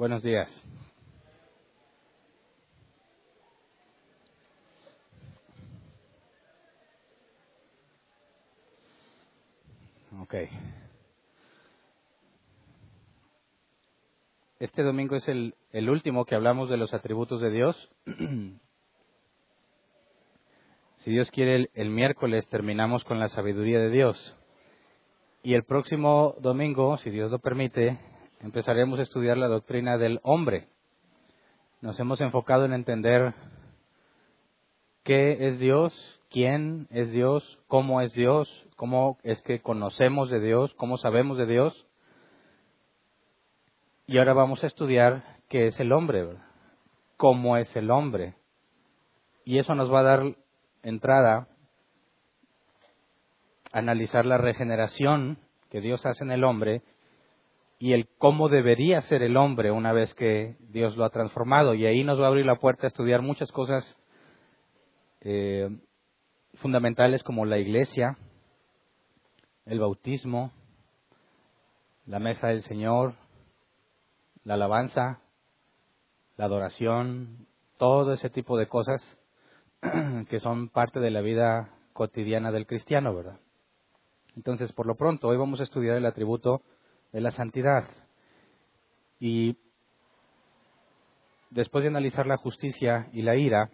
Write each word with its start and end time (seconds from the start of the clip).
Buenos 0.00 0.22
días. 0.22 0.48
Ok. 10.22 10.36
Este 14.58 14.82
domingo 14.82 15.16
es 15.16 15.28
el, 15.28 15.54
el 15.70 15.90
último 15.90 16.24
que 16.24 16.34
hablamos 16.34 16.70
de 16.70 16.78
los 16.78 16.94
atributos 16.94 17.42
de 17.42 17.50
Dios. 17.50 17.90
si 20.96 21.10
Dios 21.10 21.30
quiere, 21.30 21.56
el, 21.56 21.70
el 21.74 21.90
miércoles 21.90 22.48
terminamos 22.48 23.04
con 23.04 23.18
la 23.18 23.28
sabiduría 23.28 23.78
de 23.80 23.90
Dios. 23.90 24.34
Y 25.42 25.52
el 25.52 25.64
próximo 25.64 26.36
domingo, 26.40 26.96
si 26.96 27.10
Dios 27.10 27.30
lo 27.30 27.38
permite, 27.38 27.98
empezaremos 28.40 28.98
a 28.98 29.02
estudiar 29.02 29.36
la 29.36 29.48
doctrina 29.48 29.98
del 29.98 30.20
hombre. 30.22 30.68
Nos 31.80 31.98
hemos 32.00 32.20
enfocado 32.20 32.64
en 32.64 32.72
entender 32.72 33.34
qué 35.04 35.48
es 35.48 35.58
Dios, 35.58 35.92
quién 36.30 36.88
es 36.90 37.10
Dios, 37.10 37.58
cómo 37.68 38.00
es 38.00 38.12
Dios, 38.12 38.48
cómo 38.76 39.18
es 39.22 39.40
que 39.42 39.60
conocemos 39.60 40.30
de 40.30 40.40
Dios, 40.40 40.74
cómo 40.74 40.96
sabemos 40.96 41.38
de 41.38 41.46
Dios. 41.46 41.86
Y 44.06 44.18
ahora 44.18 44.32
vamos 44.32 44.64
a 44.64 44.66
estudiar 44.66 45.22
qué 45.48 45.68
es 45.68 45.78
el 45.78 45.92
hombre, 45.92 46.26
cómo 47.16 47.56
es 47.56 47.74
el 47.76 47.90
hombre. 47.90 48.34
Y 49.44 49.58
eso 49.58 49.74
nos 49.74 49.92
va 49.92 50.00
a 50.00 50.04
dar 50.04 50.36
entrada 50.82 51.48
a 53.72 53.78
analizar 53.78 54.26
la 54.26 54.38
regeneración 54.38 55.38
que 55.70 55.80
Dios 55.80 56.04
hace 56.04 56.24
en 56.24 56.32
el 56.32 56.44
hombre 56.44 56.82
y 57.82 57.94
el 57.94 58.08
cómo 58.18 58.50
debería 58.50 59.00
ser 59.00 59.22
el 59.22 59.38
hombre 59.38 59.70
una 59.70 59.94
vez 59.94 60.12
que 60.12 60.58
Dios 60.68 60.98
lo 60.98 61.04
ha 61.06 61.10
transformado. 61.10 61.74
Y 61.74 61.86
ahí 61.86 62.04
nos 62.04 62.20
va 62.20 62.26
a 62.26 62.28
abrir 62.28 62.44
la 62.44 62.60
puerta 62.60 62.86
a 62.86 62.88
estudiar 62.88 63.22
muchas 63.22 63.50
cosas 63.52 63.96
eh, 65.22 65.70
fundamentales 66.56 67.22
como 67.22 67.46
la 67.46 67.56
iglesia, 67.56 68.18
el 69.64 69.80
bautismo, 69.80 70.52
la 72.04 72.18
mesa 72.18 72.48
del 72.48 72.62
Señor, 72.64 73.14
la 74.44 74.54
alabanza, 74.54 75.22
la 76.36 76.44
adoración, 76.44 77.46
todo 77.78 78.12
ese 78.12 78.28
tipo 78.28 78.58
de 78.58 78.68
cosas 78.68 79.00
que 80.28 80.38
son 80.40 80.68
parte 80.68 81.00
de 81.00 81.10
la 81.10 81.22
vida 81.22 81.70
cotidiana 81.94 82.52
del 82.52 82.66
cristiano, 82.66 83.16
¿verdad? 83.16 83.40
Entonces, 84.36 84.70
por 84.72 84.84
lo 84.84 84.96
pronto, 84.96 85.28
hoy 85.28 85.38
vamos 85.38 85.60
a 85.60 85.64
estudiar 85.64 85.96
el 85.96 86.04
atributo 86.04 86.60
de 87.12 87.20
la 87.20 87.30
santidad. 87.30 87.84
Y 89.18 89.56
después 91.50 91.82
de 91.82 91.88
analizar 91.88 92.26
la 92.26 92.36
justicia 92.36 93.08
y 93.12 93.22
la 93.22 93.36
ira, 93.36 93.70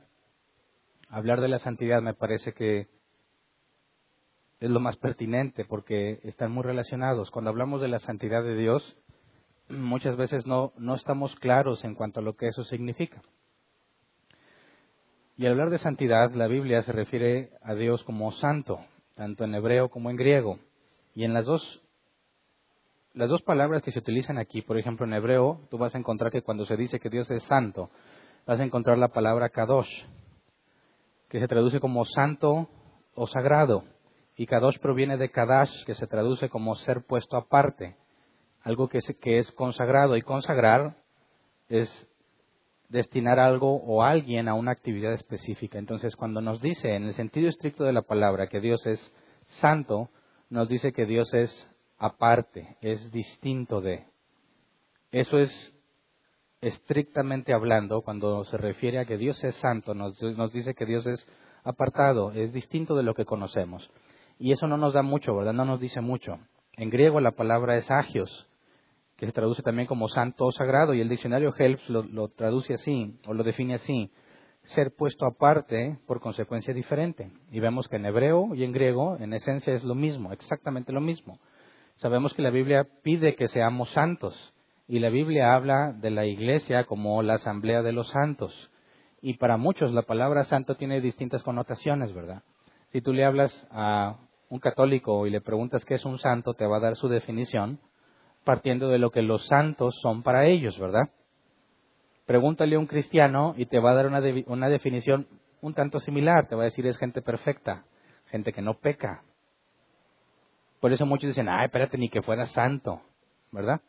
hablar 1.09 1.41
de 1.41 1.48
la 1.48 1.59
santidad 1.59 2.03
me 2.03 2.14
parece 2.14 2.53
que 2.53 2.89
es 4.59 4.70
lo 4.70 4.81
más 4.81 4.97
pertinente 4.97 5.64
porque 5.64 6.20
están 6.25 6.51
muy 6.51 6.62
relacionados. 6.62 7.31
Cuando 7.31 7.51
hablamos 7.51 7.81
de 7.81 7.89
la 7.89 7.98
santidad 7.98 8.42
de 8.42 8.57
Dios, 8.57 8.97
muchas 9.69 10.17
veces 10.17 10.47
no, 10.47 10.73
no 10.79 10.95
estamos 10.95 11.34
claros 11.37 11.84
en 11.84 11.95
cuanto 11.95 12.20
a 12.20 12.23
lo 12.23 12.37
que 12.37 12.48
eso 12.48 12.64
significa. 12.64 13.23
Y 15.39 15.45
al 15.45 15.53
hablar 15.53 15.69
de 15.69 15.79
santidad, 15.79 16.31
la 16.33 16.47
Biblia 16.47 16.83
se 16.83 16.92
refiere 16.92 17.51
a 17.62 17.75
Dios 17.75 18.03
como 18.05 18.33
santo, 18.33 18.79
tanto 19.14 19.45
en 19.45 19.55
hebreo 19.55 19.91
como 19.91 20.09
en 20.09 20.17
griego. 20.17 20.59
Y 21.14 21.25
en 21.25 21.34
las 21.34 21.45
dos 21.45 21.83
las 23.17 23.31
dos 23.31 23.41
palabras 23.41 23.83
que 23.83 23.92
se 23.92 23.98
utilizan 23.98 24.36
aquí, 24.36 24.61
por 24.61 24.78
ejemplo, 24.78 25.06
en 25.06 25.14
hebreo, 25.14 25.62
tú 25.70 25.78
vas 25.78 25.95
a 25.95 25.98
encontrar 25.98 26.31
que 26.31 26.42
cuando 26.42 26.67
se 26.67 26.77
dice 26.77 27.00
que 27.00 27.09
Dios 27.09 27.31
es 27.31 27.42
santo, 27.45 27.89
vas 28.47 28.61
a 28.61 28.62
encontrar 28.62 28.98
la 28.98 29.08
palabra 29.08 29.48
kadosh, 29.48 29.89
que 31.30 31.40
se 31.40 31.48
traduce 31.48 31.80
como 31.80 32.05
santo 32.05 32.68
o 33.14 33.27
sagrado. 33.27 33.85
Y 34.36 34.45
kadosh 34.45 34.79
proviene 34.80 35.17
de 35.17 35.30
kadash, 35.30 35.70
que 35.86 35.95
se 35.95 36.07
traduce 36.07 36.51
como 36.51 36.74
ser 36.74 37.07
puesto 37.07 37.39
aparte, 37.39 37.96
algo 38.63 38.86
que 38.89 38.98
es, 38.98 39.07
que 39.19 39.39
es 39.39 39.51
consagrado. 39.52 40.19
Y 40.19 40.20
consagrar 40.20 40.96
es 41.70 41.89
destinar 42.90 43.39
algo 43.39 43.77
o 43.77 44.02
alguien 44.02 44.46
a 44.46 44.52
una 44.52 44.73
actividad 44.73 45.14
específica. 45.14 45.79
Entonces, 45.79 46.17
cuando 46.17 46.42
nos 46.42 46.61
dice, 46.61 46.95
en 46.95 47.05
el 47.05 47.14
sentido 47.14 47.48
estricto 47.48 47.85
de 47.85 47.95
la 47.95 48.02
palabra, 48.02 48.48
que 48.48 48.61
Dios 48.61 48.85
es 48.86 49.01
santo, 49.63 50.11
nos 50.51 50.69
dice 50.69 50.92
que 50.92 51.07
Dios 51.07 51.33
es 51.33 51.67
aparte, 51.98 52.77
es 52.80 53.11
distinto 53.11 53.80
de. 53.80 54.05
Eso 55.11 55.39
es 55.39 55.77
estrictamente 56.61 57.52
hablando, 57.52 58.02
cuando 58.02 58.45
se 58.45 58.57
refiere 58.57 58.98
a 58.98 59.05
que 59.05 59.17
Dios 59.17 59.42
es 59.45 59.55
santo, 59.57 59.95
nos, 59.95 60.18
dice 60.52 60.74
que 60.74 60.86
Dios 60.86 61.07
es 61.07 61.27
apartado, 61.64 62.33
es 62.33 62.52
distinto 62.52 62.96
de 62.96 63.02
lo 63.02 63.14
que 63.14 63.24
conocemos. 63.24 63.89
Y 64.39 64.52
eso 64.52 64.67
no 64.67 64.77
nos 64.77 64.95
da 64.95 65.02
mucho, 65.02 65.34
¿verdad? 65.34 65.52
No 65.52 65.64
nos 65.64 65.80
dice 65.80 66.01
mucho. 66.01 66.39
En 66.77 66.90
griego 66.90 67.20
la 67.20 67.33
palabra 67.33 67.77
es 67.77 67.90
agios, 67.90 68.48
que 69.17 69.27
se 69.27 69.33
traduce 69.33 69.63
también 69.63 69.86
como 69.86 70.08
santo 70.08 70.46
o 70.46 70.52
sagrado, 70.52 70.92
y 70.92 71.01
el 71.01 71.08
diccionario 71.08 71.55
Helps 71.57 71.89
lo, 71.89 72.02
lo 72.02 72.28
traduce 72.28 72.74
así, 72.74 73.18
o 73.27 73.33
lo 73.33 73.45
define 73.45 73.74
así, 73.74 74.11
ser 74.74 74.95
puesto 74.95 75.27
aparte 75.27 75.98
por 76.07 76.20
consecuencia 76.20 76.74
diferente. 76.74 77.30
Y 77.51 77.61
vemos 77.61 77.89
que 77.89 77.96
en 77.96 78.07
hebreo 78.07 78.55
y 78.55 78.64
en 78.64 78.73
griego, 78.73 79.17
en 79.18 79.33
esencia, 79.33 79.73
es 79.74 79.84
lo 79.84 79.95
mismo, 79.95 80.33
exactamente 80.33 80.92
lo 80.92 81.01
mismo. 81.01 81.39
Sabemos 81.96 82.34
que 82.34 82.42
la 82.42 82.51
Biblia 82.51 82.86
pide 83.02 83.36
que 83.36 83.48
seamos 83.48 83.90
santos 83.92 84.52
y 84.86 84.98
la 84.98 85.08
Biblia 85.08 85.55
habla 85.55 85.92
de 85.92 86.11
la 86.11 86.27
iglesia 86.27 86.84
como 86.84 87.23
la 87.23 87.34
asamblea 87.34 87.83
de 87.83 87.92
los 87.92 88.11
santos. 88.11 88.70
Y 89.23 89.34
para 89.34 89.57
muchos 89.57 89.92
la 89.92 90.02
palabra 90.02 90.45
santo 90.45 90.77
tiene 90.77 91.01
distintas 91.01 91.42
connotaciones, 91.42 92.12
¿verdad? 92.12 92.42
Si 92.92 93.01
tú 93.01 93.14
le 93.14 93.24
hablas 93.24 93.51
a 93.70 94.18
un 94.51 94.61
católico 94.61 95.27
y 95.27 95.30
le 95.30 95.40
preguntas 95.40 95.86
qué 95.86 95.95
es 95.95 96.05
un 96.05 96.18
santo, 96.18 96.52
te 96.52 96.67
va 96.67 96.77
a 96.77 96.80
dar 96.80 96.96
su 96.96 97.08
definición 97.08 97.80
partiendo 98.45 98.89
de 98.89 98.98
lo 98.98 99.11
que 99.11 99.23
los 99.23 99.46
santos 99.46 99.95
son 100.02 100.23
para 100.23 100.46
ellos, 100.46 100.78
¿verdad? 100.78 101.08
Pregúntale 102.27 102.77
a 102.77 102.78
un 102.78 102.86
cristiano 102.86 103.55
y 103.57 103.67
te 103.67 103.80
va 103.80 103.92
a 103.92 103.95
dar 103.95 104.07
una, 104.07 104.20
una 104.46 104.68
definición 104.68 105.27
un 105.63 105.73
tanto 105.73 105.98
similar. 105.98 106.46
Te 106.46 106.55
va 106.55 106.63
a 106.63 106.67
decir 106.67 106.86
es 106.86 106.98
gente 106.98 107.23
perfecta, 107.23 107.84
gente 108.30 108.52
que 108.52 108.63
no 108.63 108.74
peca, 108.74 109.23
por 110.86 110.92
eso 110.92 111.05
muchos 111.05 111.27
dicen, 111.27 111.48
ay, 111.48 111.64
espérate, 111.64 111.98
ni 111.98 112.08
que 112.08 112.23
fuera 112.23 112.47
santo, 112.47 113.01
¿verdad? 113.51 113.80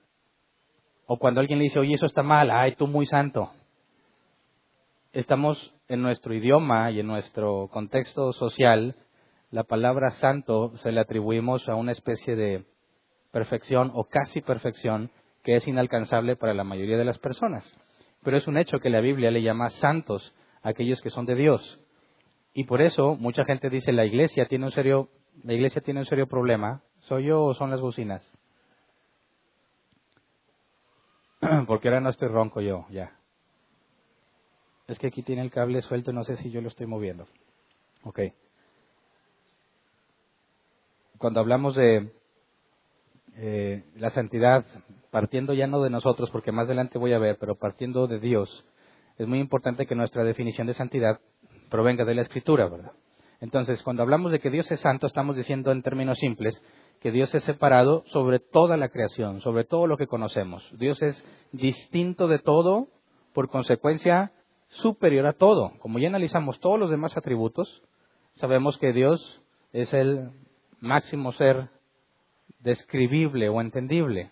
O 1.05 1.19
cuando 1.19 1.41
alguien 1.41 1.59
le 1.59 1.65
dice, 1.65 1.77
oye, 1.77 1.93
eso 1.93 2.07
está 2.07 2.23
mal, 2.23 2.49
ay, 2.49 2.73
tú 2.73 2.87
muy 2.87 3.05
santo. 3.05 3.51
Estamos 5.13 5.75
en 5.89 6.01
nuestro 6.01 6.33
idioma 6.33 6.89
y 6.89 6.99
en 6.99 7.05
nuestro 7.05 7.69
contexto 7.71 8.33
social, 8.33 8.95
la 9.51 9.63
palabra 9.63 10.09
santo 10.09 10.75
se 10.77 10.91
le 10.91 10.99
atribuimos 10.99 11.69
a 11.69 11.75
una 11.75 11.91
especie 11.91 12.35
de 12.35 12.65
perfección 13.31 13.91
o 13.93 14.05
casi 14.05 14.41
perfección 14.41 15.11
que 15.43 15.55
es 15.55 15.67
inalcanzable 15.67 16.35
para 16.35 16.55
la 16.55 16.63
mayoría 16.63 16.97
de 16.97 17.05
las 17.05 17.19
personas. 17.19 17.71
Pero 18.23 18.37
es 18.37 18.47
un 18.47 18.57
hecho 18.57 18.79
que 18.79 18.89
la 18.89 19.01
Biblia 19.01 19.29
le 19.29 19.43
llama 19.43 19.69
santos 19.69 20.33
a 20.63 20.69
aquellos 20.69 20.99
que 21.03 21.11
son 21.11 21.27
de 21.27 21.35
Dios. 21.35 21.79
Y 22.55 22.63
por 22.63 22.81
eso 22.81 23.15
mucha 23.17 23.45
gente 23.45 23.69
dice 23.69 23.91
la 23.91 24.05
iglesia 24.07 24.47
tiene 24.47 24.65
un 24.65 24.71
serio 24.71 25.09
la 25.43 25.53
iglesia 25.53 25.81
tiene 25.81 25.99
un 25.99 26.05
serio 26.05 26.27
problema. 26.27 26.81
¿Soy 27.07 27.23
yo 27.23 27.41
o 27.41 27.53
son 27.53 27.71
las 27.71 27.79
bocinas? 27.79 28.21
Porque 31.67 31.87
ahora 31.87 32.01
no 32.01 32.09
estoy 32.09 32.27
ronco 32.27 32.59
yo, 32.59 32.85
ya. 32.89 33.17
Es 34.87 34.99
que 34.99 35.07
aquí 35.07 35.23
tiene 35.23 35.41
el 35.41 35.51
cable 35.51 35.81
suelto, 35.81 36.11
no 36.11 36.25
sé 36.25 36.35
si 36.37 36.51
yo 36.51 36.59
lo 36.59 36.67
estoy 36.67 36.85
moviendo. 36.85 37.25
Ok. 38.03 38.19
Cuando 41.17 41.39
hablamos 41.39 41.75
de 41.75 42.11
eh, 43.37 43.85
la 43.95 44.09
santidad, 44.09 44.65
partiendo 45.09 45.53
ya 45.53 45.67
no 45.67 45.81
de 45.81 45.89
nosotros, 45.89 46.29
porque 46.29 46.51
más 46.51 46.65
adelante 46.65 46.99
voy 46.99 47.13
a 47.13 47.19
ver, 47.19 47.37
pero 47.39 47.55
partiendo 47.55 48.07
de 48.07 48.19
Dios, 48.19 48.65
es 49.17 49.27
muy 49.27 49.39
importante 49.39 49.85
que 49.85 49.95
nuestra 49.95 50.25
definición 50.25 50.67
de 50.67 50.73
santidad 50.73 51.21
provenga 51.69 52.03
de 52.03 52.15
la 52.15 52.23
Escritura, 52.23 52.67
¿verdad? 52.67 52.91
Entonces, 53.39 53.83
cuando 53.83 54.03
hablamos 54.03 54.31
de 54.31 54.39
que 54.39 54.49
Dios 54.49 54.69
es 54.71 54.79
santo, 54.79 55.07
estamos 55.07 55.37
diciendo 55.37 55.71
en 55.71 55.83
términos 55.83 56.17
simples 56.17 56.59
que 57.07 57.11
Dios 57.13 57.33
es 57.33 57.45
separado 57.45 58.03
sobre 58.07 58.39
toda 58.39 58.75
la 58.75 58.89
creación, 58.89 59.39
sobre 59.39 59.63
todo 59.63 59.87
lo 59.87 59.95
que 59.95 60.07
conocemos. 60.07 60.69
Dios 60.77 61.01
es 61.01 61.23
distinto 61.53 62.27
de 62.27 62.37
todo, 62.37 62.89
por 63.33 63.47
consecuencia 63.47 64.33
superior 64.67 65.25
a 65.25 65.31
todo. 65.31 65.71
Como 65.79 65.99
ya 65.99 66.09
analizamos 66.09 66.59
todos 66.59 66.77
los 66.77 66.89
demás 66.89 67.15
atributos, 67.15 67.81
sabemos 68.35 68.77
que 68.77 68.91
Dios 68.91 69.41
es 69.71 69.93
el 69.93 70.31
máximo 70.81 71.31
ser 71.31 71.69
describible 72.59 73.47
o 73.47 73.61
entendible. 73.61 74.31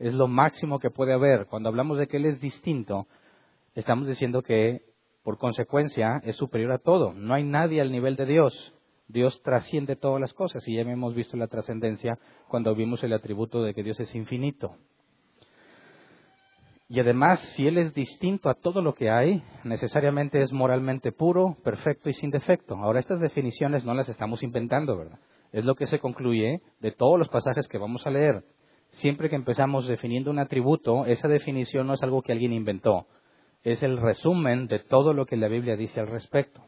Es 0.00 0.12
lo 0.12 0.26
máximo 0.26 0.80
que 0.80 0.90
puede 0.90 1.12
haber. 1.12 1.46
Cuando 1.46 1.68
hablamos 1.68 1.96
de 1.96 2.08
que 2.08 2.16
Él 2.16 2.26
es 2.26 2.40
distinto, 2.40 3.06
estamos 3.76 4.08
diciendo 4.08 4.42
que 4.42 4.82
por 5.22 5.38
consecuencia, 5.38 6.20
es 6.24 6.34
superior 6.34 6.72
a 6.72 6.78
todo. 6.78 7.12
No 7.12 7.34
hay 7.34 7.44
nadie 7.44 7.80
al 7.80 7.92
nivel 7.92 8.16
de 8.16 8.26
Dios. 8.26 8.75
Dios 9.08 9.40
trasciende 9.42 9.96
todas 9.96 10.20
las 10.20 10.32
cosas 10.32 10.66
y 10.66 10.74
ya 10.74 10.82
hemos 10.82 11.14
visto 11.14 11.36
la 11.36 11.46
trascendencia 11.46 12.18
cuando 12.48 12.74
vimos 12.74 13.02
el 13.04 13.12
atributo 13.12 13.62
de 13.62 13.74
que 13.74 13.82
Dios 13.82 14.00
es 14.00 14.14
infinito. 14.14 14.76
Y 16.88 17.00
además, 17.00 17.40
si 17.54 17.66
Él 17.66 17.78
es 17.78 17.94
distinto 17.94 18.48
a 18.48 18.54
todo 18.54 18.80
lo 18.80 18.94
que 18.94 19.10
hay, 19.10 19.42
necesariamente 19.64 20.40
es 20.40 20.52
moralmente 20.52 21.10
puro, 21.10 21.56
perfecto 21.64 22.08
y 22.08 22.12
sin 22.12 22.30
defecto. 22.30 22.76
Ahora, 22.76 23.00
estas 23.00 23.20
definiciones 23.20 23.84
no 23.84 23.92
las 23.92 24.08
estamos 24.08 24.42
inventando, 24.44 24.96
¿verdad? 24.96 25.18
Es 25.52 25.64
lo 25.64 25.74
que 25.74 25.88
se 25.88 25.98
concluye 25.98 26.60
de 26.80 26.92
todos 26.92 27.18
los 27.18 27.28
pasajes 27.28 27.66
que 27.66 27.78
vamos 27.78 28.06
a 28.06 28.10
leer. 28.10 28.44
Siempre 28.90 29.28
que 29.28 29.34
empezamos 29.34 29.88
definiendo 29.88 30.30
un 30.30 30.38
atributo, 30.38 31.06
esa 31.06 31.26
definición 31.26 31.88
no 31.88 31.94
es 31.94 32.02
algo 32.02 32.22
que 32.22 32.32
alguien 32.32 32.52
inventó, 32.52 33.06
es 33.64 33.82
el 33.82 33.98
resumen 33.98 34.68
de 34.68 34.78
todo 34.78 35.12
lo 35.12 35.26
que 35.26 35.36
la 35.36 35.48
Biblia 35.48 35.76
dice 35.76 35.98
al 35.98 36.06
respecto. 36.06 36.62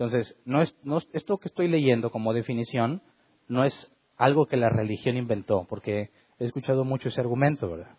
Entonces, 0.00 0.34
no 0.46 0.62
es, 0.62 0.74
esto 1.12 1.36
que 1.36 1.48
estoy 1.48 1.68
leyendo 1.68 2.10
como 2.10 2.32
definición 2.32 3.02
no 3.48 3.64
es 3.64 3.92
algo 4.16 4.46
que 4.46 4.56
la 4.56 4.70
religión 4.70 5.18
inventó, 5.18 5.66
porque 5.68 6.08
he 6.38 6.46
escuchado 6.46 6.84
mucho 6.84 7.10
ese 7.10 7.20
argumento, 7.20 7.70
¿verdad? 7.70 7.98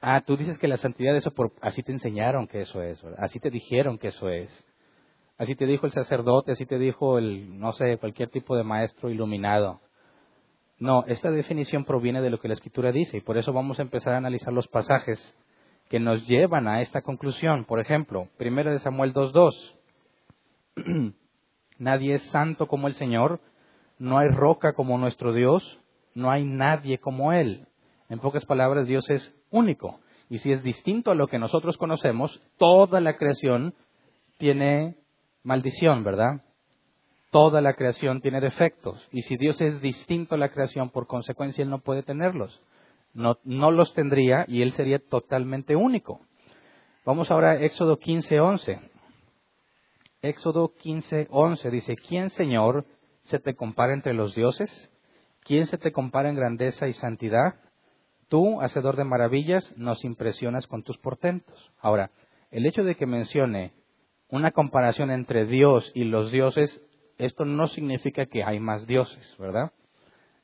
Ah, 0.00 0.22
tú 0.22 0.38
dices 0.38 0.58
que 0.58 0.66
la 0.66 0.78
santidad, 0.78 1.14
eso 1.14 1.30
así 1.60 1.82
te 1.82 1.92
enseñaron 1.92 2.48
que 2.48 2.62
eso 2.62 2.80
es. 2.80 3.04
Así 3.18 3.38
te 3.38 3.50
dijeron 3.50 3.98
que 3.98 4.08
eso 4.08 4.30
es. 4.30 4.50
Así 5.36 5.54
te 5.54 5.66
dijo 5.66 5.84
el 5.84 5.92
sacerdote, 5.92 6.52
así 6.52 6.64
te 6.64 6.78
dijo 6.78 7.18
el, 7.18 7.58
no 7.58 7.72
sé, 7.72 7.98
cualquier 7.98 8.30
tipo 8.30 8.56
de 8.56 8.64
maestro 8.64 9.10
iluminado. 9.10 9.82
No, 10.78 11.04
esta 11.06 11.30
definición 11.30 11.84
proviene 11.84 12.22
de 12.22 12.30
lo 12.30 12.40
que 12.40 12.48
la 12.48 12.54
Escritura 12.54 12.92
dice 12.92 13.18
y 13.18 13.20
por 13.20 13.36
eso 13.36 13.52
vamos 13.52 13.78
a 13.78 13.82
empezar 13.82 14.14
a 14.14 14.16
analizar 14.16 14.54
los 14.54 14.68
pasajes 14.68 15.34
que 15.90 16.00
nos 16.00 16.26
llevan 16.26 16.66
a 16.66 16.80
esta 16.80 17.02
conclusión. 17.02 17.66
Por 17.66 17.78
ejemplo, 17.78 18.28
1 18.40 18.70
de 18.70 18.78
Samuel 18.78 19.12
2.2. 19.12 21.12
nadie 21.82 22.14
es 22.14 22.22
santo 22.30 22.68
como 22.68 22.86
el 22.86 22.94
Señor, 22.94 23.40
no 23.98 24.18
hay 24.18 24.28
roca 24.28 24.72
como 24.72 24.98
nuestro 24.98 25.32
Dios, 25.32 25.80
no 26.14 26.30
hay 26.30 26.44
nadie 26.44 26.98
como 26.98 27.32
Él. 27.32 27.66
En 28.08 28.20
pocas 28.20 28.44
palabras, 28.44 28.86
Dios 28.86 29.08
es 29.10 29.34
único. 29.50 30.00
Y 30.28 30.38
si 30.38 30.52
es 30.52 30.62
distinto 30.62 31.10
a 31.10 31.14
lo 31.14 31.26
que 31.26 31.38
nosotros 31.38 31.76
conocemos, 31.76 32.40
toda 32.56 33.00
la 33.00 33.16
creación 33.16 33.74
tiene 34.38 34.96
maldición, 35.42 36.04
¿verdad? 36.04 36.40
Toda 37.30 37.60
la 37.60 37.74
creación 37.74 38.20
tiene 38.20 38.40
defectos. 38.40 39.08
Y 39.10 39.22
si 39.22 39.36
Dios 39.36 39.60
es 39.60 39.80
distinto 39.80 40.36
a 40.36 40.38
la 40.38 40.50
creación, 40.50 40.90
por 40.90 41.06
consecuencia 41.06 41.62
Él 41.62 41.70
no 41.70 41.80
puede 41.80 42.02
tenerlos. 42.02 42.62
No, 43.14 43.36
los 43.44 43.92
tendría 43.92 44.44
y 44.46 44.62
Él 44.62 44.72
sería 44.72 44.98
totalmente 44.98 45.76
único. 45.76 46.20
Vamos 47.04 47.30
ahora 47.30 47.52
a 47.52 47.60
Éxodo 47.60 47.98
15:11. 47.98 48.91
Éxodo 50.22 50.72
15:11 50.82 51.70
dice, 51.70 51.96
¿quién, 51.96 52.30
Señor, 52.30 52.86
se 53.24 53.40
te 53.40 53.54
compara 53.54 53.92
entre 53.92 54.14
los 54.14 54.34
dioses? 54.34 54.70
¿Quién 55.40 55.66
se 55.66 55.78
te 55.78 55.90
compara 55.90 56.30
en 56.30 56.36
grandeza 56.36 56.86
y 56.86 56.92
santidad? 56.92 57.56
Tú, 58.28 58.60
hacedor 58.60 58.96
de 58.96 59.04
maravillas, 59.04 59.76
nos 59.76 60.04
impresionas 60.04 60.66
con 60.68 60.84
tus 60.84 60.96
portentos. 60.98 61.72
Ahora, 61.80 62.12
el 62.52 62.66
hecho 62.66 62.84
de 62.84 62.94
que 62.94 63.06
mencione 63.06 63.72
una 64.28 64.52
comparación 64.52 65.10
entre 65.10 65.44
Dios 65.44 65.90
y 65.94 66.04
los 66.04 66.30
dioses 66.30 66.80
esto 67.18 67.44
no 67.44 67.68
significa 67.68 68.26
que 68.26 68.42
hay 68.42 68.58
más 68.58 68.86
dioses, 68.86 69.36
¿verdad? 69.38 69.72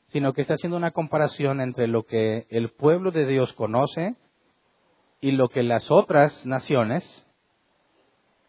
Sino 0.08 0.32
que 0.32 0.42
está 0.42 0.54
haciendo 0.54 0.76
una 0.76 0.90
comparación 0.90 1.60
entre 1.60 1.86
lo 1.86 2.04
que 2.04 2.46
el 2.50 2.70
pueblo 2.70 3.10
de 3.10 3.26
Dios 3.26 3.52
conoce 3.54 4.16
y 5.20 5.32
lo 5.32 5.48
que 5.48 5.62
las 5.62 5.90
otras 5.90 6.44
naciones 6.46 7.04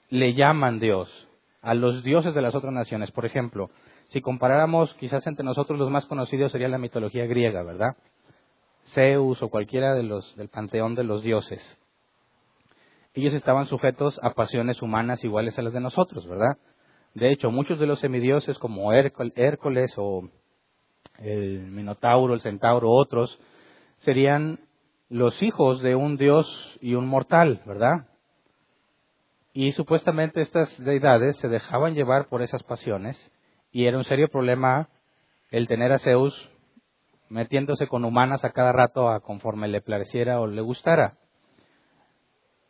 le 0.09 0.33
llaman 0.33 0.79
Dios, 0.79 1.09
a 1.61 1.73
los 1.73 2.03
dioses 2.03 2.33
de 2.33 2.41
las 2.41 2.55
otras 2.55 2.73
naciones. 2.73 3.11
Por 3.11 3.25
ejemplo, 3.25 3.69
si 4.09 4.21
comparáramos, 4.21 4.93
quizás 4.95 5.25
entre 5.27 5.45
nosotros 5.45 5.77
los 5.77 5.89
más 5.89 6.05
conocidos 6.05 6.51
sería 6.51 6.67
la 6.67 6.77
mitología 6.77 7.25
griega, 7.25 7.63
¿verdad? 7.63 7.95
Zeus 8.93 9.41
o 9.43 9.49
cualquiera 9.49 9.93
de 9.93 10.03
los 10.03 10.35
del 10.35 10.49
panteón 10.49 10.95
de 10.95 11.03
los 11.03 11.21
dioses. 11.21 11.61
Ellos 13.13 13.33
estaban 13.33 13.65
sujetos 13.65 14.19
a 14.23 14.31
pasiones 14.31 14.81
humanas 14.81 15.23
iguales 15.23 15.57
a 15.57 15.61
las 15.61 15.73
de 15.73 15.79
nosotros, 15.79 16.27
¿verdad? 16.27 16.57
De 17.13 17.31
hecho, 17.31 17.51
muchos 17.51 17.79
de 17.79 17.87
los 17.87 17.99
semidioses 17.99 18.57
como 18.59 18.93
Hércules 18.93 19.93
o 19.97 20.29
el 21.17 21.59
Minotauro, 21.71 22.33
el 22.33 22.41
Centauro, 22.41 22.91
otros, 22.91 23.39
serían 23.99 24.59
los 25.09 25.41
hijos 25.41 25.81
de 25.81 25.95
un 25.95 26.17
dios 26.17 26.47
y 26.81 26.93
un 26.93 27.07
mortal, 27.07 27.61
¿verdad? 27.65 28.08
Y 29.61 29.73
supuestamente 29.73 30.41
estas 30.41 30.69
deidades 30.81 31.35
se 31.35 31.49
dejaban 31.49 31.93
llevar 31.93 32.29
por 32.29 32.41
esas 32.41 32.63
pasiones 32.63 33.17
y 33.73 33.87
era 33.87 33.97
un 33.97 34.05
serio 34.05 34.29
problema 34.29 34.87
el 35.51 35.67
tener 35.67 35.91
a 35.91 35.99
Zeus 35.99 36.49
metiéndose 37.27 37.87
con 37.87 38.05
humanas 38.05 38.45
a 38.45 38.51
cada 38.51 38.71
rato 38.71 39.09
a 39.09 39.19
conforme 39.19 39.67
le 39.67 39.81
pareciera 39.81 40.39
o 40.39 40.47
le 40.47 40.61
gustara. 40.61 41.17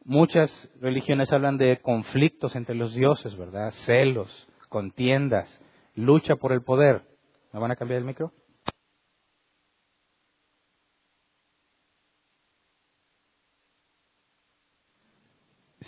Muchas 0.04 0.50
religiones 0.82 1.32
hablan 1.32 1.60
de 1.60 1.78
conflictos 1.80 2.56
entre 2.56 2.74
los 2.74 2.96
dioses, 2.96 3.38
¿verdad? 3.38 3.70
Celos, 3.86 4.48
contiendas, 4.68 5.62
lucha 5.94 6.38
por 6.38 6.54
el 6.54 6.64
poder. 6.64 7.04
¿Me 7.54 7.60
van 7.60 7.70
a 7.70 7.76
cambiar 7.76 8.00
el 8.00 8.06
micro? 8.06 8.32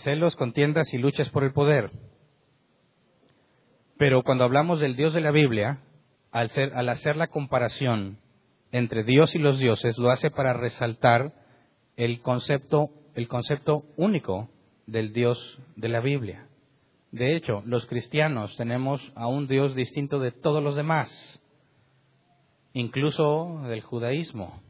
Celos, 0.03 0.35
contiendas 0.35 0.93
y 0.93 0.97
luchas 0.97 1.29
por 1.29 1.43
el 1.43 1.53
poder. 1.53 1.91
Pero 3.97 4.23
cuando 4.23 4.43
hablamos 4.43 4.79
del 4.79 4.95
Dios 4.95 5.13
de 5.13 5.21
la 5.21 5.31
Biblia, 5.31 5.79
al, 6.31 6.49
al 6.73 6.89
hacer 6.89 7.15
la 7.15 7.27
comparación 7.27 8.17
entre 8.71 9.03
Dios 9.03 9.35
y 9.35 9.39
los 9.39 9.59
dioses, 9.59 9.97
lo 9.97 10.11
hace 10.11 10.31
para 10.31 10.53
resaltar 10.53 11.33
el 11.97 12.21
concepto 12.21 12.89
el 13.15 13.27
concepto 13.27 13.83
único 13.97 14.49
del 14.87 15.13
Dios 15.13 15.59
de 15.75 15.89
la 15.89 15.99
Biblia. 15.99 16.47
De 17.11 17.35
hecho, 17.35 17.61
los 17.65 17.85
cristianos 17.85 18.55
tenemos 18.55 19.01
a 19.15 19.27
un 19.27 19.47
Dios 19.47 19.75
distinto 19.75 20.19
de 20.19 20.31
todos 20.31 20.63
los 20.63 20.75
demás, 20.75 21.41
incluso 22.73 23.63
del 23.67 23.81
judaísmo. 23.81 24.61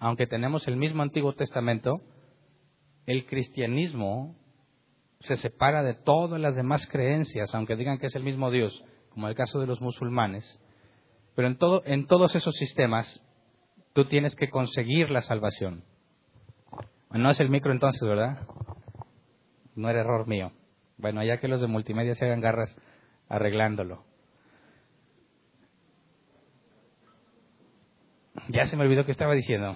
Aunque 0.00 0.26
tenemos 0.26 0.66
el 0.68 0.76
mismo 0.76 1.02
Antiguo 1.02 1.34
Testamento, 1.34 2.00
el 3.06 3.26
cristianismo 3.26 4.36
se 5.20 5.36
separa 5.36 5.82
de 5.82 5.94
todas 5.94 6.40
las 6.40 6.56
demás 6.56 6.86
creencias, 6.86 7.54
aunque 7.54 7.76
digan 7.76 7.98
que 7.98 8.06
es 8.06 8.16
el 8.16 8.24
mismo 8.24 8.50
Dios, 8.50 8.82
como 9.10 9.28
el 9.28 9.34
caso 9.34 9.60
de 9.60 9.66
los 9.66 9.80
musulmanes. 9.80 10.58
Pero 11.34 11.48
en, 11.48 11.56
todo, 11.56 11.82
en 11.84 12.06
todos 12.06 12.34
esos 12.34 12.54
sistemas, 12.56 13.22
tú 13.92 14.06
tienes 14.06 14.34
que 14.34 14.48
conseguir 14.50 15.10
la 15.10 15.20
salvación. 15.20 15.84
No 17.10 17.30
es 17.30 17.40
el 17.40 17.50
micro 17.50 17.72
entonces, 17.72 18.00
¿verdad? 18.02 18.38
No 19.74 19.90
era 19.90 20.00
error 20.00 20.26
mío. 20.26 20.52
Bueno, 20.96 21.22
ya 21.22 21.38
que 21.38 21.48
los 21.48 21.60
de 21.60 21.66
multimedia 21.66 22.14
se 22.14 22.24
hagan 22.24 22.40
garras 22.40 22.74
arreglándolo. 23.28 24.04
Ya 28.48 28.64
se 28.66 28.76
me 28.76 28.84
olvidó 28.84 29.04
que 29.04 29.12
estaba 29.12 29.34
diciendo. 29.34 29.74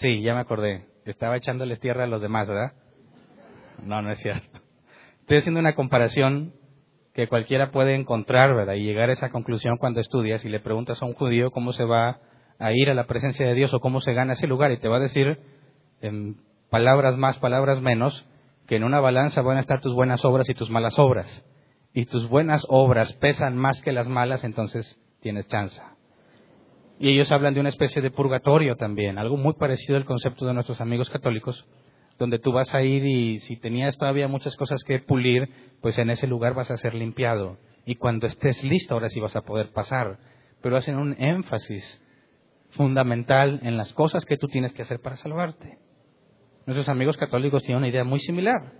Sí, 0.00 0.22
ya 0.22 0.34
me 0.34 0.40
acordé. 0.40 0.86
Estaba 1.04 1.36
echándoles 1.36 1.78
tierra 1.78 2.04
a 2.04 2.06
los 2.06 2.22
demás, 2.22 2.48
¿verdad? 2.48 2.72
No, 3.84 4.00
no 4.00 4.10
es 4.10 4.18
cierto. 4.18 4.60
Estoy 5.20 5.36
haciendo 5.36 5.60
una 5.60 5.74
comparación 5.74 6.54
que 7.12 7.28
cualquiera 7.28 7.70
puede 7.70 7.94
encontrar, 7.94 8.54
¿verdad? 8.54 8.74
Y 8.74 8.84
llegar 8.84 9.10
a 9.10 9.12
esa 9.12 9.28
conclusión 9.28 9.76
cuando 9.76 10.00
estudias 10.00 10.42
y 10.46 10.48
le 10.48 10.60
preguntas 10.60 11.02
a 11.02 11.04
un 11.04 11.12
judío 11.12 11.50
cómo 11.50 11.74
se 11.74 11.84
va 11.84 12.18
a 12.58 12.72
ir 12.72 12.88
a 12.88 12.94
la 12.94 13.06
presencia 13.06 13.46
de 13.46 13.52
Dios 13.52 13.74
o 13.74 13.80
cómo 13.80 14.00
se 14.00 14.14
gana 14.14 14.32
ese 14.32 14.46
lugar 14.46 14.72
y 14.72 14.78
te 14.78 14.88
va 14.88 14.96
a 14.96 15.00
decir 15.00 15.38
en 16.00 16.36
palabras 16.70 17.18
más, 17.18 17.38
palabras 17.38 17.82
menos, 17.82 18.26
que 18.66 18.76
en 18.76 18.84
una 18.84 19.00
balanza 19.00 19.42
van 19.42 19.58
a 19.58 19.60
estar 19.60 19.82
tus 19.82 19.92
buenas 19.92 20.24
obras 20.24 20.48
y 20.48 20.54
tus 20.54 20.70
malas 20.70 20.98
obras. 20.98 21.44
Y 21.92 22.06
tus 22.06 22.26
buenas 22.26 22.64
obras 22.70 23.12
pesan 23.14 23.54
más 23.54 23.82
que 23.82 23.92
las 23.92 24.08
malas, 24.08 24.44
entonces 24.44 24.98
tienes 25.20 25.46
chance. 25.48 25.78
Y 27.00 27.08
ellos 27.08 27.32
hablan 27.32 27.54
de 27.54 27.60
una 27.60 27.70
especie 27.70 28.02
de 28.02 28.10
purgatorio 28.10 28.76
también, 28.76 29.16
algo 29.16 29.38
muy 29.38 29.54
parecido 29.54 29.96
al 29.96 30.04
concepto 30.04 30.44
de 30.44 30.52
nuestros 30.52 30.82
amigos 30.82 31.08
católicos, 31.08 31.66
donde 32.18 32.38
tú 32.38 32.52
vas 32.52 32.74
a 32.74 32.82
ir 32.82 33.06
y 33.06 33.38
si 33.38 33.56
tenías 33.56 33.96
todavía 33.96 34.28
muchas 34.28 34.54
cosas 34.54 34.84
que 34.84 34.98
pulir, 34.98 35.48
pues 35.80 35.96
en 35.96 36.10
ese 36.10 36.26
lugar 36.26 36.52
vas 36.52 36.70
a 36.70 36.76
ser 36.76 36.92
limpiado. 36.94 37.56
Y 37.86 37.94
cuando 37.94 38.26
estés 38.26 38.62
listo, 38.62 38.92
ahora 38.92 39.08
sí 39.08 39.18
vas 39.18 39.34
a 39.34 39.40
poder 39.40 39.72
pasar. 39.72 40.18
Pero 40.60 40.76
hacen 40.76 40.98
un 40.98 41.16
énfasis 41.18 42.04
fundamental 42.72 43.60
en 43.62 43.78
las 43.78 43.94
cosas 43.94 44.26
que 44.26 44.36
tú 44.36 44.48
tienes 44.48 44.74
que 44.74 44.82
hacer 44.82 45.00
para 45.00 45.16
salvarte. 45.16 45.78
Nuestros 46.66 46.90
amigos 46.90 47.16
católicos 47.16 47.62
tienen 47.62 47.78
una 47.78 47.88
idea 47.88 48.04
muy 48.04 48.20
similar. 48.20 48.74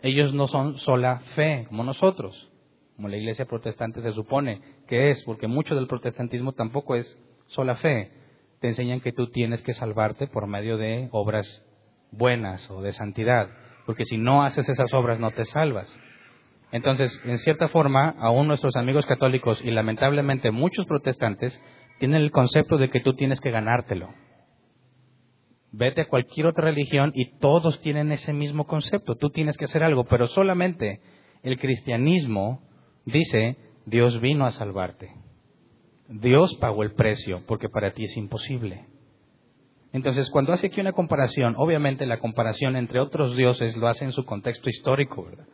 Ellos 0.00 0.32
no 0.32 0.48
son 0.48 0.78
sola 0.78 1.18
fe, 1.34 1.66
como 1.68 1.84
nosotros, 1.84 2.50
como 2.96 3.08
la 3.08 3.18
iglesia 3.18 3.44
protestante 3.44 4.00
se 4.00 4.12
supone 4.12 4.62
que 4.88 5.10
es, 5.10 5.22
porque 5.24 5.46
mucho 5.46 5.74
del 5.74 5.86
protestantismo 5.86 6.52
tampoco 6.52 6.96
es 6.96 7.18
sola 7.48 7.76
fe. 7.76 8.10
Te 8.60 8.68
enseñan 8.68 9.00
que 9.00 9.12
tú 9.12 9.30
tienes 9.30 9.62
que 9.62 9.74
salvarte 9.74 10.26
por 10.26 10.46
medio 10.46 10.76
de 10.76 11.08
obras 11.12 11.64
buenas 12.10 12.70
o 12.70 12.82
de 12.82 12.92
santidad, 12.92 13.48
porque 13.84 14.04
si 14.04 14.16
no 14.16 14.42
haces 14.42 14.68
esas 14.68 14.92
obras 14.94 15.20
no 15.20 15.30
te 15.30 15.44
salvas. 15.44 15.94
Entonces, 16.72 17.20
en 17.24 17.38
cierta 17.38 17.68
forma, 17.68 18.14
aún 18.18 18.48
nuestros 18.48 18.74
amigos 18.76 19.06
católicos 19.06 19.60
y 19.62 19.70
lamentablemente 19.70 20.50
muchos 20.50 20.86
protestantes 20.86 21.60
tienen 21.98 22.22
el 22.22 22.30
concepto 22.30 22.76
de 22.76 22.90
que 22.90 23.00
tú 23.00 23.14
tienes 23.14 23.40
que 23.40 23.50
ganártelo. 23.50 24.12
Vete 25.72 26.02
a 26.02 26.08
cualquier 26.08 26.46
otra 26.46 26.64
religión 26.64 27.12
y 27.14 27.38
todos 27.38 27.80
tienen 27.82 28.10
ese 28.10 28.32
mismo 28.32 28.66
concepto. 28.66 29.16
Tú 29.16 29.30
tienes 29.30 29.56
que 29.56 29.66
hacer 29.66 29.84
algo, 29.84 30.04
pero 30.04 30.26
solamente 30.26 31.00
el 31.42 31.58
cristianismo 31.58 32.62
dice, 33.04 33.56
Dios 33.84 34.20
vino 34.20 34.46
a 34.46 34.52
salvarte. 34.52 35.25
Dios 36.08 36.54
pagó 36.60 36.82
el 36.82 36.92
precio 36.92 37.42
porque 37.46 37.68
para 37.68 37.92
ti 37.92 38.04
es 38.04 38.16
imposible. 38.16 38.86
Entonces, 39.92 40.30
cuando 40.30 40.52
hace 40.52 40.66
aquí 40.66 40.80
una 40.80 40.92
comparación, 40.92 41.54
obviamente 41.56 42.06
la 42.06 42.18
comparación 42.18 42.76
entre 42.76 43.00
otros 43.00 43.36
dioses 43.36 43.76
lo 43.76 43.88
hace 43.88 44.04
en 44.04 44.12
su 44.12 44.24
contexto 44.24 44.68
histórico, 44.68 45.24
¿verdad? 45.24 45.46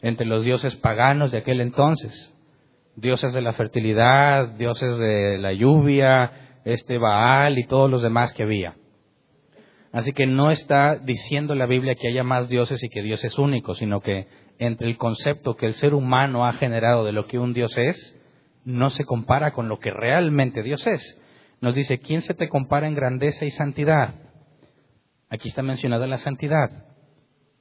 Entre 0.00 0.26
los 0.26 0.44
dioses 0.44 0.74
paganos 0.76 1.30
de 1.30 1.38
aquel 1.38 1.60
entonces, 1.60 2.34
dioses 2.96 3.32
de 3.32 3.42
la 3.42 3.52
fertilidad, 3.52 4.48
dioses 4.56 4.96
de 4.98 5.38
la 5.38 5.52
lluvia, 5.52 6.60
este 6.64 6.98
Baal 6.98 7.58
y 7.58 7.66
todos 7.66 7.90
los 7.90 8.02
demás 8.02 8.32
que 8.32 8.44
había. 8.44 8.76
Así 9.92 10.12
que 10.12 10.26
no 10.26 10.50
está 10.50 10.96
diciendo 10.96 11.54
la 11.54 11.66
Biblia 11.66 11.94
que 11.94 12.08
haya 12.08 12.24
más 12.24 12.48
dioses 12.48 12.82
y 12.82 12.88
que 12.88 13.02
Dios 13.02 13.22
es 13.24 13.38
único, 13.38 13.74
sino 13.74 14.00
que 14.00 14.26
entre 14.58 14.88
el 14.88 14.96
concepto 14.96 15.54
que 15.54 15.66
el 15.66 15.74
ser 15.74 15.92
humano 15.92 16.46
ha 16.46 16.54
generado 16.54 17.04
de 17.04 17.12
lo 17.12 17.26
que 17.26 17.38
un 17.38 17.52
Dios 17.52 17.76
es, 17.76 18.18
no 18.64 18.90
se 18.90 19.04
compara 19.04 19.52
con 19.52 19.68
lo 19.68 19.78
que 19.78 19.90
realmente 19.90 20.62
Dios 20.62 20.86
es. 20.86 21.18
Nos 21.60 21.74
dice, 21.74 21.98
¿quién 21.98 22.22
se 22.22 22.34
te 22.34 22.48
compara 22.48 22.88
en 22.88 22.94
grandeza 22.94 23.44
y 23.44 23.50
santidad? 23.50 24.14
Aquí 25.28 25.48
está 25.48 25.62
mencionada 25.62 26.06
la 26.06 26.18
santidad. 26.18 26.86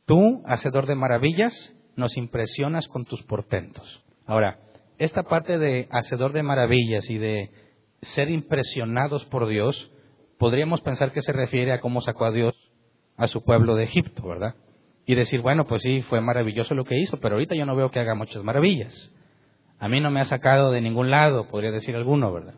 Tú, 0.05 0.41
hacedor 0.45 0.87
de 0.87 0.95
maravillas, 0.95 1.73
nos 1.95 2.17
impresionas 2.17 2.87
con 2.87 3.05
tus 3.05 3.23
portentos. 3.23 4.03
Ahora, 4.25 4.59
esta 4.97 5.23
parte 5.23 5.57
de 5.57 5.87
hacedor 5.91 6.33
de 6.33 6.43
maravillas 6.43 7.09
y 7.09 7.17
de 7.17 7.51
ser 8.01 8.29
impresionados 8.29 9.25
por 9.25 9.47
Dios, 9.47 9.91
podríamos 10.37 10.81
pensar 10.81 11.11
que 11.11 11.21
se 11.21 11.31
refiere 11.31 11.71
a 11.71 11.79
cómo 11.79 12.01
sacó 12.01 12.25
a 12.25 12.31
Dios 12.31 12.55
a 13.17 13.27
su 13.27 13.43
pueblo 13.43 13.75
de 13.75 13.83
Egipto, 13.83 14.27
¿verdad? 14.27 14.55
Y 15.05 15.15
decir, 15.15 15.41
bueno, 15.41 15.65
pues 15.65 15.83
sí, 15.83 16.01
fue 16.03 16.21
maravilloso 16.21 16.73
lo 16.73 16.85
que 16.85 16.99
hizo, 16.99 17.19
pero 17.19 17.35
ahorita 17.35 17.55
yo 17.55 17.65
no 17.65 17.75
veo 17.75 17.91
que 17.91 17.99
haga 17.99 18.15
muchas 18.15 18.43
maravillas. 18.43 19.13
A 19.81 19.89
mí 19.89 19.99
no 19.99 20.11
me 20.11 20.21
ha 20.21 20.25
sacado 20.25 20.71
de 20.71 20.79
ningún 20.79 21.09
lado, 21.09 21.47
podría 21.47 21.71
decir 21.71 21.95
alguno, 21.95 22.31
¿verdad? 22.31 22.53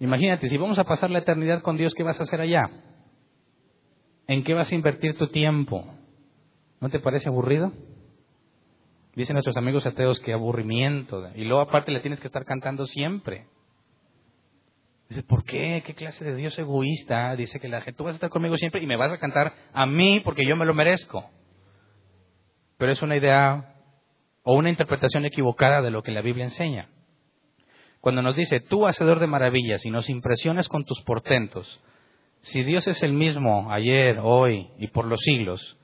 Imagínate, 0.00 0.48
si 0.48 0.56
vamos 0.56 0.78
a 0.78 0.84
pasar 0.84 1.10
la 1.10 1.18
eternidad 1.18 1.60
con 1.60 1.76
Dios, 1.76 1.92
¿qué 1.94 2.02
vas 2.02 2.18
a 2.18 2.22
hacer 2.22 2.40
allá? 2.40 2.70
¿En 4.26 4.42
qué 4.42 4.54
vas 4.54 4.72
a 4.72 4.74
invertir 4.74 5.18
tu 5.18 5.26
tiempo? 5.28 5.84
¿No 6.80 6.88
te 6.88 6.98
parece 6.98 7.28
aburrido? 7.28 7.72
Dicen 9.14 9.34
nuestros 9.34 9.58
amigos 9.58 9.84
ateos 9.84 10.18
que 10.20 10.32
aburrimiento. 10.32 11.28
Y 11.34 11.44
luego 11.44 11.60
aparte 11.60 11.92
le 11.92 12.00
tienes 12.00 12.20
que 12.20 12.28
estar 12.28 12.46
cantando 12.46 12.86
siempre. 12.86 13.48
Dices, 15.10 15.24
¿por 15.24 15.44
qué? 15.44 15.82
¿Qué 15.84 15.94
clase 15.94 16.24
de 16.24 16.36
Dios 16.36 16.58
egoísta? 16.58 17.36
Dice 17.36 17.60
que 17.60 17.68
la 17.68 17.82
gente, 17.82 17.98
tú 17.98 18.04
vas 18.04 18.14
a 18.14 18.16
estar 18.16 18.30
conmigo 18.30 18.56
siempre 18.56 18.82
y 18.82 18.86
me 18.86 18.96
vas 18.96 19.12
a 19.12 19.18
cantar 19.18 19.52
a 19.74 19.84
mí 19.84 20.22
porque 20.24 20.46
yo 20.46 20.56
me 20.56 20.64
lo 20.64 20.72
merezco. 20.72 21.28
Pero 22.78 22.92
es 22.92 23.02
una 23.02 23.16
idea 23.16 23.75
o 24.48 24.54
una 24.54 24.70
interpretación 24.70 25.24
equivocada 25.24 25.82
de 25.82 25.90
lo 25.90 26.04
que 26.04 26.12
la 26.12 26.22
Biblia 26.22 26.44
enseña. 26.44 26.88
Cuando 28.00 28.22
nos 28.22 28.36
dice, 28.36 28.60
tú 28.60 28.86
hacedor 28.86 29.18
de 29.18 29.26
maravillas 29.26 29.84
y 29.84 29.90
nos 29.90 30.08
impresionas 30.08 30.68
con 30.68 30.84
tus 30.84 31.02
portentos, 31.02 31.80
si 32.42 32.62
Dios 32.62 32.86
es 32.86 33.02
el 33.02 33.12
mismo 33.12 33.72
ayer, 33.72 34.20
hoy 34.22 34.68
y 34.78 34.86
por 34.86 35.04
los 35.04 35.18
siglos, 35.20 35.76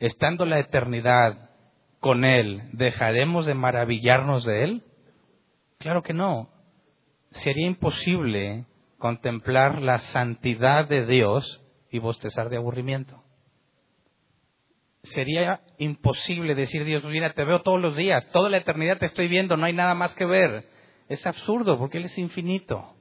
estando 0.00 0.46
la 0.46 0.58
eternidad 0.58 1.50
con 2.00 2.24
Él, 2.24 2.62
¿dejaremos 2.72 3.46
de 3.46 3.54
maravillarnos 3.54 4.44
de 4.44 4.64
Él? 4.64 4.82
Claro 5.78 6.02
que 6.02 6.12
no. 6.12 6.50
Sería 7.30 7.68
imposible 7.68 8.66
contemplar 8.98 9.80
la 9.80 9.98
santidad 9.98 10.88
de 10.88 11.06
Dios 11.06 11.62
y 11.88 12.00
bostezar 12.00 12.48
de 12.48 12.56
aburrimiento 12.56 13.22
sería 15.02 15.60
imposible 15.78 16.54
decir, 16.54 16.84
Dios, 16.84 17.04
mira, 17.04 17.32
te 17.32 17.44
veo 17.44 17.62
todos 17.62 17.80
los 17.80 17.96
días, 17.96 18.28
toda 18.30 18.50
la 18.50 18.58
eternidad 18.58 18.98
te 18.98 19.06
estoy 19.06 19.28
viendo, 19.28 19.56
no 19.56 19.66
hay 19.66 19.72
nada 19.72 19.94
más 19.94 20.14
que 20.14 20.26
ver. 20.26 20.64
Es 21.08 21.26
absurdo 21.26 21.78
porque 21.78 21.98
Él 21.98 22.04
es 22.04 22.18
infinito. 22.18 22.94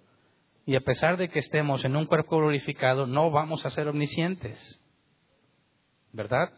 Y 0.66 0.76
a 0.76 0.82
pesar 0.82 1.18
de 1.18 1.30
que 1.30 1.40
estemos 1.40 1.84
en 1.86 1.96
un 1.96 2.06
cuerpo 2.06 2.38
glorificado, 2.38 3.08
no 3.08 3.32
vamos 3.32 3.66
a 3.66 3.70
ser 3.70 3.88
omniscientes. 3.88 4.82
¿Verdad? 6.12 6.52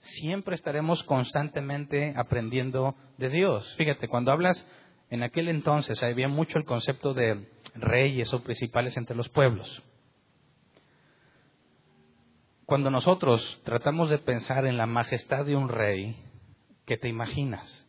Siempre 0.00 0.54
estaremos 0.54 1.02
constantemente 1.04 2.14
aprendiendo 2.16 2.94
de 3.16 3.28
Dios. 3.28 3.74
Fíjate, 3.76 4.08
cuando 4.08 4.32
hablas 4.32 4.66
en 5.10 5.22
aquel 5.22 5.48
entonces 5.48 6.02
había 6.02 6.28
mucho 6.28 6.58
el 6.58 6.64
concepto 6.64 7.14
de 7.14 7.48
reyes 7.74 8.32
o 8.34 8.42
principales 8.42 8.96
entre 8.96 9.16
los 9.16 9.28
pueblos. 9.28 9.82
Cuando 12.66 12.90
nosotros 12.90 13.60
tratamos 13.64 14.08
de 14.08 14.18
pensar 14.18 14.64
en 14.64 14.78
la 14.78 14.86
majestad 14.86 15.44
de 15.44 15.54
un 15.54 15.68
rey, 15.68 16.16
¿qué 16.86 16.96
te 16.96 17.08
imaginas? 17.08 17.86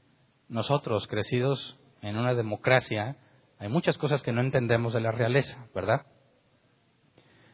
Nosotros, 0.49 1.07
crecidos 1.07 1.77
en 2.01 2.17
una 2.17 2.33
democracia, 2.33 3.15
hay 3.57 3.69
muchas 3.69 3.97
cosas 3.97 4.21
que 4.21 4.33
no 4.33 4.41
entendemos 4.41 4.93
de 4.93 4.99
la 4.99 5.13
realeza, 5.13 5.65
¿verdad? 5.73 6.05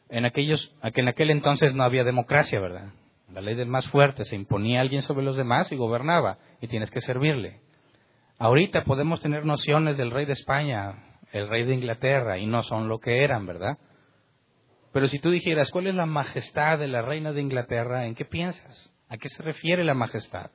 En, 0.10 0.26
aquellos, 0.26 0.74
en 0.82 1.08
aquel 1.08 1.30
entonces 1.30 1.76
no 1.76 1.84
había 1.84 2.04
democracia, 2.04 2.60
¿verdad? 2.60 2.92
La 3.32 3.42
ley 3.42 3.54
del 3.54 3.68
más 3.68 3.88
fuerte, 3.90 4.26
se 4.26 4.36
imponía 4.36 4.82
alguien 4.82 5.04
sobre 5.04 5.24
los 5.24 5.38
demás 5.38 5.72
y 5.72 5.76
gobernaba, 5.76 6.40
y 6.60 6.68
tienes 6.68 6.90
que 6.90 7.02
servirle. 7.02 7.62
Ahorita 8.40 8.84
podemos 8.84 9.22
tener 9.22 9.46
nociones 9.46 9.96
del 9.96 10.10
rey 10.10 10.26
de 10.26 10.34
España, 10.34 11.20
el 11.32 11.48
rey 11.48 11.66
de 11.66 11.76
Inglaterra, 11.76 12.40
y 12.40 12.48
no 12.48 12.64
son 12.64 12.90
lo 12.90 13.00
que 13.00 13.24
eran, 13.24 13.46
¿verdad? 13.46 13.78
Pero 14.92 15.08
si 15.08 15.20
tú 15.20 15.32
dijeras, 15.32 15.72
¿cuál 15.72 15.88
es 15.88 15.96
la 15.96 16.06
majestad 16.06 16.78
de 16.78 16.88
la 16.88 17.02
reina 17.02 17.32
de 17.32 17.42
Inglaterra? 17.42 18.06
¿En 18.06 18.16
qué 18.16 18.26
piensas? 18.26 18.92
¿A 19.08 19.18
qué 19.18 19.30
se 19.30 19.42
refiere 19.42 19.84
la 19.84 19.94
majestad? 19.94 20.52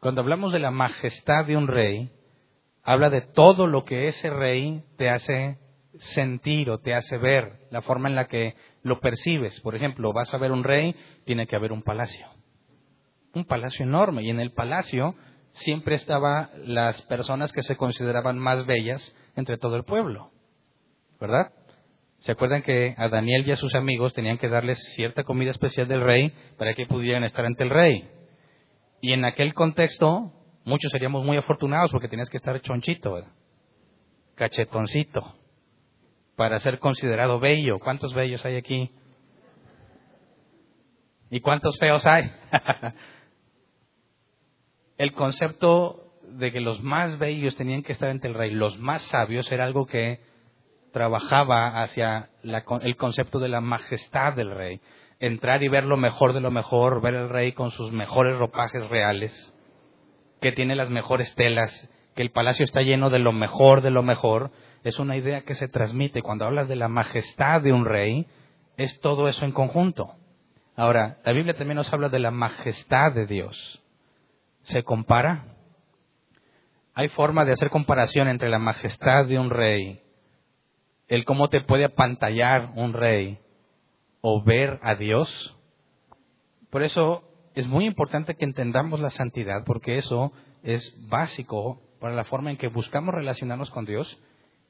Cuando 0.00 0.20
hablamos 0.20 0.52
de 0.52 0.58
la 0.58 0.70
majestad 0.70 1.46
de 1.46 1.56
un 1.56 1.66
rey, 1.66 2.10
habla 2.82 3.08
de 3.08 3.22
todo 3.22 3.66
lo 3.66 3.84
que 3.84 4.08
ese 4.08 4.28
rey 4.28 4.82
te 4.98 5.08
hace 5.08 5.58
sentir 5.96 6.70
o 6.70 6.78
te 6.78 6.94
hace 6.94 7.16
ver, 7.16 7.60
la 7.70 7.80
forma 7.80 8.08
en 8.08 8.14
la 8.14 8.26
que 8.26 8.54
lo 8.82 9.00
percibes. 9.00 9.58
Por 9.60 9.74
ejemplo, 9.74 10.12
vas 10.12 10.34
a 10.34 10.38
ver 10.38 10.52
un 10.52 10.64
rey, 10.64 10.94
tiene 11.24 11.46
que 11.46 11.56
haber 11.56 11.72
un 11.72 11.82
palacio. 11.82 12.26
Un 13.32 13.46
palacio 13.46 13.84
enorme. 13.84 14.22
Y 14.22 14.30
en 14.30 14.40
el 14.40 14.52
palacio 14.52 15.14
siempre 15.52 15.94
estaban 15.94 16.50
las 16.64 17.00
personas 17.02 17.52
que 17.52 17.62
se 17.62 17.76
consideraban 17.76 18.38
más 18.38 18.66
bellas 18.66 19.16
entre 19.36 19.56
todo 19.56 19.76
el 19.76 19.84
pueblo. 19.84 20.30
¿Verdad? 21.18 21.52
¿Se 22.24 22.32
acuerdan 22.32 22.62
que 22.62 22.94
a 22.96 23.08
Daniel 23.10 23.46
y 23.46 23.52
a 23.52 23.56
sus 23.56 23.74
amigos 23.74 24.14
tenían 24.14 24.38
que 24.38 24.48
darles 24.48 24.78
cierta 24.94 25.24
comida 25.24 25.50
especial 25.50 25.86
del 25.86 26.00
rey 26.00 26.32
para 26.56 26.72
que 26.72 26.86
pudieran 26.86 27.22
estar 27.22 27.44
ante 27.44 27.64
el 27.64 27.68
rey? 27.68 28.08
Y 29.02 29.12
en 29.12 29.26
aquel 29.26 29.52
contexto, 29.52 30.32
muchos 30.64 30.90
seríamos 30.90 31.22
muy 31.26 31.36
afortunados 31.36 31.90
porque 31.90 32.08
tenías 32.08 32.30
que 32.30 32.38
estar 32.38 32.58
chonchito, 32.62 33.22
cachetoncito, 34.36 35.34
para 36.34 36.58
ser 36.60 36.78
considerado 36.78 37.40
bello. 37.40 37.78
¿Cuántos 37.78 38.14
bellos 38.14 38.42
hay 38.46 38.56
aquí? 38.56 38.90
¿Y 41.28 41.40
cuántos 41.40 41.76
feos 41.78 42.06
hay? 42.06 42.32
el 44.96 45.12
concepto 45.12 46.14
de 46.22 46.52
que 46.52 46.60
los 46.60 46.82
más 46.82 47.18
bellos 47.18 47.54
tenían 47.56 47.82
que 47.82 47.92
estar 47.92 48.08
ante 48.08 48.28
el 48.28 48.34
rey, 48.34 48.50
los 48.50 48.78
más 48.78 49.02
sabios, 49.02 49.52
era 49.52 49.66
algo 49.66 49.84
que 49.84 50.32
trabajaba 50.94 51.82
hacia 51.82 52.30
el 52.42 52.96
concepto 52.96 53.40
de 53.40 53.48
la 53.48 53.60
majestad 53.60 54.34
del 54.34 54.54
rey. 54.54 54.80
Entrar 55.18 55.62
y 55.64 55.68
ver 55.68 55.84
lo 55.84 55.96
mejor 55.96 56.32
de 56.32 56.40
lo 56.40 56.52
mejor, 56.52 57.02
ver 57.02 57.16
al 57.16 57.28
rey 57.28 57.52
con 57.52 57.72
sus 57.72 57.90
mejores 57.90 58.38
ropajes 58.38 58.88
reales, 58.88 59.54
que 60.40 60.52
tiene 60.52 60.76
las 60.76 60.90
mejores 60.90 61.34
telas, 61.34 61.90
que 62.14 62.22
el 62.22 62.30
palacio 62.30 62.64
está 62.64 62.80
lleno 62.82 63.10
de 63.10 63.18
lo 63.18 63.32
mejor 63.32 63.80
de 63.80 63.90
lo 63.90 64.04
mejor, 64.04 64.52
es 64.84 65.00
una 65.00 65.16
idea 65.16 65.42
que 65.42 65.56
se 65.56 65.66
transmite. 65.66 66.22
Cuando 66.22 66.44
hablas 66.44 66.68
de 66.68 66.76
la 66.76 66.88
majestad 66.88 67.60
de 67.60 67.72
un 67.72 67.84
rey, 67.84 68.26
es 68.76 69.00
todo 69.00 69.26
eso 69.26 69.44
en 69.44 69.52
conjunto. 69.52 70.14
Ahora, 70.76 71.18
la 71.24 71.32
Biblia 71.32 71.56
también 71.56 71.76
nos 71.76 71.92
habla 71.92 72.08
de 72.08 72.20
la 72.20 72.30
majestad 72.30 73.12
de 73.12 73.26
Dios. 73.26 73.82
¿Se 74.62 74.84
compara? 74.84 75.56
Hay 76.94 77.08
forma 77.08 77.44
de 77.44 77.52
hacer 77.52 77.70
comparación 77.70 78.28
entre 78.28 78.48
la 78.48 78.60
majestad 78.60 79.26
de 79.26 79.40
un 79.40 79.50
rey 79.50 80.03
el 81.08 81.24
cómo 81.24 81.48
te 81.48 81.60
puede 81.60 81.84
apantallar 81.84 82.72
un 82.76 82.92
rey 82.92 83.38
o 84.20 84.42
ver 84.42 84.78
a 84.82 84.94
Dios. 84.94 85.56
Por 86.70 86.82
eso 86.82 87.24
es 87.54 87.66
muy 87.66 87.84
importante 87.84 88.34
que 88.34 88.44
entendamos 88.44 89.00
la 89.00 89.10
santidad, 89.10 89.64
porque 89.64 89.96
eso 89.96 90.32
es 90.62 90.96
básico 91.08 91.80
para 92.00 92.14
la 92.14 92.24
forma 92.24 92.50
en 92.50 92.56
que 92.56 92.68
buscamos 92.68 93.14
relacionarnos 93.14 93.70
con 93.70 93.84
Dios 93.84 94.18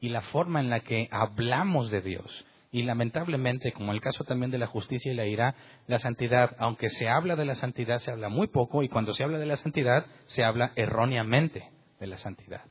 y 0.01 0.09
la 0.09 0.21
forma 0.21 0.61
en 0.61 0.71
la 0.71 0.81
que 0.81 1.09
hablamos 1.11 1.91
de 1.91 2.03
Dios. 2.03 2.45
Y 2.73 2.83
lamentablemente, 2.83 3.73
como 3.73 3.93
el 3.93 4.01
caso 4.01 4.25
también 4.25 4.51
de 4.51 4.59
la 4.59 4.67
justicia 4.67 5.13
y 5.13 5.15
la 5.15 5.27
ira, 5.27 5.55
la 5.87 6.01
santidad, 6.01 6.57
aunque 6.59 6.91
se 6.91 7.09
habla 7.09 7.37
de 7.37 7.45
la 7.45 7.55
santidad, 7.55 8.01
se 8.01 8.11
habla 8.11 8.29
muy 8.29 8.49
poco, 8.49 8.83
y 8.83 8.89
cuando 8.89 9.15
se 9.15 9.23
habla 9.23 9.39
de 9.39 9.47
la 9.47 9.57
santidad, 9.57 10.05
se 10.27 10.43
habla 10.43 10.73
erróneamente 10.75 11.71
de 12.01 12.07
la 12.09 12.19
santidad. 12.19 12.63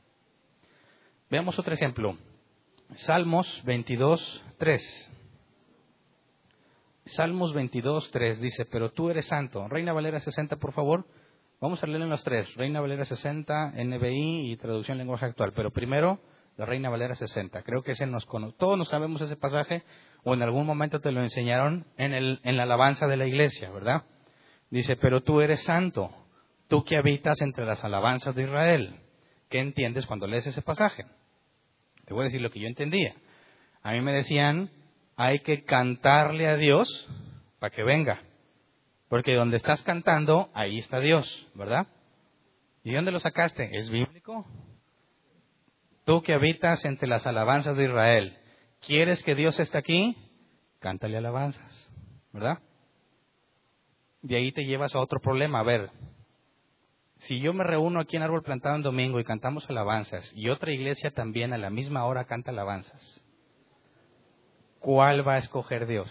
Veamos 1.30 1.58
otro 1.58 1.74
ejemplo 1.74 2.18
Salmos 2.96 3.62
22, 3.64 4.44
3. 4.58 5.10
Salmos 7.06 7.52
22, 7.52 8.10
3 8.10 8.40
dice, 8.40 8.64
pero 8.64 8.92
tú 8.92 9.10
eres 9.10 9.26
santo. 9.26 9.66
Reina 9.68 9.92
Valera 9.92 10.20
60, 10.20 10.56
por 10.56 10.72
favor. 10.72 11.06
Vamos 11.60 11.82
a 11.82 11.86
leer 11.86 12.02
en 12.02 12.10
los 12.10 12.22
tres. 12.22 12.52
Reina 12.54 12.80
Valera 12.80 13.04
60, 13.04 13.72
NBI 13.76 14.52
y 14.52 14.56
traducción 14.56 14.98
lenguaje 14.98 15.26
actual. 15.26 15.52
Pero 15.54 15.70
primero, 15.70 16.20
la 16.56 16.66
Reina 16.66 16.90
Valera 16.90 17.14
60. 17.14 17.62
Creo 17.62 17.82
que 17.82 17.92
ese 17.92 18.06
nos. 18.06 18.26
Todos 18.58 18.78
nos 18.78 18.88
sabemos 18.88 19.20
ese 19.22 19.36
pasaje 19.36 19.82
o 20.24 20.34
en 20.34 20.42
algún 20.42 20.66
momento 20.66 21.00
te 21.00 21.10
lo 21.10 21.22
enseñaron 21.22 21.86
en, 21.96 22.12
el, 22.12 22.40
en 22.44 22.56
la 22.56 22.62
alabanza 22.62 23.06
de 23.06 23.16
la 23.16 23.26
iglesia, 23.26 23.70
¿verdad? 23.70 24.04
Dice, 24.70 24.96
pero 24.96 25.22
tú 25.22 25.40
eres 25.40 25.62
santo, 25.64 26.10
tú 26.68 26.84
que 26.84 26.96
habitas 26.96 27.40
entre 27.40 27.64
las 27.66 27.82
alabanzas 27.82 28.34
de 28.34 28.42
Israel. 28.42 29.00
¿Qué 29.48 29.60
entiendes 29.60 30.06
cuando 30.06 30.26
lees 30.26 30.46
ese 30.46 30.62
pasaje? 30.62 31.04
Te 32.06 32.14
voy 32.14 32.22
a 32.22 32.24
decir 32.24 32.40
lo 32.40 32.50
que 32.50 32.60
yo 32.60 32.66
entendía. 32.66 33.14
A 33.82 33.92
mí 33.92 34.00
me 34.00 34.12
decían, 34.12 34.70
hay 35.16 35.40
que 35.40 35.64
cantarle 35.64 36.48
a 36.48 36.56
Dios 36.56 36.88
para 37.58 37.74
que 37.74 37.82
venga. 37.82 38.22
Porque 39.08 39.34
donde 39.34 39.56
estás 39.56 39.82
cantando, 39.82 40.50
ahí 40.54 40.78
está 40.78 41.00
Dios, 41.00 41.48
¿verdad? 41.54 41.86
¿Y 42.82 42.92
dónde 42.92 43.12
lo 43.12 43.20
sacaste? 43.20 43.70
¿Es 43.72 43.90
bíblico? 43.90 44.46
Tú 46.04 46.22
que 46.22 46.34
habitas 46.34 46.84
entre 46.84 47.08
las 47.08 47.26
alabanzas 47.26 47.76
de 47.76 47.84
Israel, 47.84 48.36
¿quieres 48.80 49.22
que 49.22 49.34
Dios 49.34 49.58
esté 49.58 49.78
aquí? 49.78 50.16
Cántale 50.80 51.16
alabanzas, 51.16 51.90
¿verdad? 52.32 52.58
De 54.20 54.36
ahí 54.36 54.52
te 54.52 54.64
llevas 54.64 54.94
a 54.94 55.00
otro 55.00 55.20
problema. 55.20 55.60
A 55.60 55.62
ver, 55.62 55.90
si 57.26 57.40
yo 57.40 57.52
me 57.52 57.64
reúno 57.64 58.00
aquí 58.00 58.16
en 58.16 58.22
Árbol 58.22 58.42
Plantado 58.42 58.76
en 58.76 58.82
domingo 58.82 59.18
y 59.18 59.24
cantamos 59.24 59.68
alabanzas 59.68 60.30
y 60.34 60.48
otra 60.48 60.72
iglesia 60.72 61.10
también 61.10 61.52
a 61.52 61.58
la 61.58 61.70
misma 61.70 62.04
hora 62.04 62.24
canta 62.24 62.50
alabanzas, 62.50 63.22
¿cuál 64.78 65.26
va 65.26 65.34
a 65.34 65.38
escoger 65.38 65.86
Dios? 65.86 66.08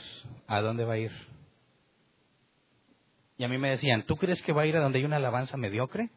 ¿A 0.48 0.62
dónde 0.62 0.86
va 0.86 0.94
a 0.94 0.98
ir? 0.98 1.12
Y 3.38 3.44
a 3.44 3.48
mí 3.48 3.58
me 3.58 3.70
decían, 3.70 4.06
¿tú 4.06 4.16
crees 4.16 4.42
que 4.42 4.54
va 4.54 4.64
a 4.64 4.66
ir 4.66 4.76
a 4.76 4.82
donde 4.82 5.00
hay 5.00 5.06
una 5.06 5.18
alabanza 5.18 5.58
mediocre? 5.58 6.10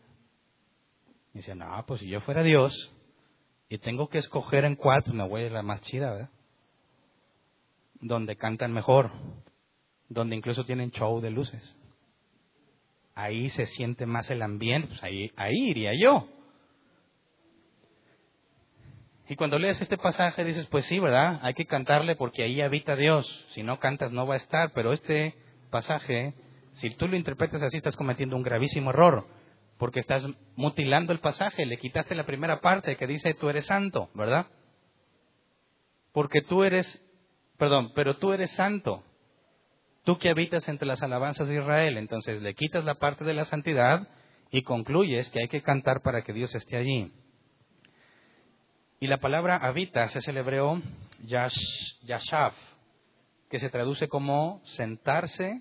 Y 1.34 1.38
decían, 1.38 1.58
no, 1.58 1.84
pues 1.86 2.00
si 2.00 2.08
yo 2.08 2.20
fuera 2.20 2.42
Dios 2.42 2.72
y 3.68 3.78
tengo 3.78 4.08
que 4.08 4.18
escoger 4.18 4.64
en 4.64 4.76
cuál, 4.76 5.02
pues 5.02 5.14
me 5.14 5.28
voy 5.28 5.42
a 5.42 5.46
ir 5.46 5.52
a 5.52 5.56
la 5.56 5.62
más 5.62 5.80
chida, 5.82 6.10
¿verdad? 6.10 6.30
Donde 8.00 8.36
cantan 8.36 8.72
mejor, 8.72 9.10
donde 10.08 10.36
incluso 10.36 10.64
tienen 10.64 10.90
show 10.90 11.20
de 11.20 11.30
luces. 11.30 11.76
Ahí 13.16 13.48
se 13.48 13.66
siente 13.66 14.06
más 14.06 14.30
el 14.30 14.42
ambiente, 14.42 14.86
pues 14.86 15.02
ahí, 15.02 15.32
ahí 15.34 15.70
iría 15.70 15.90
yo. 16.00 16.28
Y 19.28 19.34
cuando 19.34 19.58
lees 19.58 19.80
este 19.80 19.98
pasaje 19.98 20.44
dices, 20.44 20.66
pues 20.66 20.84
sí, 20.84 21.00
¿verdad? 21.00 21.40
Hay 21.42 21.54
que 21.54 21.66
cantarle 21.66 22.14
porque 22.14 22.44
ahí 22.44 22.60
habita 22.60 22.94
Dios. 22.94 23.26
Si 23.48 23.64
no 23.64 23.80
cantas 23.80 24.12
no 24.12 24.24
va 24.24 24.34
a 24.34 24.36
estar, 24.36 24.70
pero 24.72 24.92
este 24.92 25.34
pasaje 25.70 26.34
si 26.76 26.90
tú 26.90 27.08
lo 27.08 27.16
interpretas 27.16 27.62
así, 27.62 27.78
estás 27.78 27.96
cometiendo 27.96 28.36
un 28.36 28.42
gravísimo 28.42 28.90
error, 28.90 29.26
porque 29.78 30.00
estás 30.00 30.26
mutilando 30.56 31.12
el 31.12 31.20
pasaje, 31.20 31.64
le 31.64 31.78
quitaste 31.78 32.14
la 32.14 32.26
primera 32.26 32.60
parte 32.60 32.96
que 32.96 33.06
dice 33.06 33.34
tú 33.34 33.48
eres 33.48 33.66
santo, 33.66 34.10
¿verdad? 34.14 34.46
Porque 36.12 36.42
tú 36.42 36.64
eres, 36.64 37.02
perdón, 37.56 37.92
pero 37.94 38.18
tú 38.18 38.32
eres 38.32 38.50
santo, 38.52 39.02
tú 40.06 40.18
que 40.18 40.30
habitas 40.30 40.68
entre 40.68 40.86
las 40.86 41.02
alabanzas 41.02 41.48
de 41.48 41.56
Israel, 41.56 41.98
entonces 41.98 42.40
le 42.40 42.54
quitas 42.54 42.84
la 42.84 42.94
parte 42.94 43.24
de 43.24 43.34
la 43.34 43.44
santidad 43.44 44.06
y 44.52 44.62
concluyes 44.62 45.28
que 45.30 45.40
hay 45.40 45.48
que 45.48 45.62
cantar 45.62 46.00
para 46.00 46.22
que 46.22 46.32
Dios 46.32 46.54
esté 46.54 46.76
allí. 46.76 47.12
Y 49.00 49.08
la 49.08 49.18
palabra 49.18 49.56
habitas 49.56 50.14
es 50.14 50.28
el 50.28 50.36
hebreo 50.36 50.80
yashav, 51.24 52.52
que 53.50 53.58
se 53.58 53.68
traduce 53.68 54.06
como 54.06 54.62
sentarse, 54.64 55.60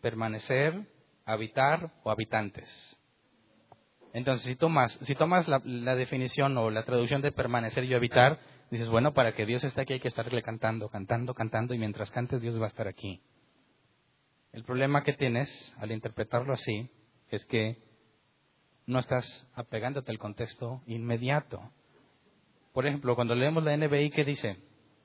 permanecer, 0.00 0.86
habitar 1.26 1.90
o 2.04 2.12
habitantes. 2.12 2.96
Entonces, 4.12 4.46
si 4.46 4.54
tomas, 4.54 4.92
si 5.02 5.16
tomas 5.16 5.48
la, 5.48 5.96
definición 5.96 6.56
o 6.58 6.70
la 6.70 6.84
traducción 6.84 7.22
de 7.22 7.32
permanecer 7.32 7.82
y 7.82 7.94
habitar, 7.94 8.38
dices, 8.70 8.88
bueno, 8.88 9.14
para 9.14 9.34
que 9.34 9.46
Dios 9.46 9.64
esté 9.64 9.80
aquí 9.80 9.94
hay 9.94 10.00
que 10.00 10.08
estarle 10.08 10.42
cantando, 10.42 10.88
cantando, 10.88 11.34
cantando, 11.34 11.74
y 11.74 11.78
mientras 11.78 12.12
cantes 12.12 12.40
Dios 12.40 12.60
va 12.60 12.66
a 12.66 12.68
estar 12.68 12.86
aquí. 12.86 13.20
El 14.52 14.64
problema 14.64 15.04
que 15.04 15.12
tienes 15.12 15.74
al 15.78 15.92
interpretarlo 15.92 16.52
así 16.52 16.90
es 17.30 17.44
que 17.44 17.78
no 18.86 18.98
estás 18.98 19.48
apegándote 19.54 20.10
al 20.10 20.18
contexto 20.18 20.82
inmediato. 20.86 21.60
Por 22.72 22.86
ejemplo, 22.86 23.14
cuando 23.14 23.34
leemos 23.34 23.62
la 23.62 23.76
NBI, 23.76 24.10
¿qué 24.10 24.24
dice? 24.24 24.56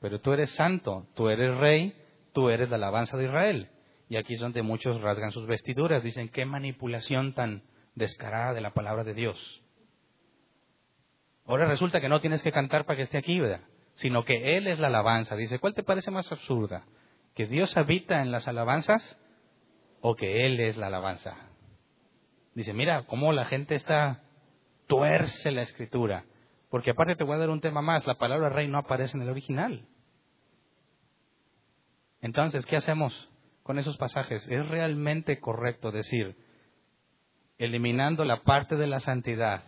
Pero 0.02 0.20
tú 0.20 0.34
eres 0.34 0.52
santo, 0.52 1.08
tú 1.14 1.30
eres 1.30 1.56
rey, 1.58 1.96
tú 2.34 2.50
eres 2.50 2.70
la 2.70 2.78
alabanza 2.78 3.18
de 3.18 3.26
Israel. 3.26 3.70
Y 4.10 4.18
aquí 4.18 4.34
es 4.34 4.40
donde 4.40 4.64
muchos 4.64 5.00
rasgan 5.02 5.32
sus 5.32 5.46
vestiduras. 5.46 6.04
Dicen, 6.04 6.30
qué 6.30 6.46
manipulación 6.46 7.34
tan 7.34 7.64
descarada 7.94 8.54
de 8.54 8.62
la 8.62 8.74
palabra 8.74 9.04
de 9.04 9.14
Dios. 9.14 9.62
Ahora 11.46 11.68
resulta 11.68 12.02
que 12.02 12.10
no 12.10 12.22
tienes 12.22 12.42
que 12.42 12.52
cantar 12.52 12.86
para 12.86 12.98
que 12.98 13.04
esté 13.04 13.20
aquí, 13.20 13.40
¿verdad? 13.40 13.62
Sino 13.96 14.26
que 14.26 14.58
Él 14.58 14.68
es 14.68 14.80
la 14.80 14.88
alabanza. 14.88 15.36
Dice, 15.36 15.60
¿cuál 15.60 15.76
te 15.76 15.84
parece 15.84 16.10
más 16.10 16.32
absurda? 16.32 16.86
¿Que 17.36 17.46
Dios 17.46 17.78
habita 17.78 18.22
en 18.22 18.32
las 18.32 18.48
alabanzas 18.48 19.20
o 20.08 20.16
que 20.16 20.46
Él 20.46 20.60
es 20.60 20.78
la 20.78 20.88
alabanza? 20.88 21.36
Dice, 22.54 22.74
mira, 22.74 23.06
cómo 23.08 23.32
la 23.32 23.46
gente 23.46 23.76
está, 23.76 24.24
tuerce 24.88 25.52
la 25.52 25.62
escritura. 25.62 26.26
Porque 26.70 26.92
aparte 26.92 27.16
te 27.16 27.24
voy 27.24 27.36
a 27.36 27.40
dar 27.40 27.50
un 27.50 27.62
tema 27.62 27.82
más, 27.82 28.06
la 28.06 28.16
palabra 28.16 28.50
rey 28.50 28.68
no 28.68 28.78
aparece 28.78 29.18
en 29.18 29.24
el 29.24 29.30
original. 29.30 29.88
Entonces, 32.22 32.66
¿qué 32.66 32.76
hacemos? 32.76 33.30
con 33.66 33.80
esos 33.80 33.98
pasajes. 33.98 34.48
¿Es 34.48 34.68
realmente 34.70 35.40
correcto 35.40 35.92
decir, 35.92 36.38
eliminando 37.58 38.24
la 38.24 38.44
parte 38.44 38.76
de 38.76 38.86
la 38.86 39.00
santidad, 39.00 39.64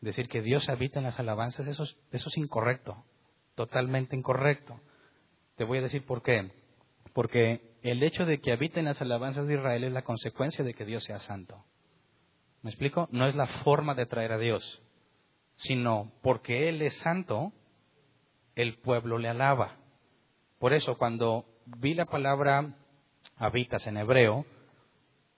decir 0.00 0.28
que 0.28 0.40
Dios 0.40 0.68
habita 0.68 1.00
en 1.00 1.06
las 1.06 1.18
alabanzas? 1.18 1.66
Eso 1.66 1.82
es, 1.82 2.36
incorrecto, 2.36 3.04
totalmente 3.56 4.14
incorrecto. 4.14 4.80
Te 5.56 5.64
voy 5.64 5.78
a 5.78 5.82
decir 5.82 6.06
por 6.06 6.22
qué. 6.22 6.52
Porque 7.12 7.67
el 7.82 8.02
hecho 8.02 8.26
de 8.26 8.40
que 8.40 8.52
habite 8.52 8.80
en 8.80 8.86
las 8.86 9.00
alabanzas 9.00 9.46
de 9.46 9.54
Israel 9.54 9.84
es 9.84 9.92
la 9.92 10.02
consecuencia 10.02 10.64
de 10.64 10.74
que 10.74 10.84
Dios 10.84 11.04
sea 11.04 11.18
santo. 11.20 11.64
¿Me 12.62 12.70
explico? 12.70 13.08
No 13.12 13.26
es 13.26 13.34
la 13.34 13.46
forma 13.64 13.94
de 13.94 14.06
traer 14.06 14.32
a 14.32 14.38
Dios, 14.38 14.82
sino 15.56 16.12
porque 16.22 16.68
Él 16.68 16.82
es 16.82 16.98
santo, 16.98 17.52
el 18.56 18.78
pueblo 18.78 19.18
le 19.18 19.28
alaba. 19.28 19.76
Por 20.58 20.72
eso 20.72 20.98
cuando 20.98 21.44
vi 21.66 21.94
la 21.94 22.06
palabra 22.06 22.74
habitas 23.36 23.86
en 23.86 23.96
hebreo, 23.96 24.44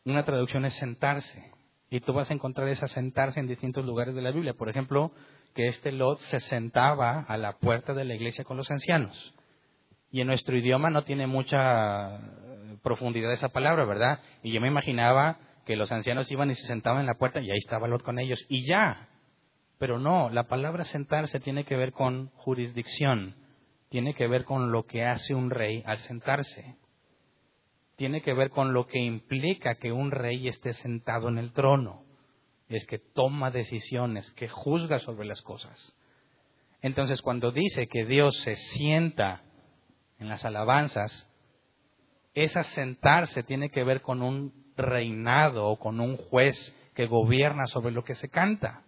una 0.05 0.25
traducción 0.25 0.65
es 0.65 0.75
sentarse. 0.75 1.53
Y 1.91 2.01
tú 2.01 2.13
vas 2.13 2.31
a 2.31 2.35
encontrar 2.35 2.69
esa 2.69 2.89
sentarse 2.89 3.41
en 3.41 3.49
distintos 3.49 3.85
lugares 3.85 4.15
de 4.15 4.23
la 4.23 4.31
Biblia. 4.31 4.55
Por 4.55 4.69
ejemplo, 4.69 5.13
que 5.55 5.69
este 5.69 5.93
Lot 5.93 6.21
se 6.21 6.41
sentaba 6.41 7.25
a 7.29 7.37
la 7.37 7.59
puerta 7.59 7.93
de 7.93 8.05
la 8.05 8.15
iglesia 8.15 8.45
con 8.45 8.57
los 8.57 8.71
ancianos. 8.71 9.35
Y 10.11 10.21
en 10.21 10.27
nuestro 10.27 10.57
idioma 10.57 10.91
no 10.91 11.05
tiene 11.05 11.27
mucha 11.27 12.17
eh, 12.17 12.77
profundidad 12.83 13.33
esa 13.33 13.51
palabra, 13.51 13.85
¿verdad? 13.85 14.21
Y 14.43 14.53
yo 14.53 14.61
me 14.61 14.69
imaginaba 14.69 15.39
que 15.67 15.77
los 15.77 15.93
ancianos 15.93 16.31
iban 16.31 16.51
y 16.51 16.55
se 16.55 16.67
sentaban 16.67 17.01
en 17.01 17.07
la 17.07 17.19
puerta 17.19 17.41
y 17.41 17.51
ahí 17.51 17.59
estaba 17.59 17.87
Lot 17.87 18.03
con 18.03 18.19
ellos. 18.19 18.45
Y 18.49 18.67
ya. 18.67 19.09
Pero 19.79 19.99
no, 19.99 20.31
la 20.31 20.45
palabra 20.45 20.85
sentarse 20.85 21.41
tiene 21.41 21.65
que 21.65 21.77
ver 21.77 21.93
con 21.93 22.31
jurisdicción. 22.37 23.37
Tiene 23.89 24.15
que 24.15 24.27
ver 24.27 24.45
con 24.45 24.73
lo 24.73 24.85
que 24.85 25.05
hace 25.05 25.35
un 25.35 25.51
rey 25.51 25.83
al 25.87 25.99
sentarse 25.99 26.77
tiene 28.01 28.23
que 28.23 28.33
ver 28.33 28.49
con 28.49 28.73
lo 28.73 28.87
que 28.87 28.99
implica 28.99 29.75
que 29.75 29.93
un 29.93 30.11
rey 30.11 30.49
esté 30.49 30.73
sentado 30.73 31.29
en 31.29 31.37
el 31.37 31.53
trono. 31.53 32.03
Es 32.67 32.87
que 32.87 32.99
toma 32.99 33.51
decisiones, 33.51 34.31
que 34.31 34.49
juzga 34.49 35.01
sobre 35.01 35.29
las 35.29 35.43
cosas. 35.43 35.95
Entonces, 36.81 37.21
cuando 37.21 37.53
dice 37.53 37.89
que 37.89 38.07
Dios 38.07 38.35
se 38.39 38.57
sienta 38.57 39.43
en 40.21 40.29
las 40.29 40.45
alabanzas, 40.45 41.27
esa 42.35 42.63
sentarse 42.63 43.43
tiene 43.43 43.71
que 43.71 43.83
ver 43.83 44.03
con 44.03 44.23
un 44.23 44.53
reinado 44.77 45.67
o 45.67 45.79
con 45.79 45.99
un 45.99 46.17
juez 46.17 46.77
que 46.95 47.07
gobierna 47.07 47.67
sobre 47.67 47.91
lo 47.91 48.05
que 48.05 48.15
se 48.15 48.29
canta. 48.29 48.83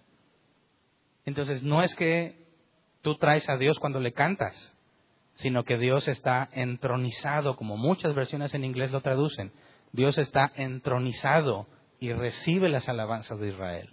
Entonces, 1.24 1.62
no 1.62 1.82
es 1.82 1.94
que 1.94 2.46
tú 3.00 3.16
traes 3.16 3.48
a 3.48 3.56
Dios 3.56 3.78
cuando 3.78 3.98
le 3.98 4.12
cantas, 4.12 4.76
sino 5.34 5.64
que 5.64 5.78
Dios 5.78 6.06
está 6.08 6.48
entronizado, 6.52 7.56
como 7.56 7.76
muchas 7.76 8.14
versiones 8.14 8.54
en 8.54 8.64
inglés 8.64 8.90
lo 8.92 9.00
traducen. 9.00 9.52
Dios 9.92 10.18
está 10.18 10.52
entronizado 10.56 11.66
y 11.98 12.12
recibe 12.12 12.68
las 12.68 12.88
alabanzas 12.88 13.38
de 13.38 13.48
Israel. 13.48 13.90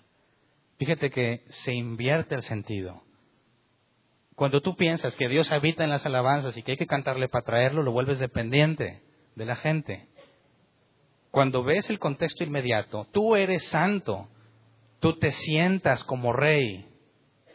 Fíjate 0.77 1.09
que 1.09 1.43
se 1.49 1.73
invierte 1.73 2.35
el 2.35 2.41
sentido. 2.43 3.01
Cuando 4.39 4.61
tú 4.61 4.77
piensas 4.77 5.17
que 5.17 5.27
Dios 5.27 5.51
habita 5.51 5.83
en 5.83 5.89
las 5.89 6.05
alabanzas 6.05 6.55
y 6.55 6.63
que 6.63 6.71
hay 6.71 6.77
que 6.77 6.87
cantarle 6.87 7.27
para 7.27 7.43
traerlo, 7.43 7.83
lo 7.83 7.91
vuelves 7.91 8.19
dependiente 8.19 9.01
de 9.35 9.45
la 9.45 9.57
gente. 9.57 10.07
Cuando 11.29 11.61
ves 11.61 11.89
el 11.89 11.99
contexto 11.99 12.45
inmediato, 12.45 13.05
tú 13.11 13.35
eres 13.35 13.67
santo, 13.67 14.29
tú 15.01 15.19
te 15.19 15.33
sientas 15.33 16.05
como 16.05 16.31
rey, 16.31 16.87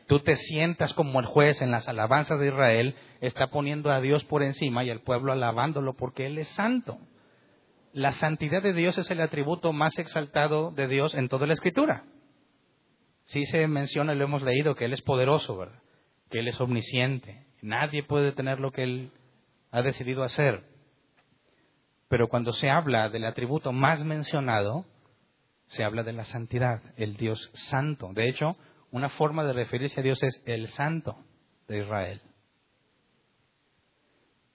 tú 0.08 0.20
te 0.20 0.36
sientas 0.36 0.92
como 0.92 1.20
el 1.20 1.24
juez 1.24 1.62
en 1.62 1.70
las 1.70 1.88
alabanzas 1.88 2.38
de 2.38 2.48
Israel, 2.48 2.96
está 3.22 3.46
poniendo 3.46 3.90
a 3.90 4.02
Dios 4.02 4.22
por 4.26 4.42
encima 4.42 4.84
y 4.84 4.90
al 4.90 5.00
pueblo 5.00 5.32
alabándolo 5.32 5.94
porque 5.94 6.26
Él 6.26 6.36
es 6.36 6.48
santo. 6.48 6.98
La 7.94 8.12
santidad 8.12 8.62
de 8.62 8.74
Dios 8.74 8.98
es 8.98 9.10
el 9.10 9.22
atributo 9.22 9.72
más 9.72 9.98
exaltado 9.98 10.70
de 10.70 10.86
Dios 10.86 11.14
en 11.14 11.30
toda 11.30 11.46
la 11.46 11.54
Escritura. 11.54 12.04
Sí 13.24 13.46
se 13.46 13.66
menciona, 13.68 14.14
lo 14.14 14.24
hemos 14.24 14.42
leído, 14.42 14.74
que 14.74 14.84
Él 14.84 14.92
es 14.92 15.00
poderoso, 15.00 15.56
¿verdad? 15.56 15.83
Que 16.30 16.40
Él 16.40 16.48
es 16.48 16.60
omnisciente. 16.60 17.46
Nadie 17.62 18.02
puede 18.02 18.32
tener 18.32 18.60
lo 18.60 18.70
que 18.72 18.82
Él 18.82 19.12
ha 19.70 19.82
decidido 19.82 20.22
hacer. 20.22 20.64
Pero 22.08 22.28
cuando 22.28 22.52
se 22.52 22.70
habla 22.70 23.08
del 23.08 23.24
atributo 23.24 23.72
más 23.72 24.04
mencionado, 24.04 24.84
se 25.68 25.82
habla 25.82 26.02
de 26.02 26.12
la 26.12 26.24
santidad, 26.24 26.82
el 26.96 27.16
Dios 27.16 27.50
santo. 27.54 28.12
De 28.12 28.28
hecho, 28.28 28.56
una 28.90 29.08
forma 29.08 29.44
de 29.44 29.52
referirse 29.52 30.00
a 30.00 30.02
Dios 30.02 30.22
es 30.22 30.42
el 30.46 30.68
santo 30.68 31.16
de 31.66 31.78
Israel. 31.78 32.22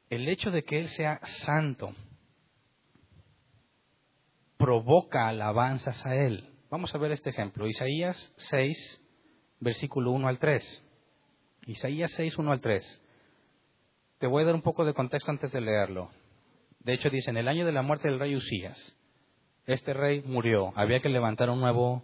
El 0.09 0.27
hecho 0.29 0.51
de 0.51 0.63
que 0.63 0.79
Él 0.79 0.87
sea 0.87 1.19
santo 1.23 1.93
provoca 4.57 5.27
alabanzas 5.27 6.05
a 6.05 6.15
Él. 6.15 6.49
Vamos 6.69 6.93
a 6.93 6.97
ver 6.97 7.11
este 7.11 7.31
ejemplo. 7.31 7.67
Isaías 7.67 8.33
6, 8.37 9.01
versículo 9.59 10.11
1 10.11 10.27
al 10.27 10.39
3. 10.39 10.88
Isaías 11.69 12.11
6, 12.13 12.35
1 12.35 12.51
al 12.51 12.61
3. 12.61 13.01
Te 14.17 14.25
voy 14.25 14.41
a 14.41 14.47
dar 14.47 14.55
un 14.55 14.63
poco 14.63 14.85
de 14.85 14.95
contexto 14.95 15.29
antes 15.29 15.51
de 15.51 15.61
leerlo. 15.61 16.09
De 16.79 16.93
hecho, 16.93 17.11
dice, 17.11 17.29
en 17.29 17.37
el 17.37 17.47
año 17.47 17.63
de 17.63 17.71
la 17.71 17.83
muerte 17.83 18.07
del 18.07 18.19
rey 18.19 18.35
Usías, 18.35 18.95
este 19.67 19.93
rey 19.93 20.23
murió, 20.25 20.73
había 20.75 20.99
que 20.99 21.09
levantar 21.09 21.51
un 21.51 21.59
nuevo 21.59 22.01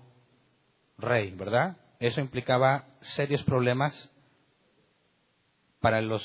rey, 0.99 1.31
¿verdad? 1.31 1.77
Eso 1.99 2.21
implicaba 2.21 2.85
serios 3.01 3.41
problemas 3.41 4.11
para 5.79 5.99
los 5.99 6.21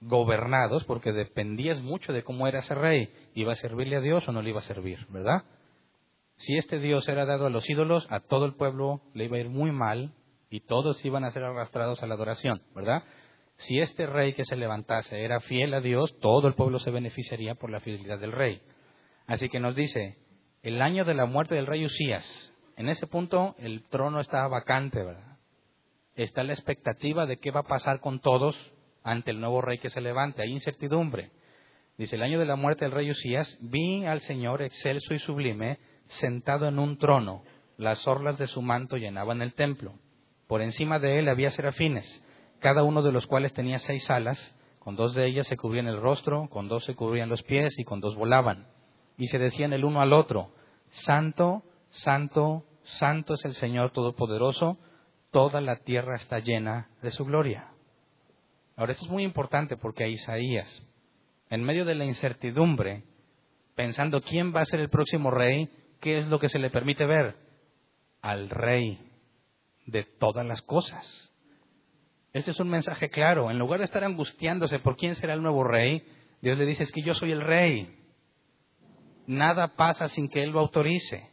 gobernados, 0.00 0.84
porque 0.84 1.12
dependías 1.12 1.82
mucho 1.82 2.14
de 2.14 2.22
cómo 2.24 2.48
era 2.48 2.60
ese 2.60 2.74
rey. 2.74 3.12
¿Iba 3.34 3.52
a 3.52 3.56
servirle 3.56 3.96
a 3.96 4.00
Dios 4.00 4.26
o 4.26 4.32
no 4.32 4.40
le 4.40 4.50
iba 4.50 4.60
a 4.60 4.64
servir, 4.64 5.06
verdad? 5.10 5.44
Si 6.36 6.56
este 6.56 6.78
Dios 6.78 7.06
era 7.08 7.26
dado 7.26 7.44
a 7.44 7.50
los 7.50 7.68
ídolos, 7.68 8.06
a 8.08 8.20
todo 8.20 8.46
el 8.46 8.54
pueblo 8.54 9.02
le 9.12 9.26
iba 9.26 9.36
a 9.36 9.40
ir 9.40 9.50
muy 9.50 9.70
mal 9.70 10.14
y 10.50 10.60
todos 10.60 11.04
iban 11.04 11.24
a 11.24 11.30
ser 11.30 11.44
arrastrados 11.44 12.02
a 12.02 12.06
la 12.06 12.14
adoración, 12.14 12.62
¿verdad? 12.74 13.02
Si 13.56 13.80
este 13.80 14.06
rey 14.06 14.34
que 14.34 14.44
se 14.44 14.56
levantase 14.56 15.22
era 15.22 15.40
fiel 15.40 15.74
a 15.74 15.80
Dios, 15.80 16.16
todo 16.20 16.46
el 16.46 16.54
pueblo 16.54 16.78
se 16.78 16.90
beneficiaría 16.90 17.56
por 17.56 17.70
la 17.70 17.80
fidelidad 17.80 18.18
del 18.18 18.32
rey. 18.32 18.62
Así 19.26 19.48
que 19.48 19.60
nos 19.60 19.74
dice, 19.74 20.16
el 20.62 20.80
año 20.80 21.04
de 21.04 21.14
la 21.14 21.26
muerte 21.26 21.54
del 21.54 21.66
rey 21.66 21.84
Usías. 21.84 22.54
En 22.76 22.88
ese 22.88 23.06
punto 23.06 23.56
el 23.58 23.82
trono 23.88 24.20
está 24.20 24.46
vacante, 24.46 25.02
¿verdad? 25.02 25.38
Está 26.14 26.44
la 26.44 26.52
expectativa 26.52 27.26
de 27.26 27.38
qué 27.38 27.50
va 27.50 27.60
a 27.60 27.64
pasar 27.64 28.00
con 28.00 28.20
todos 28.20 28.56
ante 29.02 29.32
el 29.32 29.40
nuevo 29.40 29.60
rey 29.60 29.78
que 29.78 29.90
se 29.90 30.00
levante. 30.00 30.42
Hay 30.42 30.52
incertidumbre. 30.52 31.32
Dice, 31.96 32.14
el 32.14 32.22
año 32.22 32.38
de 32.38 32.46
la 32.46 32.54
muerte 32.54 32.84
del 32.84 32.92
rey 32.92 33.10
Usías, 33.10 33.58
vi 33.60 34.04
al 34.04 34.20
Señor 34.20 34.62
excelso 34.62 35.14
y 35.14 35.18
sublime, 35.18 35.78
sentado 36.06 36.68
en 36.68 36.78
un 36.78 36.96
trono. 36.96 37.42
Las 37.76 38.06
orlas 38.06 38.38
de 38.38 38.46
su 38.46 38.62
manto 38.62 38.96
llenaban 38.96 39.42
el 39.42 39.54
templo. 39.54 39.94
Por 40.48 40.62
encima 40.62 40.98
de 40.98 41.20
él 41.20 41.28
había 41.28 41.50
serafines, 41.50 42.24
cada 42.58 42.82
uno 42.82 43.02
de 43.02 43.12
los 43.12 43.28
cuales 43.28 43.52
tenía 43.52 43.78
seis 43.78 44.10
alas. 44.10 44.56
Con 44.80 44.96
dos 44.96 45.14
de 45.14 45.26
ellas 45.26 45.46
se 45.46 45.56
cubrían 45.56 45.86
el 45.86 46.00
rostro, 46.00 46.48
con 46.48 46.66
dos 46.66 46.84
se 46.84 46.96
cubrían 46.96 47.28
los 47.28 47.42
pies 47.42 47.78
y 47.78 47.84
con 47.84 48.00
dos 48.00 48.16
volaban 48.16 48.66
y 49.18 49.26
se 49.26 49.38
decían 49.38 49.72
el 49.72 49.84
uno 49.84 50.00
al 50.00 50.12
otro, 50.12 50.52
Santo, 50.90 51.64
Santo, 51.90 52.64
Santo 52.84 53.34
es 53.34 53.44
el 53.44 53.54
Señor 53.54 53.90
Todopoderoso, 53.90 54.78
toda 55.30 55.60
la 55.60 55.76
tierra 55.80 56.14
está 56.14 56.38
llena 56.38 56.88
de 57.02 57.10
su 57.10 57.24
gloria. 57.24 57.68
Ahora, 58.76 58.92
esto 58.92 59.04
es 59.04 59.10
muy 59.10 59.24
importante 59.24 59.76
porque 59.76 60.04
a 60.04 60.08
Isaías, 60.08 60.86
en 61.50 61.64
medio 61.64 61.84
de 61.84 61.96
la 61.96 62.04
incertidumbre, 62.04 63.02
pensando 63.74 64.22
quién 64.22 64.54
va 64.54 64.60
a 64.60 64.66
ser 64.66 64.80
el 64.80 64.88
próximo 64.88 65.32
rey, 65.32 65.68
¿qué 66.00 66.18
es 66.18 66.28
lo 66.28 66.38
que 66.38 66.48
se 66.48 66.60
le 66.60 66.70
permite 66.70 67.04
ver? 67.04 67.34
Al 68.22 68.48
rey 68.48 69.00
de 69.88 70.04
todas 70.04 70.46
las 70.46 70.62
cosas. 70.62 71.32
Este 72.32 72.52
es 72.52 72.60
un 72.60 72.68
mensaje 72.68 73.10
claro. 73.10 73.50
En 73.50 73.58
lugar 73.58 73.80
de 73.80 73.84
estar 73.84 74.04
angustiándose 74.04 74.78
por 74.78 74.96
quién 74.96 75.14
será 75.14 75.34
el 75.34 75.42
nuevo 75.42 75.64
rey, 75.64 76.02
Dios 76.40 76.56
le 76.56 76.66
dice, 76.66 76.84
es 76.84 76.92
que 76.92 77.02
yo 77.02 77.14
soy 77.14 77.32
el 77.32 77.40
rey 77.40 77.98
nada 79.28 79.76
pasa 79.76 80.08
sin 80.08 80.28
que 80.28 80.42
Él 80.42 80.50
lo 80.50 80.60
autorice. 80.60 81.30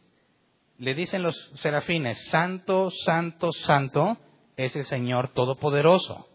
Le 0.78 0.94
dicen 0.94 1.22
los 1.22 1.34
serafines, 1.56 2.28
Santo, 2.28 2.90
Santo, 2.90 3.50
Santo 3.52 4.18
es 4.56 4.76
el 4.76 4.84
Señor 4.84 5.32
Todopoderoso. 5.32 6.28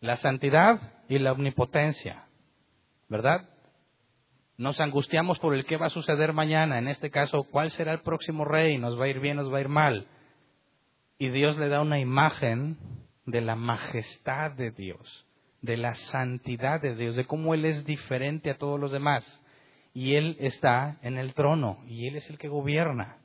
La 0.00 0.16
santidad 0.16 1.04
y 1.08 1.18
la 1.18 1.32
omnipotencia, 1.32 2.24
¿verdad? 3.08 3.48
Nos 4.56 4.80
angustiamos 4.80 5.38
por 5.38 5.54
el 5.54 5.66
qué 5.66 5.76
va 5.76 5.86
a 5.86 5.90
suceder 5.90 6.32
mañana, 6.32 6.78
en 6.78 6.88
este 6.88 7.10
caso, 7.10 7.44
cuál 7.50 7.70
será 7.70 7.92
el 7.92 8.00
próximo 8.00 8.44
rey, 8.44 8.78
nos 8.78 8.98
va 8.98 9.04
a 9.04 9.08
ir 9.08 9.20
bien, 9.20 9.36
nos 9.36 9.52
va 9.52 9.58
a 9.58 9.62
ir 9.62 9.68
mal. 9.68 10.06
Y 11.18 11.30
Dios 11.30 11.58
le 11.58 11.68
da 11.68 11.80
una 11.80 12.00
imagen 12.00 12.78
de 13.26 13.40
la 13.40 13.54
majestad 13.54 14.52
de 14.52 14.70
Dios, 14.70 15.26
de 15.62 15.76
la 15.76 15.94
santidad 15.94 16.80
de 16.80 16.94
Dios, 16.94 17.16
de 17.16 17.26
cómo 17.26 17.54
Él 17.54 17.64
es 17.64 17.84
diferente 17.84 18.50
a 18.50 18.58
todos 18.58 18.78
los 18.78 18.92
demás 18.92 19.24
y 19.94 20.16
Él 20.16 20.36
está 20.40 20.98
en 21.02 21.16
el 21.16 21.34
trono 21.34 21.78
y 21.86 22.08
Él 22.08 22.16
es 22.16 22.28
el 22.28 22.36
que 22.36 22.48
gobierna. 22.48 23.18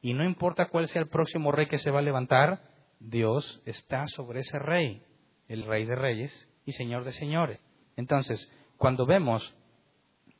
Y 0.00 0.14
no 0.14 0.24
importa 0.24 0.66
cuál 0.66 0.88
sea 0.88 1.02
el 1.02 1.08
próximo 1.08 1.52
rey 1.52 1.66
que 1.66 1.78
se 1.78 1.90
va 1.90 2.00
a 2.00 2.02
levantar, 2.02 2.62
Dios 2.98 3.62
está 3.66 4.06
sobre 4.08 4.40
ese 4.40 4.58
rey, 4.58 5.02
el 5.48 5.64
rey 5.64 5.84
de 5.84 5.94
reyes 5.94 6.48
y 6.64 6.72
señor 6.72 7.04
de 7.04 7.12
señores. 7.12 7.60
Entonces, 7.96 8.50
cuando 8.78 9.06
vemos 9.06 9.54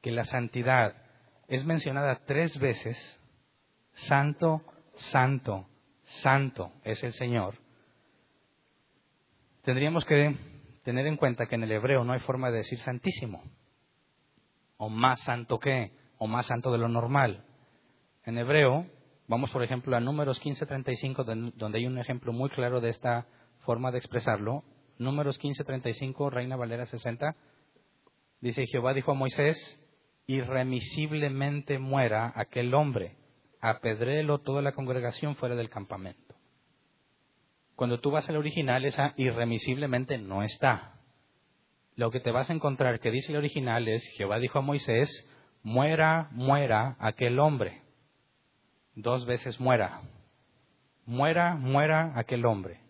que 0.01 0.11
la 0.11 0.25
santidad 0.25 0.97
es 1.49 1.65
mencionada 1.65 2.23
tres 2.27 2.59
veces, 2.59 2.99
santo, 3.93 4.63
santo, 4.95 5.69
santo 6.23 6.73
es 6.83 7.03
el 7.03 7.13
Señor, 7.13 7.55
tendríamos 9.63 10.05
que 10.05 10.37
tener 10.85 11.07
en 11.07 11.17
cuenta 11.17 11.47
que 11.47 11.55
en 11.55 11.65
el 11.65 11.73
hebreo 11.73 12.05
no 12.05 12.13
hay 12.13 12.21
forma 12.21 12.51
de 12.51 12.59
decir 12.59 12.79
santísimo 12.81 13.43
o 14.77 14.89
más 14.89 15.21
santo 15.21 15.59
que, 15.59 15.93
o 16.19 16.27
más 16.27 16.47
santo 16.47 16.71
de 16.71 16.79
lo 16.79 16.89
normal. 16.89 17.45
En 18.25 18.39
hebreo, 18.39 18.87
vamos 19.29 19.51
por 19.51 19.63
ejemplo 19.63 19.97
a 19.97 20.01
Números 20.01 20.41
15:35, 20.41 21.25
donde 21.55 21.79
hay 21.79 21.87
un 21.87 21.99
ejemplo 21.99 22.33
muy 22.33 22.51
claro 22.51 22.81
de 22.81 22.91
esta 22.91 23.27
forma 23.61 23.91
de 23.91 23.99
expresarlo. 23.99 24.63
Números 24.99 25.39
15:35, 25.39 26.31
Reina 26.31 26.57
Valera 26.57 26.87
60, 26.87 27.35
dice 28.41 28.65
Jehová 28.67 28.95
dijo 28.95 29.13
a 29.13 29.15
Moisés, 29.15 29.57
irremisiblemente 30.27 31.79
muera 31.79 32.33
aquel 32.35 32.75
hombre, 32.75 33.17
apedrélo 33.69 34.39
toda 34.39 34.63
la 34.63 34.73
congregación 34.73 35.37
fuera 35.37 35.55
del 35.55 35.71
campamento. 35.71 36.35
Cuando 37.77 38.01
tú 38.01 38.11
vas 38.11 38.29
al 38.29 38.37
original, 38.37 38.85
esa 38.85 39.15
irremisiblemente 39.17 40.19
no 40.19 40.43
está 40.43 40.95
lo 41.97 42.11
que 42.11 42.21
te 42.21 42.33
vas 42.33 42.51
a 42.51 42.53
encontrar 42.53 43.01
que 43.01 43.11
dice 43.11 43.33
el 43.33 43.39
original 43.39 43.87
es, 43.89 44.05
Jehová 44.17 44.39
dijo 44.39 44.59
a 44.59 44.63
Moisés, 44.63 45.09
muera, 45.63 46.29
muera 46.33 46.97
aquel 46.99 47.39
hombre. 47.39 47.83
Dos 48.95 49.27
veces 49.27 49.61
muera. 49.61 50.03
Muera, 51.07 51.55
muera 51.55 52.13
aquel 52.17 52.47
hombre. 52.47 52.81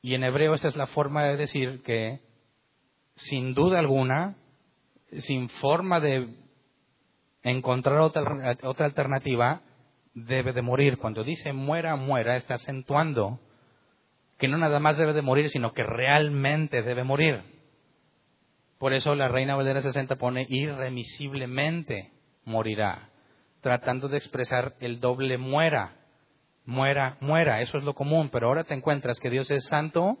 Y 0.00 0.14
en 0.14 0.24
hebreo 0.24 0.54
esta 0.54 0.68
es 0.68 0.76
la 0.76 0.86
forma 0.86 1.24
de 1.24 1.36
decir 1.36 1.82
que, 1.82 2.20
sin 3.14 3.54
duda 3.54 3.78
alguna, 3.78 4.36
sin 5.18 5.48
forma 5.48 6.00
de 6.00 6.34
encontrar 7.42 7.98
otra, 7.98 8.56
otra 8.62 8.86
alternativa, 8.86 9.62
debe 10.14 10.52
de 10.52 10.62
morir. 10.62 10.98
Cuando 10.98 11.24
dice 11.24 11.52
muera, 11.52 11.96
muera, 11.96 12.36
está 12.36 12.54
acentuando 12.54 13.40
que 14.38 14.48
no 14.48 14.58
nada 14.58 14.80
más 14.80 14.98
debe 14.98 15.12
de 15.12 15.22
morir, 15.22 15.48
sino 15.50 15.72
que 15.72 15.84
realmente 15.84 16.82
debe 16.82 17.04
morir. 17.04 17.42
Por 18.78 18.92
eso 18.92 19.14
la 19.14 19.28
Reina 19.28 19.54
Valera 19.54 19.80
60 19.80 20.16
pone 20.16 20.44
irremisiblemente 20.48 22.10
morirá, 22.44 23.10
tratando 23.60 24.08
de 24.08 24.16
expresar 24.16 24.74
el 24.80 24.98
doble 24.98 25.38
muera, 25.38 25.94
muera, 26.64 27.16
muera. 27.20 27.60
Eso 27.60 27.78
es 27.78 27.84
lo 27.84 27.94
común, 27.94 28.30
pero 28.30 28.48
ahora 28.48 28.64
te 28.64 28.74
encuentras 28.74 29.20
que 29.20 29.30
Dios 29.30 29.48
es 29.52 29.64
santo, 29.66 30.18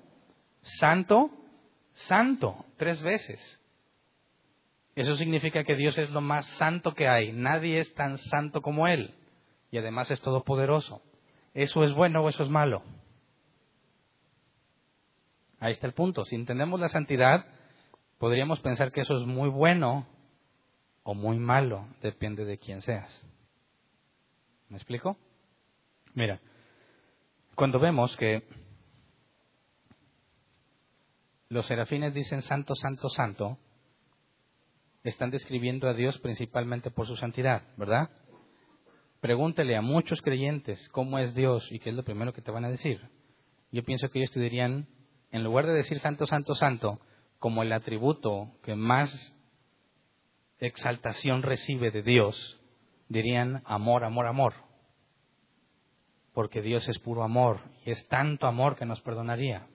santo, 0.60 1.30
santo, 1.94 2.64
tres 2.76 3.02
veces. 3.02 3.60
Eso 4.94 5.16
significa 5.16 5.64
que 5.64 5.74
Dios 5.74 5.96
es 5.96 6.10
lo 6.10 6.20
más 6.20 6.46
santo 6.58 6.94
que 6.94 7.08
hay. 7.08 7.32
Nadie 7.32 7.78
es 7.78 7.94
tan 7.94 8.18
santo 8.18 8.60
como 8.60 8.86
Él. 8.86 9.14
Y 9.70 9.78
además 9.78 10.10
es 10.10 10.20
todopoderoso. 10.20 11.02
¿Eso 11.54 11.84
es 11.84 11.92
bueno 11.94 12.22
o 12.22 12.28
eso 12.28 12.42
es 12.42 12.50
malo? 12.50 12.82
Ahí 15.60 15.72
está 15.72 15.86
el 15.86 15.94
punto. 15.94 16.24
Si 16.24 16.34
entendemos 16.34 16.80
la 16.80 16.88
santidad, 16.88 17.46
podríamos 18.18 18.60
pensar 18.60 18.92
que 18.92 19.02
eso 19.02 19.16
es 19.18 19.26
muy 19.26 19.48
bueno 19.48 20.06
o 21.04 21.14
muy 21.14 21.38
malo, 21.38 21.86
depende 22.00 22.44
de 22.44 22.58
quién 22.58 22.82
seas. 22.82 23.10
¿Me 24.68 24.76
explico? 24.76 25.16
Mira, 26.14 26.40
cuando 27.54 27.78
vemos 27.78 28.16
que 28.16 28.42
los 31.48 31.66
serafines 31.66 32.14
dicen 32.14 32.42
santo, 32.42 32.74
santo, 32.74 33.08
santo, 33.08 33.58
están 35.10 35.30
describiendo 35.30 35.88
a 35.88 35.94
Dios 35.94 36.18
principalmente 36.18 36.90
por 36.90 37.06
su 37.06 37.16
santidad, 37.16 37.62
¿verdad? 37.76 38.10
Pregúntele 39.20 39.76
a 39.76 39.82
muchos 39.82 40.20
creyentes 40.20 40.88
cómo 40.90 41.18
es 41.18 41.34
Dios 41.34 41.66
y 41.70 41.78
qué 41.78 41.90
es 41.90 41.96
lo 41.96 42.04
primero 42.04 42.32
que 42.32 42.42
te 42.42 42.50
van 42.50 42.64
a 42.64 42.70
decir. 42.70 43.00
Yo 43.70 43.84
pienso 43.84 44.10
que 44.10 44.18
ellos 44.18 44.32
te 44.32 44.40
dirían, 44.40 44.88
en 45.30 45.44
lugar 45.44 45.66
de 45.66 45.72
decir 45.72 45.98
santo, 46.00 46.26
santo, 46.26 46.54
santo, 46.54 47.00
como 47.38 47.62
el 47.62 47.72
atributo 47.72 48.52
que 48.62 48.74
más 48.74 49.36
exaltación 50.58 51.42
recibe 51.42 51.90
de 51.90 52.02
Dios, 52.02 52.60
dirían 53.08 53.62
amor, 53.64 54.04
amor, 54.04 54.26
amor. 54.26 54.54
Porque 56.32 56.62
Dios 56.62 56.88
es 56.88 56.98
puro 56.98 57.22
amor 57.22 57.60
y 57.84 57.90
es 57.90 58.08
tanto 58.08 58.46
amor 58.46 58.76
que 58.76 58.86
nos 58.86 59.00
perdonaría. 59.02 59.66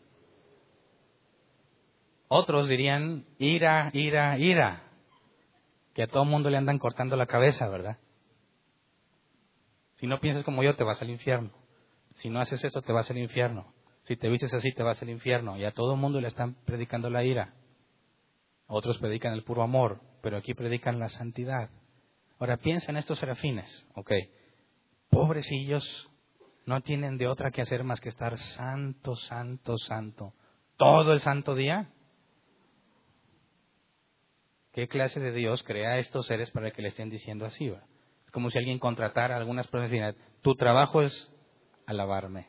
Otros 2.27 2.67
dirían 2.67 3.25
ira, 3.37 3.89
ira, 3.93 4.37
ira, 4.37 4.86
que 5.97 6.03
a 6.03 6.07
todo 6.07 6.25
mundo 6.25 6.51
le 6.51 6.57
andan 6.57 6.77
cortando 6.77 7.15
la 7.15 7.25
cabeza, 7.25 7.67
¿verdad? 7.67 7.97
Si 9.95 10.05
no 10.05 10.19
piensas 10.19 10.43
como 10.43 10.61
yo, 10.61 10.75
te 10.75 10.83
vas 10.83 11.01
al 11.01 11.09
infierno. 11.09 11.49
Si 12.17 12.29
no 12.29 12.39
haces 12.39 12.63
eso, 12.63 12.83
te 12.83 12.93
vas 12.93 13.09
al 13.09 13.17
infierno. 13.17 13.73
Si 14.03 14.15
te 14.15 14.29
vistes 14.29 14.53
así, 14.53 14.71
te 14.73 14.83
vas 14.83 15.01
al 15.01 15.09
infierno. 15.09 15.57
Y 15.57 15.65
a 15.65 15.71
todo 15.71 15.95
mundo 15.95 16.21
le 16.21 16.27
están 16.27 16.53
predicando 16.65 17.09
la 17.09 17.23
ira. 17.23 17.55
Otros 18.67 18.99
predican 18.99 19.33
el 19.33 19.43
puro 19.43 19.63
amor, 19.63 19.99
pero 20.21 20.37
aquí 20.37 20.53
predican 20.53 20.99
la 20.99 21.09
santidad. 21.09 21.71
Ahora 22.37 22.57
piensa 22.57 22.91
en 22.91 22.97
estos 22.97 23.17
serafines, 23.17 23.87
ok. 23.95 24.11
Pobrecillos 25.09 26.11
no 26.67 26.81
tienen 26.81 27.17
de 27.17 27.27
otra 27.27 27.49
que 27.49 27.63
hacer 27.63 27.83
más 27.83 27.99
que 28.01 28.09
estar 28.09 28.37
santo, 28.37 29.15
santo, 29.15 29.79
santo. 29.79 30.35
Todo 30.77 31.11
el 31.13 31.21
santo 31.21 31.55
día. 31.55 31.89
¿Qué 34.77 34.87
clase 34.87 35.19
de 35.19 35.31
Dios 35.31 35.63
crea 35.63 35.93
a 35.93 35.97
estos 35.97 36.27
seres 36.27 36.51
para 36.51 36.69
que 36.69 36.83
le 36.83 36.89
estén 36.89 37.09
diciendo 37.09 37.47
así? 37.47 37.65
Es 37.67 38.31
como 38.31 38.51
si 38.51 38.59
alguien 38.59 38.77
contratara 38.77 39.33
a 39.33 39.39
algunas 39.39 39.65
profesiones. 39.65 40.15
Tu 40.43 40.53
trabajo 40.53 41.01
es 41.01 41.33
alabarme. 41.87 42.45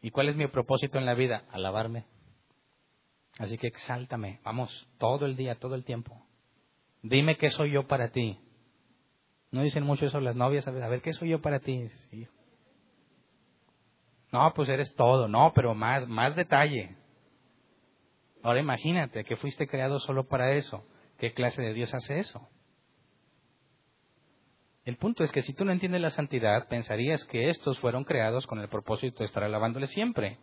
¿Y 0.00 0.10
cuál 0.10 0.30
es 0.30 0.36
mi 0.36 0.46
propósito 0.46 0.96
en 0.96 1.04
la 1.04 1.12
vida? 1.12 1.44
Alabarme. 1.50 2.06
Así 3.38 3.58
que 3.58 3.66
exáltame. 3.66 4.40
Vamos, 4.44 4.88
todo 4.96 5.26
el 5.26 5.36
día, 5.36 5.56
todo 5.56 5.74
el 5.74 5.84
tiempo. 5.84 6.24
Dime 7.02 7.36
qué 7.36 7.50
soy 7.50 7.72
yo 7.72 7.86
para 7.86 8.08
ti. 8.08 8.40
No 9.50 9.60
dicen 9.60 9.84
mucho 9.84 10.06
eso 10.06 10.20
las 10.20 10.36
novias, 10.36 10.66
a 10.66 10.70
ver 10.70 11.02
¿qué 11.02 11.12
soy 11.12 11.28
yo 11.28 11.42
para 11.42 11.60
ti? 11.60 11.86
No, 14.32 14.54
pues 14.54 14.70
eres 14.70 14.94
todo, 14.94 15.28
no, 15.28 15.52
pero 15.54 15.74
más, 15.74 16.08
más 16.08 16.34
detalle. 16.34 16.96
Ahora 18.42 18.60
imagínate 18.60 19.24
que 19.24 19.36
fuiste 19.36 19.66
creado 19.66 19.98
solo 19.98 20.28
para 20.28 20.52
eso. 20.52 20.84
¿Qué 21.18 21.32
clase 21.32 21.60
de 21.62 21.74
Dios 21.74 21.92
hace 21.94 22.18
eso? 22.20 22.48
El 24.84 24.96
punto 24.96 25.22
es 25.22 25.32
que 25.32 25.42
si 25.42 25.52
tú 25.52 25.64
no 25.64 25.72
entiendes 25.72 26.00
la 26.00 26.10
santidad, 26.10 26.66
pensarías 26.68 27.24
que 27.26 27.50
estos 27.50 27.78
fueron 27.78 28.04
creados 28.04 28.46
con 28.46 28.58
el 28.58 28.68
propósito 28.68 29.18
de 29.18 29.26
estar 29.26 29.44
alabándole 29.44 29.86
siempre. 29.86 30.38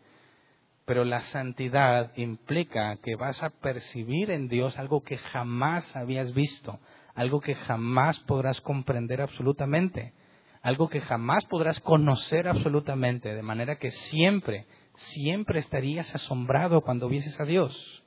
Pero 0.86 1.04
la 1.04 1.22
santidad 1.22 2.16
implica 2.16 2.98
que 2.98 3.16
vas 3.16 3.42
a 3.42 3.50
percibir 3.50 4.30
en 4.30 4.48
Dios 4.48 4.78
algo 4.78 5.02
que 5.02 5.18
jamás 5.18 5.96
habías 5.96 6.32
visto, 6.36 6.80
algo 7.16 7.40
que 7.40 7.56
jamás 7.56 8.20
podrás 8.20 8.62
comprender 8.62 9.20
absolutamente, 9.20 10.14
algo 10.62 10.90
que 10.90 11.02
jamás 11.02 11.44
podrás 11.46 11.80
conocer 11.80 12.48
absolutamente, 12.48 13.34
de 13.34 13.42
manera 13.42 13.78
que 13.78 13.90
siempre 13.90 14.68
siempre 14.98 15.60
estarías 15.60 16.14
asombrado 16.14 16.82
cuando 16.82 17.10
vieses 17.10 17.40
a 17.40 17.46
Dios. 17.46 18.04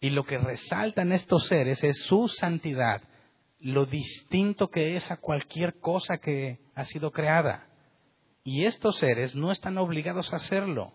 Y 0.00 0.10
lo 0.10 0.24
que 0.24 0.38
resaltan 0.38 1.12
estos 1.12 1.46
seres 1.46 1.84
es 1.84 2.04
su 2.04 2.28
santidad, 2.28 3.02
lo 3.60 3.84
distinto 3.84 4.68
que 4.68 4.96
es 4.96 5.10
a 5.10 5.18
cualquier 5.18 5.78
cosa 5.78 6.18
que 6.18 6.58
ha 6.74 6.84
sido 6.84 7.10
creada. 7.10 7.68
Y 8.42 8.64
estos 8.64 8.96
seres 8.96 9.34
no 9.34 9.52
están 9.52 9.76
obligados 9.76 10.32
a 10.32 10.36
hacerlo. 10.36 10.92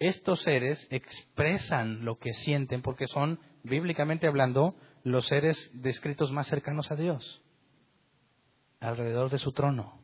Estos 0.00 0.42
seres 0.42 0.86
expresan 0.90 2.04
lo 2.04 2.18
que 2.18 2.32
sienten 2.32 2.82
porque 2.82 3.06
son, 3.06 3.40
bíblicamente 3.62 4.26
hablando, 4.26 4.74
los 5.04 5.26
seres 5.26 5.70
descritos 5.72 6.32
más 6.32 6.46
cercanos 6.48 6.90
a 6.90 6.96
Dios, 6.96 7.42
alrededor 8.80 9.30
de 9.30 9.38
su 9.38 9.52
trono. 9.52 10.00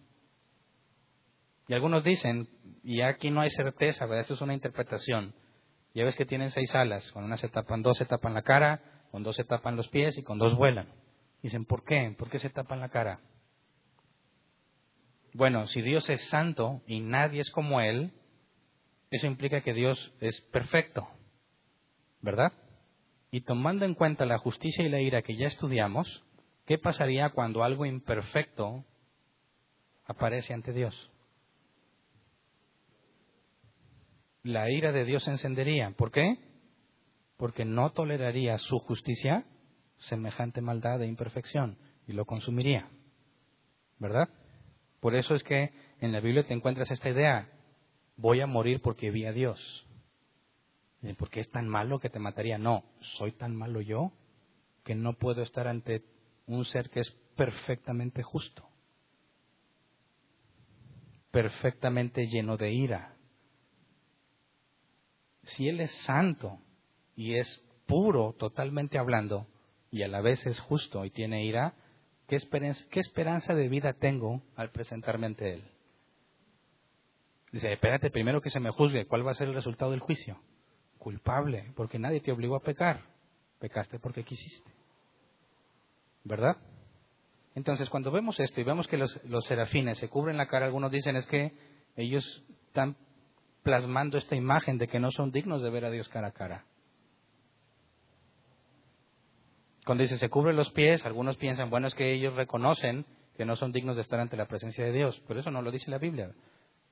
Y 1.66 1.74
algunos 1.74 2.04
dicen, 2.04 2.48
y 2.82 3.00
aquí 3.00 3.30
no 3.30 3.40
hay 3.40 3.50
certeza, 3.50 4.04
¿verdad? 4.04 4.22
Esto 4.22 4.34
es 4.34 4.40
una 4.40 4.54
interpretación. 4.54 5.34
Ya 5.94 6.04
ves 6.04 6.16
que 6.16 6.26
tienen 6.26 6.50
seis 6.50 6.74
alas, 6.74 7.10
con 7.12 7.24
una 7.24 7.36
se 7.36 7.48
tapan, 7.48 7.82
dos 7.82 7.96
se 7.96 8.04
tapan 8.04 8.34
la 8.34 8.42
cara, 8.42 8.82
con 9.10 9.22
dos 9.22 9.36
se 9.36 9.44
tapan 9.44 9.76
los 9.76 9.88
pies 9.88 10.18
y 10.18 10.22
con 10.22 10.38
dos 10.38 10.56
vuelan. 10.56 10.88
Dicen, 11.42 11.64
¿por 11.64 11.84
qué? 11.84 12.14
¿Por 12.18 12.28
qué 12.30 12.38
se 12.38 12.50
tapan 12.50 12.80
la 12.80 12.88
cara? 12.88 13.20
Bueno, 15.32 15.66
si 15.68 15.82
Dios 15.82 16.08
es 16.10 16.28
santo 16.28 16.82
y 16.86 17.00
nadie 17.00 17.40
es 17.40 17.50
como 17.50 17.80
Él, 17.80 18.12
eso 19.10 19.26
implica 19.26 19.60
que 19.60 19.72
Dios 19.72 20.12
es 20.20 20.40
perfecto, 20.52 21.08
¿verdad? 22.20 22.52
Y 23.30 23.42
tomando 23.42 23.84
en 23.84 23.94
cuenta 23.94 24.26
la 24.26 24.38
justicia 24.38 24.84
y 24.84 24.88
la 24.88 25.00
ira 25.00 25.22
que 25.22 25.36
ya 25.36 25.46
estudiamos, 25.46 26.24
¿qué 26.66 26.78
pasaría 26.78 27.30
cuando 27.30 27.62
algo 27.62 27.86
imperfecto 27.86 28.84
aparece 30.06 30.54
ante 30.54 30.72
Dios? 30.72 31.10
La 34.44 34.70
ira 34.70 34.92
de 34.92 35.04
Dios 35.04 35.24
se 35.24 35.30
encendería. 35.30 35.90
¿Por 35.96 36.12
qué? 36.12 36.36
Porque 37.36 37.64
no 37.64 37.90
toleraría 37.90 38.58
su 38.58 38.78
justicia 38.78 39.44
semejante 39.98 40.60
maldad 40.60 41.02
e 41.02 41.06
imperfección 41.06 41.78
y 42.06 42.12
lo 42.12 42.26
consumiría. 42.26 42.88
¿Verdad? 43.98 44.28
Por 45.00 45.14
eso 45.14 45.34
es 45.34 45.42
que 45.42 45.72
en 46.00 46.12
la 46.12 46.20
Biblia 46.20 46.46
te 46.46 46.54
encuentras 46.54 46.90
esta 46.90 47.08
idea, 47.08 47.48
voy 48.16 48.40
a 48.40 48.46
morir 48.46 48.80
porque 48.82 49.10
vi 49.10 49.24
a 49.24 49.32
Dios. 49.32 49.58
¿Por 51.18 51.30
qué 51.30 51.40
es 51.40 51.50
tan 51.50 51.68
malo 51.68 51.98
que 51.98 52.08
te 52.10 52.18
mataría? 52.18 52.58
No, 52.58 52.84
soy 53.18 53.32
tan 53.32 53.54
malo 53.56 53.80
yo 53.80 54.12
que 54.84 54.94
no 54.94 55.14
puedo 55.14 55.42
estar 55.42 55.66
ante 55.66 56.04
un 56.46 56.64
ser 56.64 56.90
que 56.90 57.00
es 57.00 57.10
perfectamente 57.36 58.22
justo, 58.22 58.66
perfectamente 61.30 62.26
lleno 62.26 62.56
de 62.56 62.72
ira, 62.72 63.14
si 65.46 65.68
Él 65.68 65.80
es 65.80 65.92
santo 66.04 66.58
y 67.16 67.36
es 67.36 67.62
puro 67.86 68.34
totalmente 68.38 68.98
hablando, 68.98 69.46
y 69.90 70.02
a 70.02 70.08
la 70.08 70.20
vez 70.20 70.44
es 70.46 70.58
justo 70.58 71.04
y 71.04 71.10
tiene 71.10 71.44
ira, 71.44 71.74
¿qué 72.26 72.36
esperanza, 72.36 73.54
de 73.54 73.68
vida 73.68 73.92
tengo 73.92 74.42
al 74.56 74.70
presentarme 74.70 75.26
ante 75.26 75.54
Él? 75.54 75.64
Dice, 77.52 77.72
espérate 77.72 78.10
primero 78.10 78.40
que 78.40 78.50
se 78.50 78.58
me 78.58 78.70
juzgue, 78.70 79.06
¿cuál 79.06 79.24
va 79.26 79.30
a 79.30 79.34
ser 79.34 79.48
el 79.48 79.54
resultado 79.54 79.92
del 79.92 80.00
juicio? 80.00 80.40
Culpable, 80.98 81.72
porque 81.76 82.00
nadie 82.00 82.20
te 82.20 82.32
obligó 82.32 82.56
a 82.56 82.62
pecar, 82.62 83.02
pecaste 83.60 84.00
porque 84.00 84.24
quisiste. 84.24 84.70
¿Verdad? 86.24 86.56
Entonces, 87.54 87.88
cuando 87.88 88.10
vemos 88.10 88.40
esto 88.40 88.60
y 88.60 88.64
vemos 88.64 88.88
que 88.88 88.96
los, 88.96 89.22
los 89.26 89.44
serafines 89.44 89.98
se 89.98 90.08
cubren 90.08 90.36
la 90.36 90.48
cara, 90.48 90.66
algunos 90.66 90.90
dicen 90.90 91.14
es 91.14 91.26
que 91.26 91.52
ellos 91.94 92.42
están 92.66 92.96
plasmando 93.64 94.18
esta 94.18 94.36
imagen 94.36 94.78
de 94.78 94.86
que 94.86 95.00
no 95.00 95.10
son 95.10 95.32
dignos 95.32 95.62
de 95.62 95.70
ver 95.70 95.86
a 95.86 95.90
Dios 95.90 96.08
cara 96.08 96.28
a 96.28 96.32
cara. 96.32 96.66
Cuando 99.84 100.02
dice 100.02 100.18
se 100.18 100.30
cubre 100.30 100.52
los 100.52 100.70
pies, 100.70 101.04
algunos 101.04 101.36
piensan, 101.36 101.70
bueno, 101.70 101.88
es 101.88 101.94
que 101.94 102.12
ellos 102.12 102.36
reconocen 102.36 103.04
que 103.36 103.44
no 103.44 103.56
son 103.56 103.72
dignos 103.72 103.96
de 103.96 104.02
estar 104.02 104.20
ante 104.20 104.36
la 104.36 104.46
presencia 104.46 104.84
de 104.84 104.92
Dios, 104.92 105.20
pero 105.26 105.40
eso 105.40 105.50
no 105.50 105.62
lo 105.62 105.72
dice 105.72 105.90
la 105.90 105.98
Biblia. 105.98 106.30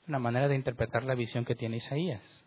Es 0.03 0.09
una 0.09 0.19
manera 0.19 0.49
de 0.49 0.57
interpretar 0.57 1.05
la 1.05 1.15
visión 1.15 1.45
que 1.45 1.55
tiene 1.55 1.77
Isaías. 1.77 2.45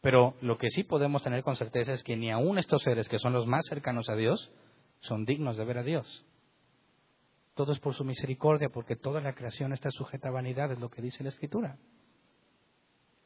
Pero 0.00 0.34
lo 0.40 0.58
que 0.58 0.68
sí 0.70 0.82
podemos 0.82 1.22
tener 1.22 1.42
con 1.42 1.56
certeza 1.56 1.92
es 1.92 2.02
que 2.02 2.16
ni 2.16 2.30
aun 2.30 2.58
estos 2.58 2.82
seres 2.82 3.08
que 3.08 3.18
son 3.18 3.32
los 3.32 3.46
más 3.46 3.64
cercanos 3.68 4.08
a 4.08 4.16
Dios 4.16 4.52
son 5.00 5.24
dignos 5.24 5.56
de 5.56 5.64
ver 5.64 5.78
a 5.78 5.82
Dios. 5.82 6.26
Todo 7.54 7.72
es 7.72 7.78
por 7.78 7.94
su 7.94 8.04
misericordia, 8.04 8.68
porque 8.68 8.96
toda 8.96 9.20
la 9.20 9.34
creación 9.34 9.72
está 9.72 9.90
sujeta 9.90 10.28
a 10.28 10.32
vanidad, 10.32 10.72
es 10.72 10.80
lo 10.80 10.90
que 10.90 11.00
dice 11.00 11.22
la 11.22 11.28
Escritura 11.28 11.78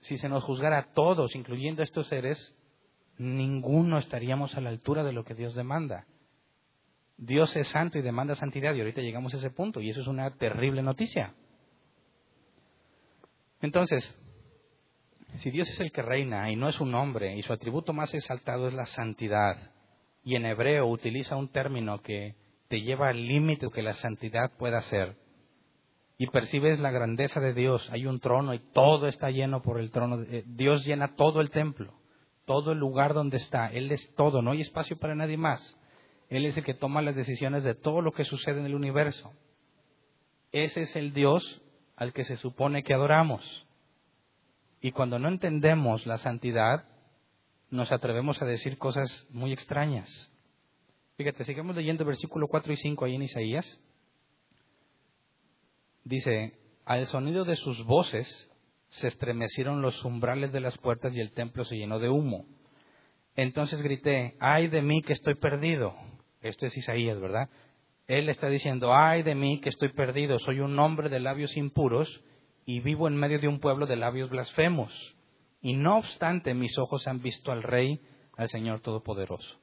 si 0.00 0.18
se 0.18 0.28
nos 0.28 0.44
juzgara 0.44 0.78
a 0.78 0.92
todos, 0.92 1.34
incluyendo 1.34 1.82
estos 1.82 2.06
seres, 2.06 2.56
ninguno 3.18 3.98
estaríamos 3.98 4.56
a 4.56 4.60
la 4.60 4.70
altura 4.70 5.02
de 5.04 5.12
lo 5.12 5.24
que 5.24 5.34
Dios 5.34 5.54
demanda. 5.54 6.06
Dios 7.16 7.54
es 7.56 7.66
santo 7.68 7.98
y 7.98 8.02
demanda 8.02 8.36
santidad 8.36 8.74
y 8.74 8.80
ahorita 8.80 9.00
llegamos 9.00 9.34
a 9.34 9.38
ese 9.38 9.50
punto 9.50 9.80
y 9.80 9.90
eso 9.90 10.00
es 10.00 10.06
una 10.06 10.30
terrible 10.36 10.82
noticia. 10.82 11.34
Entonces, 13.60 14.16
si 15.38 15.50
Dios 15.50 15.68
es 15.68 15.80
el 15.80 15.90
que 15.90 16.02
reina 16.02 16.50
y 16.50 16.56
no 16.56 16.68
es 16.68 16.80
un 16.80 16.94
hombre 16.94 17.36
y 17.36 17.42
su 17.42 17.52
atributo 17.52 17.92
más 17.92 18.14
exaltado 18.14 18.68
es 18.68 18.74
la 18.74 18.86
santidad 18.86 19.72
y 20.22 20.36
en 20.36 20.46
hebreo 20.46 20.86
utiliza 20.86 21.36
un 21.36 21.48
término 21.48 22.00
que 22.02 22.36
te 22.68 22.80
lleva 22.80 23.08
al 23.08 23.26
límite 23.26 23.68
que 23.70 23.82
la 23.82 23.94
santidad 23.94 24.52
pueda 24.56 24.80
ser, 24.82 25.16
y 26.18 26.26
percibes 26.26 26.80
la 26.80 26.90
grandeza 26.90 27.40
de 27.40 27.54
Dios. 27.54 27.88
Hay 27.90 28.04
un 28.06 28.20
trono 28.20 28.52
y 28.52 28.58
todo 28.72 29.06
está 29.06 29.30
lleno 29.30 29.62
por 29.62 29.78
el 29.78 29.90
trono. 29.90 30.18
Dios 30.46 30.84
llena 30.84 31.14
todo 31.14 31.40
el 31.40 31.50
templo. 31.50 31.94
todo 32.48 32.72
el 32.72 32.78
lugar 32.78 33.12
donde 33.12 33.36
está. 33.36 33.66
Él 33.68 33.92
es 33.92 34.12
todo, 34.16 34.40
no 34.40 34.52
hay 34.52 34.62
espacio 34.62 34.98
para 34.98 35.14
nadie 35.14 35.36
más. 35.36 35.76
Él 36.30 36.46
es 36.46 36.56
el 36.56 36.64
que 36.64 36.72
toma 36.74 37.02
las 37.02 37.14
decisiones 37.14 37.62
de 37.62 37.74
todo 37.74 38.00
lo 38.00 38.10
que 38.10 38.24
sucede 38.24 38.58
en 38.58 38.66
el 38.66 38.74
universo. 38.74 39.32
Ese 40.50 40.80
es 40.80 40.96
el 40.96 41.12
Dios 41.12 41.62
al 41.94 42.14
que 42.14 42.24
se 42.24 42.38
supone 42.38 42.82
que 42.82 42.94
adoramos. 42.94 43.66
Y 44.80 44.92
cuando 44.92 45.18
no 45.18 45.28
entendemos 45.28 46.06
la 46.06 46.16
santidad, 46.16 46.86
nos 47.70 47.92
atrevemos 47.92 48.40
a 48.40 48.46
decir 48.46 48.78
cosas 48.78 49.26
muy 49.28 49.52
extrañas. 49.52 50.32
Fíjate, 51.18 51.44
sigamos 51.44 51.76
leyendo 51.76 52.04
versículo 52.06 52.48
4 52.48 52.72
y 52.72 52.76
5 52.76 53.04
ahí 53.04 53.14
en 53.14 53.22
Isaías. 53.22 53.78
Dice, 56.04 56.58
al 56.84 57.06
sonido 57.06 57.44
de 57.44 57.56
sus 57.56 57.84
voces 57.84 58.50
se 58.88 59.08
estremecieron 59.08 59.82
los 59.82 60.04
umbrales 60.04 60.52
de 60.52 60.60
las 60.60 60.78
puertas 60.78 61.14
y 61.14 61.20
el 61.20 61.32
templo 61.32 61.64
se 61.64 61.76
llenó 61.76 61.98
de 61.98 62.08
humo. 62.08 62.46
Entonces 63.36 63.82
grité, 63.82 64.34
ay 64.40 64.68
de 64.68 64.82
mí 64.82 65.02
que 65.02 65.12
estoy 65.12 65.34
perdido. 65.34 65.94
Esto 66.40 66.66
es 66.66 66.76
Isaías, 66.76 67.20
¿verdad? 67.20 67.48
Él 68.06 68.28
está 68.28 68.48
diciendo, 68.48 68.94
ay 68.94 69.22
de 69.22 69.34
mí 69.34 69.60
que 69.60 69.68
estoy 69.68 69.92
perdido, 69.92 70.38
soy 70.38 70.60
un 70.60 70.78
hombre 70.78 71.08
de 71.08 71.20
labios 71.20 71.56
impuros 71.56 72.08
y 72.64 72.80
vivo 72.80 73.06
en 73.06 73.16
medio 73.16 73.38
de 73.38 73.48
un 73.48 73.60
pueblo 73.60 73.86
de 73.86 73.96
labios 73.96 74.30
blasfemos. 74.30 74.92
Y 75.60 75.74
no 75.74 75.98
obstante 75.98 76.54
mis 76.54 76.76
ojos 76.78 77.06
han 77.06 77.20
visto 77.20 77.52
al 77.52 77.62
Rey, 77.62 78.00
al 78.36 78.48
Señor 78.48 78.80
Todopoderoso. 78.80 79.58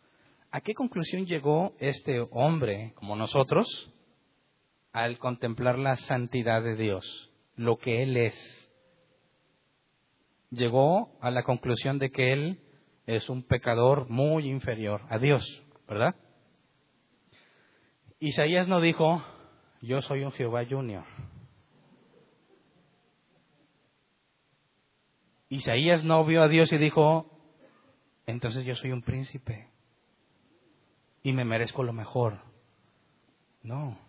¿A 0.51 0.61
qué 0.61 0.73
conclusión 0.73 1.25
llegó 1.25 1.73
este 1.79 2.19
hombre, 2.31 2.93
como 2.95 3.15
nosotros, 3.15 3.67
al 4.95 5.17
contemplar 5.17 5.77
la 5.77 5.97
santidad 5.97 6.63
de 6.63 6.77
Dios, 6.77 7.29
lo 7.57 7.79
que 7.79 8.01
Él 8.01 8.15
es? 8.15 8.71
Llegó 10.51 11.17
a 11.19 11.31
la 11.31 11.43
conclusión 11.43 11.99
de 11.99 12.11
que 12.11 12.31
Él 12.31 12.61
es 13.05 13.29
un 13.29 13.43
pecador 13.43 14.09
muy 14.09 14.47
inferior 14.47 15.01
a 15.09 15.19
Dios, 15.19 15.43
¿verdad? 15.85 16.15
Isaías 18.19 18.69
no 18.69 18.79
dijo, 18.79 19.21
yo 19.81 20.01
soy 20.01 20.23
un 20.23 20.31
Jehová 20.31 20.63
Junior. 20.65 21.03
Isaías 25.49 26.05
no 26.05 26.23
vio 26.23 26.41
a 26.41 26.47
Dios 26.47 26.71
y 26.71 26.77
dijo, 26.77 27.29
entonces 28.27 28.63
yo 28.63 28.77
soy 28.77 28.93
un 28.93 29.01
príncipe 29.01 29.67
y 31.21 31.33
me 31.33 31.43
merezco 31.43 31.83
lo 31.83 31.91
mejor. 31.91 32.39
No. 33.61 34.04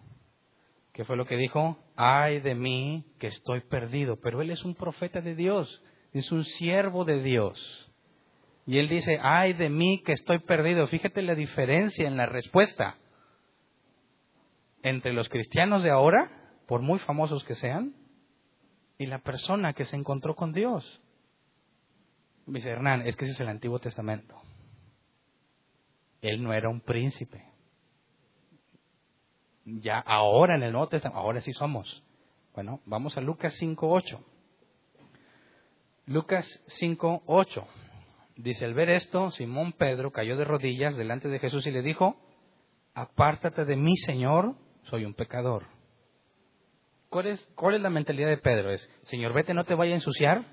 ¿Qué 0.97 1.05
fue 1.05 1.19
lo 1.19 1.27
que 1.27 1.37
dijo? 1.37 1.77
Ay 1.95 2.41
de 2.41 2.55
mí 2.55 3.05
que 3.19 3.27
estoy 3.27 3.61
perdido. 3.61 4.19
Pero 4.23 4.41
él 4.41 4.51
es 4.51 4.65
un 4.65 4.75
profeta 4.75 5.21
de 5.21 5.35
Dios, 5.35 5.83
es 6.15 6.33
un 6.33 6.43
siervo 6.43 7.05
de 7.05 7.23
Dios. 7.23 7.93
Y 8.65 8.79
él 8.79 8.89
dice, 8.89 9.19
ay 9.21 9.53
de 9.53 9.69
mí 9.69 10.03
que 10.03 10.13
estoy 10.13 10.39
perdido. 10.39 10.87
Fíjate 10.87 11.21
la 11.21 11.35
diferencia 11.35 12.09
en 12.09 12.17
la 12.17 12.25
respuesta 12.25 12.97
entre 14.83 15.13
los 15.13 15.29
cristianos 15.29 15.83
de 15.83 15.91
ahora, 15.91 16.31
por 16.67 16.81
muy 16.81 16.99
famosos 17.01 17.45
que 17.45 17.57
sean, 17.57 17.95
y 18.97 19.05
la 19.05 19.19
persona 19.19 19.75
que 19.75 19.85
se 19.85 19.97
encontró 19.97 20.35
con 20.35 20.55
Dios. 20.55 21.03
Dice 22.47 22.71
Hernán, 22.71 23.07
es 23.07 23.17
que 23.17 23.27
ese 23.27 23.35
es 23.35 23.41
el 23.41 23.49
Antiguo 23.49 23.81
Testamento. 23.81 24.35
Él 26.23 26.43
no 26.43 26.55
era 26.55 26.71
un 26.71 26.81
príncipe. 26.81 27.45
Ya 29.67 29.99
ahora 29.99 30.55
en 30.55 30.63
el 30.63 30.73
Nuevo 30.73 30.89
Testamento, 30.89 31.21
ahora 31.21 31.41
sí 31.41 31.53
somos. 31.53 32.05
Bueno, 32.55 32.81
vamos 32.87 33.17
a 33.17 33.21
Lucas 33.21 33.61
5.8. 33.61 34.19
Lucas 36.07 36.47
5.8. 36.81 37.67
Dice, 38.37 38.65
al 38.65 38.75
ver 38.75 38.91
esto, 38.91 39.31
Simón 39.31 39.73
Pedro 39.73 40.13
cayó 40.13 40.37
de 40.37 40.45
rodillas 40.45 40.97
delante 40.97 41.29
de 41.29 41.41
Jesús 41.41 41.67
y 41.67 41.73
le 41.73 41.83
dijo, 41.83 42.17
apártate 42.95 43.65
de 43.65 43.77
mí, 43.77 43.97
Señor, 43.97 44.55
soy 44.85 45.05
un 45.05 45.15
pecador. 45.15 45.67
¿Cuál 47.09 47.27
es, 47.27 47.45
¿Cuál 47.57 47.75
es 47.75 47.81
la 47.81 47.91
mentalidad 47.91 48.29
de 48.29 48.39
Pedro? 48.39 48.71
Es, 48.71 48.89
Señor, 49.05 49.33
vete, 49.33 49.53
no 49.53 49.65
te 49.65 49.75
vaya 49.75 49.93
a 49.93 49.97
ensuciar. 49.97 50.45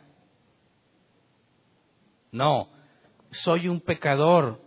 No, 2.32 2.70
soy 3.30 3.68
un 3.68 3.80
pecador. 3.82 4.60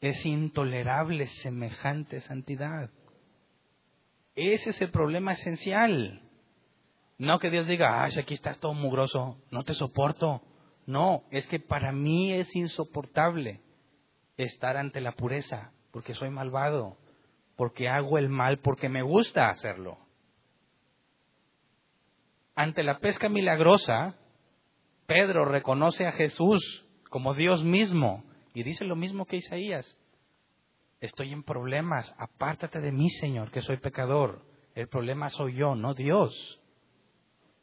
Es 0.00 0.26
intolerable 0.26 1.26
semejante 1.26 2.20
santidad. 2.20 2.90
Ese 4.40 4.70
es 4.70 4.80
el 4.80 4.92
problema 4.92 5.32
esencial. 5.32 6.22
No 7.18 7.40
que 7.40 7.50
Dios 7.50 7.66
diga, 7.66 8.04
ay, 8.04 8.12
aquí 8.20 8.34
estás 8.34 8.60
todo 8.60 8.72
mugroso, 8.72 9.36
no 9.50 9.64
te 9.64 9.74
soporto. 9.74 10.42
No, 10.86 11.24
es 11.32 11.44
que 11.48 11.58
para 11.58 11.90
mí 11.90 12.32
es 12.32 12.54
insoportable 12.54 13.60
estar 14.36 14.76
ante 14.76 15.00
la 15.00 15.10
pureza, 15.10 15.72
porque 15.90 16.14
soy 16.14 16.30
malvado, 16.30 16.96
porque 17.56 17.88
hago 17.88 18.16
el 18.16 18.28
mal, 18.28 18.60
porque 18.60 18.88
me 18.88 19.02
gusta 19.02 19.50
hacerlo. 19.50 19.98
Ante 22.54 22.84
la 22.84 23.00
pesca 23.00 23.28
milagrosa, 23.28 24.14
Pedro 25.06 25.46
reconoce 25.46 26.06
a 26.06 26.12
Jesús 26.12 26.86
como 27.10 27.34
Dios 27.34 27.64
mismo 27.64 28.22
y 28.54 28.62
dice 28.62 28.84
lo 28.84 28.94
mismo 28.94 29.26
que 29.26 29.38
Isaías. 29.38 29.98
Estoy 31.00 31.32
en 31.32 31.44
problemas, 31.44 32.14
apártate 32.18 32.80
de 32.80 32.90
mí, 32.90 33.08
Señor, 33.10 33.50
que 33.50 33.62
soy 33.62 33.76
pecador. 33.76 34.42
El 34.74 34.88
problema 34.88 35.30
soy 35.30 35.54
yo, 35.54 35.74
no 35.74 35.94
Dios. 35.94 36.60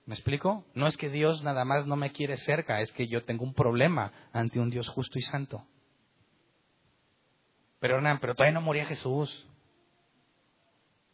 ¿Me 0.06 0.14
explico? 0.14 0.66
No 0.74 0.88
es 0.88 0.98
que 0.98 1.10
Dios 1.10 1.44
nada 1.44 1.66
más 1.66 1.86
no 1.88 1.96
me 1.96 2.12
quiere 2.12 2.38
cerca, 2.38 2.82
es 2.82 2.92
que 2.92 3.08
yo 3.08 3.26
tengo 3.26 3.44
un 3.44 3.54
problema 3.54 4.30
ante 4.32 4.60
un 4.60 4.70
Dios 4.70 4.88
justo 4.88 5.18
y 5.18 5.22
santo. 5.24 5.66
Pero 7.80 7.98
Hernán, 7.98 8.20
pero 8.20 8.36
todavía 8.36 8.54
no 8.54 8.62
moría 8.62 8.86
Jesús. 8.86 9.48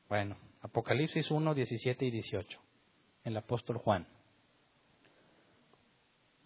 Bueno, 0.09 0.37
Apocalipsis 0.61 1.31
1, 1.31 1.53
17 1.53 2.05
y 2.05 2.11
18, 2.11 2.59
el 3.23 3.37
apóstol 3.37 3.77
Juan. 3.77 4.07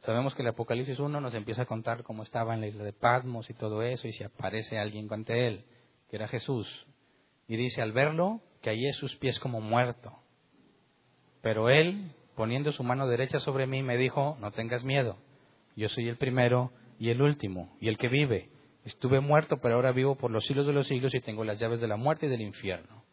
Sabemos 0.05 0.35
que 0.35 0.43
el 0.43 0.49
Apocalipsis 0.49 0.99
1 0.99 1.19
nos 1.19 1.33
empieza 1.33 1.63
a 1.63 1.65
contar 1.65 2.03
cómo 2.03 2.21
estaba 2.21 2.53
en 2.53 2.61
la 2.61 2.67
isla 2.67 2.83
de 2.83 2.93
Patmos 2.93 3.49
y 3.49 3.55
todo 3.55 3.81
eso, 3.81 4.07
y 4.07 4.13
si 4.13 4.23
aparece 4.23 4.77
alguien 4.77 5.07
ante 5.11 5.47
él, 5.47 5.65
que 6.09 6.17
era 6.17 6.27
Jesús. 6.27 6.67
Y 7.47 7.55
dice, 7.55 7.81
al 7.81 7.91
verlo, 7.91 8.39
que 8.61 8.69
hallé 8.69 8.93
sus 8.93 9.15
pies 9.15 9.39
como 9.39 9.61
muerto. 9.61 10.13
Pero 11.41 11.71
él, 11.71 12.11
poniendo 12.35 12.71
su 12.71 12.83
mano 12.83 13.07
derecha 13.07 13.39
sobre 13.39 13.65
mí, 13.65 13.81
me 13.81 13.97
dijo, 13.97 14.37
no 14.39 14.51
tengas 14.51 14.83
miedo, 14.83 15.17
yo 15.75 15.89
soy 15.89 16.07
el 16.07 16.17
primero 16.17 16.71
y 16.99 17.09
el 17.09 17.23
último, 17.23 17.75
y 17.81 17.87
el 17.87 17.97
que 17.97 18.07
vive. 18.07 18.49
Estuve 18.83 19.21
muerto, 19.21 19.57
pero 19.57 19.73
ahora 19.75 19.91
vivo 19.91 20.15
por 20.15 20.29
los 20.29 20.45
siglos 20.45 20.67
de 20.67 20.73
los 20.73 20.87
siglos 20.87 21.15
y 21.15 21.21
tengo 21.21 21.43
las 21.43 21.57
llaves 21.57 21.81
de 21.81 21.87
la 21.87 21.97
muerte 21.97 22.27
y 22.27 22.29
del 22.29 22.41
infierno. 22.41 23.03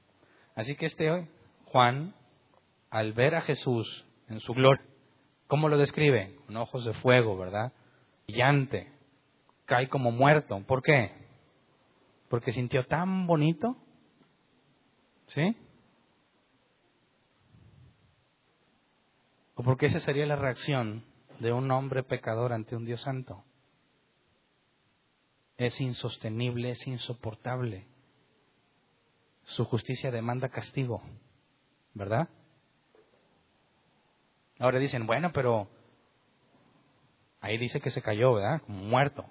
Así 0.55 0.75
que 0.75 0.85
este 0.85 1.27
Juan, 1.65 2.15
al 2.91 3.15
ver 3.15 3.35
a 3.35 3.41
Jesús 3.41 4.05
en 4.29 4.41
su 4.41 4.53
gloria, 4.53 4.85
¿cómo 5.53 5.69
lo 5.69 5.77
describe? 5.77 6.35
Con 6.47 6.57
ojos 6.57 6.83
de 6.87 6.95
fuego, 6.95 7.37
¿verdad? 7.37 7.75
Brillante, 8.27 8.91
cae 9.67 9.87
como 9.87 10.11
muerto. 10.11 10.59
¿Por 10.67 10.83
qué? 10.83 11.13
Porque 12.31 12.55
sintió 12.55 12.87
tan 12.87 13.27
bonito, 13.27 13.77
¿sí? 15.27 15.55
¿O 19.55 19.63
porque 19.63 19.85
esa 19.85 20.01
sería 20.01 20.25
la 20.25 20.37
reacción 20.37 21.05
de 21.39 21.53
un 21.53 21.71
hombre 21.71 22.03
pecador 22.03 22.55
ante 22.55 22.75
un 22.75 22.87
Dios 22.87 23.03
santo? 23.03 23.45
Es 25.59 25.79
insostenible, 25.83 26.71
es 26.71 26.87
insoportable 26.87 27.87
su 29.43 29.67
justicia 29.67 30.11
demanda 30.11 30.49
castigo, 30.49 31.03
¿verdad? 31.93 32.31
Ahora 34.63 34.79
dicen, 34.79 35.09
bueno, 35.09 35.33
pero 35.33 35.69
ahí 37.41 37.59
dice 37.59 37.81
que 37.81 37.91
se 37.91 38.01
cayó, 38.01 38.35
¿verdad? 38.35 38.63
Como 38.63 38.85
muerto. 38.85 39.25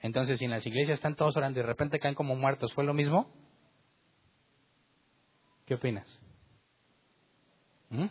Entonces, 0.00 0.38
si 0.38 0.44
en 0.44 0.50
las 0.50 0.66
iglesias 0.66 0.96
están 0.98 1.16
todos 1.16 1.34
orando 1.34 1.58
y 1.58 1.62
de 1.62 1.66
repente 1.66 1.98
caen 1.98 2.14
como 2.14 2.36
muertos, 2.36 2.74
¿fue 2.74 2.84
lo 2.84 2.92
mismo? 2.92 3.32
¿Qué 5.64 5.76
opinas? 5.76 6.06
¿Mm? 7.88 8.04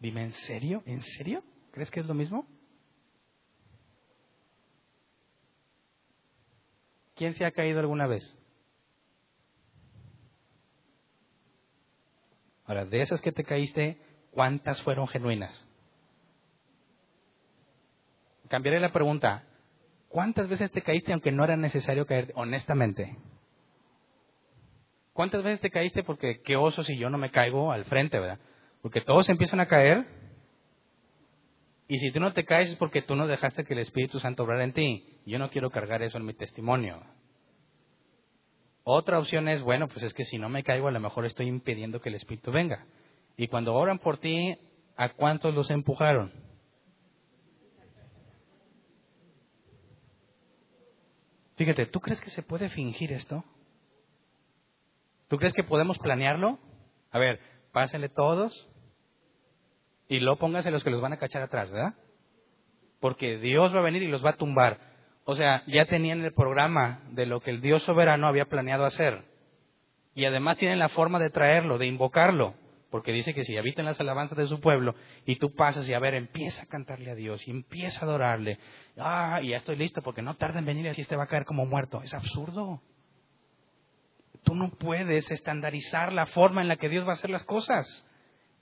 Dime, 0.00 0.24
¿en 0.24 0.32
serio? 0.32 0.82
¿En 0.84 1.02
serio? 1.02 1.44
¿Crees 1.70 1.92
que 1.92 2.00
es 2.00 2.06
lo 2.06 2.14
mismo? 2.14 2.48
¿Quién 7.14 7.32
se 7.34 7.44
ha 7.44 7.52
caído 7.52 7.78
alguna 7.78 8.08
vez? 8.08 8.24
Ahora, 12.66 12.84
de 12.84 13.02
esas 13.02 13.20
que 13.20 13.32
te 13.32 13.44
caíste, 13.44 13.98
¿cuántas 14.30 14.82
fueron 14.82 15.08
genuinas? 15.08 15.66
Cambiaré 18.48 18.80
la 18.80 18.92
pregunta. 18.92 19.44
¿Cuántas 20.08 20.48
veces 20.48 20.70
te 20.70 20.82
caíste 20.82 21.12
aunque 21.12 21.32
no 21.32 21.44
era 21.44 21.56
necesario 21.56 22.06
caer 22.06 22.32
honestamente? 22.36 23.16
¿Cuántas 25.12 25.42
veces 25.42 25.60
te 25.60 25.70
caíste 25.70 26.02
porque 26.04 26.42
qué 26.42 26.56
oso 26.56 26.84
si 26.84 26.96
yo 26.96 27.10
no 27.10 27.18
me 27.18 27.30
caigo 27.30 27.72
al 27.72 27.84
frente, 27.86 28.18
verdad? 28.18 28.38
Porque 28.82 29.00
todos 29.00 29.28
empiezan 29.28 29.60
a 29.60 29.66
caer 29.66 30.06
Y 31.88 31.98
si 31.98 32.10
tú 32.10 32.20
no 32.20 32.32
te 32.32 32.44
caes 32.44 32.70
es 32.70 32.76
porque 32.76 33.02
tú 33.02 33.14
no 33.14 33.26
dejaste 33.26 33.64
que 33.64 33.74
el 33.74 33.80
Espíritu 33.80 34.18
Santo 34.18 34.42
obrara 34.42 34.64
en 34.64 34.72
ti. 34.72 35.20
Yo 35.24 35.38
no 35.38 35.50
quiero 35.50 35.70
cargar 35.70 36.02
eso 36.02 36.18
en 36.18 36.24
mi 36.24 36.34
testimonio. 36.34 37.02
Otra 38.88 39.18
opción 39.18 39.48
es, 39.48 39.62
bueno, 39.62 39.88
pues 39.88 40.04
es 40.04 40.14
que 40.14 40.24
si 40.24 40.38
no 40.38 40.48
me 40.48 40.62
caigo, 40.62 40.86
a 40.86 40.92
lo 40.92 41.00
mejor 41.00 41.26
estoy 41.26 41.48
impidiendo 41.48 42.00
que 42.00 42.08
el 42.08 42.14
Espíritu 42.14 42.52
venga. 42.52 42.86
Y 43.36 43.48
cuando 43.48 43.74
oran 43.74 43.98
por 43.98 44.18
ti, 44.18 44.56
¿a 44.96 45.08
cuántos 45.08 45.52
los 45.52 45.68
empujaron? 45.70 46.32
Fíjate, 51.56 51.86
¿tú 51.86 51.98
crees 51.98 52.20
que 52.20 52.30
se 52.30 52.44
puede 52.44 52.68
fingir 52.68 53.12
esto? 53.12 53.42
¿Tú 55.26 55.36
crees 55.36 55.52
que 55.52 55.64
podemos 55.64 55.98
planearlo? 55.98 56.60
A 57.10 57.18
ver, 57.18 57.40
pásenle 57.72 58.08
todos 58.08 58.68
y 60.06 60.20
luego 60.20 60.38
pónganse 60.38 60.70
los 60.70 60.84
que 60.84 60.90
los 60.90 61.00
van 61.00 61.12
a 61.12 61.18
cachar 61.18 61.42
atrás, 61.42 61.72
¿verdad? 61.72 61.94
Porque 63.00 63.38
Dios 63.38 63.74
va 63.74 63.80
a 63.80 63.82
venir 63.82 64.04
y 64.04 64.08
los 64.08 64.24
va 64.24 64.30
a 64.30 64.36
tumbar. 64.36 64.78
O 65.28 65.34
sea, 65.34 65.64
ya 65.66 65.86
tenían 65.86 66.24
el 66.24 66.32
programa 66.32 67.00
de 67.10 67.26
lo 67.26 67.40
que 67.40 67.50
el 67.50 67.60
Dios 67.60 67.82
soberano 67.82 68.28
había 68.28 68.44
planeado 68.44 68.84
hacer. 68.84 69.24
Y 70.14 70.24
además 70.24 70.56
tienen 70.56 70.78
la 70.78 70.88
forma 70.88 71.18
de 71.18 71.30
traerlo, 71.30 71.78
de 71.78 71.88
invocarlo. 71.88 72.54
Porque 72.92 73.10
dice 73.10 73.34
que 73.34 73.42
si 73.42 73.56
habita 73.56 73.82
en 73.82 73.86
las 73.86 73.98
alabanzas 73.98 74.38
de 74.38 74.46
su 74.46 74.60
pueblo 74.60 74.94
y 75.26 75.36
tú 75.36 75.52
pasas 75.52 75.88
y 75.88 75.94
a 75.94 75.98
ver, 75.98 76.14
empieza 76.14 76.62
a 76.62 76.66
cantarle 76.66 77.10
a 77.10 77.16
Dios 77.16 77.46
y 77.48 77.50
empieza 77.50 78.00
a 78.00 78.08
adorarle. 78.08 78.60
Ah, 78.96 79.40
y 79.42 79.48
ya 79.48 79.56
estoy 79.56 79.74
listo 79.74 80.00
porque 80.00 80.22
no 80.22 80.36
tarda 80.36 80.60
en 80.60 80.64
venir 80.64 80.86
y 80.86 80.88
así 80.90 81.02
este 81.02 81.16
va 81.16 81.24
a 81.24 81.26
caer 81.26 81.44
como 81.44 81.66
muerto. 81.66 82.00
Es 82.04 82.14
absurdo. 82.14 82.80
Tú 84.44 84.54
no 84.54 84.70
puedes 84.78 85.28
estandarizar 85.32 86.12
la 86.12 86.26
forma 86.26 86.62
en 86.62 86.68
la 86.68 86.76
que 86.76 86.88
Dios 86.88 87.04
va 87.04 87.10
a 87.10 87.14
hacer 87.14 87.30
las 87.30 87.42
cosas 87.42 88.05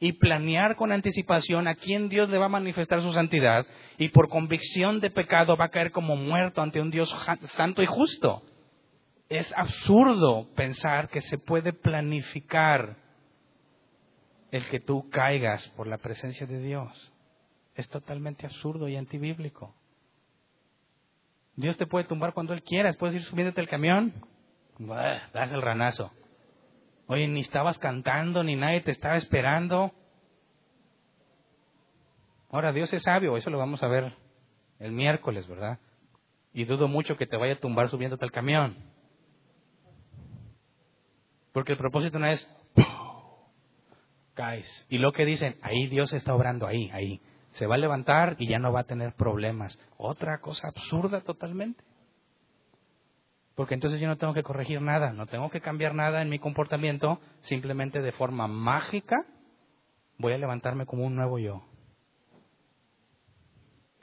y 0.00 0.12
planear 0.12 0.76
con 0.76 0.92
anticipación 0.92 1.68
a 1.68 1.74
quién 1.74 2.08
Dios 2.08 2.28
le 2.28 2.38
va 2.38 2.46
a 2.46 2.50
manifestar 2.50 3.00
su 3.00 3.12
santidad 3.12 3.66
y 3.98 4.08
por 4.08 4.28
convicción 4.28 5.00
de 5.00 5.10
pecado 5.10 5.56
va 5.56 5.66
a 5.66 5.70
caer 5.70 5.92
como 5.92 6.16
muerto 6.16 6.62
ante 6.62 6.80
un 6.80 6.90
Dios 6.90 7.14
santo 7.54 7.82
y 7.82 7.86
justo. 7.86 8.42
Es 9.28 9.52
absurdo 9.56 10.48
pensar 10.54 11.08
que 11.08 11.20
se 11.20 11.38
puede 11.38 11.72
planificar 11.72 12.96
el 14.50 14.66
que 14.68 14.80
tú 14.80 15.08
caigas 15.10 15.66
por 15.70 15.86
la 15.86 15.98
presencia 15.98 16.46
de 16.46 16.58
Dios. 16.60 17.12
Es 17.74 17.88
totalmente 17.88 18.46
absurdo 18.46 18.88
y 18.88 18.96
antibíblico. 18.96 19.74
Dios 21.56 21.76
te 21.76 21.86
puede 21.86 22.04
tumbar 22.04 22.34
cuando 22.34 22.52
Él 22.52 22.62
quiera. 22.62 22.92
Puedes 22.92 23.16
ir 23.16 23.22
subiéndote 23.22 23.60
el 23.60 23.68
camión. 23.68 24.12
das 24.78 25.52
el 25.52 25.62
ranazo. 25.62 26.12
Oye, 27.06 27.28
ni 27.28 27.40
estabas 27.40 27.78
cantando, 27.78 28.42
ni 28.42 28.56
nadie 28.56 28.80
te 28.80 28.90
estaba 28.90 29.16
esperando. 29.16 29.92
Ahora, 32.50 32.72
Dios 32.72 32.92
es 32.92 33.02
sabio, 33.02 33.36
eso 33.36 33.50
lo 33.50 33.58
vamos 33.58 33.82
a 33.82 33.88
ver 33.88 34.14
el 34.78 34.92
miércoles, 34.92 35.46
¿verdad? 35.46 35.78
Y 36.52 36.64
dudo 36.64 36.88
mucho 36.88 37.16
que 37.16 37.26
te 37.26 37.36
vaya 37.36 37.54
a 37.54 37.60
tumbar 37.60 37.88
subiéndote 37.88 38.24
al 38.24 38.32
camión. 38.32 38.76
Porque 41.52 41.72
el 41.72 41.78
propósito 41.78 42.18
no 42.18 42.26
es 42.26 42.48
caes. 44.34 44.86
Y 44.88 44.98
lo 44.98 45.12
que 45.12 45.24
dicen, 45.24 45.56
ahí 45.62 45.86
Dios 45.88 46.12
está 46.12 46.34
obrando, 46.34 46.66
ahí, 46.66 46.90
ahí. 46.92 47.20
Se 47.52 47.66
va 47.66 47.76
a 47.76 47.78
levantar 47.78 48.36
y 48.38 48.48
ya 48.48 48.58
no 48.58 48.72
va 48.72 48.80
a 48.80 48.84
tener 48.84 49.14
problemas. 49.14 49.78
Otra 49.96 50.38
cosa 50.38 50.68
absurda 50.68 51.20
totalmente. 51.20 51.84
Porque 53.54 53.74
entonces 53.74 54.00
yo 54.00 54.08
no 54.08 54.16
tengo 54.16 54.34
que 54.34 54.42
corregir 54.42 54.80
nada, 54.80 55.12
no 55.12 55.26
tengo 55.26 55.48
que 55.48 55.60
cambiar 55.60 55.94
nada 55.94 56.22
en 56.22 56.28
mi 56.28 56.38
comportamiento, 56.38 57.20
simplemente 57.42 58.00
de 58.00 58.12
forma 58.12 58.48
mágica 58.48 59.16
voy 60.18 60.32
a 60.32 60.38
levantarme 60.38 60.86
como 60.86 61.04
un 61.04 61.14
nuevo 61.14 61.38
yo. 61.38 61.62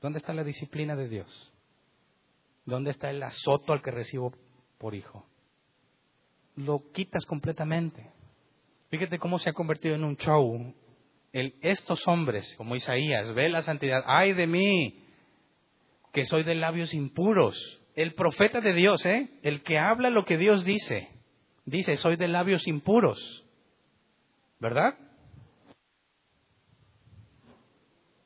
¿Dónde 0.02 0.20
está 0.20 0.34
la 0.34 0.43
disciplina 0.43 0.95
de 0.95 1.10
Dios? 1.10 1.54
¿Dónde 2.66 2.91
está 2.91 3.10
el 3.10 3.22
azoto 3.22 3.74
al 3.74 3.82
que 3.82 3.91
recibo 3.91 4.34
por 4.78 4.95
hijo? 4.95 5.26
Lo 6.56 6.91
quitas 6.91 7.26
completamente. 7.26 8.10
Fíjate 8.89 9.20
cómo 9.20 9.38
se 9.38 9.49
ha 9.49 9.54
convertido 9.54 9.95
en 9.95 10.04
un 10.04 10.18
show. 10.18 10.74
Estos 11.34 12.08
hombres, 12.08 12.54
como 12.58 12.76
Isaías, 12.76 13.34
ve 13.34 13.49
la 13.49 13.62
santidad. 13.62 14.04
¡Ay 14.06 14.34
de 14.34 14.47
mí! 14.47 15.06
Que 16.14 16.26
soy 16.26 16.43
de 16.43 16.56
labios 16.56 16.93
impuros 16.93 17.80
el 17.96 18.14
profeta 18.14 18.62
de 18.62 18.74
Dios, 18.74 19.06
¿eh? 19.06 19.30
el 19.44 19.64
que 19.64 19.78
habla 19.78 20.10
lo 20.10 20.26
que 20.26 20.38
Dios 20.38 20.64
dice, 20.64 21.10
dice, 21.66 21.96
soy 21.98 22.16
de 22.16 22.28
labios 22.28 22.68
impuros, 22.68 23.46
¿verdad? 24.60 24.96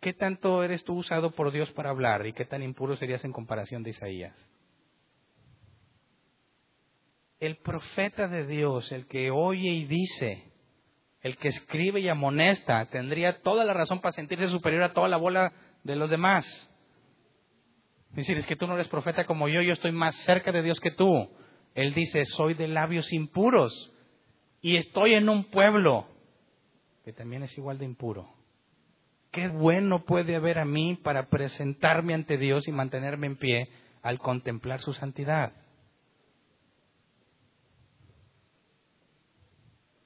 ¿Qué 0.01 0.13
tanto 0.13 0.63
eres 0.63 0.84
tú 0.84 0.97
usado 0.97 1.32
por 1.32 1.51
Dios 1.51 1.72
para 1.72 1.89
hablar 1.89 2.28
y 2.28 2.34
qué 2.34 2.45
tan 2.45 2.61
impuro 2.61 2.95
serías 2.95 3.26
en 3.26 3.32
comparación 3.32 3.82
de 3.82 3.89
Isaías? 3.89 4.36
El 7.39 7.57
profeta 7.57 8.28
de 8.28 8.45
Dios, 8.45 8.91
el 8.91 9.07
que 9.07 9.32
oye 9.32 9.70
y 9.70 9.86
dice, 9.86 10.51
el 11.22 11.38
que 11.38 11.47
escribe 11.47 12.01
y 12.01 12.07
amonesta, 12.07 12.86
tendría 12.91 13.41
toda 13.41 13.66
la 13.66 13.74
razón 13.74 13.99
para 13.99 14.11
sentirse 14.11 14.47
superior 14.49 14.84
a 14.84 14.93
toda 14.93 15.07
la 15.07 15.18
bola 15.18 15.51
de 15.84 15.95
los 15.95 16.11
demás. 16.11 16.45
Decir, 18.16 18.38
es 18.38 18.45
que 18.45 18.55
tú 18.55 18.66
no 18.66 18.76
eres 18.76 18.88
profeta 18.88 19.26
como 19.26 19.49
yo, 19.49 19.61
yo 19.61 19.74
estoy 19.74 19.91
más 19.91 20.16
cerca 20.24 20.53
de 20.53 20.63
Dios 20.63 20.80
que 20.80 20.91
tú. 20.91 21.30
Él 21.74 21.93
dice, 21.93 22.24
soy 22.24 22.53
de 22.53 22.70
labios 22.70 23.11
impuros 23.11 23.91
y 24.61 24.78
estoy 24.78 25.16
en 25.16 25.28
un 25.28 25.43
pueblo 25.45 26.07
que 27.03 27.11
también 27.11 27.43
es 27.43 27.55
igual 27.57 27.78
de 27.78 27.86
impuro. 27.86 28.30
Qué 29.32 29.49
bueno 29.49 30.05
puede 30.05 30.38
haber 30.38 30.59
a 30.59 30.66
mí 30.66 30.95
para 30.95 31.28
presentarme 31.28 32.13
ante 32.13 32.38
Dios 32.38 32.68
y 32.70 32.72
mantenerme 32.72 33.28
en 33.28 33.36
pie 33.36 33.70
al 34.01 34.18
contemplar 34.20 34.80
su 34.80 34.93
santidad. 34.93 35.51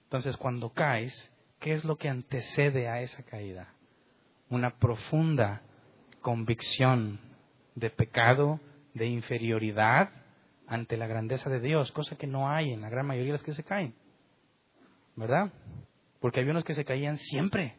Entonces, 0.05 0.35
cuando 0.35 0.73
caes, 0.73 1.31
¿qué 1.59 1.73
es 1.73 1.85
lo 1.85 1.97
que 1.97 2.09
antecede 2.09 2.87
a 2.87 3.01
esa 3.01 3.21
caída? 3.21 3.71
Una 4.49 4.79
profunda 4.79 5.61
convicción 6.21 7.28
de 7.79 7.89
pecado, 7.89 8.59
de 8.93 9.07
inferioridad 9.07 10.09
ante 10.67 10.97
la 10.97 11.07
grandeza 11.07 11.49
de 11.49 11.59
Dios, 11.59 11.91
cosa 11.91 12.17
que 12.17 12.27
no 12.27 12.49
hay 12.49 12.71
en 12.71 12.81
la 12.81 12.89
gran 12.89 13.07
mayoría 13.07 13.31
de 13.31 13.37
las 13.37 13.43
que 13.43 13.53
se 13.53 13.63
caen. 13.63 13.95
¿Verdad? 15.15 15.51
Porque 16.19 16.41
hay 16.41 16.49
unos 16.49 16.63
que 16.63 16.75
se 16.75 16.85
caían 16.85 17.17
siempre. 17.17 17.75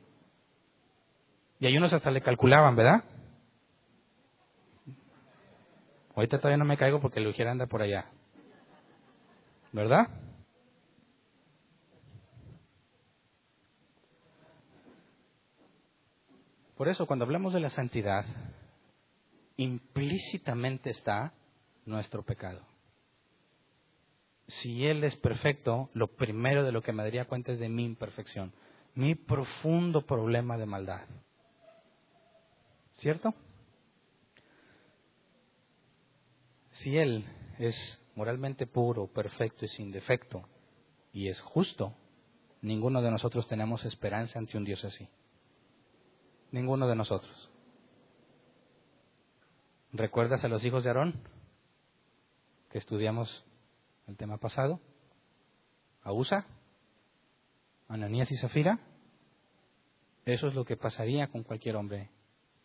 Y 1.58 1.66
hay 1.66 1.76
unos 1.76 1.92
hasta 1.92 2.10
le 2.10 2.22
calculaban, 2.22 2.74
¿verdad? 2.74 3.04
Ahorita 6.16 6.38
todavía 6.38 6.56
no 6.56 6.64
me 6.64 6.76
caigo 6.76 7.00
porque 7.00 7.20
el 7.20 7.28
Ujier 7.28 7.48
anda 7.48 7.66
por 7.66 7.82
allá. 7.82 8.06
¿Verdad? 9.72 10.08
Por 16.76 16.88
eso, 16.88 17.06
cuando 17.06 17.26
hablamos 17.26 17.52
de 17.52 17.60
la 17.60 17.70
santidad, 17.70 18.24
implícitamente 19.62 20.88
está 20.88 21.34
nuestro 21.84 22.22
pecado. 22.24 22.62
Si 24.48 24.86
Él 24.86 25.04
es 25.04 25.16
perfecto, 25.16 25.90
lo 25.92 26.08
primero 26.08 26.64
de 26.64 26.72
lo 26.72 26.82
que 26.82 26.92
me 26.92 27.02
daría 27.02 27.26
cuenta 27.26 27.52
es 27.52 27.60
de 27.60 27.68
mi 27.68 27.84
imperfección, 27.84 28.52
mi 28.94 29.14
profundo 29.14 30.06
problema 30.06 30.56
de 30.56 30.66
maldad. 30.66 31.06
¿Cierto? 32.94 33.34
Si 36.72 36.96
Él 36.96 37.26
es 37.58 38.00
moralmente 38.16 38.66
puro, 38.66 39.08
perfecto 39.08 39.66
y 39.66 39.68
sin 39.68 39.92
defecto, 39.92 40.48
y 41.12 41.28
es 41.28 41.38
justo, 41.40 41.94
ninguno 42.62 43.02
de 43.02 43.10
nosotros 43.10 43.46
tenemos 43.46 43.84
esperanza 43.84 44.38
ante 44.38 44.56
un 44.56 44.64
Dios 44.64 44.84
así. 44.84 45.06
Ninguno 46.50 46.88
de 46.88 46.96
nosotros. 46.96 47.49
¿Recuerdas 49.92 50.44
a 50.44 50.48
los 50.48 50.64
hijos 50.64 50.84
de 50.84 50.90
Aarón? 50.90 51.20
Que 52.70 52.78
estudiamos 52.78 53.44
el 54.06 54.16
tema 54.16 54.38
pasado. 54.38 54.80
A 56.02 56.12
Usa, 56.12 56.46
Ananías 57.88 58.30
y 58.30 58.36
Zafira. 58.36 58.78
Eso 60.24 60.46
es 60.46 60.54
lo 60.54 60.64
que 60.64 60.76
pasaría 60.76 61.26
con 61.26 61.42
cualquier 61.42 61.74
hombre 61.74 62.08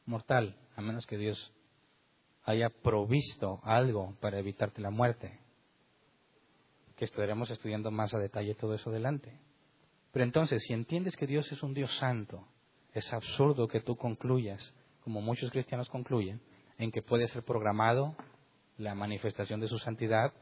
mortal, 0.06 0.56
a 0.76 0.82
menos 0.82 1.08
que 1.08 1.18
Dios 1.18 1.52
haya 2.44 2.70
provisto 2.70 3.60
algo 3.64 4.16
para 4.22 4.38
evitarte 4.38 4.82
la 4.82 4.92
muerte. 4.92 5.40
Que 6.96 7.06
estaremos 7.06 7.50
estudiando 7.50 7.90
más 7.90 8.14
a 8.14 8.20
detalle 8.20 8.54
todo 8.54 8.76
eso 8.76 8.92
adelante. 8.92 9.40
Pero 10.12 10.24
entonces, 10.24 10.64
si 10.64 10.74
entiendes 10.74 11.16
que 11.16 11.26
Dios 11.26 11.52
es 11.52 11.64
un 11.64 11.74
Dios 11.74 11.94
santo, 11.98 12.48
es 12.94 13.12
absurdo 13.12 13.68
que 13.68 13.82
tú 13.82 13.98
concluyas, 13.98 14.74
como 15.04 15.22
muchos 15.22 15.50
cristianos 15.50 15.90
concluyen, 15.90 16.40
en 16.78 16.92
que 16.92 17.02
puede 17.02 17.28
ser 17.28 17.44
programado 17.44 18.16
la 18.78 18.96
manifestación 18.96 19.60
de 19.60 19.68
su 19.68 19.78
santidad, 19.80 20.34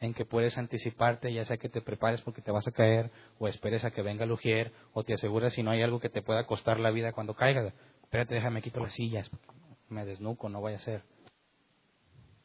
en 0.00 0.14
que 0.14 0.24
puedes 0.24 0.58
anticiparte, 0.58 1.32
ya 1.32 1.44
sea 1.44 1.58
que 1.58 1.68
te 1.68 1.80
prepares 1.80 2.20
porque 2.22 2.42
te 2.42 2.50
vas 2.50 2.66
a 2.66 2.72
caer, 2.72 3.10
o 3.38 3.46
esperes 3.46 3.84
a 3.84 3.92
que 3.92 4.02
venga 4.02 4.24
el 4.24 4.32
ujier, 4.32 4.72
o 4.92 5.04
te 5.04 5.14
aseguras 5.14 5.52
si 5.52 5.62
no 5.62 5.70
hay 5.70 5.82
algo 5.82 6.00
que 6.00 6.08
te 6.08 6.22
pueda 6.22 6.44
costar 6.46 6.80
la 6.80 6.90
vida 6.90 7.12
cuando 7.12 7.34
caigas. 7.34 7.72
Espérate, 8.02 8.34
déjame 8.34 8.62
quito 8.62 8.80
las 8.80 8.94
sillas. 8.94 9.30
Me 9.88 10.04
desnuco, 10.04 10.48
no 10.48 10.60
voy 10.60 10.72
a 10.72 10.76
hacer. 10.76 11.04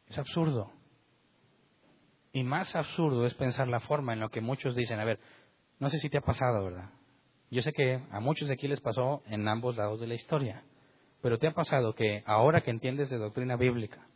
Es 0.08 0.18
absurdo. 0.18 0.72
Y 2.32 2.43
más 2.43 2.76
absurdo 2.76 3.26
es 3.26 3.34
pensar 3.34 3.68
la 3.68 3.80
forma 3.80 4.14
en 4.14 4.20
la 4.20 4.30
que 4.30 4.41
muchos 4.41 4.76
dicen, 4.76 5.00
a 5.00 5.06
ver, 5.06 5.20
no 5.80 5.89
sé 5.89 5.98
si 5.98 6.10
te 6.10 6.20
ha 6.20 6.22
pasado, 6.22 6.64
¿verdad? 6.64 6.91
Yo 7.50 7.62
sé 7.62 7.72
que 7.74 8.04
a 8.12 8.20
muchos 8.20 8.48
de 8.48 8.54
aquí 8.54 8.68
les 8.68 8.82
pasó 8.82 9.24
en 9.26 9.48
ambos 9.48 9.78
lados 9.78 10.00
de 10.00 10.08
la 10.08 10.14
historia, 10.14 10.64
pero 11.22 11.38
te 11.38 11.47
ha 11.47 11.51
pasado 11.51 11.93
que 11.93 12.24
ahora 12.26 12.61
que 12.61 12.72
entiendes 12.72 13.09
de 13.09 13.18
doctrina 13.18 13.55
bíblica, 13.55 14.07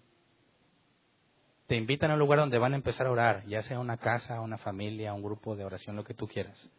te 1.67 1.75
invitan 1.75 2.11
a 2.11 2.15
un 2.15 2.19
lugar 2.19 2.39
donde 2.39 2.57
van 2.57 2.73
a 2.73 2.75
empezar 2.75 3.07
a 3.07 3.11
orar, 3.11 3.45
ya 3.47 3.61
sea 3.63 3.79
una 3.79 3.97
casa, 3.97 4.41
una 4.41 4.57
familia, 4.57 5.13
un 5.13 5.23
grupo 5.23 5.55
de 5.55 5.63
oración, 5.63 5.95
lo 5.95 6.03
que 6.03 6.13
tú 6.13 6.27
quieras. 6.27 6.69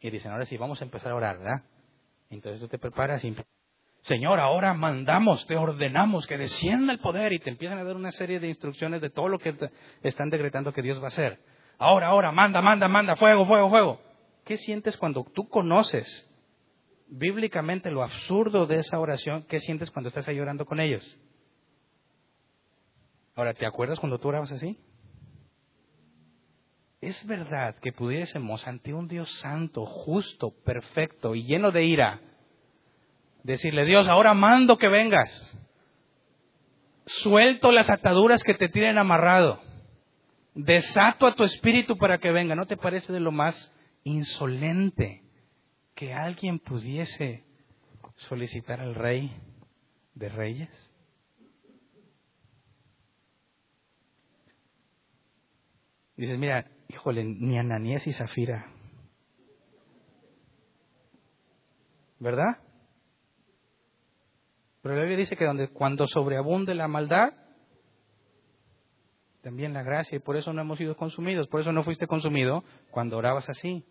Y 0.00 0.10
dicen, 0.10 0.32
ahora 0.32 0.44
sí, 0.44 0.56
vamos 0.56 0.80
a 0.80 0.84
empezar 0.84 1.12
a 1.12 1.16
orar, 1.16 1.38
¿verdad? 1.38 1.62
Entonces 2.30 2.60
tú 2.60 2.68
te 2.68 2.78
preparas 2.78 3.24
y 3.24 3.34
Señor, 4.02 4.38
ahora 4.38 4.74
mandamos, 4.74 5.46
te 5.46 5.56
ordenamos 5.56 6.26
que 6.26 6.36
descienda 6.36 6.92
el 6.92 7.00
poder 7.00 7.32
y 7.32 7.40
te 7.40 7.50
empiezan 7.50 7.78
a 7.78 7.84
dar 7.84 7.96
una 7.96 8.12
serie 8.12 8.38
de 8.38 8.48
instrucciones 8.48 9.00
de 9.00 9.10
todo 9.10 9.28
lo 9.28 9.38
que 9.38 9.56
están 10.02 10.30
decretando 10.30 10.72
que 10.72 10.82
Dios 10.82 11.00
va 11.00 11.04
a 11.04 11.08
hacer. 11.08 11.40
Ahora, 11.78 12.08
ahora, 12.08 12.30
manda, 12.30 12.60
manda, 12.60 12.86
manda, 12.86 13.16
fuego, 13.16 13.46
fuego, 13.46 13.68
fuego. 13.70 14.00
¿Qué 14.44 14.56
sientes 14.56 14.96
cuando 14.96 15.24
tú 15.34 15.48
conoces 15.48 16.27
bíblicamente 17.08 17.90
lo 17.90 18.02
absurdo 18.02 18.66
de 18.66 18.78
esa 18.78 18.98
oración? 18.98 19.44
¿Qué 19.48 19.60
sientes 19.60 19.90
cuando 19.90 20.08
estás 20.08 20.28
ahí 20.28 20.38
orando 20.38 20.64
con 20.66 20.80
ellos? 20.80 21.18
Ahora, 23.34 23.54
¿te 23.54 23.66
acuerdas 23.66 24.00
cuando 24.00 24.18
tú 24.18 24.28
orabas 24.28 24.52
así? 24.52 24.78
Es 27.00 27.24
verdad 27.26 27.76
que 27.76 27.92
pudiésemos 27.92 28.66
ante 28.66 28.92
un 28.92 29.06
Dios 29.06 29.30
santo, 29.38 29.86
justo, 29.86 30.50
perfecto 30.64 31.34
y 31.36 31.44
lleno 31.44 31.70
de 31.70 31.84
ira, 31.84 32.20
Decirle, 33.48 33.84
Dios, 33.84 34.06
ahora 34.08 34.34
mando 34.34 34.76
que 34.76 34.88
vengas. 34.88 35.56
Suelto 37.06 37.72
las 37.72 37.88
ataduras 37.88 38.42
que 38.42 38.52
te 38.52 38.68
tienen 38.68 38.98
amarrado. 38.98 39.60
Desato 40.54 41.26
a 41.26 41.34
tu 41.34 41.44
espíritu 41.44 41.96
para 41.96 42.18
que 42.18 42.30
venga. 42.30 42.54
¿No 42.54 42.66
te 42.66 42.76
parece 42.76 43.12
de 43.12 43.20
lo 43.20 43.32
más 43.32 43.72
insolente 44.04 45.22
que 45.98 46.14
alguien 46.14 46.60
pudiese 46.60 47.44
solicitar 48.14 48.80
al 48.80 48.94
rey 48.94 49.36
de 50.14 50.28
reyes? 50.28 50.70
Dices, 56.16 56.38
mira, 56.38 56.70
híjole, 56.86 57.24
ni 57.24 57.58
Ananías 57.58 58.06
y 58.06 58.12
Zafira. 58.12 58.72
¿Verdad? 62.20 62.58
Pero 64.82 64.94
la 64.94 65.00
Biblia 65.00 65.18
dice 65.18 65.36
que 65.36 65.46
donde, 65.46 65.66
cuando 65.72 66.06
sobreabunde 66.06 66.76
la 66.76 66.86
maldad, 66.86 67.32
también 69.42 69.72
la 69.72 69.82
gracia, 69.82 70.14
y 70.14 70.20
por 70.20 70.36
eso 70.36 70.52
no 70.52 70.62
hemos 70.62 70.78
sido 70.78 70.96
consumidos, 70.96 71.48
por 71.48 71.60
eso 71.60 71.72
no 71.72 71.82
fuiste 71.82 72.06
consumido 72.06 72.62
cuando 72.92 73.16
orabas 73.16 73.48
así. 73.48 73.84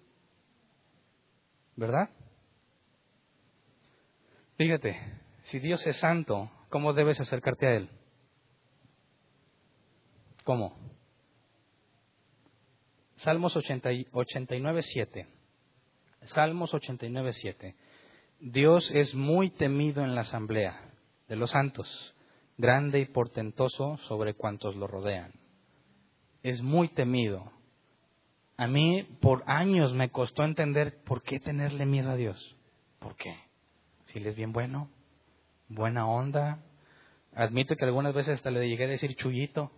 ¿Verdad? 1.77 2.09
Fíjate, 4.57 4.97
si 5.43 5.59
Dios 5.59 5.85
es 5.85 5.97
santo, 5.97 6.51
¿cómo 6.69 6.93
debes 6.93 7.19
acercarte 7.19 7.67
a 7.67 7.75
Él? 7.75 7.89
¿Cómo? 10.43 10.75
Salmos 13.17 13.55
89, 13.55 14.81
7. 14.81 15.27
Salmos 16.23 16.73
89, 16.73 17.33
7. 17.33 17.75
Dios 18.39 18.91
es 18.91 19.13
muy 19.13 19.51
temido 19.51 20.03
en 20.03 20.15
la 20.15 20.21
asamblea 20.21 20.93
de 21.27 21.35
los 21.35 21.51
santos, 21.51 22.15
grande 22.57 22.99
y 22.99 23.05
portentoso 23.05 23.97
sobre 24.07 24.33
cuantos 24.33 24.75
lo 24.75 24.87
rodean. 24.87 25.33
Es 26.41 26.61
muy 26.61 26.89
temido. 26.89 27.51
A 28.57 28.65
mí 28.65 29.03
por 29.21 29.43
años 29.45 29.93
me 29.93 30.09
costó 30.09 30.43
entender 30.43 31.03
por 31.03 31.21
qué 31.21 31.39
tenerle 31.39 31.85
miedo 31.85 32.09
a 32.09 32.15
Dios. 32.15 32.55
¿Por 32.99 33.15
qué? 33.15 33.37
Si 34.05 34.17
Él 34.17 34.25
es 34.25 34.35
bien 34.35 34.51
bueno, 34.51 34.89
buena 35.69 36.07
onda. 36.07 36.63
Admito 37.35 37.75
que 37.75 37.85
algunas 37.85 38.15
veces 38.15 38.35
hasta 38.35 38.49
le 38.49 38.67
llegué 38.67 38.85
a 38.85 38.87
decir 38.87 39.15
chullito. 39.15 39.71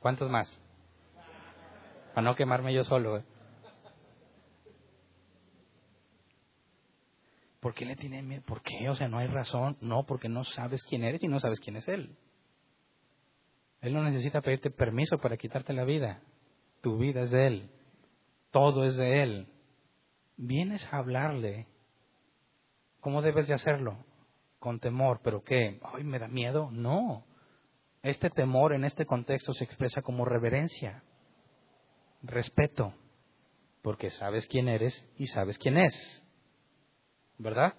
¿Cuántos 0.00 0.28
más? 0.28 0.58
Para 2.14 2.24
no 2.24 2.34
quemarme 2.34 2.74
yo 2.74 2.82
solo. 2.82 3.18
¿eh? 3.18 3.24
¿Por 7.60 7.74
qué 7.74 7.84
le 7.84 7.94
tiene 7.94 8.22
miedo? 8.22 8.42
¿Por 8.44 8.62
qué? 8.62 8.88
O 8.88 8.96
sea, 8.96 9.06
no 9.06 9.18
hay 9.18 9.28
razón. 9.28 9.76
No, 9.80 10.04
porque 10.04 10.28
no 10.28 10.42
sabes 10.42 10.82
quién 10.82 11.04
eres 11.04 11.22
y 11.22 11.28
no 11.28 11.38
sabes 11.38 11.60
quién 11.60 11.76
es 11.76 11.86
Él. 11.86 12.16
Él 13.80 13.94
no 13.94 14.02
necesita 14.02 14.40
pedirte 14.40 14.70
permiso 14.70 15.18
para 15.18 15.36
quitarte 15.36 15.72
la 15.72 15.84
vida. 15.84 16.22
Tu 16.80 16.96
vida 16.98 17.22
es 17.22 17.30
de 17.30 17.46
Él. 17.46 17.70
Todo 18.50 18.84
es 18.84 18.96
de 18.96 19.22
Él. 19.22 19.48
Vienes 20.36 20.86
a 20.92 20.98
hablarle. 20.98 21.66
¿Cómo 23.00 23.22
debes 23.22 23.48
de 23.48 23.54
hacerlo? 23.54 24.04
Con 24.58 24.80
temor. 24.80 25.20
¿Pero 25.22 25.42
qué? 25.42 25.80
¿Ay, 25.82 26.04
me 26.04 26.18
da 26.18 26.28
miedo? 26.28 26.70
No. 26.70 27.24
Este 28.02 28.30
temor 28.30 28.74
en 28.74 28.84
este 28.84 29.06
contexto 29.06 29.52
se 29.52 29.64
expresa 29.64 30.00
como 30.00 30.24
reverencia, 30.24 31.02
respeto, 32.22 32.94
porque 33.82 34.08
sabes 34.08 34.46
quién 34.46 34.68
eres 34.68 35.06
y 35.18 35.26
sabes 35.26 35.58
quién 35.58 35.76
es. 35.76 36.24
¿verdad? 37.40 37.74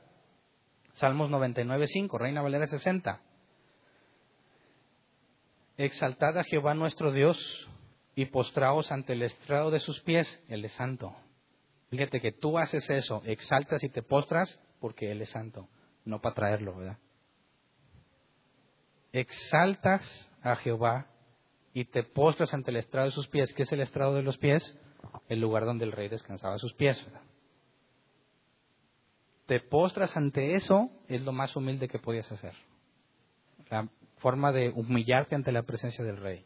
Salmos 0.94 1.30
99, 1.30 1.86
5, 1.88 2.18
Reina 2.18 2.42
Valera 2.42 2.68
60. 2.68 3.22
Exaltad 5.84 6.38
a 6.38 6.44
Jehová 6.44 6.74
nuestro 6.74 7.12
Dios 7.12 7.38
y 8.14 8.26
postraos 8.26 8.92
ante 8.92 9.14
el 9.14 9.24
estrado 9.24 9.72
de 9.72 9.80
sus 9.80 10.00
pies, 10.02 10.44
Él 10.48 10.64
es 10.66 10.74
santo. 10.74 11.16
Fíjate 11.90 12.22
que 12.22 12.32
tú 12.32 12.58
haces 12.58 12.90
eso, 12.90 13.22
exaltas 13.26 13.84
y 13.84 13.90
te 13.90 14.04
postras 14.04 14.60
porque 14.80 15.12
Él 15.12 15.22
es 15.22 15.32
santo, 15.32 15.68
no 16.06 16.22
para 16.22 16.36
traerlo, 16.36 16.78
¿verdad? 16.78 16.98
Exaltas 19.12 20.30
a 20.42 20.56
Jehová 20.56 21.08
y 21.74 21.86
te 21.86 22.04
postras 22.04 22.54
ante 22.54 22.72
el 22.72 22.78
estrado 22.78 23.08
de 23.08 23.14
sus 23.14 23.28
pies. 23.28 23.54
¿Qué 23.54 23.64
es 23.64 23.72
el 23.72 23.82
estrado 23.82 24.14
de 24.14 24.24
los 24.24 24.38
pies? 24.38 24.78
El 25.30 25.40
lugar 25.40 25.66
donde 25.66 25.86
el 25.86 25.92
rey 25.92 26.10
descansaba 26.10 26.58
sus 26.60 26.74
pies. 26.74 27.04
¿verdad? 27.06 27.22
te 29.52 29.60
postras 29.60 30.16
ante 30.16 30.56
eso, 30.56 30.90
es 31.10 31.24
lo 31.24 31.34
más 31.34 31.54
humilde 31.58 31.90
que 31.90 32.00
podías 32.00 32.32
hacer. 32.32 32.54
Forma 34.22 34.52
de 34.52 34.70
humillarte 34.70 35.36
ante 35.36 35.52
la 35.52 35.64
presencia 35.64 36.06
del 36.06 36.18
rey. 36.18 36.46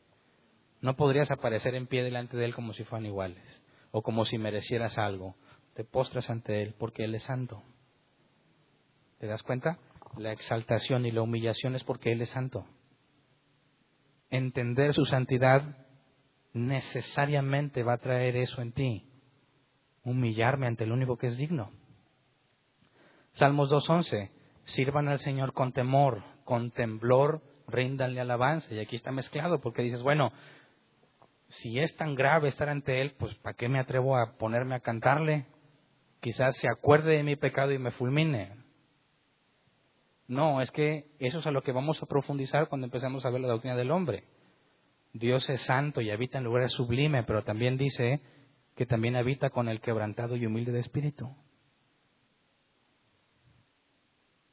No 0.82 0.96
podrías 0.96 1.30
aparecer 1.30 1.76
en 1.76 1.88
pie 1.88 2.04
delante 2.04 2.38
de 2.38 2.46
él 2.46 2.56
como 2.56 2.74
si 2.74 2.84
fueran 2.84 3.06
iguales 3.06 3.44
o 3.92 4.02
como 4.02 4.26
si 4.26 4.38
merecieras 4.38 4.98
algo. 4.98 5.36
Te 5.74 5.84
postras 5.84 6.30
ante 6.30 6.62
él 6.62 6.74
porque 6.78 7.04
él 7.04 7.16
es 7.16 7.24
santo. 7.24 7.64
¿Te 9.20 9.28
das 9.28 9.44
cuenta? 9.44 9.78
La 10.18 10.32
exaltación 10.32 11.06
y 11.06 11.12
la 11.12 11.22
humillación 11.22 11.76
es 11.76 11.84
porque 11.84 12.12
él 12.12 12.22
es 12.22 12.30
santo. 12.30 12.66
Entender 14.30 14.94
su 14.94 15.06
santidad 15.06 15.86
necesariamente 16.54 17.84
va 17.84 17.94
a 17.94 17.98
traer 17.98 18.38
eso 18.38 18.62
en 18.62 18.72
ti. 18.72 19.10
Humillarme 20.04 20.68
ante 20.68 20.86
el 20.86 20.94
único 20.94 21.18
que 21.18 21.28
es 21.28 21.38
digno. 21.38 21.72
Salmos 23.34 23.70
2.11, 23.70 24.32
sirvan 24.64 25.10
al 25.10 25.20
Señor 25.20 25.52
con 25.52 25.74
temor, 25.74 26.24
con 26.46 26.72
temblor, 26.72 27.42
ríndanle 27.68 28.22
alabanza. 28.22 28.74
Y 28.74 28.80
aquí 28.80 28.96
está 28.96 29.12
mezclado 29.12 29.60
porque 29.62 29.82
dices, 29.82 30.02
bueno, 30.02 30.32
si 31.50 31.80
es 31.80 31.96
tan 31.96 32.16
grave 32.16 32.48
estar 32.48 32.70
ante 32.70 33.02
Él, 33.02 33.16
pues 33.18 33.36
¿para 33.36 33.56
qué 33.56 33.70
me 33.70 33.80
atrevo 33.80 34.18
a 34.18 34.38
ponerme 34.38 34.76
a 34.76 34.80
cantarle? 34.80 35.46
Quizás 36.22 36.56
se 36.58 36.68
acuerde 36.68 37.18
de 37.18 37.24
mi 37.24 37.36
pecado 37.36 37.72
y 37.72 37.78
me 37.78 37.92
fulmine. 37.92 38.56
No, 40.28 40.62
es 40.62 40.72
que 40.72 41.06
eso 41.20 41.40
es 41.40 41.48
a 41.48 41.52
lo 41.52 41.62
que 41.62 41.72
vamos 41.72 42.02
a 42.02 42.08
profundizar 42.08 42.68
cuando 42.68 42.86
empecemos 42.86 43.26
a 43.26 43.30
ver 43.30 43.42
la 43.42 43.48
doctrina 43.48 43.76
del 43.76 43.92
hombre. 43.92 44.24
Dios 45.14 45.50
es 45.50 45.62
santo 45.62 46.02
y 46.02 46.10
habita 46.10 46.40
en 46.40 46.44
lugares 46.44 46.72
sublimes, 46.72 47.26
pero 47.26 47.44
también 47.44 47.78
dice 47.78 48.22
que 48.76 48.86
también 48.86 49.16
habita 49.16 49.50
con 49.52 49.70
el 49.70 49.80
quebrantado 49.80 50.36
y 50.36 50.46
humilde 50.46 50.72
de 50.72 50.80
espíritu 50.80 51.34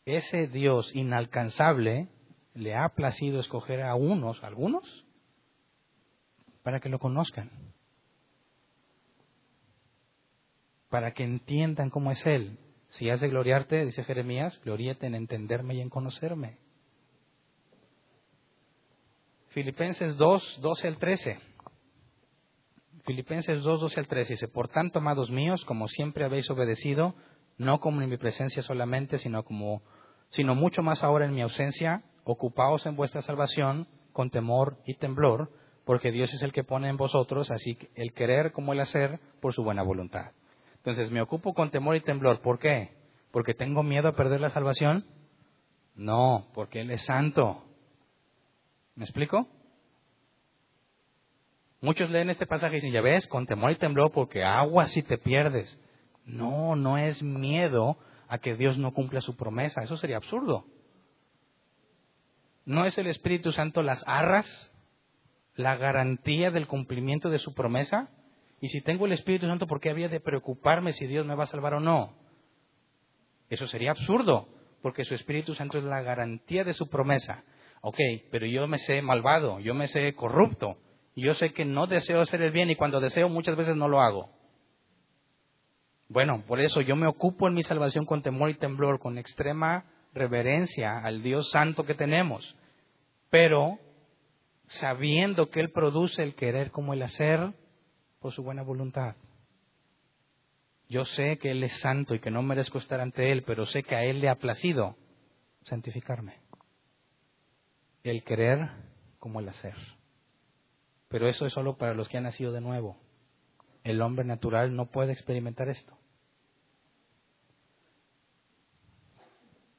ese 0.05 0.49
Dios 0.49 0.91
inalcanzable 0.95 2.09
le 2.55 2.75
ha 2.75 2.89
placido 2.91 3.41
escoger 3.41 3.83
a 3.83 3.95
unos, 3.95 4.43
algunos, 4.43 5.07
para 6.63 6.81
que 6.81 6.89
lo 6.89 6.99
conozcan, 6.99 7.51
para 10.89 11.13
que 11.13 11.25
entiendan 11.25 11.91
cómo 11.91 12.11
es 12.11 12.25
Él. 12.27 12.59
Si 12.91 13.09
has 13.09 13.21
de 13.21 13.29
gloriarte, 13.29 13.85
dice 13.85 14.05
Jeremías, 14.05 14.61
gloríate 14.65 15.07
en 15.07 15.15
entenderme 15.15 15.75
y 15.75 15.81
en 15.81 15.89
conocerme. 15.89 16.59
Filipenses 19.49 20.17
2, 20.17 20.61
12 20.61 20.89
al 20.89 20.97
13. 20.99 21.39
Filipenses 23.05 23.63
2, 23.63 23.81
12 23.81 24.01
al 24.01 24.07
13 24.07 24.33
dice, 24.35 24.49
por 24.49 24.69
tanto, 24.69 24.99
amados 24.99 25.31
míos, 25.31 25.65
como 25.65 25.89
siempre 25.89 26.25
habéis 26.25 26.49
obedecido, 26.51 27.15
no 27.59 27.81
como 27.81 28.03
en 28.03 28.09
mi 28.09 28.17
presencia 28.17 28.63
solamente, 28.63 29.19
sino 29.19 29.43
como 29.45 29.83
sino 30.31 30.55
mucho 30.55 30.83
más 30.83 31.03
ahora 31.05 31.27
en 31.27 31.35
mi 31.35 31.43
ausencia, 31.43 32.03
ocupaos 32.25 32.87
en 32.87 32.97
vuestra 32.97 33.23
salvación 33.23 33.87
con 34.13 34.31
temor 34.31 34.79
y 34.87 34.95
temblor, 34.95 35.51
porque 35.85 36.13
Dios 36.13 36.33
es 36.33 36.43
el 36.43 36.53
que 36.53 36.65
pone 36.65 36.89
en 36.89 36.97
vosotros 36.97 37.51
así 37.51 37.77
el 37.95 38.13
querer 38.13 38.53
como 38.53 38.73
el 38.73 38.81
hacer 38.81 39.21
por 39.41 39.53
su 39.53 39.65
buena 39.65 39.83
voluntad. 39.83 40.33
Entonces, 40.77 41.11
me 41.11 41.23
ocupo 41.23 41.55
con 41.55 41.71
temor 41.71 41.97
y 41.97 42.01
temblor, 42.01 42.41
¿por 42.41 42.59
qué? 42.59 42.91
¿Porque 43.31 43.55
tengo 43.55 43.83
miedo 43.83 44.09
a 44.09 44.17
perder 44.17 44.41
la 44.41 44.51
salvación? 44.51 45.05
No, 45.95 46.49
porque 46.55 46.81
Él 46.81 46.91
es 46.91 47.05
santo. 47.05 47.65
¿Me 48.95 49.05
explico? 49.05 49.49
Muchos 51.81 52.11
leen 52.11 52.31
este 52.31 52.47
pasaje 52.47 52.75
y 52.75 52.77
dicen, 52.77 52.93
ya 52.93 53.01
ves, 53.01 53.27
con 53.27 53.47
temor 53.47 53.73
y 53.73 53.77
temblor 53.77 54.13
porque 54.13 54.45
agua 54.45 54.87
si 54.87 55.03
te 55.03 55.19
pierdes. 55.19 55.79
No, 56.25 56.77
no 56.77 56.99
es 56.99 57.23
miedo 57.23 57.97
a 58.29 58.39
que 58.39 58.55
Dios 58.55 58.79
no 58.79 58.93
cumpla 58.93 59.21
su 59.21 59.37
promesa. 59.37 59.83
Eso 59.83 59.97
sería 59.97 60.17
absurdo. 60.17 60.65
¿No 62.65 62.85
es 62.85 62.97
el 62.99 63.07
Espíritu 63.09 63.53
Santo 63.53 63.83
las 63.83 64.05
arras, 64.07 64.73
la 65.55 65.77
garantía 65.77 66.51
del 66.51 66.67
cumplimiento 66.67 67.29
de 67.29 67.39
su 67.39 67.55
promesa? 67.55 68.11
Y 68.61 68.69
si 68.69 68.81
tengo 68.81 69.07
el 69.07 69.13
Espíritu 69.13 69.47
Santo, 69.47 69.67
¿por 69.67 69.81
qué 69.81 69.91
había 69.91 70.09
de 70.09 70.21
preocuparme 70.21 70.93
si 70.93 71.07
Dios 71.07 71.27
me 71.27 71.35
va 71.35 71.45
a 71.45 71.49
salvar 71.49 71.75
o 71.75 71.81
no? 71.81 72.15
Eso 73.51 73.67
sería 73.67 73.91
absurdo, 73.91 74.49
porque 74.81 75.05
su 75.05 75.15
Espíritu 75.15 75.55
Santo 75.55 75.79
es 75.79 75.85
la 75.85 76.03
garantía 76.03 76.63
de 76.65 76.73
su 76.73 76.89
promesa. 76.89 77.45
Ok, 77.81 77.99
pero 78.31 78.47
yo 78.47 78.67
me 78.69 78.79
sé 78.79 79.03
malvado, 79.03 79.59
yo 79.59 79.75
me 79.75 79.89
sé 79.89 80.15
corrupto, 80.15 80.77
yo 81.17 81.35
sé 81.35 81.53
que 81.53 81.65
no 81.65 81.89
deseo 81.89 82.21
hacer 82.21 82.41
el 82.43 82.53
bien 82.53 82.71
y 82.71 82.77
cuando 82.77 83.01
deseo 83.01 83.29
muchas 83.29 83.57
veces 83.57 83.75
no 83.75 83.89
lo 83.89 84.01
hago. 84.01 84.31
Bueno, 86.09 86.45
por 86.47 86.61
eso 86.61 86.81
yo 86.81 86.95
me 86.95 87.09
ocupo 87.09 87.49
en 87.49 87.55
mi 87.55 87.63
salvación 87.65 88.07
con 88.07 88.23
temor 88.23 88.51
y 88.51 88.55
temblor, 88.55 89.01
con 89.01 89.19
extrema 89.19 89.87
reverencia 90.13 90.99
al 90.99 91.23
Dios 91.23 91.51
santo 91.51 91.85
que 91.85 91.95
tenemos, 91.95 92.57
pero 93.31 93.79
sabiendo 94.67 95.51
que 95.51 95.61
Él 95.61 95.71
produce 95.71 96.23
el 96.23 96.35
querer 96.35 96.71
como 96.71 96.93
el 96.93 97.03
hacer 97.03 97.53
por 98.21 98.33
su 98.33 98.43
buena 98.43 98.63
voluntad. 98.63 99.17
Yo 100.89 101.05
sé 101.05 101.39
que 101.39 101.51
Él 101.51 101.63
es 101.65 101.81
santo 101.81 102.15
y 102.15 102.21
que 102.21 102.31
no 102.31 102.43
merezco 102.43 102.79
estar 102.79 103.01
ante 103.01 103.33
Él, 103.33 103.43
pero 103.45 103.67
sé 103.67 103.83
que 103.83 103.97
a 103.97 104.05
Él 104.05 104.21
le 104.21 104.29
ha 104.29 104.37
placido 104.37 104.97
santificarme. 105.65 106.41
El 108.03 108.25
querer 108.25 108.69
como 109.19 109.41
el 109.41 109.49
hacer. 109.49 109.77
Pero 111.09 111.29
eso 111.29 111.47
es 111.47 111.53
solo 111.53 111.77
para 111.77 111.95
los 111.95 112.09
que 112.09 112.19
han 112.19 112.25
nacido 112.25 112.53
de 112.53 112.61
nuevo. 112.61 112.99
El 113.85 114.03
hombre 114.03 114.25
natural 114.25 114.75
no 114.75 114.87
puede 114.91 115.13
experimentar 115.13 115.69
esto. 115.69 115.97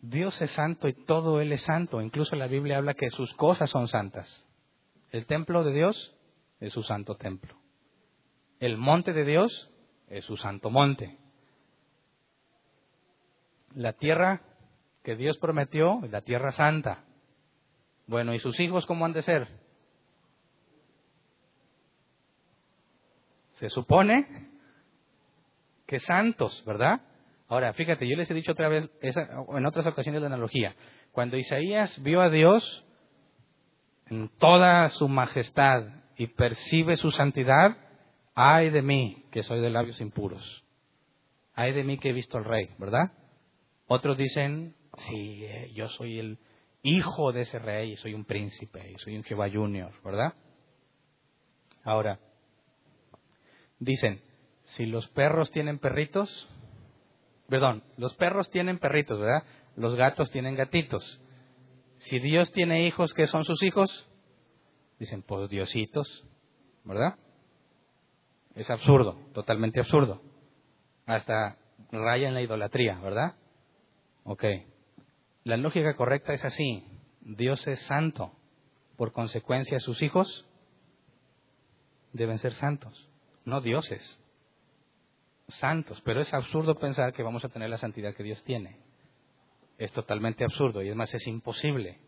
Dios 0.04 0.42
es 0.42 0.52
santo 0.52 0.90
y 0.90 0.94
todo 1.06 1.40
Él 1.40 1.54
es 1.54 1.64
santo. 1.64 2.02
Incluso 2.02 2.36
la 2.36 2.48
Biblia 2.48 2.78
habla 2.78 2.94
que 2.94 3.10
sus 3.10 3.34
cosas 3.36 3.70
son 3.70 3.88
santas. 3.88 4.46
El 5.12 5.26
templo 5.26 5.64
de 5.64 5.72
Dios 5.72 6.14
es 6.60 6.74
su 6.74 6.84
santo 6.84 7.16
templo. 7.16 7.56
El 8.60 8.78
monte 8.78 9.14
de 9.14 9.24
Dios 9.24 9.72
es 10.10 10.26
su 10.26 10.36
santo 10.36 10.70
monte. 10.70 11.18
La 13.76 13.94
tierra 13.94 14.42
que 15.04 15.16
Dios 15.16 15.38
prometió 15.38 16.04
es 16.04 16.12
la 16.12 16.22
tierra 16.22 16.52
santa. 16.52 17.06
Bueno, 18.06 18.34
¿y 18.34 18.40
sus 18.40 18.60
hijos 18.60 18.86
cómo 18.86 19.06
han 19.06 19.14
de 19.14 19.22
ser? 19.22 19.48
Se 23.54 23.70
supone 23.70 24.50
que 25.88 26.00
santos, 26.00 26.62
¿verdad? 26.66 27.02
Ahora, 27.48 27.74
fíjate, 27.74 28.08
yo 28.08 28.16
les 28.16 28.30
he 28.32 28.34
dicho 28.34 28.54
otra 28.54 28.70
vez, 28.70 28.90
en 29.02 29.66
otras 29.66 29.86
ocasiones 29.86 30.22
la 30.22 30.28
analogía. 30.28 30.76
Cuando 31.12 31.38
Isaías 31.38 32.02
vio 32.02 32.22
a 32.22 32.30
Dios 32.30 32.86
en 34.08 34.30
toda 34.38 34.90
su 34.90 35.08
majestad 35.08 35.84
y 36.18 36.28
percibe 36.28 36.96
su 36.96 37.12
santidad, 37.12 37.78
ay 38.34 38.70
de 38.70 38.82
mí 38.82 39.26
que 39.32 39.44
soy 39.44 39.62
de 39.62 39.70
labios 39.70 40.00
impuros. 40.02 40.64
Ay 41.54 41.74
de 41.74 41.84
mí 41.84 41.98
que 41.98 42.10
he 42.10 42.14
visto 42.14 42.38
al 42.38 42.46
rey, 42.46 42.70
¿verdad? 42.80 43.12
Otros 43.88 44.18
dicen, 44.18 44.76
sí, 44.98 45.44
eh, 45.46 45.72
yo 45.74 45.88
soy 45.90 46.20
el 46.20 46.40
hijo 46.82 47.32
de 47.32 47.42
ese 47.42 47.60
rey, 47.60 47.96
soy 47.98 48.14
un 48.14 48.26
príncipe, 48.26 48.96
soy 48.98 49.18
un 49.18 49.24
Jehová 49.24 49.50
Junior, 49.50 49.92
¿verdad? 50.04 50.34
Ahora, 51.84 52.20
dicen, 53.80 54.22
si 54.76 54.86
los 54.86 55.08
perros 55.10 55.52
tienen 55.52 55.80
perritos, 55.80 56.50
perdón, 57.54 57.84
los 57.98 58.16
perros 58.16 58.50
tienen 58.50 58.80
perritos, 58.80 59.20
¿verdad? 59.20 59.44
Los 59.76 59.94
gatos 59.96 60.32
tienen 60.32 60.56
gatitos. 60.56 61.22
Si 62.00 62.18
Dios 62.18 62.52
tiene 62.52 62.88
hijos, 62.88 63.14
¿qué 63.14 63.28
son 63.28 63.46
sus 63.46 63.62
hijos? 63.62 64.08
Dicen, 64.98 65.22
pues 65.22 65.52
diositos, 65.52 66.26
¿verdad? 66.84 67.14
Es 68.56 68.72
absurdo, 68.72 69.20
totalmente 69.36 69.80
absurdo. 69.80 70.20
Hasta 71.06 71.60
raya 71.92 72.28
en 72.28 72.34
la 72.34 72.42
idolatría, 72.42 72.98
¿verdad? 73.02 73.36
Ok. 74.24 74.46
La 75.44 75.56
lógica 75.56 75.96
correcta 75.96 76.34
es 76.34 76.44
así. 76.44 76.84
Dios 77.22 77.68
es 77.68 77.84
santo. 77.84 78.32
Por 78.98 79.12
consecuencia, 79.12 79.78
sus 79.78 80.02
hijos 80.02 80.48
deben 82.14 82.40
ser 82.40 82.56
santos, 82.56 83.08
no 83.46 83.62
dioses 83.62 84.23
santos, 85.56 86.02
pero 86.02 86.22
es 86.22 86.34
absurdo 86.34 86.76
pensar 86.76 87.14
que 87.14 87.24
vamos 87.24 87.44
a 87.46 87.50
tener 87.50 87.70
la 87.70 87.78
santidad 87.78 88.14
que 88.16 88.24
Dios 88.24 88.44
tiene. 88.44 88.78
Es 89.78 89.92
totalmente 89.92 90.44
absurdo 90.44 90.82
y 90.82 90.90
es 90.90 90.96
más, 90.96 91.14
es 91.14 91.28
imposible. 91.28 92.00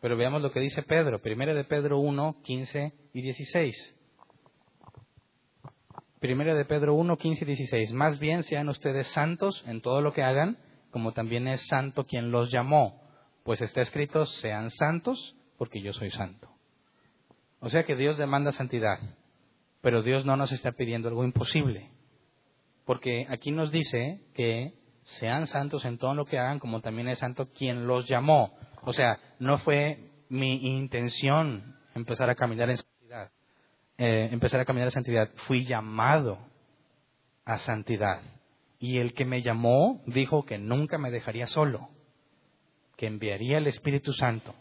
Pero 0.00 0.16
veamos 0.16 0.42
lo 0.42 0.50
que 0.50 0.60
dice 0.60 0.82
Pedro, 0.82 1.20
primera 1.20 1.54
de 1.54 1.64
Pedro 1.64 1.98
1, 1.98 2.36
15 2.42 2.92
y 3.12 3.22
16. 3.22 3.94
Primera 6.20 6.54
de 6.54 6.64
Pedro 6.64 6.94
1, 6.94 7.16
15 7.16 7.44
y 7.44 7.46
16. 7.46 7.92
Más 7.92 8.18
bien 8.18 8.42
sean 8.42 8.68
ustedes 8.68 9.06
santos 9.08 9.62
en 9.66 9.80
todo 9.80 10.00
lo 10.00 10.12
que 10.12 10.22
hagan, 10.22 10.58
como 10.90 11.12
también 11.12 11.48
es 11.48 11.66
santo 11.66 12.04
quien 12.04 12.30
los 12.30 12.50
llamó. 12.50 13.02
Pues 13.44 13.60
está 13.60 13.82
escrito, 13.82 14.24
sean 14.26 14.70
santos, 14.70 15.36
porque 15.58 15.80
yo 15.82 15.92
soy 15.92 16.10
santo. 16.10 16.50
O 17.60 17.70
sea 17.70 17.84
que 17.84 17.96
Dios 17.96 18.18
demanda 18.18 18.52
santidad, 18.52 18.98
pero 19.80 20.02
Dios 20.02 20.24
no 20.26 20.36
nos 20.36 20.52
está 20.52 20.72
pidiendo 20.72 21.08
algo 21.08 21.24
imposible 21.24 21.93
porque 22.84 23.26
aquí 23.30 23.50
nos 23.50 23.70
dice 23.70 24.20
que 24.34 24.74
sean 25.04 25.46
santos 25.46 25.84
en 25.84 25.98
todo 25.98 26.14
lo 26.14 26.24
que 26.24 26.38
hagan, 26.38 26.58
como 26.58 26.80
también 26.80 27.08
es 27.08 27.18
santo 27.18 27.50
quien 27.52 27.86
los 27.86 28.06
llamó. 28.08 28.54
O 28.82 28.92
sea, 28.92 29.18
no 29.38 29.58
fue 29.58 30.10
mi 30.28 30.76
intención 30.76 31.76
empezar 31.94 32.28
a 32.30 32.34
caminar 32.34 32.70
en 32.70 32.78
santidad. 32.78 33.30
Eh, 33.96 34.28
empezar 34.32 34.60
a 34.60 34.64
caminar 34.64 34.88
en 34.88 34.92
santidad. 34.92 35.30
Fui 35.46 35.64
llamado 35.64 36.38
a 37.44 37.58
santidad. 37.58 38.22
Y 38.78 38.98
el 38.98 39.14
que 39.14 39.24
me 39.24 39.42
llamó 39.42 40.02
dijo 40.06 40.44
que 40.44 40.58
nunca 40.58 40.98
me 40.98 41.10
dejaría 41.10 41.46
solo, 41.46 41.88
que 42.96 43.06
enviaría 43.06 43.58
el 43.58 43.66
Espíritu 43.66 44.12
Santo, 44.12 44.54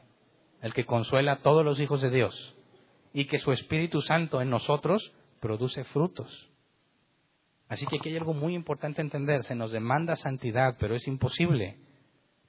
el 0.61 0.73
que 0.73 0.85
consuela 0.85 1.33
a 1.33 1.41
todos 1.41 1.65
los 1.65 1.79
hijos 1.79 2.01
de 2.01 2.09
Dios, 2.09 2.55
y 3.13 3.27
que 3.27 3.39
su 3.39 3.51
Espíritu 3.51 4.01
Santo 4.01 4.41
en 4.41 4.49
nosotros 4.49 5.13
produce 5.41 5.83
frutos 5.85 6.52
Así 7.69 7.85
que 7.87 7.97
aquí 7.97 8.09
hay 8.09 8.17
algo 8.17 8.33
muy 8.33 8.55
importante 8.55 9.01
entender. 9.01 9.43
Se 9.45 9.55
nos 9.55 9.71
demanda 9.71 10.15
santidad, 10.15 10.75
pero 10.79 10.95
es 10.95 11.07
imposible. 11.07 11.79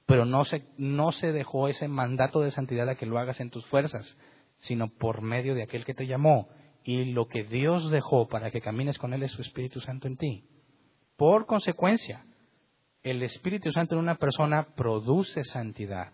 Pero 0.07 0.25
no 0.25 0.45
se, 0.45 0.67
no 0.77 1.13
se 1.13 1.33
dejó 1.33 1.69
ese 1.69 1.89
mandato 1.89 2.41
de 2.41 2.51
santidad 2.51 2.89
a 2.89 2.97
que 2.97 3.07
lo 3.07 3.19
hagas 3.19 3.41
en 3.41 3.51
tus 3.51 3.65
fuerzas, 3.67 4.19
sino 4.59 4.89
por 4.89 5.23
medio 5.23 5.55
de 5.55 5.63
aquel 5.63 5.85
que 5.85 5.95
te 5.95 6.07
llamó. 6.07 6.49
Y 6.83 7.07
lo 7.13 7.29
que 7.29 7.45
Dios 7.45 7.91
dejó 7.91 8.29
para 8.29 8.51
que 8.51 8.61
camines 8.61 8.99
con 8.99 9.15
Él 9.15 9.23
es 9.23 9.33
su 9.33 9.41
Espíritu 9.41 9.81
Santo 9.81 10.07
en 10.07 10.19
ti. 10.19 10.45
Por 11.17 11.47
consecuencia, 11.47 12.27
el 13.03 13.23
Espíritu 13.23 13.71
Santo 13.73 13.95
en 13.95 14.01
una 14.01 14.17
persona 14.17 14.75
produce 14.75 15.45
santidad, 15.45 16.13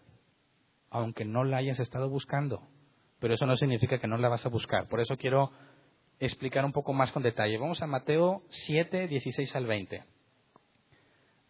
aunque 0.90 1.24
no 1.24 1.42
la 1.42 1.56
hayas 1.56 1.80
estado 1.80 2.08
buscando. 2.08 2.68
Pero 3.18 3.34
eso 3.34 3.46
no 3.46 3.56
significa 3.56 3.98
que 3.98 4.06
no 4.06 4.16
la 4.16 4.28
vas 4.28 4.46
a 4.46 4.48
buscar. 4.50 4.88
Por 4.88 5.00
eso 5.00 5.16
quiero 5.16 5.50
explicar 6.20 6.64
un 6.64 6.72
poco 6.72 6.92
más 6.92 7.10
con 7.12 7.22
detalle. 7.22 7.58
Vamos 7.58 7.82
a 7.82 7.86
Mateo 7.86 8.42
7, 8.50 9.08
16 9.08 9.56
al 9.56 9.66
20. 9.66 10.04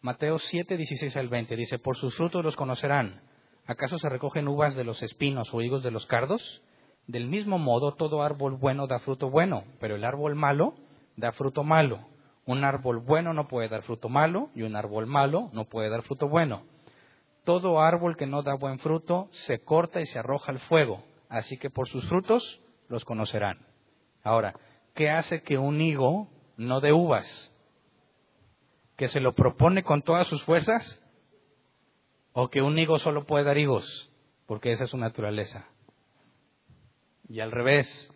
Mateo 0.01 0.39
7, 0.39 0.77
16 0.77 1.16
al 1.16 1.29
20 1.29 1.57
dice, 1.57 1.79
por 1.79 1.97
sus 1.97 2.16
frutos 2.16 2.45
los 2.45 2.57
conocerán. 2.57 3.21
¿Acaso 3.66 3.99
se 3.99 4.09
recogen 4.09 4.49
uvas 4.49 4.75
de 4.77 4.85
los 4.85 5.03
espinos 5.03 5.53
o 5.53 5.61
higos 5.61 5.83
de 5.83 5.91
los 5.91 6.07
cardos? 6.07 6.62
Del 7.07 7.27
mismo 7.27 7.59
modo, 7.59 7.93
todo 7.93 8.23
árbol 8.23 8.57
bueno 8.57 8.87
da 8.87 9.01
fruto 9.01 9.29
bueno, 9.29 9.64
pero 9.81 9.97
el 9.97 10.05
árbol 10.05 10.37
malo 10.37 10.75
da 11.16 11.33
fruto 11.33 11.64
malo. 11.64 12.07
Un 12.47 12.64
árbol 12.64 13.01
bueno 13.01 13.35
no 13.35 13.49
puede 13.49 13.68
dar 13.68 13.83
fruto 13.83 14.09
malo 14.09 14.51
y 14.55 14.62
un 14.62 14.77
árbol 14.77 15.07
malo 15.07 15.51
no 15.53 15.66
puede 15.66 15.91
dar 15.91 16.03
fruto 16.03 16.29
bueno. 16.29 16.62
Todo 17.45 17.81
árbol 17.81 18.16
que 18.16 18.27
no 18.27 18.43
da 18.43 18.55
buen 18.55 18.79
fruto 18.79 19.29
se 19.33 19.61
corta 19.61 20.01
y 20.01 20.07
se 20.07 20.18
arroja 20.18 20.53
al 20.53 20.61
fuego. 20.61 21.03
Así 21.29 21.59
que 21.59 21.71
por 21.71 21.89
sus 21.89 22.09
frutos 22.09 22.61
los 22.89 23.05
conocerán. 23.05 23.70
Ahora, 24.23 24.55
¿qué 24.95 25.11
hace 25.11 25.43
que 25.43 25.59
un 25.59 25.81
higo 25.81 26.29
no 26.57 26.81
dé 26.81 26.93
uvas? 26.93 27.51
que 29.01 29.09
se 29.09 29.21
lo 29.21 29.33
propone 29.33 29.83
con 29.83 30.03
todas 30.03 30.27
sus 30.27 30.45
fuerzas 30.45 31.03
o 32.35 32.51
que 32.51 32.61
un 32.61 32.79
higo 32.79 32.99
solo 32.99 33.25
puede 33.25 33.45
dar 33.45 33.57
higos, 33.57 34.12
porque 34.45 34.73
esa 34.73 34.85
es 34.85 34.91
su 34.91 34.99
naturaleza. 34.99 35.66
Y 37.27 37.41
al 37.41 37.51
revés, 37.51 38.12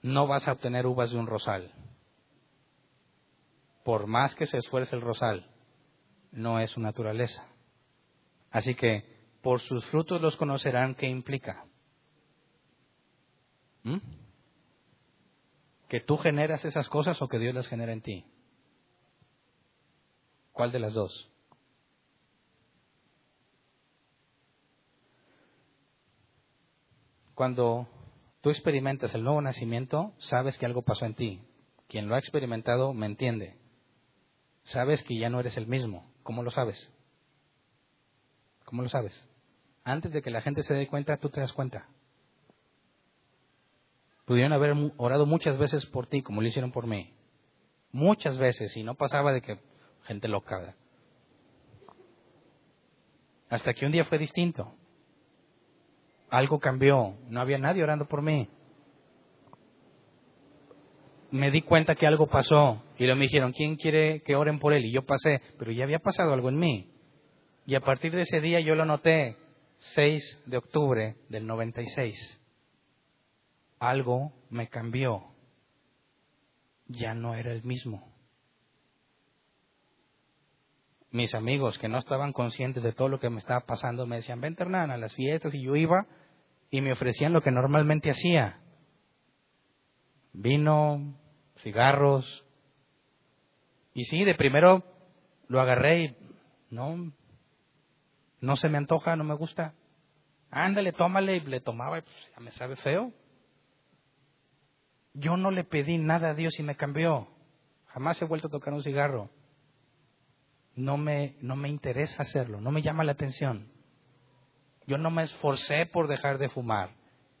no 0.00 0.26
vas 0.26 0.48
a 0.48 0.52
obtener 0.52 0.86
uvas 0.86 1.10
de 1.10 1.18
un 1.18 1.26
rosal. 1.26 1.70
Por 3.84 4.06
más 4.06 4.34
que 4.34 4.46
se 4.46 4.56
esfuerce 4.56 4.96
el 4.96 5.02
rosal, 5.02 5.46
no 6.30 6.58
es 6.58 6.70
su 6.70 6.80
naturaleza. 6.80 7.46
Así 8.50 8.74
que 8.74 9.04
por 9.42 9.60
sus 9.60 9.84
frutos 9.90 10.22
los 10.22 10.34
conocerán 10.36 10.94
qué 10.94 11.08
implica. 11.08 11.66
¿Mm? 13.82 13.98
¿Que 15.92 16.00
tú 16.00 16.16
generas 16.16 16.64
esas 16.64 16.88
cosas 16.88 17.20
o 17.20 17.28
que 17.28 17.38
Dios 17.38 17.54
las 17.54 17.68
genera 17.68 17.92
en 17.92 18.00
ti? 18.00 18.24
¿Cuál 20.50 20.72
de 20.72 20.78
las 20.78 20.94
dos? 20.94 21.30
Cuando 27.34 27.86
tú 28.40 28.48
experimentas 28.48 29.14
el 29.14 29.22
nuevo 29.22 29.42
nacimiento, 29.42 30.14
sabes 30.18 30.56
que 30.56 30.64
algo 30.64 30.80
pasó 30.80 31.04
en 31.04 31.14
ti. 31.14 31.42
Quien 31.88 32.08
lo 32.08 32.14
ha 32.14 32.20
experimentado 32.20 32.94
me 32.94 33.04
entiende. 33.04 33.58
Sabes 34.64 35.02
que 35.02 35.18
ya 35.18 35.28
no 35.28 35.40
eres 35.40 35.58
el 35.58 35.66
mismo. 35.66 36.10
¿Cómo 36.22 36.42
lo 36.42 36.50
sabes? 36.50 36.88
¿Cómo 38.64 38.80
lo 38.80 38.88
sabes? 38.88 39.28
Antes 39.84 40.10
de 40.10 40.22
que 40.22 40.30
la 40.30 40.40
gente 40.40 40.62
se 40.62 40.72
dé 40.72 40.86
cuenta, 40.86 41.18
tú 41.18 41.28
te 41.28 41.42
das 41.42 41.52
cuenta. 41.52 41.86
Pudieron 44.24 44.52
haber 44.52 44.74
orado 44.96 45.26
muchas 45.26 45.58
veces 45.58 45.84
por 45.86 46.06
ti, 46.06 46.22
como 46.22 46.40
lo 46.40 46.48
hicieron 46.48 46.72
por 46.72 46.86
mí. 46.86 47.12
Muchas 47.90 48.38
veces, 48.38 48.76
y 48.76 48.82
no 48.82 48.94
pasaba 48.94 49.32
de 49.32 49.42
que 49.42 49.58
gente 50.04 50.28
loca. 50.28 50.74
Hasta 53.50 53.74
que 53.74 53.84
un 53.84 53.92
día 53.92 54.04
fue 54.04 54.18
distinto. 54.18 54.72
Algo 56.30 56.58
cambió. 56.58 57.18
No 57.28 57.40
había 57.40 57.58
nadie 57.58 57.82
orando 57.82 58.06
por 58.06 58.22
mí. 58.22 58.48
Me 61.30 61.50
di 61.50 61.60
cuenta 61.60 61.94
que 61.94 62.06
algo 62.06 62.28
pasó. 62.28 62.82
Y 62.96 63.04
luego 63.04 63.18
me 63.18 63.24
dijeron, 63.24 63.52
¿quién 63.52 63.76
quiere 63.76 64.22
que 64.22 64.36
oren 64.36 64.58
por 64.58 64.72
él? 64.72 64.86
Y 64.86 64.92
yo 64.92 65.02
pasé. 65.04 65.42
Pero 65.58 65.70
ya 65.70 65.84
había 65.84 65.98
pasado 65.98 66.32
algo 66.32 66.48
en 66.48 66.58
mí. 66.58 66.90
Y 67.66 67.74
a 67.74 67.80
partir 67.80 68.12
de 68.12 68.22
ese 68.22 68.40
día 68.40 68.60
yo 68.60 68.74
lo 68.74 68.86
noté. 68.86 69.36
6 69.80 70.44
de 70.46 70.56
octubre 70.56 71.16
del 71.28 71.46
96. 71.46 72.41
Algo 73.82 74.32
me 74.50 74.68
cambió. 74.68 75.24
Ya 76.86 77.14
no 77.14 77.34
era 77.34 77.52
el 77.52 77.62
mismo 77.62 78.12
mis 81.12 81.34
amigos 81.34 81.78
que 81.78 81.88
no 81.88 81.98
estaban 81.98 82.32
conscientes 82.32 82.82
de 82.82 82.92
todo 82.92 83.08
lo 83.08 83.20
que 83.20 83.28
me 83.28 83.38
estaba 83.38 83.60
pasando 83.60 84.06
me 84.06 84.16
decían, 84.16 84.40
vente 84.40 84.62
Hernán 84.62 84.90
a 84.90 84.96
las 84.96 85.14
fiestas 85.14 85.54
y 85.54 85.62
yo 85.62 85.76
iba 85.76 86.06
y 86.70 86.80
me 86.80 86.92
ofrecían 86.92 87.34
lo 87.34 87.42
que 87.42 87.50
normalmente 87.50 88.10
hacía. 88.10 88.56
Vino, 90.32 91.14
cigarros. 91.58 92.24
Y 93.92 94.04
sí, 94.04 94.24
de 94.24 94.34
primero 94.34 94.82
lo 95.48 95.60
agarré 95.60 96.04
y 96.04 96.16
no, 96.70 97.12
no 98.40 98.56
se 98.56 98.70
me 98.70 98.78
antoja, 98.78 99.14
no 99.14 99.24
me 99.24 99.34
gusta. 99.34 99.74
Ándale, 100.50 100.92
tómale 100.92 101.36
y 101.36 101.40
le 101.40 101.60
tomaba 101.60 101.98
y 101.98 102.02
pues 102.02 102.16
ya 102.34 102.40
me 102.40 102.52
sabe 102.52 102.76
feo. 102.76 103.12
Yo 105.14 105.36
no 105.36 105.50
le 105.50 105.64
pedí 105.64 105.98
nada 105.98 106.30
a 106.30 106.34
Dios 106.34 106.58
y 106.58 106.62
me 106.62 106.76
cambió. 106.76 107.28
Jamás 107.88 108.20
he 108.22 108.24
vuelto 108.24 108.48
a 108.48 108.50
tocar 108.50 108.72
un 108.72 108.82
cigarro 108.82 109.30
no 110.74 110.96
me, 110.96 111.36
no 111.40 111.56
me 111.56 111.68
interesa 111.68 112.22
hacerlo, 112.22 112.60
no 112.60 112.70
me 112.70 112.82
llama 112.82 113.04
la 113.04 113.12
atención. 113.12 113.68
Yo 114.86 114.98
no 114.98 115.10
me 115.10 115.22
esforcé 115.22 115.86
por 115.86 116.08
dejar 116.08 116.38
de 116.38 116.48
fumar, 116.48 116.90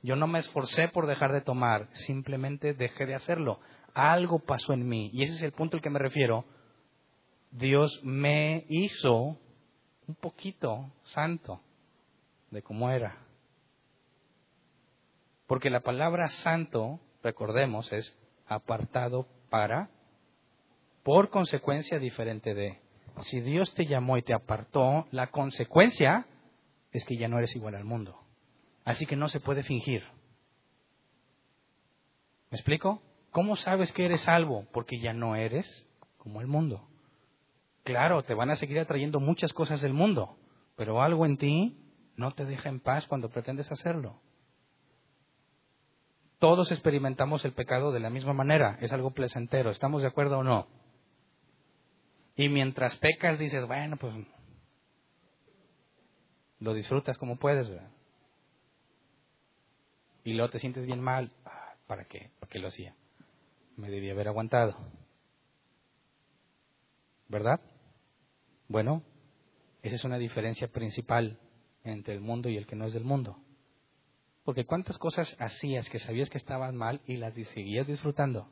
yo 0.02 0.16
no 0.16 0.26
me 0.26 0.38
esforcé 0.38 0.88
por 0.88 1.06
dejar 1.06 1.32
de 1.32 1.40
tomar, 1.40 1.88
simplemente 1.92 2.74
dejé 2.74 3.06
de 3.06 3.14
hacerlo. 3.14 3.60
Algo 3.94 4.38
pasó 4.40 4.72
en 4.72 4.88
mí, 4.88 5.10
y 5.12 5.22
ese 5.24 5.34
es 5.34 5.42
el 5.42 5.52
punto 5.52 5.76
al 5.76 5.82
que 5.82 5.90
me 5.90 5.98
refiero. 5.98 6.44
Dios 7.50 8.00
me 8.02 8.64
hizo 8.68 9.38
un 10.06 10.14
poquito 10.20 10.90
santo 11.04 11.60
de 12.50 12.62
cómo 12.62 12.90
era. 12.90 13.18
Porque 15.46 15.68
la 15.68 15.80
palabra 15.80 16.28
santo, 16.28 16.98
recordemos, 17.22 17.92
es 17.92 18.18
apartado 18.46 19.26
para, 19.50 19.90
por 21.02 21.30
consecuencia 21.30 21.98
diferente 21.98 22.54
de. 22.54 22.80
Si 23.22 23.40
Dios 23.40 23.72
te 23.74 23.86
llamó 23.86 24.16
y 24.16 24.22
te 24.22 24.34
apartó, 24.34 25.06
la 25.10 25.28
consecuencia 25.28 26.26
es 26.92 27.04
que 27.04 27.16
ya 27.16 27.28
no 27.28 27.38
eres 27.38 27.54
igual 27.54 27.74
al 27.74 27.84
mundo. 27.84 28.18
Así 28.84 29.06
que 29.06 29.16
no 29.16 29.28
se 29.28 29.40
puede 29.40 29.62
fingir. 29.62 30.02
¿Me 32.50 32.56
explico? 32.56 33.02
¿Cómo 33.30 33.56
sabes 33.56 33.92
que 33.92 34.04
eres 34.04 34.22
salvo? 34.22 34.66
Porque 34.72 34.98
ya 34.98 35.12
no 35.12 35.36
eres 35.36 35.86
como 36.18 36.40
el 36.40 36.46
mundo. 36.46 36.86
Claro, 37.84 38.22
te 38.22 38.34
van 38.34 38.50
a 38.50 38.56
seguir 38.56 38.78
atrayendo 38.78 39.20
muchas 39.20 39.52
cosas 39.52 39.80
del 39.80 39.92
mundo, 39.92 40.36
pero 40.76 41.02
algo 41.02 41.26
en 41.26 41.36
ti 41.36 41.76
no 42.16 42.32
te 42.32 42.44
deja 42.44 42.68
en 42.68 42.80
paz 42.80 43.06
cuando 43.06 43.30
pretendes 43.30 43.70
hacerlo. 43.72 44.20
Todos 46.42 46.72
experimentamos 46.72 47.44
el 47.44 47.52
pecado 47.52 47.92
de 47.92 48.00
la 48.00 48.10
misma 48.10 48.32
manera, 48.32 48.76
es 48.80 48.90
algo 48.92 49.12
placentero, 49.12 49.70
¿estamos 49.70 50.02
de 50.02 50.08
acuerdo 50.08 50.38
o 50.38 50.42
no? 50.42 50.66
Y 52.34 52.48
mientras 52.48 52.96
pecas 52.96 53.38
dices, 53.38 53.64
bueno, 53.68 53.96
pues 53.96 54.12
lo 56.58 56.74
disfrutas 56.74 57.16
como 57.16 57.36
puedes, 57.36 57.68
¿verdad? 57.68 57.92
Y 60.24 60.32
luego 60.32 60.50
te 60.50 60.58
sientes 60.58 60.84
bien 60.84 61.00
mal. 61.00 61.30
Ah, 61.44 61.74
¿Para 61.86 62.06
qué? 62.06 62.32
¿Por 62.40 62.48
qué 62.48 62.58
lo 62.58 62.66
hacía? 62.66 62.96
Me 63.76 63.88
debía 63.88 64.10
haber 64.10 64.26
aguantado. 64.26 64.76
¿Verdad? 67.28 67.60
Bueno, 68.66 69.04
esa 69.82 69.94
es 69.94 70.02
una 70.02 70.18
diferencia 70.18 70.66
principal 70.66 71.38
entre 71.84 72.14
el 72.14 72.20
mundo 72.20 72.48
y 72.48 72.56
el 72.56 72.66
que 72.66 72.74
no 72.74 72.86
es 72.86 72.92
del 72.92 73.04
mundo. 73.04 73.38
Porque 74.44 74.66
cuántas 74.66 74.98
cosas 74.98 75.36
hacías 75.38 75.88
que 75.88 75.98
sabías 75.98 76.30
que 76.30 76.38
estaban 76.38 76.76
mal 76.76 77.00
y 77.06 77.16
las 77.16 77.34
seguías 77.34 77.86
disfrutando. 77.86 78.48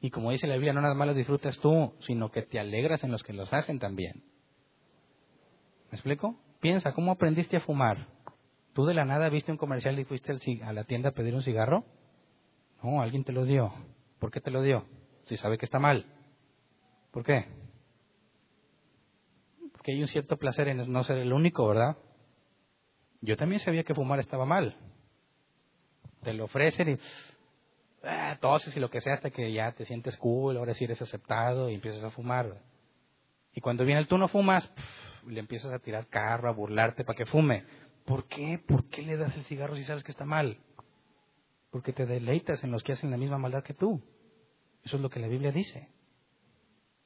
Y 0.00 0.10
como 0.10 0.30
dice 0.30 0.46
la 0.46 0.54
Biblia, 0.54 0.72
no 0.72 0.80
nada 0.80 0.94
más 0.94 1.06
las 1.06 1.16
disfrutas 1.16 1.58
tú, 1.60 1.94
sino 2.00 2.30
que 2.30 2.42
te 2.42 2.58
alegras 2.58 3.04
en 3.04 3.12
los 3.12 3.22
que 3.22 3.32
los 3.32 3.52
hacen 3.52 3.78
también. 3.78 4.24
¿Me 5.90 5.96
explico? 5.96 6.36
Piensa, 6.60 6.92
¿cómo 6.92 7.12
aprendiste 7.12 7.56
a 7.56 7.60
fumar? 7.60 8.08
¿Tú 8.72 8.86
de 8.86 8.94
la 8.94 9.04
nada 9.04 9.28
viste 9.28 9.52
un 9.52 9.58
comercial 9.58 9.98
y 9.98 10.04
fuiste 10.04 10.32
a 10.64 10.72
la 10.72 10.84
tienda 10.84 11.10
a 11.10 11.12
pedir 11.12 11.34
un 11.34 11.42
cigarro? 11.42 11.84
No, 12.82 13.02
alguien 13.02 13.24
te 13.24 13.32
lo 13.32 13.44
dio. 13.44 13.72
¿Por 14.18 14.30
qué 14.30 14.40
te 14.40 14.50
lo 14.50 14.62
dio? 14.62 14.86
Si 15.26 15.36
sabe 15.36 15.58
que 15.58 15.66
está 15.66 15.78
mal. 15.78 16.06
¿Por 17.10 17.24
qué? 17.24 17.46
Porque 19.72 19.92
hay 19.92 20.00
un 20.00 20.08
cierto 20.08 20.36
placer 20.36 20.68
en 20.68 20.90
no 20.90 21.04
ser 21.04 21.18
el 21.18 21.32
único, 21.32 21.66
¿verdad? 21.68 21.96
Yo 23.22 23.36
también 23.36 23.60
sabía 23.60 23.84
que 23.84 23.94
fumar 23.94 24.18
estaba 24.18 24.44
mal. 24.44 24.76
Te 26.22 26.34
lo 26.34 26.44
ofrecen 26.44 26.90
y 26.90 26.98
ah, 28.02 28.36
toses 28.40 28.76
y 28.76 28.80
lo 28.80 28.90
que 28.90 29.00
sea 29.00 29.14
hasta 29.14 29.30
que 29.30 29.52
ya 29.52 29.72
te 29.72 29.84
sientes 29.84 30.16
cool, 30.16 30.56
ahora 30.56 30.74
sí 30.74 30.84
eres 30.84 31.00
aceptado 31.00 31.70
y 31.70 31.74
empiezas 31.74 32.02
a 32.02 32.10
fumar. 32.10 32.60
Y 33.54 33.60
cuando 33.60 33.84
viene 33.84 34.00
el 34.00 34.08
tú 34.08 34.18
no 34.18 34.26
fumas, 34.28 34.68
le 35.26 35.38
empiezas 35.38 35.72
a 35.72 35.78
tirar 35.78 36.08
carro, 36.08 36.48
a 36.48 36.52
burlarte 36.52 37.04
para 37.04 37.16
que 37.16 37.26
fume. 37.26 37.64
¿Por 38.04 38.26
qué? 38.26 38.58
¿Por 38.58 38.88
qué 38.88 39.02
le 39.02 39.16
das 39.16 39.36
el 39.36 39.44
cigarro 39.44 39.76
si 39.76 39.84
sabes 39.84 40.02
que 40.02 40.10
está 40.10 40.24
mal? 40.24 40.58
Porque 41.70 41.92
te 41.92 42.06
deleitas 42.06 42.64
en 42.64 42.72
los 42.72 42.82
que 42.82 42.92
hacen 42.92 43.10
la 43.12 43.16
misma 43.16 43.38
maldad 43.38 43.62
que 43.62 43.74
tú. 43.74 44.02
Eso 44.82 44.96
es 44.96 45.02
lo 45.02 45.10
que 45.10 45.20
la 45.20 45.28
Biblia 45.28 45.52
dice. 45.52 45.88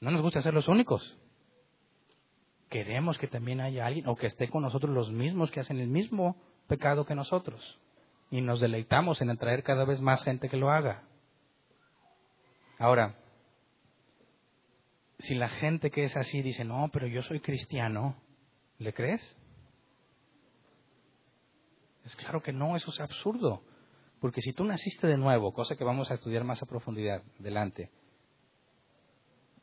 No 0.00 0.10
nos 0.10 0.22
gusta 0.22 0.40
ser 0.40 0.54
los 0.54 0.68
únicos. 0.68 1.18
Queremos 2.68 3.18
que 3.18 3.28
también 3.28 3.60
haya 3.60 3.86
alguien 3.86 4.08
o 4.08 4.16
que 4.16 4.26
esté 4.26 4.48
con 4.48 4.62
nosotros 4.62 4.92
los 4.92 5.10
mismos 5.10 5.50
que 5.50 5.60
hacen 5.60 5.78
el 5.78 5.88
mismo 5.88 6.36
pecado 6.66 7.04
que 7.04 7.14
nosotros 7.14 7.78
y 8.30 8.40
nos 8.40 8.60
deleitamos 8.60 9.20
en 9.20 9.30
atraer 9.30 9.62
cada 9.62 9.84
vez 9.84 10.00
más 10.00 10.22
gente 10.24 10.48
que 10.48 10.56
lo 10.56 10.70
haga. 10.70 11.04
Ahora, 12.78 13.16
si 15.18 15.34
la 15.34 15.48
gente 15.48 15.90
que 15.90 16.04
es 16.04 16.16
así 16.16 16.42
dice, 16.42 16.64
no, 16.64 16.90
pero 16.92 17.06
yo 17.06 17.22
soy 17.22 17.40
cristiano, 17.40 18.16
¿le 18.78 18.92
crees? 18.92 19.36
Es 22.04 22.14
claro 22.16 22.42
que 22.42 22.52
no, 22.52 22.76
eso 22.76 22.90
es 22.90 23.00
absurdo. 23.00 23.62
Porque 24.20 24.40
si 24.40 24.52
tú 24.52 24.64
naciste 24.64 25.06
de 25.06 25.16
nuevo, 25.16 25.52
cosa 25.52 25.76
que 25.76 25.84
vamos 25.84 26.10
a 26.10 26.14
estudiar 26.14 26.44
más 26.44 26.62
a 26.62 26.66
profundidad 26.66 27.22
delante, 27.38 27.90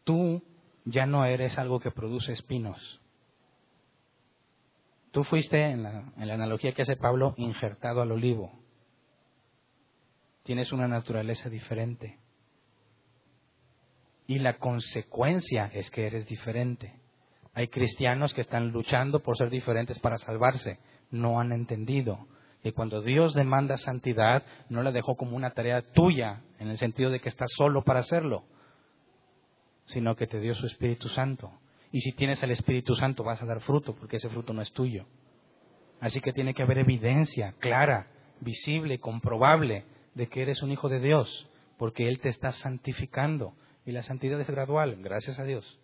tú 0.04 0.43
ya 0.86 1.06
no 1.06 1.26
eres 1.26 1.58
algo 1.58 1.80
que 1.80 1.92
produce 1.92 2.34
espinos. 2.34 3.02
Tú 5.12 5.24
fuiste, 5.24 5.62
en 5.70 5.84
la, 5.84 6.12
analogía 6.18 6.74
que 6.74 6.82
hace 6.82 6.96
Pablo, 6.96 7.36
injertado 7.38 8.02
al 8.02 8.12
olivo. 8.12 8.52
Tienes 10.44 10.72
una 10.72 10.88
naturaleza 10.88 11.50
diferente. 11.50 12.18
Y 14.26 14.40
la 14.40 14.58
consecuencia 14.58 15.70
es 15.74 15.92
que 15.92 16.08
eres 16.08 16.26
diferente. 16.26 17.00
Hay 17.54 17.68
cristianos 17.68 18.34
que 18.34 18.42
están 18.42 18.70
luchando 18.70 19.20
por 19.20 19.38
ser 19.38 19.50
diferentes 19.50 20.00
para 20.00 20.18
salvarse. 20.18 20.80
No 21.12 21.40
han 21.40 21.52
entendido 21.52 22.28
que 22.64 22.74
cuando 22.74 23.02
Dios 23.02 23.36
demanda 23.36 23.78
santidad, 23.78 24.44
no 24.70 24.82
la 24.82 24.92
dejó 24.92 25.16
como 25.16 25.36
una 25.36 25.52
tarea 25.52 25.82
tuya, 25.82 26.42
en 26.58 26.70
el 26.70 26.78
sentido 26.78 27.12
de 27.12 27.20
que 27.20 27.30
estás 27.30 27.52
solo 27.56 27.84
para 27.84 28.00
hacerlo, 28.00 28.46
sino 29.86 30.16
que 30.16 30.28
te 30.28 30.40
dio 30.40 30.56
su 30.56 30.66
Espíritu 30.66 31.10
Santo. 31.10 31.52
Y 31.92 32.02
si 32.02 32.12
tienes 32.14 32.42
el 32.42 32.52
Espíritu 32.52 32.96
Santo 32.96 33.24
vas 33.24 33.42
a 33.42 33.46
dar 33.46 33.62
fruto, 33.62 33.96
porque 33.96 34.18
ese 34.18 34.30
fruto 34.30 34.54
no 34.54 34.62
es 34.62 34.72
tuyo. 34.72 35.06
Así 36.00 36.20
que 36.20 36.34
tiene 36.34 36.54
que 36.54 36.64
haber 36.64 36.80
evidencia 36.80 37.54
clara, 37.60 38.08
visible, 38.42 39.00
comprobable 39.00 39.86
de 40.16 40.28
que 40.28 40.42
eres 40.42 40.62
un 40.62 40.72
hijo 40.72 40.90
de 40.90 41.00
Dios, 41.00 41.48
porque 41.78 42.08
Él 42.08 42.20
te 42.20 42.30
está 42.30 42.52
santificando. 42.52 43.54
Y 43.86 43.92
la 43.92 44.04
santidad 44.04 44.40
es 44.40 44.48
gradual, 44.48 44.98
gracias 45.02 45.40
a 45.40 45.44
Dios. 45.44 45.80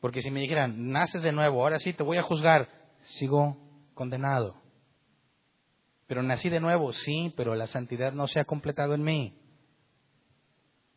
Porque 0.00 0.22
si 0.22 0.30
me 0.30 0.40
dijeran, 0.40 0.90
naces 0.90 1.22
de 1.22 1.32
nuevo, 1.32 1.62
ahora 1.62 1.78
sí 1.78 1.92
te 1.92 2.02
voy 2.02 2.18
a 2.18 2.22
juzgar, 2.22 2.68
sigo 3.02 3.56
condenado. 3.94 4.56
Pero 6.06 6.22
nací 6.22 6.48
de 6.48 6.60
nuevo, 6.60 6.92
sí, 6.92 7.32
pero 7.36 7.54
la 7.54 7.66
santidad 7.66 8.12
no 8.12 8.26
se 8.28 8.38
ha 8.38 8.44
completado 8.44 8.94
en 8.94 9.02
mí. 9.02 9.36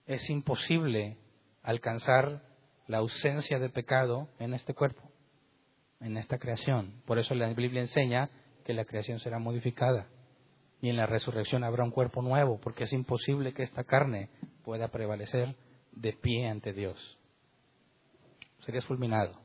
Es 0.09 0.27
imposible 0.31 1.17
alcanzar 1.61 2.41
la 2.87 2.97
ausencia 2.97 3.59
de 3.59 3.69
pecado 3.69 4.27
en 4.39 4.55
este 4.55 4.73
cuerpo, 4.73 5.03
en 5.99 6.17
esta 6.17 6.39
creación. 6.39 7.03
Por 7.05 7.19
eso 7.19 7.35
la 7.35 7.53
Biblia 7.53 7.81
enseña 7.81 8.31
que 8.65 8.73
la 8.73 8.85
creación 8.85 9.19
será 9.19 9.37
modificada 9.37 10.07
y 10.81 10.89
en 10.89 10.97
la 10.97 11.05
resurrección 11.05 11.63
habrá 11.63 11.83
un 11.83 11.91
cuerpo 11.91 12.23
nuevo, 12.23 12.59
porque 12.59 12.85
es 12.85 12.93
imposible 12.93 13.53
que 13.53 13.61
esta 13.61 13.83
carne 13.83 14.31
pueda 14.63 14.87
prevalecer 14.87 15.55
de 15.91 16.13
pie 16.13 16.47
ante 16.47 16.73
Dios. 16.73 17.19
Serías 18.61 18.85
fulminado. 18.85 19.39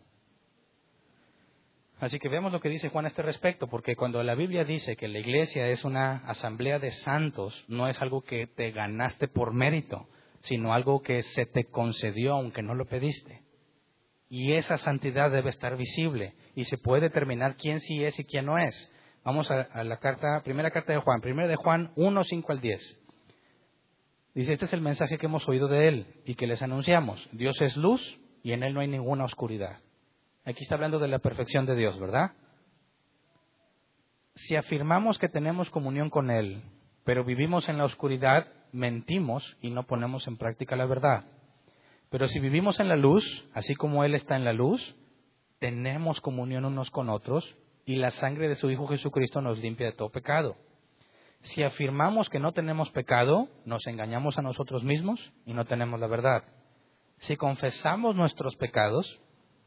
Así 2.00 2.18
que 2.18 2.30
veamos 2.30 2.52
lo 2.52 2.60
que 2.60 2.70
dice 2.70 2.88
Juan 2.88 3.04
a 3.04 3.08
este 3.08 3.20
respecto, 3.20 3.66
porque 3.66 3.96
cuando 3.96 4.22
la 4.22 4.34
Biblia 4.34 4.64
dice 4.64 4.96
que 4.96 5.08
la 5.08 5.18
iglesia 5.18 5.68
es 5.68 5.84
una 5.84 6.26
asamblea 6.26 6.78
de 6.78 6.90
santos, 6.90 7.66
no 7.68 7.86
es 7.86 8.00
algo 8.00 8.22
que 8.22 8.46
te 8.46 8.70
ganaste 8.70 9.28
por 9.28 9.52
mérito, 9.52 10.08
sino 10.44 10.72
algo 10.72 11.02
que 11.02 11.22
se 11.22 11.46
te 11.46 11.64
concedió 11.64 12.34
aunque 12.34 12.62
no 12.62 12.74
lo 12.74 12.86
pediste. 12.86 13.42
Y 14.28 14.54
esa 14.54 14.76
santidad 14.76 15.30
debe 15.30 15.50
estar 15.50 15.76
visible 15.76 16.34
y 16.54 16.64
se 16.64 16.78
puede 16.78 17.02
determinar 17.02 17.56
quién 17.56 17.80
sí 17.80 18.04
es 18.04 18.18
y 18.18 18.24
quién 18.24 18.46
no 18.46 18.58
es. 18.58 18.92
Vamos 19.24 19.50
a, 19.50 19.84
la 19.84 19.98
carta, 19.98 20.42
primera 20.44 20.70
carta 20.70 20.92
de 20.92 20.98
Juan, 20.98 21.20
primera 21.20 21.48
de 21.48 21.56
Juan 21.56 21.92
1, 21.96 22.24
5 22.24 22.52
al 22.52 22.60
10. 22.60 23.00
Dice, 24.34 24.52
este 24.52 24.66
es 24.66 24.72
el 24.72 24.80
mensaje 24.80 25.16
que 25.16 25.26
hemos 25.26 25.48
oído 25.48 25.68
de 25.68 25.88
Él 25.88 26.06
y 26.26 26.34
que 26.34 26.46
les 26.46 26.60
anunciamos. 26.62 27.26
Dios 27.32 27.60
es 27.62 27.76
luz 27.76 28.18
y 28.42 28.52
en 28.52 28.62
Él 28.62 28.74
no 28.74 28.80
hay 28.80 28.88
ninguna 28.88 29.24
oscuridad. 29.24 29.78
Aquí 30.44 30.62
está 30.62 30.74
hablando 30.74 30.98
de 30.98 31.08
la 31.08 31.20
perfección 31.20 31.64
de 31.64 31.76
Dios, 31.76 31.98
¿verdad? 31.98 32.32
Si 34.34 34.56
afirmamos 34.56 35.18
que 35.18 35.28
tenemos 35.28 35.70
comunión 35.70 36.10
con 36.10 36.30
Él, 36.30 36.62
pero 37.04 37.24
vivimos 37.24 37.68
en 37.68 37.78
la 37.78 37.84
oscuridad, 37.84 38.48
mentimos 38.74 39.56
y 39.62 39.70
no 39.70 39.86
ponemos 39.86 40.26
en 40.26 40.36
práctica 40.36 40.76
la 40.76 40.86
verdad. 40.86 41.24
Pero 42.10 42.28
si 42.28 42.40
vivimos 42.40 42.80
en 42.80 42.88
la 42.88 42.96
luz, 42.96 43.24
así 43.54 43.74
como 43.74 44.04
Él 44.04 44.14
está 44.14 44.36
en 44.36 44.44
la 44.44 44.52
luz, 44.52 44.94
tenemos 45.60 46.20
comunión 46.20 46.64
unos 46.64 46.90
con 46.90 47.08
otros 47.08 47.56
y 47.86 47.96
la 47.96 48.10
sangre 48.10 48.48
de 48.48 48.56
su 48.56 48.70
Hijo 48.70 48.86
Jesucristo 48.88 49.40
nos 49.40 49.58
limpia 49.58 49.86
de 49.86 49.92
todo 49.92 50.10
pecado. 50.10 50.56
Si 51.42 51.62
afirmamos 51.62 52.28
que 52.28 52.40
no 52.40 52.52
tenemos 52.52 52.90
pecado, 52.90 53.48
nos 53.64 53.86
engañamos 53.86 54.38
a 54.38 54.42
nosotros 54.42 54.82
mismos 54.82 55.20
y 55.46 55.52
no 55.52 55.64
tenemos 55.66 56.00
la 56.00 56.06
verdad. 56.06 56.44
Si 57.18 57.36
confesamos 57.36 58.16
nuestros 58.16 58.56
pecados, 58.56 59.20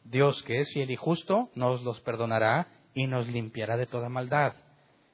Dios, 0.04 0.42
que 0.44 0.60
es 0.60 0.72
fiel 0.74 0.92
y 0.92 0.96
justo, 0.96 1.50
nos 1.56 1.82
los 1.84 2.02
perdonará 2.02 2.68
y 2.94 3.08
nos 3.08 3.28
limpiará 3.28 3.78
de 3.78 3.86
toda 3.86 4.10
maldad. 4.10 4.54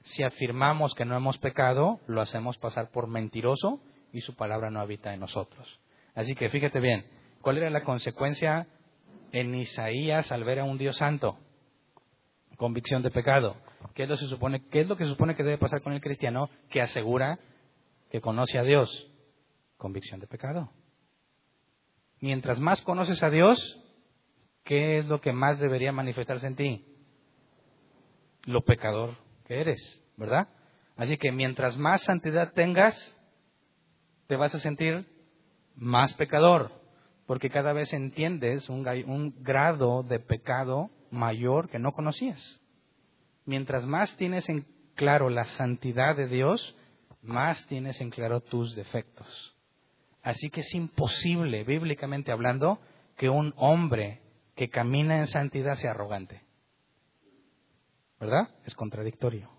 Si 0.03 0.23
afirmamos 0.23 0.93
que 0.95 1.05
no 1.05 1.15
hemos 1.15 1.37
pecado, 1.37 1.99
lo 2.07 2.21
hacemos 2.21 2.57
pasar 2.57 2.91
por 2.91 3.07
mentiroso 3.07 3.81
y 4.11 4.21
su 4.21 4.35
palabra 4.35 4.69
no 4.69 4.79
habita 4.79 5.13
en 5.13 5.21
nosotros. 5.21 5.79
Así 6.13 6.35
que 6.35 6.49
fíjate 6.49 6.79
bien, 6.79 7.05
¿cuál 7.41 7.57
era 7.57 7.69
la 7.69 7.83
consecuencia 7.83 8.67
en 9.31 9.55
Isaías 9.55 10.31
al 10.31 10.43
ver 10.43 10.59
a 10.59 10.63
un 10.65 10.77
Dios 10.77 10.97
santo? 10.97 11.37
convicción 12.57 13.01
de 13.01 13.11
pecado. 13.11 13.57
¿Qué 13.93 14.03
es, 14.03 14.09
lo 14.09 14.15
que 14.15 14.23
se 14.23 14.29
supone, 14.29 14.65
¿Qué 14.69 14.81
es 14.81 14.87
lo 14.87 14.95
que 14.95 15.03
se 15.03 15.09
supone 15.09 15.35
que 15.35 15.43
debe 15.43 15.57
pasar 15.57 15.81
con 15.81 15.93
el 15.93 16.01
cristiano 16.01 16.49
que 16.69 16.81
asegura 16.81 17.39
que 18.09 18.21
conoce 18.21 18.57
a 18.57 18.63
Dios? 18.63 19.11
Convicción 19.77 20.19
de 20.19 20.27
pecado. 20.27 20.71
Mientras 22.21 22.59
más 22.59 22.81
conoces 22.81 23.21
a 23.21 23.29
Dios, 23.29 23.59
¿qué 24.63 24.99
es 24.99 25.07
lo 25.07 25.19
que 25.19 25.33
más 25.33 25.59
debería 25.59 25.91
manifestarse 25.91 26.47
en 26.47 26.55
ti? 26.55 26.85
Lo 28.45 28.61
pecador 28.61 29.17
que 29.45 29.59
eres, 29.59 30.01
¿verdad? 30.17 30.47
Así 30.95 31.17
que 31.17 31.31
mientras 31.31 31.77
más 31.77 32.03
santidad 32.03 32.53
tengas, 32.53 32.95
te 34.27 34.35
vas 34.35 34.53
a 34.55 34.59
sentir 34.59 35.07
más 35.75 36.13
pecador, 36.13 36.71
porque 37.25 37.49
cada 37.49 37.73
vez 37.73 37.93
entiendes 37.93 38.69
un, 38.69 38.87
un 39.07 39.43
grado 39.43 40.03
de 40.03 40.19
pecado 40.19 40.89
mayor 41.09 41.69
que 41.69 41.79
no 41.79 41.93
conocías. 41.93 42.61
Mientras 43.45 43.85
más 43.85 44.15
tienes 44.17 44.47
en 44.49 44.65
claro 44.95 45.29
la 45.29 45.45
santidad 45.45 46.15
de 46.15 46.27
Dios, 46.27 46.75
más 47.21 47.65
tienes 47.67 47.99
en 48.01 48.09
claro 48.09 48.41
tus 48.41 48.75
defectos. 48.75 49.55
Así 50.21 50.49
que 50.49 50.61
es 50.61 50.73
imposible, 50.73 51.63
bíblicamente 51.63 52.31
hablando, 52.31 52.79
que 53.17 53.29
un 53.29 53.53
hombre 53.57 54.21
que 54.55 54.69
camina 54.69 55.19
en 55.19 55.27
santidad 55.27 55.75
sea 55.75 55.91
arrogante. 55.91 56.42
¿Verdad? 58.23 58.49
Es 58.63 58.73
contradictorio. 58.73 59.49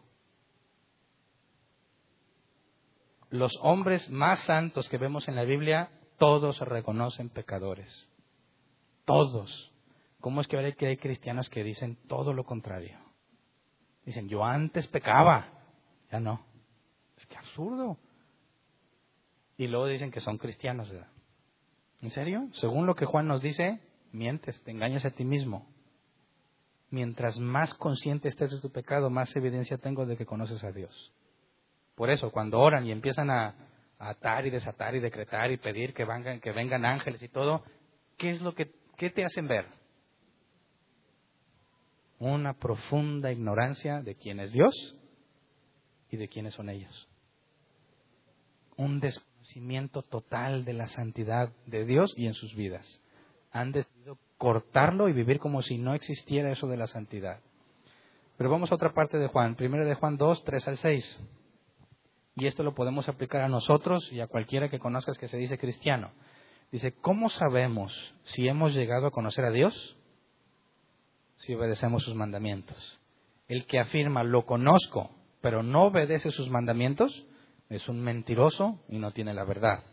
Los 3.29 3.53
hombres 3.61 4.09
más 4.09 4.39
santos 4.45 4.89
que 4.89 4.97
vemos 4.97 5.29
en 5.29 5.37
la 5.37 5.45
Biblia, 5.45 5.91
todos 6.17 6.57
se 6.57 6.65
reconocen 6.65 7.29
pecadores. 7.29 8.09
Todos. 9.05 9.71
¿Cómo 10.19 10.41
es 10.41 10.49
que 10.49 10.57
ahora 10.57 10.69
hay 10.81 10.97
cristianos 10.97 11.51
que 11.51 11.63
dicen 11.63 11.99
todo 12.09 12.33
lo 12.33 12.45
contrario? 12.45 12.99
Dicen, 14.07 14.31
yo 14.31 14.43
antes 14.43 14.87
pecaba, 14.87 15.47
ya 16.11 16.19
no. 16.19 16.43
Es 17.19 17.27
que 17.27 17.37
absurdo. 17.37 17.99
Y 19.59 19.67
luego 19.67 19.89
dicen 19.89 20.11
que 20.11 20.21
son 20.21 20.39
cristianos, 20.39 20.89
¿verdad? 20.89 21.13
¿En 22.01 22.09
serio? 22.09 22.49
Según 22.55 22.87
lo 22.87 22.95
que 22.95 23.05
Juan 23.05 23.29
nos 23.29 23.43
dice, 23.43 23.83
mientes, 24.11 24.59
te 24.63 24.71
engañas 24.71 25.05
a 25.05 25.11
ti 25.11 25.27
mismo. 25.27 25.74
Mientras 26.95 27.39
más 27.41 27.75
consciente 27.75 28.29
estés 28.29 28.53
de 28.53 28.61
tu 28.61 28.71
pecado, 28.71 29.11
más 29.11 29.35
evidencia 29.35 29.79
tengo 29.79 30.07
de 30.07 30.17
que 30.17 30.25
conoces 30.25 30.63
a 30.63 30.71
Dios. 30.71 31.13
Por 31.97 32.09
eso, 32.09 32.31
cuando 32.31 32.61
oran 32.61 32.87
y 32.87 32.93
empiezan 32.93 33.31
a, 33.31 33.57
atar 33.99 34.47
y 34.47 34.51
desatar 34.51 34.95
y 34.95 35.01
decretar 35.01 35.51
y 35.51 35.57
pedir 35.57 35.93
que 35.93 36.05
vengan, 36.05 36.39
que 36.41 36.53
vengan 36.53 36.85
ángeles 36.85 37.21
y 37.21 37.29
todo, 37.29 37.65
¿qué 38.17 38.31
es 38.31 38.43
lo 38.43 38.55
que 38.55 38.67
te 38.97 39.25
hacen 39.25 39.49
ver? 39.49 39.67
una 42.21 42.55
profunda 42.55 43.33
ignorancia 43.33 44.01
de 44.01 44.15
quién 44.15 44.39
es 44.39 44.53
Dios 44.53 44.73
y 46.11 46.17
de 46.17 46.29
quiénes 46.29 46.55
son 46.55 46.71
ellos. 46.71 47.09
Un 48.77 49.01
desconocimiento 49.01 50.01
total 50.03 50.65
de 50.65 50.75
la 50.75 50.87
santidad 50.87 51.51
de 51.67 51.85
Dios 51.85 52.15
y 52.17 52.27
en 52.27 52.35
sus 52.35 52.55
vidas. 52.55 52.87
Han 53.51 53.73
decidido 53.73 54.17
cortarlo 54.45 55.09
y 55.09 55.15
vivir 55.15 55.39
como 55.39 55.63
si 55.63 55.79
no 55.79 55.95
existiera 55.95 56.53
eso 56.53 56.67
de 56.69 56.77
la 56.77 56.87
santidad. 56.87 57.41
Pero 58.37 58.51
vamos 58.51 58.71
a 58.71 58.75
otra 58.75 58.93
parte 58.93 59.17
de 59.17 59.29
Juan, 59.29 59.55
primero 59.55 59.87
de 59.87 59.95
Juan 59.95 60.19
2, 60.19 60.45
3 60.45 60.69
al 60.69 60.77
6. 60.77 61.21
Y 62.37 62.47
esto 62.47 62.63
lo 62.63 62.75
podemos 62.75 63.09
aplicar 63.09 63.41
a 63.41 63.49
nosotros 63.49 64.07
y 64.13 64.21
a 64.21 64.27
cualquiera 64.27 64.69
que 64.69 64.79
conozcas 64.79 65.17
que 65.17 65.29
se 65.29 65.39
dice 65.39 65.57
cristiano. 65.57 66.11
Dice, 66.71 66.93
¿cómo 66.93 67.31
sabemos 67.31 68.15
si 68.25 68.47
hemos 68.47 68.75
llegado 68.75 69.07
a 69.07 69.11
conocer 69.11 69.47
a 69.47 69.51
Dios? 69.51 69.97
si 71.39 71.55
obedecemos 71.55 72.03
sus 72.03 72.15
mandamientos. 72.15 72.99
El 73.49 73.67
que 73.67 73.79
afirma 73.79 74.23
lo 74.25 74.47
conozco, 74.47 75.11
pero 75.41 75.63
no 75.63 75.85
obedece 75.85 76.31
sus 76.31 76.49
mandamientos, 76.49 77.27
es 77.69 77.89
un 77.89 78.01
mentiroso 78.01 78.81
y 78.89 78.99
no 78.99 79.13
tiene 79.13 79.35
la 79.35 79.45
verdad. 79.45 79.85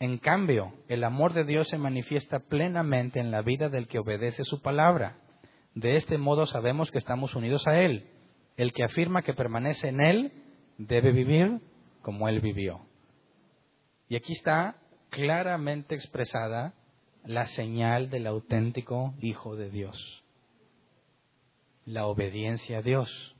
En 0.00 0.18
cambio, 0.18 0.74
el 0.88 1.02
amor 1.04 1.32
de 1.34 1.44
Dios 1.44 1.68
se 1.68 1.78
manifiesta 1.78 2.40
plenamente 2.40 3.20
en 3.20 3.30
la 3.30 3.42
vida 3.42 3.68
del 3.68 3.88
que 3.88 3.98
obedece 3.98 4.44
su 4.44 4.62
palabra. 4.62 5.16
De 5.74 5.96
este 5.96 6.18
modo 6.18 6.46
sabemos 6.46 6.90
que 6.90 6.98
estamos 6.98 7.34
unidos 7.34 7.66
a 7.66 7.80
Él. 7.80 8.10
El 8.56 8.72
que 8.72 8.84
afirma 8.84 9.22
que 9.22 9.34
permanece 9.34 9.88
en 9.88 10.00
Él 10.00 10.32
debe 10.78 11.12
vivir 11.12 11.60
como 12.02 12.28
Él 12.28 12.40
vivió. 12.40 12.80
Y 14.08 14.16
aquí 14.16 14.32
está 14.32 14.76
claramente 15.10 15.94
expresada 15.94 16.74
la 17.24 17.46
señal 17.46 18.10
del 18.10 18.26
auténtico 18.26 19.14
Hijo 19.20 19.56
de 19.56 19.70
Dios 19.70 20.24
la 21.88 22.06
obediencia 22.06 22.78
a 22.78 22.82
Dios, 22.82 23.34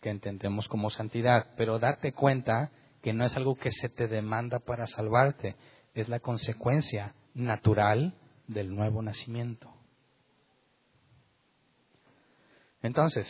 que 0.00 0.10
entendemos 0.10 0.66
como 0.66 0.90
santidad, 0.90 1.54
pero 1.56 1.78
date 1.78 2.12
cuenta 2.12 2.72
que 3.06 3.12
no 3.12 3.24
es 3.24 3.36
algo 3.36 3.54
que 3.54 3.70
se 3.70 3.88
te 3.88 4.08
demanda 4.08 4.58
para 4.58 4.88
salvarte, 4.88 5.54
es 5.94 6.08
la 6.08 6.18
consecuencia 6.18 7.14
natural 7.34 8.14
del 8.48 8.74
nuevo 8.74 9.00
nacimiento. 9.00 9.72
Entonces, 12.82 13.24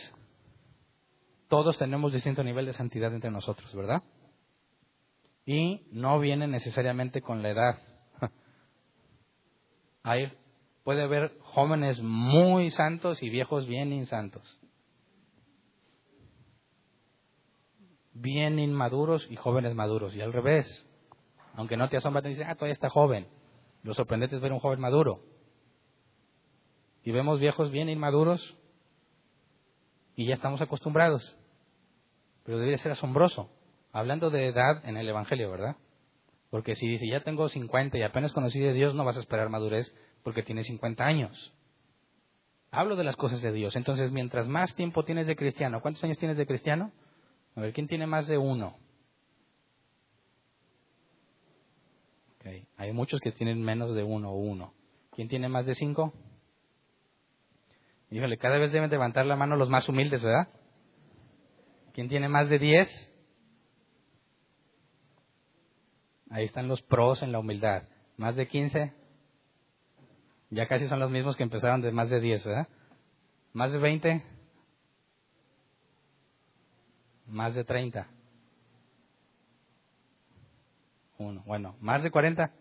todos 1.47 1.77
tenemos 1.77 2.11
distinto 2.11 2.43
nivel 2.43 2.65
de 2.65 2.73
santidad 2.73 3.13
entre 3.13 3.29
nosotros, 3.29 3.71
¿verdad? 3.75 4.01
Y 5.45 5.85
no 5.91 6.17
viene 6.17 6.47
necesariamente 6.47 7.21
con 7.21 7.43
la 7.43 7.49
edad. 7.51 7.79
Hay, 10.01 10.33
puede 10.83 11.03
haber 11.03 11.37
jóvenes 11.41 12.01
muy 12.01 12.71
santos 12.71 13.21
y 13.21 13.29
viejos 13.29 13.67
bien 13.67 13.93
insantos. 13.93 14.59
Bien 18.19 18.57
inmaduros 18.57 19.27
y 19.29 19.35
jóvenes 19.35 19.75
maduros. 19.75 20.15
Y 20.15 20.21
al 20.21 20.33
revés. 20.33 20.87
Aunque 21.53 21.77
no 21.77 21.89
te 21.89 21.97
asombra, 21.97 22.21
te 22.21 22.29
dicen, 22.29 22.47
ah, 22.47 22.55
todavía 22.55 22.73
está 22.73 22.89
joven. 22.89 23.27
Lo 23.83 23.93
sorprendente 23.93 24.35
es 24.35 24.41
ver 24.41 24.53
un 24.53 24.59
joven 24.59 24.79
maduro. 24.79 25.21
Y 27.03 27.11
vemos 27.11 27.39
viejos 27.39 27.71
bien 27.71 27.89
inmaduros 27.89 28.57
y 30.15 30.25
ya 30.25 30.33
estamos 30.33 30.61
acostumbrados. 30.61 31.37
Pero 32.43 32.57
debería 32.57 32.77
ser 32.79 32.91
asombroso. 32.91 33.49
Hablando 33.91 34.29
de 34.29 34.47
edad 34.47 34.83
en 34.83 34.97
el 34.97 35.07
Evangelio, 35.07 35.49
¿verdad? 35.49 35.77
Porque 36.49 36.75
si 36.75 36.87
dice, 36.87 37.07
ya 37.07 37.21
tengo 37.21 37.47
50 37.49 37.97
y 37.97 38.03
apenas 38.03 38.33
conocí 38.33 38.59
de 38.59 38.73
Dios, 38.73 38.95
no 38.95 39.05
vas 39.05 39.17
a 39.17 39.19
esperar 39.19 39.49
madurez 39.49 39.93
porque 40.23 40.43
tienes 40.43 40.65
50 40.67 41.03
años. 41.03 41.53
Hablo 42.71 42.95
de 42.95 43.03
las 43.03 43.15
cosas 43.15 43.41
de 43.41 43.51
Dios. 43.51 43.75
Entonces, 43.75 44.11
mientras 44.11 44.47
más 44.47 44.75
tiempo 44.75 45.03
tienes 45.03 45.27
de 45.27 45.35
cristiano, 45.35 45.81
¿cuántos 45.81 46.03
años 46.03 46.17
tienes 46.17 46.37
de 46.37 46.45
cristiano? 46.45 46.91
A 47.57 47.61
ver, 47.61 47.73
¿quién 47.73 47.87
tiene 47.87 48.05
más 48.05 48.27
de 48.27 48.37
uno? 48.37 48.77
Hay 52.77 52.93
muchos 52.93 53.19
que 53.19 53.31
tienen 53.31 53.61
menos 53.61 53.95
de 53.95 54.03
uno 54.03 54.31
o 54.31 54.35
uno. 54.35 54.71
¿Quién 55.11 55.27
tiene 55.27 55.49
más 55.49 55.65
de 55.65 55.73
cinco? 55.73 56.13
Híjole, 58.11 58.37
cada 58.37 58.59
vez 58.59 58.71
deben 58.71 58.91
levantar 58.91 59.25
la 59.25 59.35
mano 59.35 59.55
los 59.55 59.69
más 59.69 59.89
humildes, 59.89 60.21
¿verdad? 60.21 60.47
¿Quién 61.93 62.07
tiene 62.07 62.29
más 62.29 62.47
de 62.47 62.59
diez? 62.59 62.87
Ahí 66.29 66.45
están 66.45 66.67
los 66.67 66.83
pros 66.83 67.23
en 67.23 67.31
la 67.31 67.39
humildad. 67.39 67.83
¿Más 68.17 68.35
de 68.35 68.47
quince? 68.47 68.93
Ya 70.51 70.67
casi 70.67 70.87
son 70.87 70.99
los 70.99 71.09
mismos 71.09 71.35
que 71.35 71.43
empezaron 71.43 71.81
de 71.81 71.91
más 71.91 72.11
de 72.11 72.19
diez, 72.19 72.45
¿verdad? 72.45 72.67
¿Más 73.51 73.73
de 73.73 73.79
veinte? 73.79 74.23
¿Más 77.27 77.55
de 77.55 77.63
treinta? 77.63 78.07
Uno. 81.17 81.43
Bueno, 81.45 81.75
¿más 81.81 82.03
de 82.03 82.11
cuarenta? 82.11 82.51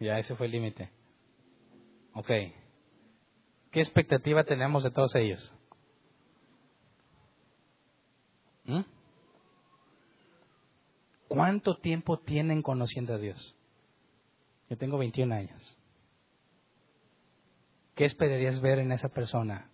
Ya 0.00 0.18
ese 0.18 0.34
fue 0.34 0.46
el 0.46 0.52
límite. 0.52 0.90
Ok. 2.14 2.28
¿Qué 3.70 3.80
expectativa 3.80 4.44
tenemos 4.44 4.82
de 4.82 4.90
todos 4.90 5.14
ellos? 5.14 5.52
¿Mm? 8.64 8.82
¿Cuánto 11.28 11.76
tiempo 11.76 12.18
tienen 12.18 12.62
conociendo 12.62 13.14
a 13.14 13.18
Dios? 13.18 13.54
Yo 14.68 14.76
tengo 14.76 14.98
21 14.98 15.34
años. 15.34 15.76
¿Qué 17.94 18.04
esperarías 18.04 18.60
ver 18.60 18.78
en 18.78 18.92
esa 18.92 19.08
persona? 19.08 19.71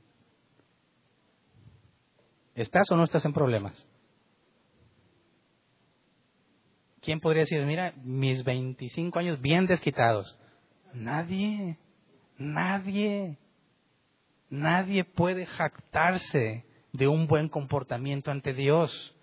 ¿Estás 2.58 2.90
o 2.90 2.96
no 2.96 3.04
estás 3.04 3.24
en 3.24 3.32
problemas? 3.32 3.86
¿Quién 7.00 7.20
podría 7.20 7.42
decir, 7.42 7.64
mira, 7.64 7.94
mis 8.02 8.42
25 8.42 9.16
años 9.16 9.40
bien 9.40 9.66
desquitados? 9.68 10.36
Nadie, 10.92 11.78
nadie. 12.36 13.38
Nadie 14.50 15.04
puede 15.04 15.46
jactarse 15.46 16.64
de 16.92 17.06
un 17.06 17.28
buen 17.28 17.48
comportamiento 17.48 18.32
ante 18.32 18.52
Dios, 18.54 19.14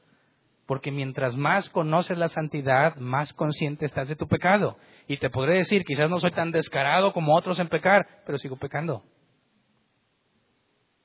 porque 0.65 0.91
mientras 0.91 1.35
más 1.35 1.69
conoces 1.71 2.17
la 2.17 2.29
santidad, 2.29 2.95
más 2.95 3.33
consciente 3.33 3.85
estás 3.85 4.07
de 4.07 4.15
tu 4.15 4.29
pecado. 4.29 4.77
Y 5.07 5.17
te 5.17 5.29
podré 5.29 5.55
decir, 5.55 5.83
quizás 5.83 6.09
no 6.09 6.21
soy 6.21 6.31
tan 6.31 6.51
descarado 6.51 7.11
como 7.11 7.35
otros 7.35 7.59
en 7.59 7.67
pecar, 7.67 8.23
pero 8.25 8.37
sigo 8.37 8.55
pecando. 8.55 9.03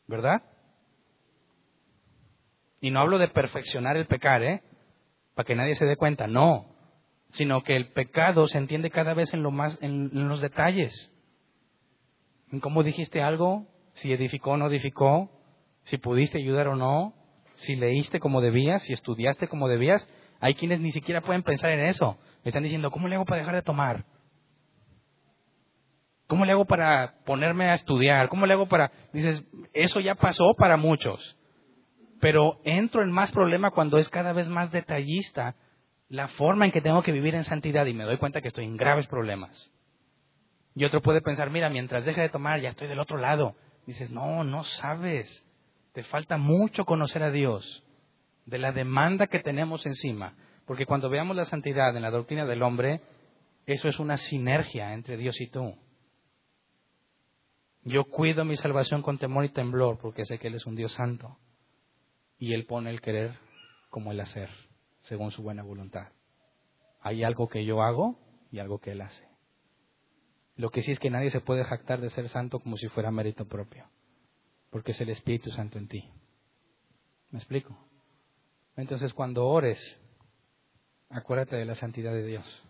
¿Verdad? 0.07 0.50
Y 2.81 2.91
no 2.91 3.01
hablo 3.01 3.19
de 3.19 3.29
perfeccionar 3.29 3.97
el 3.97 4.07
pecar, 4.07 4.43
¿eh? 4.43 4.63
Para 5.35 5.47
que 5.47 5.55
nadie 5.55 5.75
se 5.75 5.85
dé 5.85 5.97
cuenta, 5.97 6.27
no. 6.27 6.67
Sino 7.33 7.63
que 7.63 7.77
el 7.77 7.93
pecado 7.93 8.47
se 8.47 8.59
entiende 8.59 8.91
cada 8.91 9.15
vez 9.15 9.33
en, 9.35 9.43
lo 9.43 9.51
más, 9.51 9.79
en, 9.83 10.29
los 10.29 10.41
detalles. 10.41 11.13
En 12.51 12.61
cómo 12.61 12.83
dijiste 12.83 13.23
algo, 13.23 13.67
si 13.95 14.13
edificó 14.13 14.53
o 14.53 14.57
no 14.57 14.69
edificó, 14.69 15.31
si 15.85 15.99
pudiste 15.99 16.39
ayudar 16.39 16.69
o 16.69 16.77
no, 16.77 17.15
si 17.57 17.77
leíste 17.77 18.19
como 18.19 18.41
debías, 18.41 18.83
si 18.83 18.95
estudiaste 18.95 19.47
como 19.47 19.69
debías. 19.69 20.09
Hay 20.41 20.55
quienes 20.55 20.81
ni 20.81 20.91
siquiera 20.93 21.21
pueden 21.21 21.43
pensar 21.43 21.71
en 21.71 21.85
eso. 21.85 22.19
Me 22.43 22.49
están 22.49 22.63
diciendo, 22.63 22.91
¿cómo 22.91 23.09
le 23.09 23.17
hago 23.17 23.27
para 23.27 23.41
dejar 23.41 23.55
de 23.55 23.63
tomar? 23.63 24.05
¿Cómo 26.27 26.45
le 26.45 26.53
hago 26.53 26.65
para 26.65 27.17
ponerme 27.27 27.71
a 27.71 27.75
estudiar? 27.75 28.29
¿Cómo 28.29 28.47
le 28.47 28.55
hago 28.55 28.67
para...? 28.67 28.91
Dices, 29.13 29.45
eso 29.75 30.01
ya 30.01 30.15
pasó 30.15 30.55
para 30.57 30.77
muchos. 30.77 31.37
Pero 32.21 32.61
entro 32.65 33.03
en 33.03 33.11
más 33.11 33.33
problema 33.33 33.71
cuando 33.71 33.99
es 33.99 34.09
cada 34.09 34.33
vez 34.33 34.47
más 34.49 34.71
detallista 34.71 35.57
la 36.09 36.29
forma 36.29 36.65
en 36.67 36.73
que 36.73 36.81
tengo 36.81 37.03
que 37.03 37.13
vivir 37.13 37.35
en 37.35 37.45
santidad 37.45 37.87
y 37.87 37.95
me 37.95 38.05
doy 38.05 38.19
cuenta 38.19 38.41
que 38.41 38.49
estoy 38.49 38.65
en 38.65 38.77
graves 38.77 39.07
problemas. 39.07 39.71
Y 40.75 40.85
otro 40.85 41.01
puede 41.01 41.21
pensar, 41.23 41.51
mira, 41.51 41.71
mientras 41.71 42.05
deje 42.05 42.21
de 42.21 42.29
tomar 42.29 42.61
ya 42.61 42.69
estoy 42.69 42.89
del 42.89 43.01
otro 43.01 43.17
lado. 43.17 43.55
Dices, 43.87 44.11
no, 44.11 44.45
no 44.45 44.65
sabes. 44.65 45.45
Te 45.93 46.03
falta 46.05 46.37
mucho 46.37 46.85
conocer 46.85 47.23
a 47.23 47.31
Dios, 47.31 47.85
de 48.47 48.59
la 48.59 48.73
demanda 48.73 49.27
que 49.27 49.41
tenemos 49.41 49.87
encima. 49.87 50.35
Porque 50.67 50.87
cuando 50.87 51.11
veamos 51.11 51.37
la 51.37 51.45
santidad 51.45 51.97
en 51.97 52.03
la 52.03 52.11
doctrina 52.11 52.45
del 52.45 52.63
hombre, 52.63 53.01
eso 53.67 53.89
es 53.89 53.99
una 53.99 54.17
sinergia 54.17 54.95
entre 54.95 55.17
Dios 55.17 55.41
y 55.41 55.49
tú. 55.49 55.75
Yo 57.83 58.05
cuido 58.05 58.45
mi 58.45 58.57
salvación 58.57 59.03
con 59.03 59.19
temor 59.19 59.45
y 59.45 59.49
temblor 59.49 59.99
porque 60.01 60.25
sé 60.27 60.39
que 60.39 60.49
Él 60.49 60.55
es 60.55 60.67
un 60.67 60.77
Dios 60.77 60.93
santo. 60.93 61.39
Y 62.41 62.55
Él 62.55 62.65
pone 62.65 62.91
el 62.91 63.01
querer 63.01 63.39
como 63.91 64.11
el 64.11 64.21
hacer, 64.21 64.49
según 65.03 65.31
su 65.31 65.43
buena 65.43 65.63
voluntad. 65.63 66.09
Hay 67.03 67.23
algo 67.23 67.49
que 67.49 67.65
yo 67.65 67.83
hago 67.83 68.19
y 68.51 68.59
algo 68.59 68.81
que 68.81 68.93
Él 68.93 69.03
hace. 69.03 69.29
Lo 70.57 70.71
que 70.71 70.83
sí 70.83 70.91
es 70.91 70.99
que 70.99 71.11
nadie 71.11 71.31
se 71.31 71.41
puede 71.41 71.65
jactar 71.65 72.01
de 72.01 72.11
ser 72.11 72.29
santo 72.31 72.59
como 72.59 72.79
si 72.79 72.89
fuera 72.89 73.11
mérito 73.11 73.47
propio, 73.47 73.87
porque 74.71 74.93
es 74.93 75.01
el 75.01 75.11
Espíritu 75.11 75.51
Santo 75.51 75.79
en 75.79 75.87
ti. 75.87 76.11
¿Me 77.31 77.39
explico? 77.39 77.77
Entonces 78.75 79.13
cuando 79.13 79.47
ores, 79.47 79.79
acuérdate 81.11 81.57
de 81.57 81.67
la 81.67 81.75
santidad 81.75 82.13
de 82.13 82.25
Dios. 82.27 82.65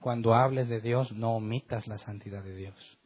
Cuando 0.00 0.34
hables 0.34 0.68
de 0.68 0.80
Dios, 0.80 1.12
no 1.12 1.36
omitas 1.36 1.86
la 1.86 1.98
santidad 1.98 2.42
de 2.42 2.56
Dios, 2.56 2.98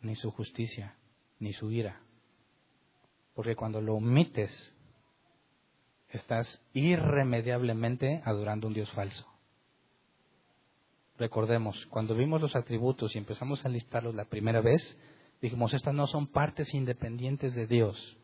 ni 0.00 0.16
su 0.16 0.30
justicia, 0.30 0.96
ni 1.38 1.52
su 1.52 1.70
ira. 1.70 2.00
Porque 3.38 3.54
cuando 3.54 3.80
lo 3.80 3.94
omites, 3.94 4.50
estás 6.08 6.60
irremediablemente 6.72 8.20
adorando 8.24 8.66
un 8.66 8.74
Dios 8.74 8.90
falso. 8.90 9.24
Recordemos, 11.18 11.86
cuando 11.86 12.16
vimos 12.16 12.40
los 12.40 12.56
atributos 12.56 13.14
y 13.14 13.18
empezamos 13.18 13.64
a 13.64 13.68
listarlos 13.68 14.16
la 14.16 14.24
primera 14.24 14.60
vez, 14.60 14.82
dijimos, 15.40 15.72
estas 15.72 15.94
no 15.94 16.08
son 16.08 16.26
partes 16.26 16.74
independientes 16.74 17.54
de 17.54 17.68
Dios. 17.68 18.16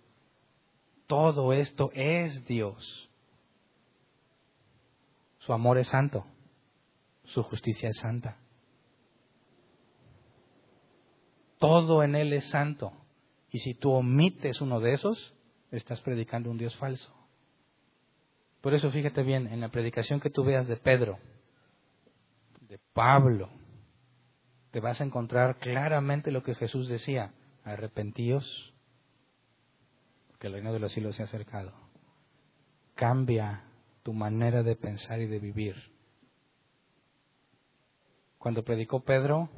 Todo 1.07 1.53
esto 1.53 1.93
es 1.95 2.45
Dios. 2.47 3.09
Su 5.39 5.53
amor 5.53 5.79
es 5.79 5.87
santo, 5.87 6.27
su 7.23 7.45
justicia 7.45 7.89
es 7.89 7.99
santa. 7.99 8.37
Todo 11.61 12.03
en 12.03 12.17
Él 12.17 12.33
es 12.33 12.51
santo. 12.51 13.04
Y 13.55 13.61
si 13.61 13.73
tú 13.73 13.93
omites 13.93 14.61
uno 14.61 14.81
de 14.81 14.95
esos, 14.95 15.33
estás 15.71 16.01
predicando 16.01 16.51
un 16.51 16.59
Dios 16.59 16.75
falso. 16.75 17.15
Por 18.61 18.75
eso 18.75 18.91
fíjate 18.91 19.23
bien, 19.23 19.47
en 19.47 19.61
la 19.61 19.69
predicación 19.69 20.19
que 20.19 20.29
tú 20.29 20.43
veas 20.43 20.67
de 20.67 20.77
Pedro, 20.77 21.21
de 22.63 22.81
Pablo, 22.93 23.51
te 24.73 24.81
vas 24.81 25.01
a 25.01 25.05
encontrar 25.05 25.61
claramente 25.61 26.33
lo 26.33 26.43
que 26.43 26.57
Jesús 26.57 26.89
decía, 26.89 27.33
arrepentíos, 27.63 28.75
porque 30.27 30.49
el 30.49 30.55
reino 30.55 30.73
de 30.73 30.81
los 30.81 30.93
cielos 30.93 31.15
se 31.15 31.23
ha 31.23 31.27
acercado. 31.27 31.73
Cambia 32.97 33.67
tu 34.03 34.13
manera 34.13 34.65
de 34.65 34.75
pensar 34.75 35.21
y 35.21 35.29
de 35.29 35.39
vivir. 35.39 35.77
Cuando 38.37 38.65
predicó 38.65 39.05
Pedro, 39.05 39.49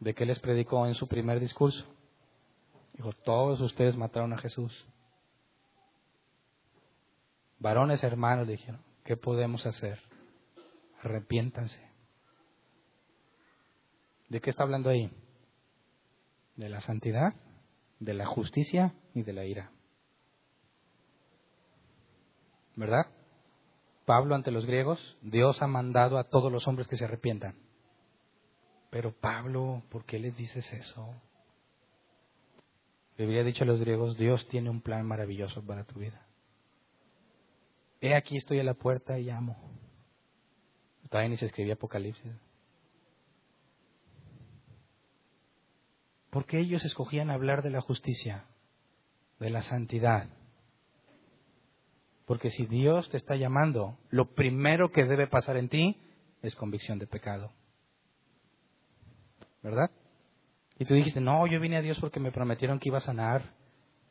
¿de 0.00 0.14
qué 0.14 0.24
les 0.24 0.38
predicó 0.38 0.86
en 0.86 0.94
su 0.94 1.06
primer 1.08 1.40
discurso? 1.40 1.95
Dijo, 2.96 3.12
todos 3.24 3.60
ustedes 3.60 3.96
mataron 3.96 4.32
a 4.32 4.38
Jesús. 4.38 4.86
Varones 7.58 8.02
hermanos 8.02 8.48
dijeron, 8.48 8.80
¿qué 9.04 9.16
podemos 9.16 9.64
hacer? 9.66 10.00
arrepiéntanse. 11.06 11.80
¿De 14.28 14.40
qué 14.40 14.50
está 14.50 14.64
hablando 14.64 14.90
ahí? 14.90 15.10
De 16.56 16.68
la 16.68 16.80
santidad, 16.80 17.34
de 18.00 18.14
la 18.14 18.26
justicia 18.26 18.94
y 19.14 19.22
de 19.22 19.32
la 19.32 19.44
ira. 19.44 19.70
¿Verdad? 22.74 23.06
Pablo 24.04 24.34
ante 24.34 24.50
los 24.50 24.66
griegos, 24.66 25.16
Dios 25.22 25.62
ha 25.62 25.66
mandado 25.66 26.18
a 26.18 26.24
todos 26.24 26.52
los 26.52 26.66
hombres 26.68 26.88
que 26.88 26.96
se 26.96 27.04
arrepientan. 27.04 27.56
Pero 28.90 29.12
Pablo, 29.12 29.82
¿por 29.90 30.04
qué 30.04 30.18
les 30.18 30.36
dices 30.36 30.72
eso? 30.72 31.14
Le 33.16 33.24
había 33.24 33.44
dicho 33.44 33.64
a 33.64 33.66
los 33.66 33.80
griegos, 33.80 34.16
Dios 34.16 34.46
tiene 34.48 34.68
un 34.68 34.82
plan 34.82 35.06
maravilloso 35.06 35.64
para 35.64 35.84
tu 35.84 36.00
vida. 36.00 36.26
He 38.00 38.14
aquí 38.14 38.36
estoy 38.36 38.60
a 38.60 38.64
la 38.64 38.74
puerta 38.74 39.18
y 39.18 39.24
llamo. 39.24 39.56
Todavía 41.08 41.30
ni 41.30 41.36
se 41.36 41.46
escribía 41.46 41.74
Apocalipsis. 41.74 42.32
¿Por 46.30 46.44
qué 46.44 46.58
ellos 46.58 46.84
escogían 46.84 47.30
hablar 47.30 47.62
de 47.62 47.70
la 47.70 47.80
justicia, 47.80 48.44
de 49.38 49.48
la 49.48 49.62
santidad? 49.62 50.28
Porque 52.26 52.50
si 52.50 52.66
Dios 52.66 53.08
te 53.08 53.16
está 53.16 53.36
llamando, 53.36 53.96
lo 54.10 54.34
primero 54.34 54.90
que 54.90 55.04
debe 55.04 55.28
pasar 55.28 55.56
en 55.56 55.70
ti 55.70 55.98
es 56.42 56.54
convicción 56.54 56.98
de 56.98 57.06
pecado. 57.06 57.52
¿Verdad? 59.62 59.90
Y 60.78 60.84
tú 60.84 60.94
dijiste, 60.94 61.20
no, 61.20 61.46
yo 61.46 61.58
vine 61.58 61.76
a 61.76 61.82
Dios 61.82 61.98
porque 62.00 62.20
me 62.20 62.32
prometieron 62.32 62.78
que 62.78 62.88
iba 62.90 62.98
a 62.98 63.02
sanar, 63.02 63.54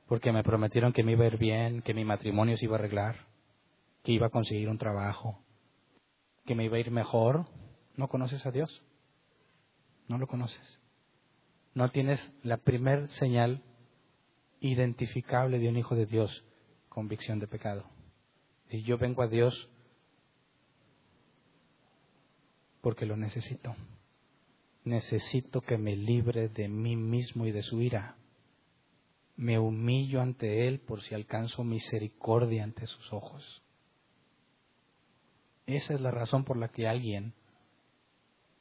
porque 0.08 0.32
me 0.32 0.44
prometieron 0.44 0.94
que 0.94 1.04
me 1.04 1.12
iba 1.12 1.24
a 1.24 1.28
ir 1.28 1.38
bien, 1.38 1.82
que 1.82 1.94
mi 1.94 2.04
matrimonio 2.04 2.58
se 2.58 2.66
iba 2.66 2.76
a 2.76 2.80
arreglar, 2.80 3.28
que 4.04 4.12
iba 4.12 4.28
a 4.28 4.32
conseguir 4.32 4.70
un 4.70 4.78
trabajo, 4.78 5.40
que 6.46 6.56
me 6.56 6.66
iba 6.66 6.78
a 6.78 6.80
ir 6.80 6.92
mejor. 6.92 7.46
¿No 7.96 8.08
conoces 8.08 8.46
a 8.46 8.52
Dios? 8.52 8.84
No 10.08 10.18
lo 10.18 10.28
conoces. 10.28 10.80
No 11.74 11.90
tienes 11.90 12.20
la 12.42 12.58
primer 12.58 13.10
señal 13.12 13.64
identificable 14.60 15.60
de 15.60 15.70
un 15.70 15.78
hijo 15.78 15.96
de 15.96 16.06
Dios, 16.06 16.44
convicción 16.90 17.40
de 17.40 17.48
pecado. 17.48 17.86
Si 18.70 18.82
yo 18.84 18.98
vengo 18.98 19.22
a 19.22 19.28
Dios 19.28 19.70
porque 22.82 23.06
lo 23.06 23.18
necesito 23.18 23.76
necesito 24.86 25.62
que 25.62 25.78
me 25.78 25.96
libre 25.96 26.48
de 26.48 26.70
mí 26.70 26.96
mismo 26.96 27.46
y 27.46 27.52
de 27.52 27.64
su 27.64 27.82
ira. 27.82 28.16
Me 29.36 29.60
humillo 29.60 30.22
ante 30.22 30.68
Él 30.68 30.80
por 30.80 31.02
si 31.02 31.14
alcanzo 31.14 31.64
misericordia 31.64 32.64
ante 32.64 32.86
sus 32.86 33.12
ojos. 33.12 33.64
Esa 35.66 35.96
es 35.96 36.02
la 36.02 36.12
razón 36.12 36.46
por 36.46 36.58
la 36.58 36.70
que 36.70 36.88
alguien 36.88 37.34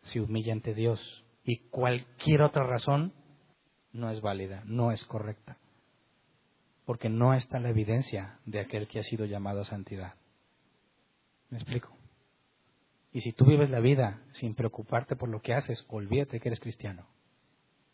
se 0.03 0.21
humilla 0.21 0.53
ante 0.53 0.75
Dios. 0.75 1.25
Y 1.45 1.69
cualquier 1.69 2.43
otra 2.43 2.67
razón 2.67 3.13
no 3.93 4.11
es 4.11 4.21
válida, 4.21 4.63
no 4.65 4.91
es 4.91 5.05
correcta. 5.05 5.59
Porque 6.87 7.09
no 7.09 7.35
está 7.35 7.61
la 7.61 7.71
evidencia 7.71 8.41
de 8.47 8.61
aquel 8.61 8.89
que 8.89 8.99
ha 8.99 9.03
sido 9.03 9.27
llamado 9.27 9.61
a 9.61 9.65
santidad. 9.65 10.15
¿Me 11.51 11.59
explico? 11.59 11.95
Y 13.15 13.21
si 13.21 13.33
tú 13.33 13.45
vives 13.45 13.71
la 13.71 13.79
vida 13.79 14.21
sin 14.33 14.57
preocuparte 14.57 15.15
por 15.15 15.29
lo 15.29 15.41
que 15.41 15.55
haces, 15.55 15.87
olvídate 15.89 16.41
que 16.41 16.49
eres 16.49 16.59
cristiano. 16.59 17.07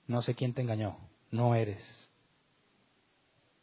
No 0.07 0.23
sé 0.23 0.35
quién 0.35 0.55
te 0.55 0.63
engañó, 0.63 0.97
no 1.31 1.55
eres. 1.55 1.85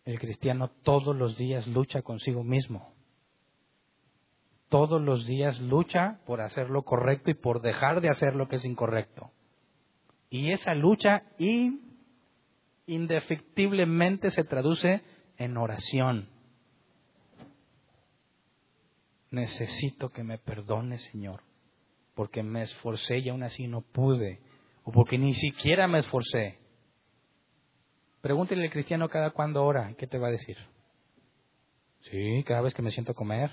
El 0.06 0.20
cristiano 0.20 0.70
todos 0.84 1.16
los 1.16 1.36
días 1.36 1.66
lucha 1.66 2.04
consigo 2.04 2.44
mismo. 2.44 2.94
Todos 4.70 5.02
los 5.02 5.26
días 5.26 5.60
lucha 5.60 6.20
por 6.28 6.42
hacer 6.42 6.70
lo 6.70 6.84
correcto 6.84 7.32
y 7.32 7.34
por 7.34 7.64
dejar 7.64 8.02
de 8.02 8.10
hacer 8.10 8.36
lo 8.36 8.48
que 8.48 8.58
es 8.58 8.66
incorrecto. 8.66 9.32
Y 10.30 10.52
esa 10.52 10.76
lucha 10.76 11.24
indefectiblemente 12.86 14.30
se 14.30 14.44
traduce 14.44 15.02
en 15.38 15.58
oración, 15.58 16.30
necesito 19.32 20.10
que 20.10 20.24
me 20.24 20.38
perdone, 20.38 20.98
Señor, 20.98 21.47
porque 22.18 22.42
me 22.42 22.64
esforcé 22.64 23.20
y 23.20 23.30
aún 23.30 23.44
así 23.44 23.68
no 23.68 23.82
pude, 23.82 24.42
o 24.84 24.92
porque 24.92 25.20
ni 25.20 25.36
siquiera 25.36 25.88
me 25.88 26.00
esforcé. 26.00 26.58
Pregúntele 28.22 28.64
al 28.64 28.72
cristiano 28.72 29.08
cada 29.08 29.30
cuando 29.30 29.64
ora, 29.64 29.94
¿qué 30.00 30.08
te 30.08 30.18
va 30.18 30.30
a 30.30 30.32
decir? 30.32 30.58
Sí, 32.02 32.44
cada 32.44 32.62
vez 32.62 32.74
que 32.74 32.82
me 32.82 32.90
siento 32.90 33.12
a 33.12 33.16
comer, 33.16 33.52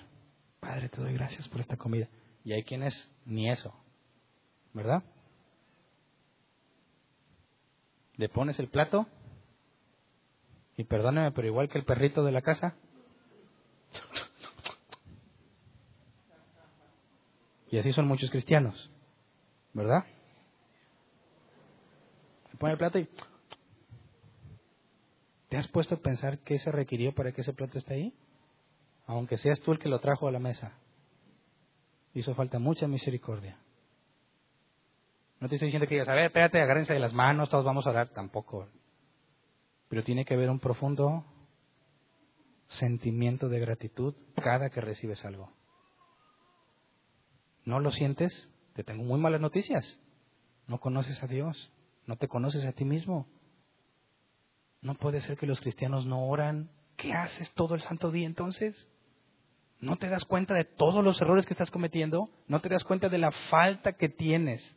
Padre, 0.61 0.89
te 0.89 0.99
doy 0.99 1.13
gracias 1.13 1.47
por 1.49 1.61
esta 1.61 1.77
comida. 1.77 2.09
Y 2.43 2.55
hay 2.55 2.63
quienes 2.65 3.11
ni 3.27 3.51
eso, 3.51 3.75
¿verdad? 4.73 5.03
Le 8.17 8.31
pones 8.31 8.59
el 8.59 8.69
plato 8.69 9.07
y 10.79 10.85
perdóneme, 10.85 11.33
pero 11.33 11.49
igual 11.49 11.69
que 11.69 11.77
el 11.77 11.85
perrito 11.85 12.25
de 12.25 12.33
la 12.33 12.41
casa, 12.41 12.77
Y 17.75 17.79
así 17.79 17.93
son 17.93 18.07
muchos 18.07 18.31
cristianos, 18.31 18.89
¿verdad? 19.73 20.05
Se 22.53 22.57
pone 22.57 22.75
el 22.75 22.79
plato 22.79 23.01
y... 23.01 23.09
¿Te 25.49 25.57
has 25.57 25.67
puesto 25.67 25.97
a 25.97 25.99
pensar 25.99 26.39
qué 26.45 26.61
se 26.61 26.71
requirió 26.71 27.13
para 27.17 27.33
que 27.33 27.41
ese 27.41 27.53
plato 27.53 27.77
esté 27.77 27.95
ahí? 27.95 28.15
Aunque 29.07 29.39
seas 29.39 29.61
tú 29.61 29.73
el 29.73 29.81
que 29.81 29.89
lo 29.89 29.99
trajo 29.99 30.29
a 30.29 30.31
la 30.31 30.39
mesa. 30.39 30.79
Hizo 32.15 32.37
falta 32.37 32.61
mucha 32.61 32.87
misericordia. 32.87 33.59
No 35.41 35.49
te 35.49 35.57
estoy 35.57 35.67
diciendo 35.67 35.89
que 35.89 35.97
digas, 35.97 36.09
a 36.09 36.15
ver, 36.15 36.27
espérate, 36.27 36.61
agárrense 36.61 36.93
de 36.93 37.01
las 37.01 37.13
manos, 37.13 37.51
todos 37.51 37.65
vamos 37.65 37.89
a 37.89 37.91
orar. 37.91 38.11
Tampoco. 38.11 38.69
Pero 39.89 40.05
tiene 40.05 40.25
que 40.25 40.35
haber 40.35 40.49
un 40.49 40.61
profundo 40.61 41.25
sentimiento 42.69 43.49
de 43.49 43.59
gratitud 43.59 44.15
cada 44.37 44.71
que 44.71 44.81
recibes 44.81 45.25
algo. 45.25 45.51
¿No 47.65 47.81
lo 47.81 47.91
sientes? 47.91 48.51
Te 48.75 48.85
tengo 48.85 49.05
muy 49.05 49.21
malas 49.21 49.41
noticias. 49.41 49.99
No 50.67 50.81
conoces 50.81 51.23
a 51.23 51.27
Dios, 51.27 51.73
no 52.07 52.17
te 52.17 52.29
conoces 52.29 52.65
a 52.65 52.73
ti 52.73 52.85
mismo. 52.85 53.27
No 54.81 54.95
puede 54.95 55.21
ser 55.21 55.37
que 55.39 55.47
los 55.47 55.61
cristianos 55.61 56.07
no 56.07 56.27
oran. 56.27 56.71
¿Qué 56.97 57.13
haces 57.13 57.53
todo 57.55 57.75
el 57.75 57.81
santo 57.81 58.11
día 58.11 58.27
entonces? 58.27 58.89
¿No 59.81 59.97
te 59.97 60.09
das 60.09 60.25
cuenta 60.25 60.55
de 60.55 60.65
todos 60.65 61.05
los 61.05 61.21
errores 61.21 61.47
que 61.47 61.55
estás 61.55 61.71
cometiendo? 61.71 62.31
¿No 62.49 62.61
te 62.61 62.69
das 62.69 62.85
cuenta 62.85 63.09
de 63.09 63.19
la 63.19 63.31
falta 63.51 63.95
que 63.95 64.09
tienes 64.09 64.77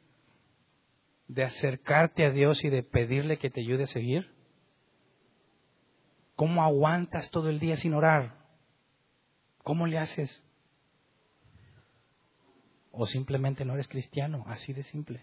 de 1.28 1.44
acercarte 1.44 2.26
a 2.26 2.32
Dios 2.32 2.64
y 2.64 2.70
de 2.70 2.84
pedirle 2.84 3.38
que 3.38 3.50
te 3.50 3.62
ayude 3.62 3.84
a 3.84 3.88
seguir? 3.88 4.34
¿Cómo 6.36 6.64
aguantas 6.64 7.30
todo 7.32 7.50
el 7.50 7.60
día 7.60 7.76
sin 7.76 7.94
orar? 7.94 8.36
¿Cómo 9.64 9.88
le 9.88 9.98
haces? 9.98 10.44
O 13.00 13.06
simplemente 13.06 13.64
no 13.64 13.76
eres 13.76 13.88
cristiano, 13.88 14.44
así 14.48 14.74
de 14.74 14.82
simple. 14.84 15.22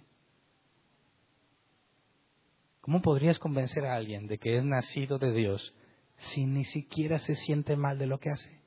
¿Cómo 2.81 3.03
podrías 3.03 3.41
convencer 3.41 3.85
a 3.85 3.97
alguien 3.97 4.29
de 4.29 4.39
que 4.39 4.57
es 4.57 4.65
nacido 4.65 5.19
de 5.19 5.33
Dios 5.33 5.75
si 6.17 6.47
ni 6.47 6.65
siquiera 6.65 7.19
se 7.19 7.35
siente 7.35 7.77
mal 7.77 7.99
de 7.99 8.07
lo 8.07 8.21
que 8.21 8.31
hace? 8.31 8.63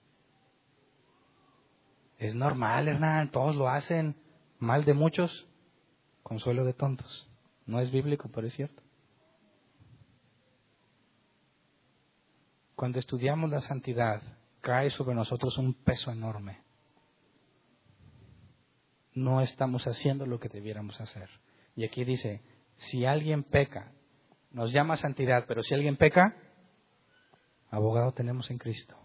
Es 2.18 2.36
normal, 2.36 2.90
Hernán, 2.90 3.32
todos 3.32 3.56
lo 3.56 3.70
hacen. 3.70 4.18
Mal 4.60 4.84
de 4.84 4.94
muchos, 4.94 5.48
consuelo 6.24 6.66
de 6.66 6.74
tontos. 6.74 7.30
No 7.66 7.80
es 7.80 7.92
bíblico, 7.92 8.30
pero 8.34 8.48
es 8.48 8.54
cierto. 8.56 8.84
Cuando 12.76 13.00
estudiamos 13.00 13.50
la 13.52 13.62
santidad, 13.62 14.22
cae 14.60 14.90
sobre 14.90 15.16
nosotros 15.16 15.58
un 15.58 15.74
peso 15.74 16.12
enorme 16.12 16.67
no 19.18 19.42
estamos 19.42 19.86
haciendo 19.88 20.26
lo 20.26 20.40
que 20.40 20.48
debiéramos 20.48 21.02
hacer. 21.02 21.30
Y 21.76 21.84
aquí 21.84 22.06
dice, 22.06 22.42
si 22.78 23.06
alguien 23.06 23.44
peca, 23.44 23.92
nos 24.52 24.72
llama 24.72 24.96
santidad, 24.96 25.46
pero 25.48 25.64
si 25.64 25.74
alguien 25.74 25.98
peca, 25.98 26.36
abogado 27.70 28.12
tenemos 28.14 28.50
en 28.52 28.60
Cristo. 28.60 28.96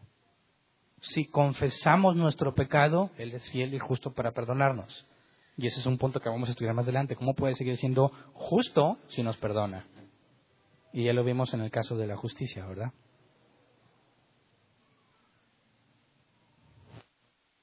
Si 1.00 1.26
confesamos 1.26 2.14
nuestro 2.14 2.54
pecado, 2.54 3.10
Él 3.16 3.32
es 3.32 3.50
fiel 3.50 3.74
y 3.74 3.78
justo 3.78 4.12
para 4.12 4.32
perdonarnos. 4.32 5.06
Y 5.56 5.66
ese 5.66 5.80
es 5.80 5.86
un 5.86 5.98
punto 5.98 6.20
que 6.20 6.28
vamos 6.28 6.48
a 6.48 6.52
estudiar 6.52 6.74
más 6.74 6.84
adelante. 6.84 7.16
¿Cómo 7.16 7.34
puede 7.34 7.54
seguir 7.54 7.76
siendo 7.76 8.08
justo 8.34 8.98
si 9.08 9.22
nos 9.22 9.36
perdona? 9.38 9.86
Y 10.92 11.04
ya 11.04 11.12
lo 11.12 11.24
vimos 11.24 11.52
en 11.54 11.62
el 11.62 11.70
caso 11.70 11.96
de 11.96 12.06
la 12.06 12.16
justicia, 12.16 12.66
¿verdad? 12.66 12.92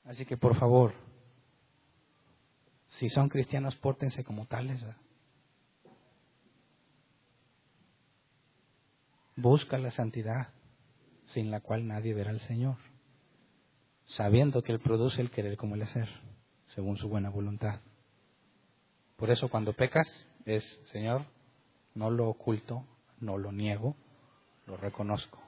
Así 0.03 0.25
que 0.25 0.37
por 0.37 0.55
favor, 0.55 0.93
si 2.99 3.07
son 3.09 3.29
cristianos, 3.29 3.77
pórtense 3.77 4.25
como 4.25 4.45
tales. 4.45 4.83
Busca 9.37 9.77
la 9.77 9.89
santidad, 9.91 10.49
sin 11.27 11.49
la 11.49 11.61
cual 11.61 11.87
nadie 11.87 12.13
verá 12.13 12.31
al 12.31 12.41
Señor, 12.41 12.75
sabiendo 14.05 14.61
que 14.63 14.73
Él 14.73 14.81
produce 14.81 15.21
el 15.21 15.31
querer 15.31 15.55
como 15.55 15.75
el 15.75 15.83
hacer, 15.83 16.09
según 16.75 16.97
su 16.97 17.07
buena 17.07 17.29
voluntad. 17.29 17.79
Por 19.15 19.31
eso 19.31 19.47
cuando 19.47 19.71
pecas 19.71 20.27
es, 20.45 20.63
Señor, 20.91 21.23
no 21.95 22.09
lo 22.09 22.27
oculto, 22.27 22.85
no 23.21 23.37
lo 23.37 23.53
niego, 23.53 23.95
lo 24.65 24.75
reconozco. 24.75 25.41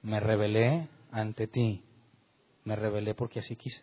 Me 0.00 0.20
rebelé 0.20 0.88
ante 1.10 1.46
ti, 1.48 1.84
me 2.64 2.76
rebelé 2.76 3.14
porque 3.14 3.40
así 3.40 3.56
quise, 3.56 3.82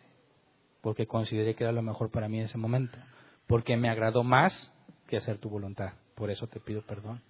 porque 0.80 1.06
consideré 1.06 1.54
que 1.54 1.64
era 1.64 1.72
lo 1.72 1.82
mejor 1.82 2.10
para 2.10 2.28
mí 2.28 2.38
en 2.38 2.46
ese 2.46 2.58
momento, 2.58 2.98
porque 3.46 3.76
me 3.76 3.90
agradó 3.90 4.22
más 4.22 4.72
que 5.06 5.16
hacer 5.16 5.38
tu 5.38 5.48
voluntad. 5.48 5.94
Por 6.14 6.30
eso 6.30 6.46
te 6.46 6.60
pido 6.60 6.82
perdón. 6.82 7.22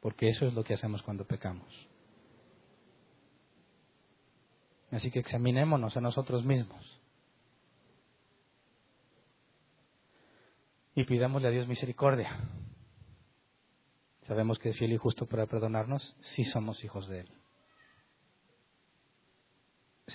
Porque 0.00 0.28
eso 0.28 0.46
es 0.46 0.54
lo 0.54 0.64
que 0.64 0.74
hacemos 0.74 1.02
cuando 1.02 1.26
pecamos. 1.26 1.88
Así 4.90 5.10
que 5.10 5.20
examinémonos 5.20 5.96
a 5.96 6.00
nosotros 6.00 6.44
mismos. 6.44 7.00
Y 10.94 11.04
pidámosle 11.04 11.48
a 11.48 11.52
Dios 11.52 11.68
misericordia. 11.68 12.38
Sabemos 14.22 14.58
que 14.58 14.70
es 14.70 14.78
fiel 14.78 14.92
y 14.92 14.96
justo 14.96 15.26
para 15.26 15.46
perdonarnos 15.46 16.16
si 16.20 16.44
somos 16.44 16.82
hijos 16.84 17.08
de 17.08 17.20
Él. 17.20 17.39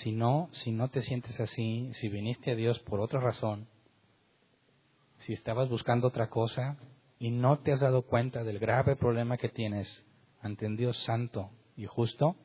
Si 0.02 0.12
no, 0.12 0.50
si 0.52 0.72
no 0.72 0.90
te 0.90 1.02
sientes 1.02 1.40
así, 1.40 1.92
si 1.94 2.10
viniste 2.10 2.52
a 2.52 2.56
Dios 2.56 2.80
por 2.80 3.00
otra 3.00 3.20
razón, 3.20 3.68
si 5.20 5.34
estabas 5.34 5.70
buscando 5.70 6.08
otra 6.08 6.30
cosa 6.30 6.78
y 7.18 7.32
no 7.32 7.60
te 7.60 7.72
has 7.72 7.80
dado 7.80 8.02
cuenta 8.02 8.44
del 8.44 8.60
grave 8.60 8.96
problema 8.96 9.38
que 9.38 9.50
tienes 9.50 10.06
ante 10.42 10.66
un 10.66 10.76
Dios 10.76 11.02
santo 11.04 11.50
y 11.78 11.86
justo, 11.86 12.36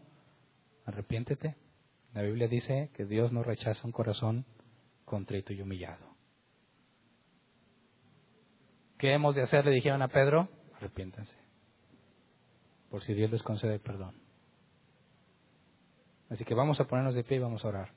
arrepiéntete. 0.86 1.56
La 2.14 2.22
Biblia 2.22 2.48
dice 2.48 2.90
que 2.94 3.04
Dios 3.04 3.32
no 3.32 3.42
rechaza 3.42 3.86
un 3.86 3.92
corazón 3.92 4.46
contrito 5.04 5.52
y 5.52 5.60
humillado. 5.60 6.06
¿Qué 8.96 9.12
hemos 9.12 9.34
de 9.34 9.42
hacer? 9.42 9.64
Le 9.64 9.72
dijeron 9.72 10.02
a 10.02 10.08
Pedro, 10.08 10.48
arrepiéntanse, 10.76 11.34
por 12.90 13.02
si 13.02 13.14
Dios 13.14 13.30
les 13.30 13.42
concede 13.42 13.78
perdón. 13.78 14.14
Así 16.30 16.44
que 16.44 16.54
vamos 16.54 16.80
a 16.80 16.84
ponernos 16.84 17.14
de 17.14 17.24
pie 17.24 17.36
y 17.36 17.40
vamos 17.40 17.64
a 17.64 17.68
orar. 17.68 17.92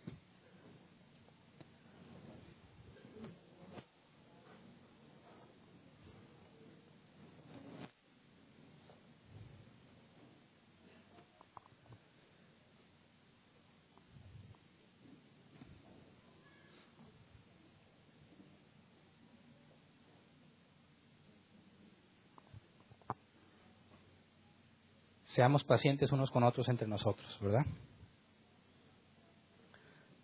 seamos 25.33 25.63
pacientes 25.63 26.11
unos 26.11 26.29
con 26.29 26.43
otros 26.43 26.69
entre 26.69 26.87
nosotros, 26.87 27.37
¿verdad? 27.41 27.65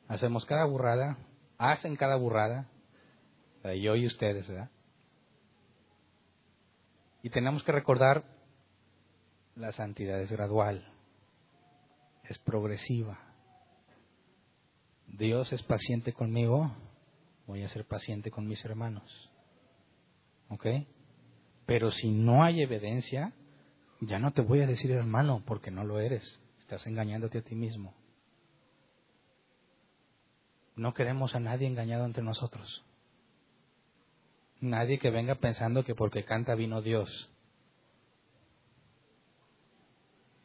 Hacemos 0.10 0.44
cada 0.46 0.66
burrada, 0.66 1.18
hacen 1.60 1.96
cada 1.96 2.16
burrada, 2.18 2.68
yo 3.64 3.96
y 3.96 4.08
ustedes, 4.08 4.50
¿verdad? 4.50 4.72
Y 7.22 7.30
tenemos 7.30 7.64
que 7.64 7.72
recordar, 7.72 8.24
la 9.56 9.72
santidad 9.72 10.20
es 10.20 10.32
gradual, 10.32 10.92
es 12.24 12.40
progresiva. 12.40 13.20
Dios 15.06 15.54
es 15.54 15.62
paciente 15.62 16.12
conmigo, 16.12 16.72
voy 17.46 17.64
a 17.64 17.68
ser 17.68 17.86
paciente 17.86 18.32
con 18.32 18.48
mis 18.48 18.66
hermanos. 18.66 19.32
¿Ok? 20.50 20.66
Pero 21.68 21.92
si 21.92 22.10
no 22.10 22.44
hay 22.44 22.64
evidencia, 22.64 23.34
ya 24.02 24.18
no 24.18 24.32
te 24.34 24.42
voy 24.42 24.62
a 24.64 24.68
decir 24.68 24.90
hermano 24.90 25.44
porque 25.46 25.70
no 25.70 25.84
lo 25.84 26.00
eres. 26.00 26.24
Estás 26.60 26.88
engañándote 26.88 27.38
a 27.38 27.44
ti 27.44 27.54
mismo. 27.54 27.94
No 30.80 30.94
queremos 30.94 31.36
a 31.36 31.42
nadie 31.42 31.68
engañado 31.68 32.06
entre 32.06 32.24
nosotros. 32.24 32.86
Nadie 34.62 34.98
que 34.98 35.10
venga 35.10 35.36
pensando 35.36 35.84
que 35.84 35.94
porque 35.94 36.24
canta 36.24 36.56
vino 36.56 36.82
Dios. 36.82 37.30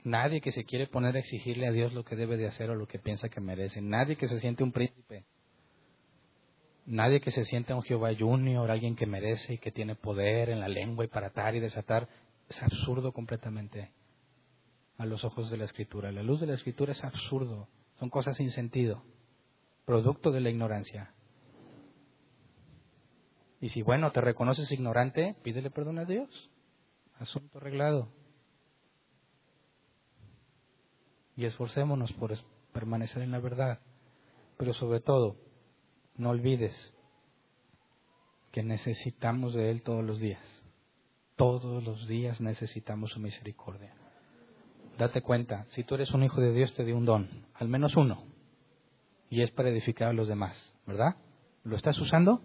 Nadie 0.02 0.40
que 0.40 0.50
se 0.50 0.64
quiere 0.64 0.88
poner 0.88 1.14
a 1.14 1.20
exigirle 1.20 1.68
a 1.68 1.70
Dios 1.70 1.92
lo 1.92 2.04
que 2.04 2.16
debe 2.16 2.36
de 2.36 2.48
hacer 2.48 2.68
o 2.70 2.74
lo 2.74 2.88
que 2.88 2.98
piensa 2.98 3.28
que 3.28 3.40
merece. 3.40 3.80
Nadie 3.80 4.16
que 4.16 4.26
se 4.26 4.40
siente 4.40 4.64
un 4.64 4.72
príncipe. 4.72 5.24
Nadie 6.84 7.20
que 7.20 7.30
se 7.30 7.44
siente 7.44 7.72
un 7.72 7.84
Jehová 7.84 8.10
Junior, 8.18 8.68
alguien 8.72 8.96
que 8.96 9.06
merece 9.06 9.54
y 9.54 9.58
que 9.58 9.70
tiene 9.70 9.94
poder 9.94 10.50
en 10.50 10.58
la 10.58 10.66
lengua 10.66 11.04
y 11.04 11.08
para 11.08 11.28
atar 11.28 11.54
y 11.54 11.60
desatar. 11.60 12.08
Es 12.48 12.60
absurdo 12.60 13.12
completamente 13.12 13.92
a 14.98 15.06
los 15.06 15.24
ojos 15.24 15.48
de 15.52 15.58
la 15.58 15.64
escritura. 15.64 16.10
La 16.10 16.24
luz 16.24 16.40
de 16.40 16.48
la 16.48 16.54
escritura 16.54 16.90
es 16.90 17.04
absurdo. 17.04 17.68
Son 18.00 18.10
cosas 18.10 18.36
sin 18.36 18.50
sentido, 18.50 19.04
producto 19.84 20.30
de 20.30 20.40
la 20.40 20.50
ignorancia. 20.50 21.14
Y 23.60 23.70
si, 23.70 23.82
bueno, 23.82 24.12
te 24.12 24.20
reconoces 24.20 24.70
ignorante, 24.72 25.36
pídele 25.42 25.70
perdón 25.70 25.98
a 25.98 26.04
Dios. 26.04 26.50
Asunto 27.18 27.58
arreglado. 27.58 28.08
Y 31.36 31.46
esforcémonos 31.46 32.12
por 32.12 32.36
permanecer 32.72 33.22
en 33.22 33.32
la 33.32 33.40
verdad. 33.40 33.80
Pero 34.58 34.74
sobre 34.74 35.00
todo, 35.00 35.36
no 36.16 36.30
olvides 36.30 36.92
que 38.52 38.62
necesitamos 38.62 39.54
de 39.54 39.70
Él 39.70 39.82
todos 39.82 40.04
los 40.04 40.20
días. 40.20 40.42
Todos 41.36 41.82
los 41.82 42.06
días 42.06 42.40
necesitamos 42.40 43.10
su 43.10 43.20
misericordia. 43.20 43.94
Date 44.98 45.22
cuenta, 45.22 45.66
si 45.70 45.82
tú 45.82 45.96
eres 45.96 46.12
un 46.12 46.22
hijo 46.22 46.40
de 46.40 46.52
Dios, 46.52 46.72
te 46.74 46.84
dio 46.84 46.96
un 46.96 47.04
don, 47.04 47.28
al 47.54 47.68
menos 47.68 47.96
uno, 47.96 48.22
y 49.34 49.42
es 49.42 49.50
para 49.50 49.68
edificar 49.68 50.10
a 50.10 50.12
los 50.12 50.28
demás, 50.28 50.56
¿verdad? 50.86 51.16
¿Lo 51.64 51.74
estás 51.74 51.98
usando? 51.98 52.40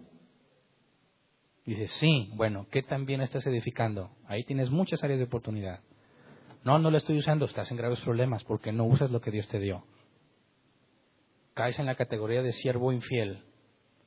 Dices, 1.64 1.92
sí, 2.00 2.32
bueno, 2.34 2.66
¿qué 2.68 2.82
también 2.82 3.20
estás 3.20 3.46
edificando? 3.46 4.10
Ahí 4.26 4.42
tienes 4.42 4.70
muchas 4.70 5.04
áreas 5.04 5.20
de 5.20 5.26
oportunidad. 5.26 5.84
No, 6.64 6.80
no 6.80 6.90
lo 6.90 6.98
estoy 6.98 7.16
usando, 7.16 7.44
estás 7.44 7.70
en 7.70 7.76
graves 7.76 8.00
problemas 8.00 8.42
porque 8.42 8.72
no 8.72 8.86
usas 8.86 9.12
lo 9.12 9.20
que 9.20 9.30
Dios 9.30 9.46
te 9.46 9.60
dio. 9.60 9.84
Caes 11.54 11.78
en 11.78 11.86
la 11.86 11.94
categoría 11.94 12.42
de 12.42 12.52
siervo 12.52 12.90
infiel, 12.90 13.44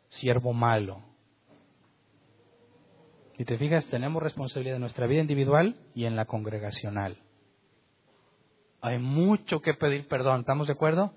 siervo 0.10 0.52
malo, 0.52 1.02
y 3.38 3.46
te 3.46 3.58
fijas, 3.58 3.88
tenemos 3.88 4.22
responsabilidad 4.22 4.76
en 4.76 4.82
nuestra 4.82 5.08
vida 5.08 5.22
individual 5.22 5.78
y 5.96 6.04
en 6.04 6.18
la 6.18 6.26
congregacional. 6.26 7.18
Hay 8.82 9.00
mucho 9.00 9.62
que 9.62 9.74
pedir 9.74 10.10
perdón, 10.10 10.42
¿estamos 10.42 10.68
de 10.68 10.74
acuerdo? 10.74 11.14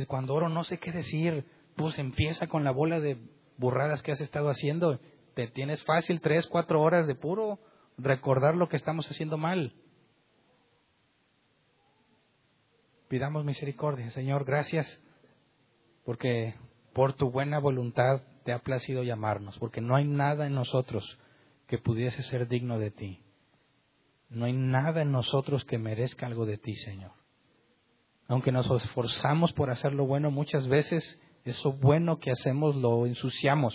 Es 0.00 0.06
cuando 0.06 0.34
oro 0.34 0.48
no 0.48 0.64
sé 0.64 0.78
qué 0.78 0.92
decir, 0.92 1.44
pues 1.76 1.98
empieza 1.98 2.46
con 2.46 2.64
la 2.64 2.70
bola 2.70 3.00
de 3.00 3.18
burradas 3.56 4.02
que 4.02 4.12
has 4.12 4.20
estado 4.20 4.48
haciendo. 4.48 4.98
Te 5.34 5.48
tienes 5.48 5.82
fácil 5.84 6.20
tres, 6.20 6.46
cuatro 6.46 6.80
horas 6.80 7.06
de 7.06 7.14
puro 7.14 7.58
recordar 7.98 8.56
lo 8.56 8.68
que 8.68 8.76
estamos 8.76 9.06
haciendo 9.10 9.36
mal. 9.36 9.74
Pidamos 13.08 13.44
misericordia, 13.44 14.10
Señor, 14.12 14.44
gracias, 14.44 15.02
porque 16.04 16.54
por 16.92 17.14
tu 17.14 17.30
buena 17.30 17.58
voluntad 17.58 18.22
te 18.44 18.52
ha 18.52 18.60
placido 18.60 19.02
llamarnos, 19.02 19.58
porque 19.58 19.80
no 19.80 19.96
hay 19.96 20.06
nada 20.06 20.46
en 20.46 20.54
nosotros 20.54 21.18
que 21.66 21.78
pudiese 21.78 22.22
ser 22.22 22.48
digno 22.48 22.78
de 22.78 22.90
ti. 22.90 23.22
No 24.28 24.44
hay 24.44 24.52
nada 24.52 25.02
en 25.02 25.10
nosotros 25.10 25.64
que 25.64 25.76
merezca 25.76 26.26
algo 26.26 26.46
de 26.46 26.56
ti, 26.56 26.76
Señor. 26.76 27.19
Aunque 28.30 28.52
nos 28.52 28.70
esforzamos 28.70 29.52
por 29.52 29.70
hacer 29.70 29.92
lo 29.92 30.06
bueno, 30.06 30.30
muchas 30.30 30.68
veces 30.68 31.18
eso 31.44 31.72
bueno 31.72 32.20
que 32.20 32.30
hacemos 32.30 32.76
lo 32.76 33.04
ensuciamos 33.06 33.74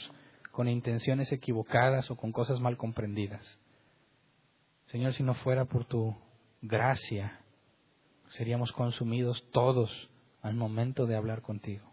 con 0.53 0.69
intenciones 0.69 1.29
equivocadas 1.33 2.09
o 2.09 2.15
con 2.15 2.31
cosas 2.31 2.61
mal 2.61 2.77
comprendidas. 2.77 3.59
Señor, 4.85 5.11
si 5.11 5.23
no 5.23 5.33
fuera 5.33 5.65
por 5.65 5.83
tu 5.83 6.15
gracia, 6.61 7.41
seríamos 8.29 8.71
consumidos 8.71 9.43
todos 9.51 9.91
al 10.41 10.55
momento 10.55 11.05
de 11.05 11.17
hablar 11.17 11.41
contigo. 11.41 11.91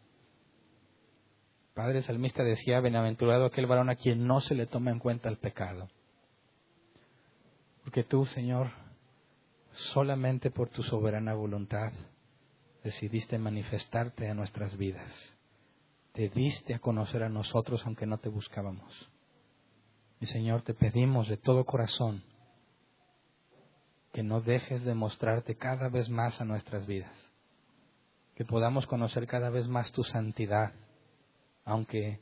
Padre 1.74 2.02
Salmista 2.02 2.44
decía, 2.44 2.78
bienaventurado 2.78 3.46
aquel 3.46 3.66
varón 3.66 3.90
a 3.90 3.96
quien 3.96 4.24
no 4.24 4.40
se 4.40 4.54
le 4.54 4.66
toma 4.66 4.92
en 4.92 5.00
cuenta 5.00 5.28
el 5.28 5.38
pecado. 5.38 5.88
Porque 7.82 8.04
tú, 8.04 8.24
Señor, 8.26 8.70
solamente 9.92 10.52
por 10.52 10.68
tu 10.68 10.84
soberana 10.84 11.34
voluntad 11.34 11.92
decidiste 12.82 13.38
manifestarte 13.38 14.28
a 14.28 14.34
nuestras 14.34 14.76
vidas. 14.76 15.12
Te 16.12 16.28
diste 16.28 16.74
a 16.74 16.78
conocer 16.78 17.22
a 17.22 17.28
nosotros 17.28 17.82
aunque 17.84 18.06
no 18.06 18.18
te 18.18 18.28
buscábamos. 18.28 19.10
Y 20.20 20.26
Señor, 20.26 20.62
te 20.62 20.74
pedimos 20.74 21.28
de 21.28 21.36
todo 21.36 21.64
corazón 21.64 22.22
que 24.12 24.22
no 24.22 24.40
dejes 24.40 24.84
de 24.84 24.94
mostrarte 24.94 25.56
cada 25.56 25.88
vez 25.88 26.08
más 26.08 26.40
a 26.40 26.44
nuestras 26.44 26.86
vidas. 26.86 27.14
Que 28.34 28.44
podamos 28.44 28.86
conocer 28.86 29.26
cada 29.26 29.50
vez 29.50 29.68
más 29.68 29.90
tu 29.92 30.04
santidad 30.04 30.72
aunque 31.64 32.20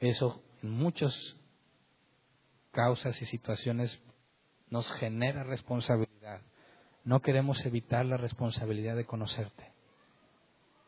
eso 0.00 0.42
en 0.62 0.70
muchos 0.70 1.36
causas 2.72 3.20
y 3.22 3.26
situaciones 3.26 4.00
nos 4.70 4.90
genera 4.92 5.44
responsabilidad. 5.44 6.40
No 7.08 7.22
queremos 7.22 7.64
evitar 7.64 8.04
la 8.04 8.18
responsabilidad 8.18 8.94
de 8.94 9.06
conocerte. 9.06 9.72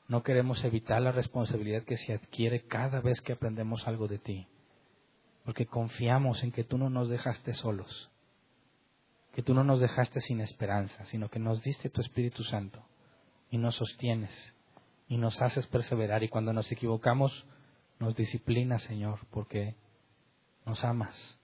No 0.06 0.22
queremos 0.22 0.62
evitar 0.64 1.00
la 1.00 1.12
responsabilidad 1.12 1.84
que 1.84 1.96
se 1.96 2.12
adquiere 2.12 2.66
cada 2.66 3.00
vez 3.00 3.22
que 3.22 3.32
aprendemos 3.32 3.88
algo 3.88 4.06
de 4.06 4.18
ti. 4.18 4.46
Porque 5.46 5.64
confiamos 5.64 6.42
en 6.42 6.52
que 6.52 6.62
tú 6.62 6.76
no 6.76 6.90
nos 6.90 7.08
dejaste 7.08 7.54
solos, 7.54 8.10
que 9.32 9.42
tú 9.42 9.54
no 9.54 9.64
nos 9.64 9.80
dejaste 9.80 10.20
sin 10.20 10.42
esperanza, 10.42 11.06
sino 11.06 11.30
que 11.30 11.38
nos 11.38 11.62
diste 11.62 11.88
tu 11.88 12.02
Espíritu 12.02 12.44
Santo 12.44 12.84
y 13.50 13.56
nos 13.56 13.76
sostienes 13.76 14.30
y 15.08 15.16
nos 15.16 15.40
haces 15.40 15.66
perseverar 15.68 16.22
y 16.22 16.28
cuando 16.28 16.52
nos 16.52 16.70
equivocamos 16.70 17.46
nos 17.98 18.14
disciplinas, 18.14 18.82
Señor, 18.82 19.20
porque 19.30 19.74
nos 20.66 20.84
amas. 20.84 21.39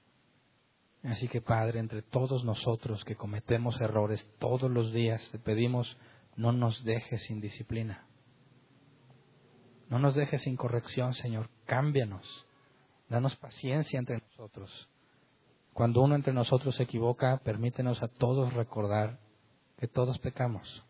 Así 1.03 1.29
que 1.29 1.41
Padre, 1.41 1.79
entre 1.79 2.03
todos 2.03 2.45
nosotros 2.45 3.05
que 3.05 3.17
cometemos 3.17 3.81
errores 3.81 4.29
todos 4.39 4.71
los 4.71 4.93
días, 4.93 5.23
te 5.31 5.39
pedimos, 5.39 5.97
no 6.37 6.53
nos 6.53 6.83
dejes 6.85 7.23
sin 7.25 7.41
disciplina. 7.41 8.07
No 9.89 9.99
nos 9.99 10.15
dejes 10.15 10.43
sin 10.43 10.57
corrección, 10.57 11.15
Señor. 11.15 11.49
Cámbianos. 11.65 12.27
Danos 13.09 13.37
paciencia 13.37 13.99
entre 13.99 14.19
nosotros. 14.19 14.89
Cuando 15.73 16.01
uno 16.01 16.17
entre 16.17 16.33
nosotros 16.33 16.75
se 16.75 16.83
equivoca, 16.83 17.39
permítenos 17.45 18.03
a 18.03 18.09
todos 18.09 18.53
recordar 18.55 19.19
que 19.79 19.87
todos 19.87 20.19
pecamos. 20.19 20.85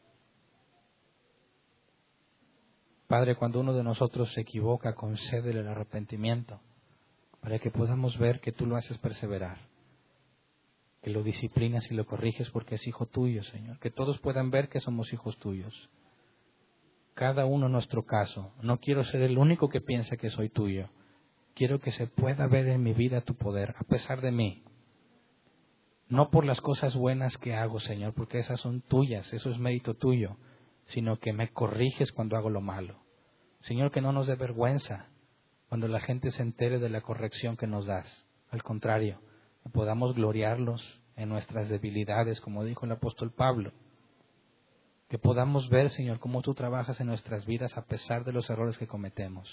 Padre, 3.07 3.37
cuando 3.37 3.61
uno 3.61 3.73
de 3.73 3.85
nosotros 3.85 4.33
se 4.33 4.41
equivoca, 4.41 4.95
concédele 4.95 5.61
el 5.61 5.69
arrepentimiento 5.69 6.61
para 7.41 7.59
que 7.59 7.71
podamos 7.71 8.19
ver 8.19 8.41
que 8.41 8.51
tú 8.51 8.67
lo 8.67 8.77
haces 8.77 8.99
perseverar, 8.99 9.59
que 11.07 11.13
lo 11.13 11.23
disciplinas 11.23 11.89
y 11.89 11.95
lo 11.95 12.05
corriges 12.05 12.51
porque 12.51 12.75
es 12.75 12.85
hijo 12.89 13.07
tuyo, 13.07 13.45
Señor, 13.45 13.79
que 13.79 13.93
todos 13.93 14.19
puedan 14.19 14.51
ver 14.51 14.69
que 14.69 14.81
somos 14.81 15.13
hijos 15.13 15.39
tuyos. 15.39 15.73
Cada 17.15 17.47
uno 17.47 17.69
nuestro 17.69 18.05
caso. 18.05 18.53
No 18.61 18.81
quiero 18.81 19.05
ser 19.05 19.23
el 19.23 19.39
único 19.39 19.69
que 19.69 19.81
piensa 19.81 20.17
que 20.17 20.31
soy 20.31 20.49
tuyo. 20.49 20.89
Quiero 21.55 21.79
que 21.79 21.93
se 21.93 22.09
pueda 22.09 22.49
ver 22.49 22.67
en 22.67 22.83
mi 22.83 22.93
vida 22.93 23.21
tu 23.21 23.37
poder, 23.37 23.77
a 23.79 23.85
pesar 23.85 24.21
de 24.21 24.33
mí. 24.33 24.65
No 26.09 26.29
por 26.29 26.45
las 26.45 26.61
cosas 26.61 26.97
buenas 26.97 27.39
que 27.39 27.55
hago, 27.55 27.79
Señor, 27.79 28.13
porque 28.13 28.41
esas 28.41 28.59
son 28.59 28.81
tuyas, 28.81 29.33
eso 29.33 29.49
es 29.51 29.59
mérito 29.61 29.95
tuyo 29.95 30.37
sino 30.89 31.19
que 31.19 31.33
me 31.33 31.53
corriges 31.53 32.11
cuando 32.11 32.37
hago 32.37 32.51
lo 32.51 32.61
malo. 32.61 32.99
Señor, 33.63 33.93
que 33.93 34.01
no 34.01 34.13
nos 34.13 34.27
dé 34.27 34.35
vergüenza 34.35 35.09
cuando 35.69 35.87
la 35.87 36.01
gente 36.01 36.33
se 36.33 36.43
entere 36.43 36.81
de 36.81 36.89
la 36.89 37.01
corrección 37.01 37.57
que 37.57 37.67
nos 37.69 37.87
das. 37.87 38.27
Al 38.51 38.63
contrario, 38.63 39.21
podamos 39.73 40.15
gloriarlos 40.15 40.83
en 41.17 41.29
nuestras 41.29 41.69
debilidades, 41.69 42.41
como 42.41 42.65
dijo 42.65 42.87
el 42.87 42.93
apóstol 42.93 43.33
Pablo. 43.33 43.73
Que 45.09 45.19
podamos 45.19 45.69
ver, 45.69 45.91
Señor, 45.91 46.19
cómo 46.19 46.43
tú 46.43 46.55
trabajas 46.55 47.01
en 47.01 47.07
nuestras 47.07 47.47
vidas 47.47 47.77
a 47.77 47.87
pesar 47.87 48.25
de 48.25 48.33
los 48.33 48.49
errores 48.51 48.77
que 48.77 48.87
cometemos. 48.87 49.49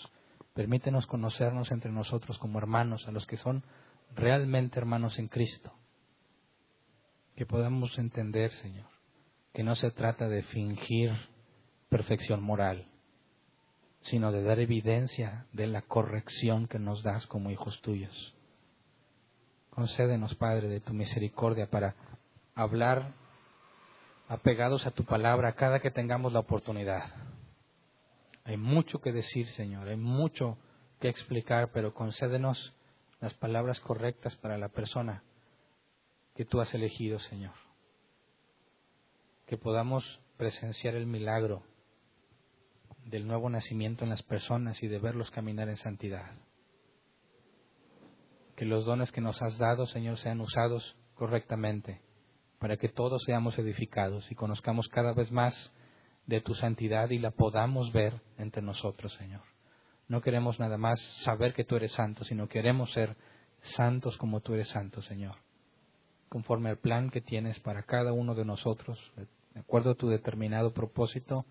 Permítenos 0.53 1.07
conocernos 1.07 1.71
entre 1.71 1.91
nosotros 1.91 2.37
como 2.37 2.59
hermanos, 2.59 3.07
a 3.07 3.11
los 3.11 3.25
que 3.25 3.37
son 3.37 3.63
realmente 4.15 4.79
hermanos 4.79 5.17
en 5.19 5.27
Cristo. 5.27 5.71
Que 7.35 7.45
podamos 7.45 7.97
entender, 7.97 8.51
Señor, 8.53 8.87
que 9.53 9.63
no 9.63 9.75
se 9.75 9.91
trata 9.91 10.27
de 10.27 10.43
fingir 10.43 11.11
perfección 11.89 12.41
moral, 12.41 12.87
sino 14.01 14.31
de 14.31 14.43
dar 14.43 14.59
evidencia 14.59 15.45
de 15.53 15.67
la 15.67 15.81
corrección 15.83 16.67
que 16.67 16.79
nos 16.79 17.03
das 17.03 17.25
como 17.27 17.51
hijos 17.51 17.79
tuyos. 17.81 18.35
Concédenos, 19.73 20.35
Padre, 20.35 20.67
de 20.67 20.79
tu 20.79 20.93
misericordia 20.93 21.69
para 21.69 21.95
hablar 22.55 23.13
apegados 24.27 24.85
a 24.85 24.91
tu 24.91 25.03
palabra 25.03 25.53
cada 25.53 25.79
que 25.79 25.91
tengamos 25.91 26.31
la 26.31 26.39
oportunidad. 26.39 27.13
Hay 28.45 28.57
mucho 28.57 29.01
que 29.01 29.11
decir, 29.11 29.47
Señor, 29.49 29.87
hay 29.87 29.97
mucho 29.97 30.57
que 30.99 31.09
explicar, 31.09 31.71
pero 31.73 31.93
concédenos 31.93 32.73
las 33.19 33.33
palabras 33.33 33.79
correctas 33.79 34.35
para 34.35 34.57
la 34.57 34.69
persona 34.69 35.23
que 36.35 36.45
tú 36.45 36.61
has 36.61 36.73
elegido, 36.73 37.19
Señor 37.19 37.53
que 39.45 39.57
podamos 39.57 40.19
presenciar 40.37 40.95
el 40.95 41.05
milagro 41.05 41.63
del 43.05 43.27
nuevo 43.27 43.49
nacimiento 43.49 44.03
en 44.03 44.09
las 44.09 44.23
personas 44.23 44.81
y 44.81 44.87
de 44.87 44.99
verlos 44.99 45.31
caminar 45.31 45.69
en 45.69 45.77
santidad. 45.77 46.31
Que 48.55 48.65
los 48.65 48.85
dones 48.85 49.11
que 49.11 49.21
nos 49.21 49.41
has 49.41 49.57
dado, 49.57 49.85
Señor, 49.87 50.17
sean 50.17 50.41
usados 50.41 50.95
correctamente 51.15 52.01
para 52.59 52.77
que 52.77 52.87
todos 52.87 53.21
seamos 53.25 53.57
edificados 53.59 54.31
y 54.31 54.35
conozcamos 54.35 54.87
cada 54.87 55.13
vez 55.13 55.31
más 55.31 55.73
de 56.27 56.39
tu 56.39 56.53
santidad 56.53 57.09
y 57.09 57.19
la 57.19 57.31
podamos 57.31 57.91
ver 57.91 58.21
entre 58.37 58.61
nosotros, 58.61 59.13
Señor. 59.15 59.41
No 60.07 60.21
queremos 60.21 60.59
nada 60.59 60.77
más 60.77 60.99
saber 61.23 61.53
que 61.53 61.65
tú 61.65 61.75
eres 61.75 61.91
santo, 61.91 62.23
sino 62.23 62.47
queremos 62.47 62.91
ser 62.93 63.17
santos 63.61 64.17
como 64.17 64.41
tú 64.41 64.53
eres 64.53 64.69
santo, 64.69 65.01
Señor, 65.01 65.35
conforme 66.29 66.69
al 66.69 66.77
plan 66.77 67.09
que 67.09 67.21
tienes 67.21 67.59
para 67.59 67.83
cada 67.83 68.13
uno 68.13 68.35
de 68.35 68.45
nosotros, 68.45 68.99
de 69.15 69.59
acuerdo 69.59 69.91
a 69.91 69.95
tu 69.95 70.07
determinado 70.07 70.73
propósito, 70.73 71.45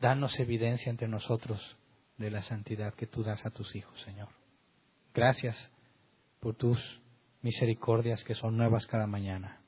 danos 0.00 0.38
evidencia 0.38 0.90
entre 0.90 1.08
nosotros 1.08 1.76
de 2.16 2.30
la 2.30 2.42
santidad 2.42 2.94
que 2.94 3.06
tú 3.06 3.22
das 3.22 3.44
a 3.46 3.50
tus 3.50 3.74
hijos, 3.76 4.00
Señor. 4.02 4.28
Gracias 5.14 5.70
por 6.40 6.54
tus 6.54 6.78
misericordias 7.42 8.22
que 8.24 8.34
son 8.34 8.56
nuevas 8.56 8.86
cada 8.86 9.06
mañana. 9.06 9.60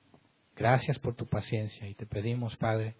Gracias 0.57 0.99
por 0.99 1.15
tu 1.15 1.27
paciencia 1.27 1.89
y 1.89 1.95
te 1.95 2.07
pedimos, 2.07 2.57
Padre, 2.57 2.95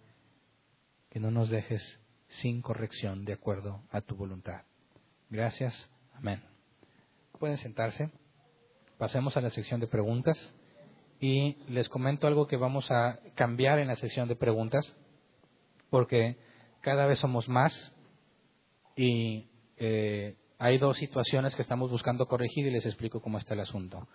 que 1.09 1.19
no 1.19 1.29
nos 1.29 1.49
dejes 1.49 1.99
sin 2.27 2.61
corrección 2.61 3.25
de 3.25 3.33
acuerdo 3.33 3.83
a 3.91 4.01
tu 4.01 4.15
voluntad. 4.15 4.63
Gracias. 5.29 5.89
Amén. 6.13 6.41
Pueden 7.39 7.57
sentarse. 7.57 8.09
Pasemos 8.97 9.35
a 9.37 9.41
la 9.41 9.49
sección 9.49 9.79
de 9.79 9.87
preguntas 9.87 10.37
y 11.19 11.55
les 11.67 11.87
comento 11.89 12.27
algo 12.27 12.47
que 12.47 12.57
vamos 12.57 12.89
a 12.89 13.19
cambiar 13.35 13.79
en 13.79 13.87
la 13.87 13.95
sección 13.95 14.27
de 14.27 14.35
preguntas, 14.35 14.95
porque 15.89 16.37
cada 16.81 17.05
vez 17.05 17.19
somos 17.19 17.47
más 17.47 17.93
y 18.95 19.47
eh, 19.77 20.35
hay 20.61 20.77
dos 20.77 20.97
situaciones 20.97 21.55
que 21.55 21.63
estamos 21.63 21.89
buscando 21.89 22.27
corregir 22.27 22.67
y 22.67 22.69
les 22.69 22.85
explico 22.85 23.19
cómo 23.19 23.39
está 23.39 23.55
el 23.55 23.61
asunto. 23.61 24.07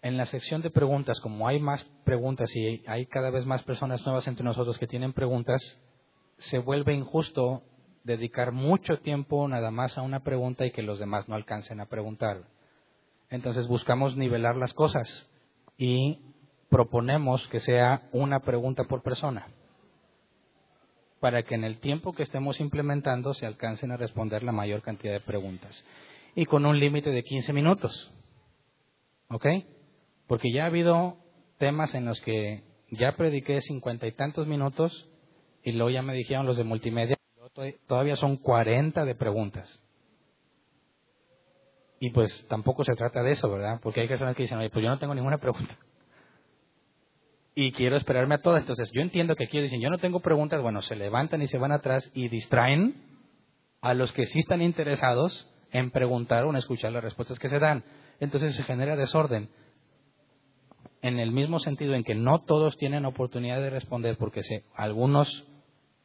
En 0.00 0.16
la 0.16 0.24
sección 0.24 0.62
de 0.62 0.70
preguntas, 0.70 1.20
como 1.20 1.46
hay 1.46 1.60
más 1.60 1.84
preguntas 2.04 2.50
y 2.56 2.82
hay 2.86 3.04
cada 3.04 3.28
vez 3.28 3.44
más 3.44 3.62
personas 3.64 4.02
nuevas 4.06 4.26
entre 4.28 4.44
nosotros 4.44 4.78
que 4.78 4.86
tienen 4.86 5.12
preguntas, 5.12 5.60
se 6.38 6.56
vuelve 6.56 6.94
injusto 6.94 7.62
dedicar 8.02 8.52
mucho 8.52 8.98
tiempo 9.00 9.46
nada 9.46 9.70
más 9.70 9.98
a 9.98 10.02
una 10.02 10.20
pregunta 10.20 10.64
y 10.64 10.70
que 10.70 10.82
los 10.82 10.98
demás 10.98 11.28
no 11.28 11.34
alcancen 11.34 11.82
a 11.82 11.86
preguntar. 11.86 12.44
Entonces 13.28 13.68
buscamos 13.68 14.16
nivelar 14.16 14.56
las 14.56 14.72
cosas 14.72 15.28
y 15.76 16.18
proponemos 16.70 17.46
que 17.48 17.60
sea 17.60 18.08
una 18.12 18.40
pregunta 18.40 18.84
por 18.84 19.02
persona 19.02 19.48
para 21.24 21.42
que 21.42 21.54
en 21.54 21.64
el 21.64 21.78
tiempo 21.78 22.12
que 22.12 22.22
estemos 22.22 22.60
implementando 22.60 23.32
se 23.32 23.46
alcancen 23.46 23.90
a 23.90 23.96
responder 23.96 24.42
la 24.42 24.52
mayor 24.52 24.82
cantidad 24.82 25.14
de 25.14 25.20
preguntas 25.20 25.82
y 26.34 26.44
con 26.44 26.66
un 26.66 26.78
límite 26.78 27.08
de 27.08 27.22
15 27.22 27.50
minutos. 27.54 28.12
¿Ok? 29.30 29.46
Porque 30.26 30.52
ya 30.52 30.64
ha 30.64 30.66
habido 30.66 31.16
temas 31.56 31.94
en 31.94 32.04
los 32.04 32.20
que 32.20 32.62
ya 32.90 33.16
prediqué 33.16 33.62
cincuenta 33.62 34.06
y 34.06 34.12
tantos 34.12 34.46
minutos 34.46 35.08
y 35.62 35.72
luego 35.72 35.88
ya 35.88 36.02
me 36.02 36.12
dijeron 36.12 36.44
los 36.44 36.58
de 36.58 36.64
multimedia, 36.64 37.16
todavía 37.86 38.16
son 38.16 38.36
40 38.36 39.06
de 39.06 39.14
preguntas. 39.14 39.82
Y 42.00 42.10
pues 42.10 42.46
tampoco 42.50 42.84
se 42.84 42.96
trata 42.96 43.22
de 43.22 43.30
eso, 43.30 43.50
¿verdad? 43.50 43.80
Porque 43.82 44.02
hay 44.02 44.08
personas 44.08 44.36
que 44.36 44.42
dicen, 44.42 44.58
pues 44.70 44.82
yo 44.82 44.90
no 44.90 44.98
tengo 44.98 45.14
ninguna 45.14 45.38
pregunta. 45.38 45.74
Y 47.54 47.72
quiero 47.72 47.96
esperarme 47.96 48.36
a 48.36 48.42
todas. 48.42 48.62
Entonces, 48.62 48.90
yo 48.92 49.00
entiendo 49.00 49.36
que 49.36 49.44
aquí 49.44 49.60
dicen, 49.60 49.80
yo 49.80 49.90
no 49.90 49.98
tengo 49.98 50.20
preguntas. 50.20 50.60
Bueno, 50.60 50.82
se 50.82 50.96
levantan 50.96 51.42
y 51.42 51.46
se 51.46 51.58
van 51.58 51.72
atrás 51.72 52.10
y 52.14 52.28
distraen 52.28 52.96
a 53.80 53.94
los 53.94 54.12
que 54.12 54.26
sí 54.26 54.38
están 54.38 54.62
interesados 54.62 55.48
en 55.70 55.90
preguntar 55.90 56.44
o 56.44 56.50
en 56.50 56.56
escuchar 56.56 56.92
las 56.92 57.04
respuestas 57.04 57.38
que 57.38 57.48
se 57.48 57.58
dan. 57.58 57.84
Entonces 58.18 58.54
se 58.56 58.62
genera 58.62 58.96
desorden. 58.96 59.50
En 61.02 61.18
el 61.18 61.32
mismo 61.32 61.58
sentido 61.58 61.94
en 61.94 62.02
que 62.02 62.14
no 62.14 62.40
todos 62.42 62.76
tienen 62.76 63.04
oportunidad 63.04 63.60
de 63.60 63.70
responder 63.70 64.16
porque 64.16 64.42
se, 64.42 64.64
algunos 64.74 65.44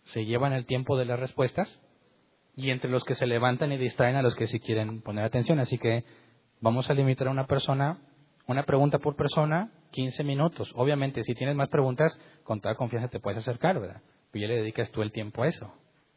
se 0.06 0.26
llevan 0.26 0.54
el 0.54 0.66
tiempo 0.66 0.98
de 0.98 1.06
las 1.06 1.20
respuestas 1.20 1.80
y 2.56 2.72
entre 2.72 2.92
los 2.92 3.06
que 3.06 3.16
se 3.16 3.28
levantan 3.28 3.72
y 3.72 3.78
distraen 3.78 4.18
a 4.18 4.22
los 4.22 4.36
que 4.36 4.48
sí 4.48 4.60
quieren 4.60 5.02
poner 5.02 5.24
atención. 5.24 5.60
Así 5.60 5.78
que 5.78 6.04
vamos 6.60 6.90
a 6.90 6.94
limitar 6.94 7.28
a 7.28 7.32
una 7.32 7.48
persona, 7.48 8.00
una 8.50 8.64
pregunta 8.64 8.98
por 8.98 9.16
persona, 9.16 9.72
15 9.92 10.24
minutos. 10.24 10.72
Obviamente, 10.76 11.24
si 11.24 11.36
tienes 11.36 11.56
más 11.56 11.70
preguntas, 11.70 12.20
con 12.44 12.60
toda 12.60 12.74
confianza 12.74 13.08
te 13.08 13.20
puedes 13.20 13.38
acercar, 13.38 13.80
¿verdad? 13.80 14.02
Pero 14.32 14.42
ya 14.42 14.48
le 14.48 14.62
dedicas 14.62 14.90
tú 14.92 15.04
el 15.04 15.12
tiempo 15.12 15.44
a 15.44 15.48
eso, 15.48 15.72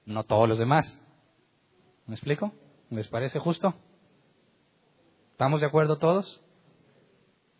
no 0.06 0.24
todos 0.24 0.48
los 0.48 0.58
demás. 0.58 0.98
¿Me 2.06 2.14
explico? 2.14 2.52
¿Les 2.88 3.06
parece 3.08 3.38
justo? 3.38 3.74
¿Estamos 5.32 5.60
de 5.60 5.66
acuerdo 5.66 5.98
todos? 5.98 6.42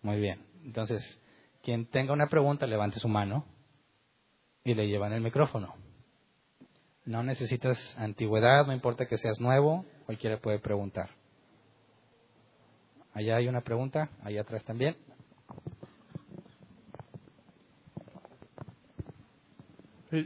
Muy 0.01 0.19
bien. 0.19 0.47
Entonces, 0.65 1.23
quien 1.62 1.86
tenga 1.86 2.15
una 2.15 2.28
pregunta, 2.28 2.66
levante 2.66 2.99
su 2.99 3.09
mano 3.09 3.44
y 4.65 4.73
le 4.73 4.89
llevan 4.89 5.12
el 5.12 5.20
micrófono. 5.20 5.74
No 7.05 7.23
necesitas 7.23 7.99
antigüedad, 7.99 8.66
no 8.66 8.73
importa 8.73 9.07
que 9.07 9.19
seas 9.19 9.39
nuevo, 9.39 9.85
cualquiera 10.07 10.39
puede 10.39 10.61
preguntar. 10.61 11.11
Allá 13.14 13.36
hay 13.36 13.48
una 13.48 13.60
pregunta, 13.60 14.09
allá 14.22 14.40
atrás 14.40 14.64
también. 14.64 14.97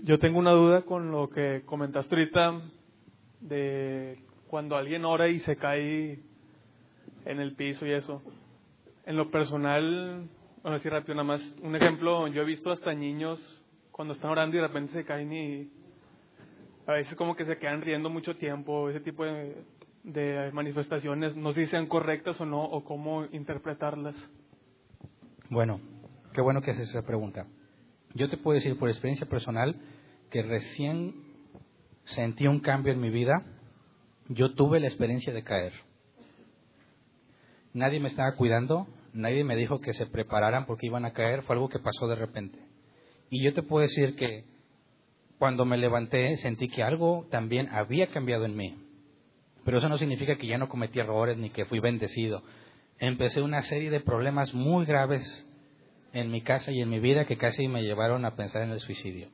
Yo 0.04 0.18
tengo 0.18 0.38
una 0.38 0.52
duda 0.52 0.82
con 0.82 1.10
lo 1.10 1.28
que 1.28 1.62
comentaste 1.64 2.14
ahorita 2.14 2.60
de 3.40 4.18
cuando 4.48 4.76
alguien 4.76 5.04
ora 5.04 5.28
y 5.28 5.40
se 5.40 5.56
cae 5.56 6.20
en 7.24 7.40
el 7.40 7.54
piso 7.54 7.86
y 7.86 7.92
eso. 7.92 8.22
En 9.04 9.16
lo 9.16 9.30
personal, 9.30 10.28
bueno, 10.62 10.76
así 10.76 10.88
rápido 10.88 11.14
nada 11.14 11.26
más, 11.26 11.40
un 11.62 11.74
ejemplo, 11.76 12.26
yo 12.28 12.42
he 12.42 12.44
visto 12.44 12.70
hasta 12.70 12.94
niños 12.94 13.40
cuando 13.90 14.14
están 14.14 14.30
orando 14.30 14.56
y 14.56 14.60
de 14.60 14.66
repente 14.66 14.92
se 14.92 15.04
caen 15.04 15.32
y 15.32 15.70
a 16.86 16.92
veces 16.92 17.14
como 17.16 17.34
que 17.34 17.44
se 17.44 17.58
quedan 17.58 17.82
riendo 17.82 18.10
mucho 18.10 18.36
tiempo, 18.36 18.90
ese 18.90 19.00
tipo 19.00 19.24
de, 19.24 19.56
de 20.06 20.52
manifestaciones, 20.52 21.34
no 21.34 21.52
sé 21.52 21.64
si 21.64 21.70
sean 21.72 21.86
correctas 21.86 22.40
o 22.40 22.46
no, 22.46 22.62
o 22.62 22.84
cómo 22.84 23.24
interpretarlas. 23.32 24.14
Bueno, 25.50 25.80
qué 26.32 26.40
bueno 26.40 26.62
que 26.62 26.70
haces 26.70 26.88
esa 26.88 27.02
pregunta. 27.02 27.46
Yo 28.14 28.30
te 28.30 28.36
puedo 28.36 28.54
decir 28.54 28.78
por 28.78 28.88
experiencia 28.88 29.26
personal 29.26 29.74
que 30.30 30.42
recién 30.42 31.12
sentí 32.04 32.46
un 32.46 32.60
cambio 32.60 32.92
en 32.92 33.00
mi 33.00 33.10
vida. 33.10 33.42
Yo 34.28 34.54
tuve 34.54 34.78
la 34.78 34.86
experiencia 34.86 35.32
de 35.32 35.42
caer. 35.42 35.72
Nadie 37.74 37.98
me 37.98 38.08
estaba 38.08 38.36
cuidando, 38.36 38.86
nadie 39.12 39.42
me 39.42 39.56
dijo 39.56 39.80
que 39.80 39.92
se 39.92 40.06
prepararan 40.06 40.66
porque 40.66 40.86
iban 40.86 41.04
a 41.04 41.12
caer, 41.12 41.42
fue 41.42 41.56
algo 41.56 41.68
que 41.68 41.80
pasó 41.80 42.06
de 42.06 42.14
repente. 42.14 42.58
Y 43.28 43.42
yo 43.42 43.52
te 43.54 43.62
puedo 43.64 43.82
decir 43.82 44.14
que 44.14 44.44
cuando 45.38 45.64
me 45.64 45.76
levanté 45.76 46.36
sentí 46.36 46.68
que 46.68 46.84
algo 46.84 47.26
también 47.28 47.68
había 47.70 48.06
cambiado 48.06 48.44
en 48.44 48.56
mí. 48.56 48.85
Pero 49.66 49.78
eso 49.78 49.88
no 49.88 49.98
significa 49.98 50.36
que 50.36 50.46
ya 50.46 50.58
no 50.58 50.68
cometí 50.68 51.00
errores 51.00 51.36
ni 51.36 51.50
que 51.50 51.64
fui 51.64 51.80
bendecido. 51.80 52.44
Empecé 53.00 53.42
una 53.42 53.62
serie 53.62 53.90
de 53.90 53.98
problemas 53.98 54.54
muy 54.54 54.86
graves 54.86 55.44
en 56.12 56.30
mi 56.30 56.40
casa 56.40 56.70
y 56.70 56.80
en 56.80 56.88
mi 56.88 57.00
vida 57.00 57.24
que 57.24 57.36
casi 57.36 57.66
me 57.66 57.82
llevaron 57.82 58.24
a 58.24 58.36
pensar 58.36 58.62
en 58.62 58.70
el 58.70 58.78
suicidio. 58.78 59.28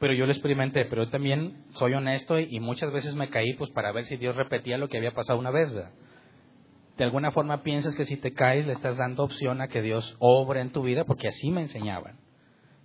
Pero 0.00 0.12
yo 0.12 0.26
lo 0.26 0.32
experimenté, 0.32 0.86
pero 0.86 1.08
también 1.08 1.66
soy 1.70 1.94
honesto 1.94 2.40
y, 2.40 2.58
muchas 2.58 2.92
veces 2.92 3.14
me 3.14 3.30
caí 3.30 3.54
pues 3.54 3.70
para 3.70 3.92
ver 3.92 4.06
si 4.06 4.16
Dios 4.16 4.34
repetía 4.34 4.76
lo 4.76 4.88
que 4.88 4.98
había 4.98 5.14
pasado 5.14 5.38
una 5.38 5.52
vez. 5.52 5.72
De 5.72 7.04
alguna 7.04 7.30
forma 7.30 7.62
piensas 7.62 7.94
que 7.94 8.06
si 8.06 8.16
te 8.16 8.32
caes 8.32 8.66
le 8.66 8.72
estás 8.72 8.96
dando 8.96 9.22
opción 9.22 9.60
a 9.60 9.68
que 9.68 9.82
Dios 9.82 10.16
obre 10.18 10.62
en 10.62 10.72
tu 10.72 10.82
vida 10.82 11.04
porque 11.04 11.28
así 11.28 11.48
me 11.52 11.60
enseñaban. 11.60 12.18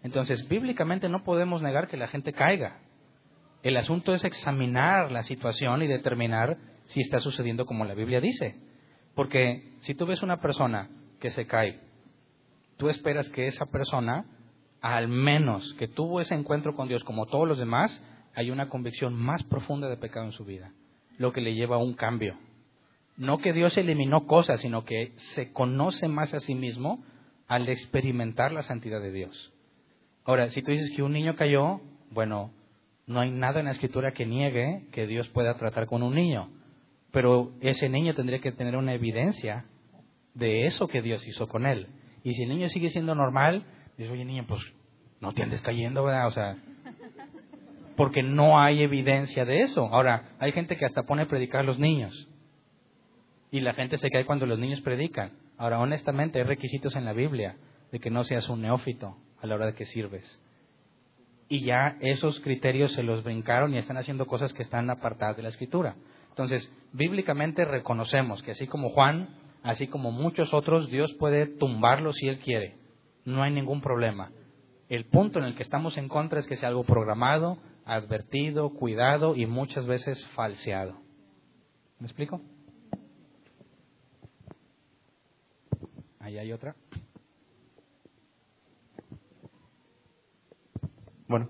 Entonces, 0.04 0.48
bíblicamente 0.48 1.10
no 1.10 1.24
podemos 1.24 1.64
negar 1.64 1.88
que 1.88 1.98
la 1.98 2.08
gente 2.08 2.32
caiga. 2.32 2.85
El 3.66 3.78
asunto 3.78 4.14
es 4.14 4.24
examinar 4.24 5.12
la 5.12 5.24
situación 5.24 5.82
y 5.82 5.88
determinar 5.88 6.58
si 6.86 7.02
está 7.02 7.20
sucediendo 7.20 7.66
como 7.66 7.84
la 7.84 7.96
Biblia 7.96 8.22
dice. 8.22 8.56
Porque 9.16 9.74
si 9.80 9.96
tú 9.96 10.06
ves 10.06 10.22
una 10.22 10.40
persona 10.40 10.88
que 11.20 11.32
se 11.32 11.48
cae 11.48 11.80
tú 12.78 12.90
esperas 12.90 13.28
que 13.30 13.48
esa 13.48 13.66
persona, 13.66 14.26
al 14.82 15.08
menos 15.08 15.74
que 15.80 15.88
tuvo 15.88 16.22
ese 16.22 16.36
encuentro 16.36 16.76
con 16.76 16.88
Dios 16.88 17.04
como 17.04 17.26
todos 17.26 17.48
los 17.48 17.58
demás, 17.58 18.04
hay 18.36 18.52
una 18.52 18.70
convicción 18.70 19.16
más 19.16 19.44
profunda 19.44 19.90
de 19.90 19.98
pecado 19.98 20.26
en 20.28 20.34
su 20.34 20.46
vida, 20.46 20.72
lo 21.18 21.32
que 21.32 21.42
le 21.42 21.56
lleva 21.56 21.78
a 21.78 21.84
un 21.84 21.94
cambio. 21.94 22.38
No 23.18 23.38
que 23.38 23.52
Dios 23.52 23.78
eliminó 23.78 24.28
cosas, 24.28 24.62
sino 24.62 24.84
que 24.84 25.14
se 25.16 25.52
conoce 25.54 26.08
más 26.08 26.34
a 26.34 26.40
sí 26.40 26.54
mismo 26.54 27.04
al 27.48 27.68
experimentar 27.70 28.52
la 28.52 28.62
santidad 28.62 29.00
de 29.00 29.12
Dios. 29.12 29.54
Ahora, 30.26 30.50
si 30.50 30.62
tú 30.62 30.72
dices 30.72 30.92
que 30.96 31.04
un 31.04 31.14
niño 31.14 31.36
cayó, 31.36 31.80
bueno, 32.12 32.52
no 33.08 33.20
hay 33.20 33.32
nada 33.32 33.60
en 33.60 33.66
la 33.66 33.72
escritura 33.72 34.12
que 34.12 34.26
niegue 34.26 34.88
que 34.92 35.08
Dios 35.08 35.30
pueda 35.30 35.58
tratar 35.58 35.86
con 35.86 36.04
un 36.04 36.16
niño, 36.16 36.50
pero 37.12 37.54
ese 37.62 37.90
niño 37.90 38.16
tendría 38.16 38.40
que 38.40 38.52
tener 38.52 38.76
una 38.76 38.94
evidencia 38.94 39.66
de 40.34 40.66
eso 40.66 40.88
que 40.88 41.02
Dios 41.02 41.26
hizo 41.28 41.48
con 41.48 41.66
él. 41.66 41.88
Y 42.24 42.34
si 42.34 42.44
el 42.44 42.50
niño 42.50 42.68
sigue 42.68 42.90
siendo 42.90 43.16
normal, 43.16 43.66
dices, 43.98 44.12
oye 44.12 44.26
niño, 44.26 44.46
pues 44.48 44.62
no 45.22 45.34
te 45.34 45.44
andes 45.44 45.62
cayendo, 45.62 46.04
¿verdad? 46.04 46.28
O 46.28 46.32
sea, 46.32 46.58
porque 47.96 48.24
no 48.24 48.60
hay 48.60 48.84
evidencia 48.84 49.46
de 49.46 49.62
eso. 49.62 49.86
Ahora, 49.92 50.36
hay 50.40 50.52
gente 50.52 50.78
que 50.78 50.86
hasta 50.86 51.04
pone 51.04 51.24
a 51.24 51.28
predicar 51.28 51.62
a 51.62 51.64
los 51.64 51.80
niños. 51.80 52.28
Y 53.52 53.62
la 53.62 53.74
gente 53.74 53.98
se 53.98 54.10
cae 54.10 54.26
cuando 54.26 54.46
los 54.46 54.60
niños 54.60 54.82
predican. 54.82 55.32
Ahora, 55.58 55.80
honestamente, 55.80 56.40
hay 56.40 56.46
requisitos 56.46 56.96
en 56.96 57.06
la 57.06 57.14
Biblia 57.14 57.56
de 57.92 58.00
que 58.00 58.10
no 58.10 58.24
seas 58.24 58.50
un 58.50 58.62
neófito 58.62 59.16
a 59.40 59.48
la 59.48 59.56
hora 59.56 59.68
de 59.68 59.76
que 59.76 59.86
sirves. 59.86 60.40
Y 61.48 61.64
ya 61.64 61.98
esos 62.02 62.40
criterios 62.40 62.94
se 62.94 63.04
los 63.04 63.24
brincaron 63.24 63.74
y 63.74 63.78
están 63.78 63.98
haciendo 63.98 64.26
cosas 64.26 64.54
que 64.54 64.64
están 64.64 64.90
apartadas 64.90 65.38
de 65.38 65.44
la 65.44 65.50
escritura. 65.50 65.96
Entonces, 66.30 66.70
bíblicamente 66.92 67.66
reconocemos 67.66 68.42
que 68.44 68.52
así 68.52 68.68
como 68.68 68.90
Juan 68.90 69.30
así 69.66 69.88
como 69.88 70.12
muchos 70.12 70.54
otros, 70.54 70.90
Dios 70.90 71.14
puede 71.16 71.48
tumbarlo 71.48 72.14
si 72.14 72.28
Él 72.28 72.40
quiere. 72.40 72.78
No 73.26 73.42
hay 73.42 73.52
ningún 73.52 73.82
problema. 73.82 74.32
El 74.90 75.06
punto 75.06 75.40
en 75.40 75.46
el 75.46 75.56
que 75.56 75.64
estamos 75.64 75.98
en 75.98 76.08
contra 76.08 76.40
es 76.40 76.48
que 76.48 76.56
sea 76.56 76.70
algo 76.70 76.84
programado, 76.84 77.58
advertido, 77.84 78.70
cuidado 78.70 79.36
y 79.36 79.48
muchas 79.48 79.88
veces 79.88 80.24
falseado. 80.36 81.00
¿Me 82.00 82.06
explico? 82.06 82.42
Ahí 86.20 86.38
hay 86.38 86.52
otra. 86.52 86.76
Bueno, 91.28 91.50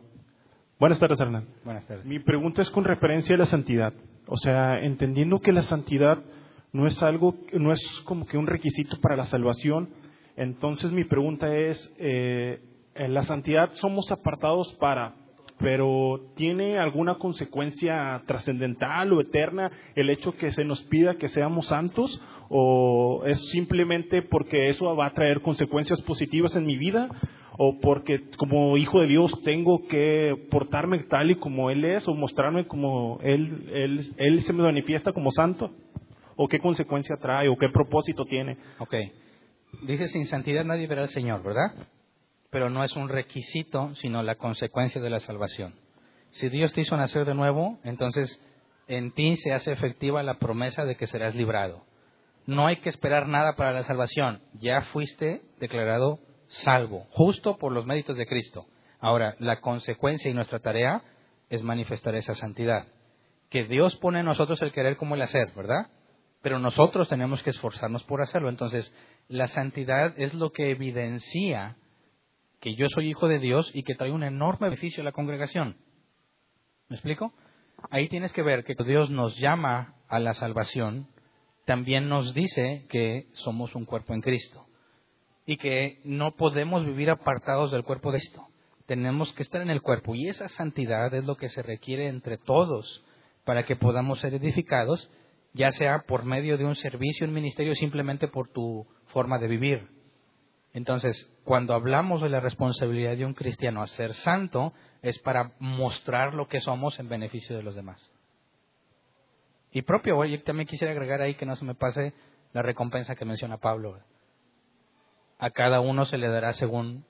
buenas 0.80 1.00
tardes, 1.00 1.20
Hernán. 1.20 1.48
Buenas 1.66 1.86
tardes. 1.86 2.06
Mi 2.06 2.20
pregunta 2.20 2.62
es 2.62 2.70
con 2.70 2.86
referencia 2.86 3.36
a 3.36 3.40
la 3.40 3.46
santidad. 3.46 3.94
O 4.28 4.38
sea, 4.38 4.80
entendiendo 4.80 5.42
que 5.42 5.52
la 5.52 5.64
santidad 5.64 6.24
no 6.72 6.88
es 6.88 7.02
algo, 7.04 7.36
no 7.52 7.74
es 7.74 7.82
como 8.06 8.26
que 8.26 8.38
un 8.38 8.48
requisito 8.48 8.98
para 9.02 9.18
la 9.18 9.26
salvación. 9.26 9.90
Entonces 10.38 10.94
mi 10.94 11.04
pregunta 11.04 11.54
es, 11.54 11.94
eh, 11.98 12.62
en 12.96 13.14
la 13.14 13.24
santidad 13.24 13.72
somos 13.74 14.10
apartados 14.14 14.74
para, 14.80 15.16
pero 15.60 16.22
¿tiene 16.36 16.78
alguna 16.78 17.16
consecuencia 17.16 18.24
trascendental 18.26 19.12
o 19.12 19.20
eterna 19.20 19.72
el 19.96 20.10
hecho 20.10 20.38
que 20.38 20.54
se 20.54 20.64
nos 20.64 20.82
pida 20.84 21.16
que 21.16 21.28
seamos 21.28 21.68
santos? 21.68 22.22
¿O 22.48 23.24
es 23.26 23.40
simplemente 23.50 24.22
porque 24.22 24.70
eso 24.70 24.96
va 24.96 25.08
a 25.08 25.14
traer 25.14 25.42
consecuencias 25.42 26.02
positivas 26.02 26.56
en 26.56 26.66
mi 26.66 26.78
vida? 26.78 27.10
¿O 27.58 27.80
porque 27.80 28.22
como 28.38 28.78
hijo 28.78 29.00
de 29.00 29.08
Dios 29.08 29.32
tengo 29.44 29.88
que 29.88 30.36
portarme 30.52 31.00
tal 31.00 31.32
y 31.32 31.36
como 31.36 31.70
Él 31.70 31.86
es 31.86 32.08
o 32.08 32.14
mostrarme 32.14 32.68
como 32.68 33.20
Él, 33.24 33.70
él, 33.74 34.14
él 34.18 34.42
se 34.42 34.54
me 34.54 34.64
manifiesta 34.64 35.14
como 35.14 35.32
santo? 35.32 35.72
o 36.36 36.48
qué 36.48 36.60
consecuencia 36.60 37.16
trae 37.18 37.48
o 37.48 37.58
qué 37.58 37.70
propósito 37.70 38.26
tiene. 38.26 38.58
Ok. 38.80 38.94
Dice, 39.84 40.08
sin 40.08 40.26
santidad 40.28 40.64
nadie 40.64 40.88
verá 40.88 41.04
al 41.04 41.10
Señor, 41.10 41.44
¿verdad? 41.44 41.88
Pero 42.50 42.70
no 42.70 42.84
es 42.84 42.96
un 42.96 43.10
requisito, 43.10 43.94
sino 43.96 44.24
la 44.24 44.36
consecuencia 44.36 45.02
de 45.02 45.10
la 45.10 45.20
salvación. 45.20 45.76
Si 46.32 46.50
Dios 46.50 46.74
te 46.74 46.82
hizo 46.82 46.96
nacer 46.98 47.26
de 47.26 47.34
nuevo, 47.34 47.80
entonces 47.84 48.42
en 48.88 49.12
ti 49.14 49.36
se 49.38 49.54
hace 49.54 49.72
efectiva 49.72 50.24
la 50.24 50.40
promesa 50.40 50.86
de 50.86 50.96
que 50.96 51.08
serás 51.08 51.36
librado. 51.36 51.84
No 52.46 52.68
hay 52.68 52.78
que 52.78 52.90
esperar 52.90 53.28
nada 53.28 53.56
para 53.56 53.72
la 53.72 53.84
salvación. 53.84 54.42
Ya 54.54 54.84
fuiste 54.94 55.42
declarado 55.60 56.20
salvo, 56.64 57.08
justo 57.12 57.58
por 57.58 57.72
los 57.72 57.86
méritos 57.86 58.18
de 58.18 58.28
Cristo. 58.28 58.66
Ahora, 59.00 59.36
la 59.40 59.62
consecuencia 59.62 60.30
y 60.30 60.34
nuestra 60.34 60.60
tarea 60.60 61.04
es 61.50 61.62
manifestar 61.64 62.16
esa 62.16 62.36
santidad. 62.36 62.88
Que 63.50 63.66
Dios 63.66 63.96
pone 63.98 64.20
en 64.20 64.26
nosotros 64.26 64.62
el 64.62 64.72
querer 64.72 64.98
como 64.98 65.16
el 65.16 65.22
hacer, 65.22 65.52
¿verdad? 65.56 65.88
pero 66.46 66.60
nosotros 66.60 67.10
tenemos 67.10 67.42
que 67.42 67.50
esforzarnos 67.50 68.04
por 68.04 68.22
hacerlo. 68.22 68.50
Entonces, 68.50 68.94
la 69.28 69.48
santidad 69.48 70.14
es 70.16 70.36
lo 70.36 70.52
que 70.52 70.70
evidencia 70.70 71.76
que 72.62 72.76
yo 72.76 72.86
soy 72.94 73.10
hijo 73.10 73.28
de 73.28 73.40
Dios 73.40 73.72
y 73.74 73.82
que 73.82 73.96
trae 73.96 74.12
un 74.12 74.22
enorme 74.22 74.68
beneficio 74.68 75.02
a 75.02 75.06
la 75.06 75.12
congregación. 75.12 75.76
¿Me 76.88 76.98
explico? 76.98 77.34
Ahí 77.90 78.10
tienes 78.10 78.32
que 78.32 78.44
ver 78.44 78.64
que 78.64 78.76
Dios 78.86 79.10
nos 79.10 79.36
llama 79.40 79.96
a 80.08 80.20
la 80.20 80.36
salvación, 80.36 81.08
también 81.66 82.10
nos 82.10 82.36
dice 82.36 82.86
que 82.90 83.28
somos 83.34 83.74
un 83.74 83.86
cuerpo 83.86 84.14
en 84.14 84.22
Cristo 84.22 84.68
y 85.46 85.58
que 85.58 86.00
no 86.04 86.36
podemos 86.36 86.86
vivir 86.86 87.10
apartados 87.10 87.72
del 87.72 87.84
cuerpo 87.84 88.12
de 88.12 88.20
Cristo. 88.20 88.48
Tenemos 88.86 89.34
que 89.34 89.44
estar 89.44 89.62
en 89.62 89.70
el 89.70 89.82
cuerpo 89.82 90.16
y 90.16 90.28
esa 90.28 90.48
santidad 90.48 91.14
es 91.14 91.26
lo 91.26 91.36
que 91.36 91.50
se 91.50 91.62
requiere 91.62 92.08
entre 92.08 92.38
todos 92.38 93.04
para 93.44 93.64
que 93.64 93.76
podamos 93.76 94.20
ser 94.20 94.34
edificados 94.36 95.10
ya 95.56 95.72
sea 95.72 96.00
por 96.06 96.26
medio 96.26 96.58
de 96.58 96.66
un 96.66 96.76
servicio, 96.76 97.26
un 97.26 97.34
ministerio, 97.34 97.76
simplemente 97.76 98.28
por 98.28 98.50
tu 98.50 98.86
forma 99.08 99.40
de 99.40 99.48
vivir. 99.48 99.88
Entonces, 100.74 101.32
cuando 101.46 101.74
hablamos 101.74 102.22
de 102.22 102.28
la 102.28 102.42
responsabilidad 102.42 103.16
de 103.16 103.26
un 103.26 103.34
cristiano 103.34 103.82
a 103.82 103.88
ser 103.88 104.14
santo, 104.14 104.74
es 105.02 105.18
para 105.20 105.54
mostrar 105.60 106.34
lo 106.34 106.50
que 106.50 106.60
somos 106.60 107.00
en 107.00 107.08
beneficio 107.08 107.56
de 107.56 107.64
los 107.64 107.74
demás. 107.74 108.12
Y 109.72 109.84
propio, 109.84 110.24
yo 110.26 110.44
también 110.44 110.68
quisiera 110.68 110.92
agregar 110.92 111.22
ahí 111.22 111.36
que 111.36 111.46
no 111.46 111.56
se 111.56 111.64
me 111.64 111.74
pase 111.74 112.14
la 112.52 112.62
recompensa 112.62 113.16
que 113.16 113.24
menciona 113.24 113.58
Pablo. 113.58 113.98
A 115.38 115.50
cada 115.52 115.82
uno 115.82 116.06
se 116.06 116.18
le 116.18 116.28
dará 116.28 116.54
según 116.54 117.06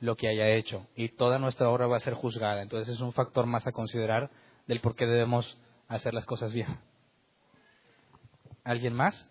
lo 0.00 0.16
que 0.16 0.28
haya 0.28 0.48
hecho 0.50 0.86
y 0.94 1.08
toda 1.10 1.38
nuestra 1.38 1.68
obra 1.70 1.86
va 1.86 1.96
a 1.96 2.00
ser 2.00 2.14
juzgada. 2.14 2.62
Entonces 2.62 2.94
es 2.94 3.00
un 3.00 3.12
factor 3.12 3.46
más 3.46 3.66
a 3.66 3.72
considerar 3.72 4.30
del 4.66 4.80
por 4.80 4.94
qué 4.94 5.06
debemos 5.06 5.58
hacer 5.88 6.14
las 6.14 6.26
cosas 6.26 6.52
bien. 6.52 6.78
¿Alguien 8.64 8.94
más? 8.94 9.30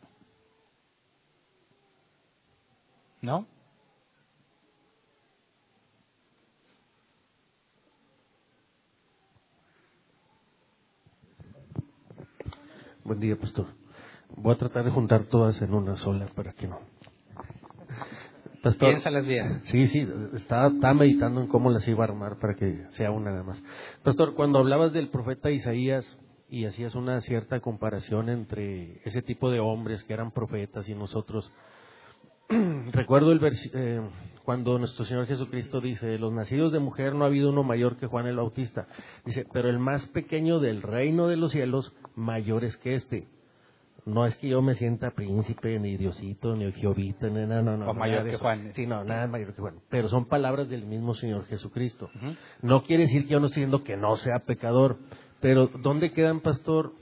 ¿No? 3.21 3.47
Buen 13.03 13.19
día, 13.19 13.35
pastor. 13.35 13.67
Voy 14.35 14.53
a 14.53 14.57
tratar 14.57 14.83
de 14.83 14.91
juntar 14.91 15.25
todas 15.25 15.61
en 15.61 15.73
una 15.73 15.95
sola 15.97 16.27
para 16.35 16.53
que 16.53 16.67
no. 16.67 16.94
Pastor. 18.65 18.95
Sí, 19.65 19.87
sí, 19.89 20.07
estaba, 20.33 20.69
estaba, 20.69 20.95
meditando 20.95 21.39
en 21.39 21.45
cómo 21.45 21.69
las 21.69 21.87
iba 21.87 22.03
a 22.03 22.07
armar 22.07 22.39
para 22.39 22.55
que 22.55 22.87
sea 22.93 23.11
una 23.11 23.29
nada 23.29 23.43
más. 23.43 23.63
Pastor, 24.01 24.33
cuando 24.33 24.57
hablabas 24.57 24.91
del 24.91 25.09
profeta 25.09 25.51
Isaías 25.51 26.17
y 26.49 26.65
hacías 26.65 26.95
una 26.95 27.21
cierta 27.21 27.59
comparación 27.59 28.27
entre 28.27 29.01
ese 29.05 29.21
tipo 29.21 29.51
de 29.51 29.59
hombres 29.59 30.03
que 30.05 30.13
eran 30.13 30.31
profetas 30.31 30.89
y 30.89 30.95
nosotros, 30.95 31.51
recuerdo 32.91 33.33
el 33.33 33.39
eh, 33.75 34.01
cuando 34.43 34.79
nuestro 34.79 35.05
Señor 35.05 35.27
Jesucristo 35.27 35.79
dice, 35.79 36.17
los 36.17 36.33
nacidos 36.33 36.73
de 36.73 36.79
mujer 36.79 37.13
no 37.13 37.23
ha 37.23 37.27
habido 37.27 37.51
uno 37.51 37.61
mayor 37.61 37.97
que 37.97 38.07
Juan 38.07 38.25
el 38.25 38.37
Bautista. 38.37 38.87
Dice, 39.25 39.45
pero 39.53 39.69
el 39.69 39.77
más 39.77 40.07
pequeño 40.07 40.59
del 40.59 40.81
reino 40.81 41.27
de 41.27 41.37
los 41.37 41.51
cielos, 41.51 41.93
mayor 42.15 42.63
es 42.63 42.77
que 42.77 42.95
este. 42.95 43.27
No 44.05 44.27
es 44.27 44.37
que 44.37 44.49
yo 44.49 44.61
me 44.61 44.75
sienta 44.75 45.11
príncipe, 45.11 45.79
ni 45.79 45.97
Diosito, 45.97 46.55
ni 46.55 46.71
Jehovita, 46.73 47.27
ni 47.27 47.47
no, 47.47 47.63
no, 47.63 47.75
no. 47.75 47.89
O 47.89 47.93
mayor 47.95 48.23
que 48.29 48.37
Juan. 48.37 48.71
Sí, 48.73 48.85
no, 48.85 49.03
nada 49.03 49.25
mayor 49.25 49.55
que 49.55 49.61
Juan. 49.61 49.79
Pero 49.89 50.09
son 50.09 50.25
palabras 50.25 50.69
del 50.69 50.85
mismo 50.85 51.15
Señor 51.15 51.45
Jesucristo. 51.45 52.09
No 52.61 52.83
quiere 52.83 53.03
decir 53.03 53.23
que 53.23 53.31
yo 53.31 53.39
no 53.39 53.47
estoy 53.47 53.61
diciendo 53.61 53.83
que 53.83 53.97
no 53.97 54.15
sea 54.17 54.39
pecador. 54.39 54.97
Pero, 55.41 55.67
¿dónde 55.81 56.11
quedan, 56.11 56.41
pastor? 56.41 56.93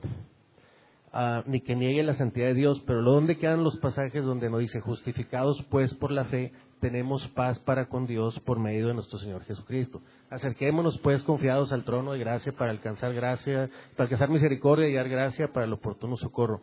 Ah, 1.12 1.44
ni 1.46 1.62
que 1.62 1.76
niegue 1.76 2.02
la 2.04 2.16
santidad 2.16 2.48
de 2.48 2.54
Dios, 2.56 2.82
pero 2.88 3.04
¿dónde 3.04 3.38
quedan 3.38 3.64
los 3.64 3.78
pasajes 3.78 4.26
donde 4.26 4.50
nos 4.50 4.62
dice, 4.62 4.80
justificados 4.80 5.62
pues 5.70 5.94
por 5.94 6.10
la 6.10 6.26
fe, 6.26 6.54
tenemos 6.80 7.28
paz 7.30 7.60
para 7.60 7.88
con 7.88 8.08
Dios 8.08 8.40
por 8.40 8.60
medio 8.60 8.88
de 8.88 8.96
nuestro 8.96 9.20
Señor 9.20 9.44
Jesucristo? 9.44 10.02
Acerquémonos 10.32 10.98
pues 11.00 11.22
confiados 11.24 11.72
al 11.72 11.84
trono 11.84 12.14
de 12.14 12.20
gracia 12.20 12.52
para 12.54 12.72
alcanzar 12.72 13.14
gracia, 13.14 13.70
para 13.96 14.06
alcanzar 14.06 14.30
misericordia 14.30 14.88
y 14.90 14.96
dar 14.96 15.08
gracia 15.08 15.50
para 15.54 15.68
el 15.68 15.74
oportuno 15.74 16.18
socorro. 16.18 16.62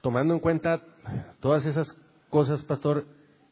Tomando 0.00 0.34
en 0.34 0.40
cuenta 0.40 0.82
todas 1.40 1.66
esas 1.66 1.96
cosas, 2.30 2.62
pastor, 2.62 3.06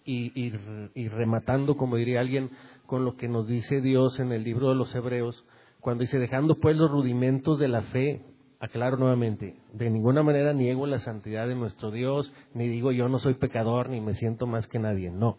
y, 0.05 1.09
rematando, 1.09 1.77
como 1.77 1.97
diría 1.97 2.21
alguien, 2.21 2.51
con 2.87 3.05
lo 3.05 3.17
que 3.17 3.29
nos 3.29 3.47
dice 3.47 3.81
Dios 3.81 4.19
en 4.19 4.33
el 4.33 4.43
libro 4.43 4.71
de 4.71 4.75
los 4.75 4.95
Hebreos, 4.95 5.45
cuando 5.81 6.03
dice, 6.03 6.19
dejando 6.19 6.57
pues 6.57 6.77
los 6.77 6.91
rudimentos 6.91 7.59
de 7.59 7.69
la 7.69 7.83
fe, 7.83 8.23
aclaro 8.59 8.97
nuevamente, 8.97 9.57
de 9.73 9.91
ninguna 9.91 10.23
manera 10.23 10.53
niego 10.53 10.87
la 10.87 10.99
santidad 10.99 11.47
de 11.49 11.55
nuestro 11.55 11.91
Dios, 11.91 12.33
ni 12.53 12.69
digo 12.69 12.93
yo 12.93 13.09
no 13.09 13.19
soy 13.19 13.35
pecador, 13.35 13.89
ni 13.89 14.01
me 14.01 14.15
siento 14.15 14.47
más 14.47 14.67
que 14.67 14.79
nadie, 14.79 15.11
no. 15.11 15.39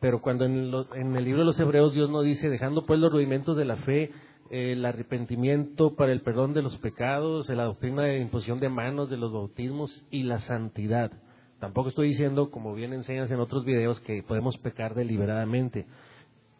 Pero 0.00 0.20
cuando 0.20 0.44
en, 0.44 1.16
el 1.16 1.24
libro 1.24 1.40
de 1.40 1.46
los 1.46 1.60
Hebreos 1.60 1.94
Dios 1.94 2.10
nos 2.10 2.24
dice, 2.24 2.50
dejando 2.50 2.84
pues 2.84 2.98
los 3.00 3.12
rudimentos 3.12 3.56
de 3.56 3.64
la 3.64 3.76
fe, 3.76 4.10
el 4.52 4.84
arrepentimiento 4.84 5.96
para 5.96 6.12
el 6.12 6.20
perdón 6.20 6.52
de 6.52 6.60
los 6.60 6.76
pecados, 6.76 7.48
la 7.48 7.64
doctrina 7.64 8.02
de 8.02 8.18
imposición 8.18 8.60
de 8.60 8.68
manos, 8.68 9.08
de 9.08 9.16
los 9.16 9.32
bautismos 9.32 10.04
y 10.10 10.24
la 10.24 10.40
santidad. 10.40 11.10
Tampoco 11.58 11.88
estoy 11.88 12.08
diciendo, 12.08 12.50
como 12.50 12.74
bien 12.74 12.92
enseñas 12.92 13.30
en 13.30 13.40
otros 13.40 13.64
videos, 13.64 13.98
que 14.00 14.22
podemos 14.22 14.58
pecar 14.58 14.94
deliberadamente. 14.94 15.86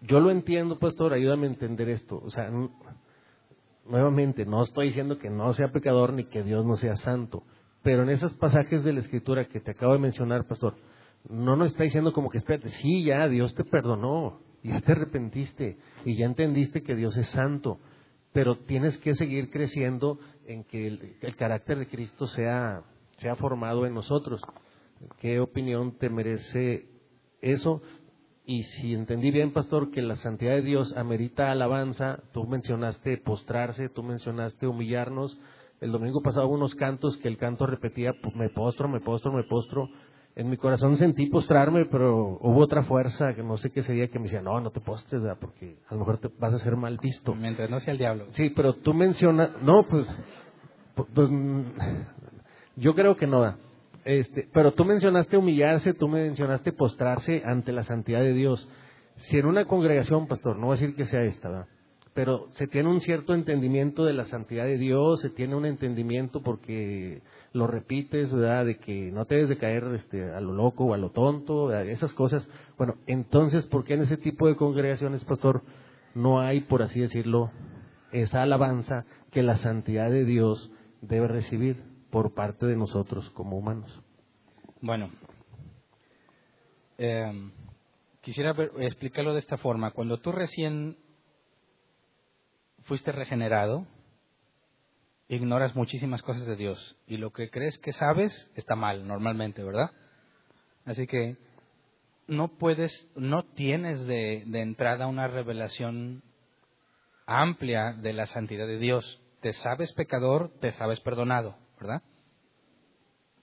Yo 0.00 0.20
lo 0.20 0.30
entiendo, 0.30 0.78
pastor, 0.78 1.12
ayúdame 1.12 1.46
a 1.46 1.50
entender 1.50 1.90
esto. 1.90 2.18
O 2.24 2.30
sea, 2.30 2.50
nuevamente, 3.84 4.46
no 4.46 4.62
estoy 4.62 4.86
diciendo 4.86 5.18
que 5.18 5.28
no 5.28 5.52
sea 5.52 5.68
pecador 5.68 6.14
ni 6.14 6.24
que 6.24 6.42
Dios 6.42 6.64
no 6.64 6.76
sea 6.76 6.96
santo, 6.96 7.42
pero 7.82 8.04
en 8.04 8.08
esos 8.08 8.32
pasajes 8.34 8.82
de 8.84 8.94
la 8.94 9.00
Escritura 9.00 9.48
que 9.48 9.60
te 9.60 9.72
acabo 9.72 9.92
de 9.92 9.98
mencionar, 9.98 10.46
pastor, 10.46 10.76
no 11.28 11.56
nos 11.56 11.72
está 11.72 11.84
diciendo 11.84 12.14
como 12.14 12.30
que 12.30 12.38
espérate, 12.38 12.70
sí, 12.70 13.04
ya, 13.04 13.28
Dios 13.28 13.54
te 13.54 13.64
perdonó, 13.64 14.40
ya 14.62 14.80
te 14.80 14.92
arrepentiste 14.92 15.76
y 16.04 16.16
ya 16.16 16.26
entendiste 16.26 16.82
que 16.82 16.94
Dios 16.94 17.16
es 17.16 17.28
santo, 17.28 17.80
pero 18.32 18.58
tienes 18.58 18.96
que 18.98 19.14
seguir 19.14 19.50
creciendo 19.50 20.18
en 20.46 20.64
que 20.64 20.86
el, 20.86 21.36
carácter 21.36 21.78
de 21.78 21.88
Cristo 21.88 22.26
sea, 22.26 22.82
sea 23.16 23.36
formado 23.36 23.86
en 23.86 23.94
nosotros. 23.94 24.40
¿Qué 25.20 25.40
opinión 25.40 25.98
te 25.98 26.08
merece 26.08 26.86
eso? 27.40 27.82
Y 28.44 28.62
si 28.64 28.94
entendí 28.94 29.30
bien, 29.30 29.52
pastor, 29.52 29.90
que 29.90 30.02
la 30.02 30.16
santidad 30.16 30.54
de 30.54 30.62
Dios 30.62 30.96
amerita 30.96 31.50
alabanza, 31.50 32.22
tú 32.32 32.44
mencionaste 32.44 33.18
postrarse, 33.18 33.88
tú 33.88 34.02
mencionaste 34.02 34.66
humillarnos. 34.66 35.38
El 35.80 35.92
domingo 35.92 36.22
pasado 36.22 36.48
unos 36.48 36.74
cantos 36.74 37.16
que 37.18 37.28
el 37.28 37.38
canto 37.38 37.66
repetía, 37.66 38.12
me 38.34 38.48
postro, 38.48 38.88
me 38.88 39.00
postro, 39.00 39.32
me 39.32 39.44
postro. 39.44 39.88
En 40.34 40.48
mi 40.48 40.56
corazón 40.56 40.96
sentí 40.96 41.26
postrarme, 41.26 41.84
pero 41.86 42.38
hubo 42.40 42.60
otra 42.60 42.84
fuerza, 42.84 43.34
que 43.34 43.42
no 43.42 43.58
sé 43.58 43.70
qué 43.70 43.82
sería, 43.82 44.08
que 44.08 44.18
me 44.18 44.24
decía, 44.24 44.40
no, 44.40 44.60
no 44.60 44.70
te 44.70 44.80
postres, 44.80 45.22
porque 45.38 45.76
a 45.88 45.94
lo 45.94 46.00
mejor 46.00 46.18
te 46.18 46.28
vas 46.38 46.54
a 46.54 46.58
ser 46.58 46.76
mal 46.76 46.98
visto. 47.02 47.34
Mientras 47.34 47.68
no 47.68 47.78
sea 47.80 47.92
el 47.92 47.98
diablo. 47.98 48.26
Sí, 48.30 48.50
pero 48.56 48.74
tú 48.74 48.94
mencionas, 48.94 49.50
no, 49.62 49.86
pues, 49.88 50.06
pues, 50.94 51.28
yo 52.76 52.94
creo 52.94 53.14
que 53.16 53.26
no. 53.26 53.56
Este, 54.04 54.48
pero 54.54 54.72
tú 54.72 54.86
mencionaste 54.86 55.36
humillarse, 55.36 55.92
tú 55.92 56.08
mencionaste 56.08 56.72
postrarse 56.72 57.42
ante 57.44 57.72
la 57.72 57.82
santidad 57.82 58.20
de 58.20 58.32
Dios. 58.32 58.66
Si 59.16 59.36
en 59.36 59.44
una 59.44 59.66
congregación, 59.66 60.26
pastor, 60.26 60.56
no 60.56 60.68
voy 60.68 60.78
a 60.78 60.80
decir 60.80 60.96
que 60.96 61.04
sea 61.04 61.22
esta, 61.22 61.50
¿verdad? 61.50 61.66
pero 62.14 62.48
se 62.52 62.66
tiene 62.66 62.90
un 62.90 63.00
cierto 63.00 63.34
entendimiento 63.34 64.04
de 64.04 64.12
la 64.12 64.26
santidad 64.26 64.64
de 64.64 64.76
Dios, 64.76 65.20
se 65.20 65.30
tiene 65.30 65.54
un 65.54 65.64
entendimiento 65.64 66.42
porque 66.42 67.22
lo 67.52 67.66
repites, 67.66 68.32
¿verdad? 68.32 68.66
De 68.66 68.78
que 68.78 69.10
no 69.10 69.26
te 69.26 69.34
debes 69.34 69.50
de 69.50 69.58
caer 69.58 69.84
este, 69.94 70.32
a 70.32 70.40
lo 70.40 70.52
loco 70.52 70.84
o 70.84 70.94
a 70.94 70.98
lo 70.98 71.10
tonto, 71.10 71.72
esas 71.72 72.12
cosas. 72.14 72.48
Bueno, 72.78 72.96
entonces, 73.06 73.66
¿por 73.66 73.84
qué 73.84 73.94
en 73.94 74.02
ese 74.02 74.16
tipo 74.16 74.48
de 74.48 74.56
congregaciones, 74.56 75.24
pastor, 75.24 75.62
no 76.14 76.40
hay, 76.40 76.62
por 76.62 76.82
así 76.82 77.00
decirlo, 77.00 77.50
esa 78.12 78.42
alabanza 78.42 79.04
que 79.30 79.42
la 79.42 79.58
santidad 79.58 80.10
de 80.10 80.24
Dios 80.24 80.70
debe 81.00 81.28
recibir? 81.28 81.92
por 82.12 82.34
parte 82.34 82.66
de 82.66 82.76
nosotros 82.76 83.28
como 83.30 83.56
humanos. 83.56 83.90
Bueno, 84.82 85.10
eh, 86.98 87.50
quisiera 88.20 88.54
explicarlo 88.80 89.32
de 89.32 89.40
esta 89.40 89.56
forma. 89.56 89.92
Cuando 89.92 90.20
tú 90.20 90.30
recién 90.30 90.98
fuiste 92.82 93.10
regenerado, 93.10 93.86
ignoras 95.32 95.74
muchísimas 95.74 96.22
cosas 96.22 96.46
de 96.46 96.56
Dios 96.56 96.96
y 97.06 97.16
lo 97.16 97.32
que 97.32 97.50
crees 97.50 97.78
que 97.78 97.92
sabes 97.92 98.50
está 98.54 98.76
mal 98.76 99.06
normalmente, 99.06 99.62
¿verdad? 99.62 99.90
Así 100.84 101.06
que 101.06 101.36
no 102.26 102.48
puedes, 102.58 103.08
no 103.14 103.44
tienes 103.54 104.06
de, 104.06 104.44
entrada 104.52 105.06
una 105.06 105.28
revelación 105.28 106.22
amplia 107.26 107.92
de 107.94 108.12
la 108.12 108.26
santidad 108.26 108.66
de 108.66 108.78
Dios. 108.78 109.20
Te 109.40 109.52
sabes 109.52 109.92
pecador, 109.92 110.52
te 110.60 110.72
sabes 110.72 111.00
perdonado. 111.00 111.56
¿verdad? 111.80 112.02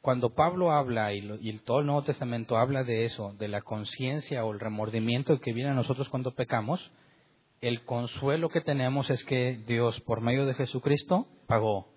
Cuando 0.02 0.34
Pablo 0.34 0.72
habla 0.72 1.14
y, 1.14 1.60
todo 1.66 1.80
el 1.80 1.86
Nuevo 1.88 2.04
Testamento 2.04 2.58
habla 2.58 2.84
de 2.84 3.06
eso, 3.06 3.34
de 3.34 3.48
la 3.48 3.62
conciencia 3.62 4.46
o 4.46 4.54
el 4.54 4.60
remordimiento 4.60 5.40
que 5.40 5.54
viene 5.54 5.72
a 5.72 5.76
nosotros 5.76 6.08
cuando 6.10 6.36
pecamos, 6.36 6.92
el 7.62 7.84
consuelo 7.84 8.50
que 8.50 8.62
tenemos 8.62 9.10
es 9.10 9.24
que 9.24 9.62
Dios, 9.68 10.00
por 10.02 10.22
medio 10.22 10.46
de 10.46 10.54
Jesucristo, 10.54 11.28
pagó. 11.48 11.88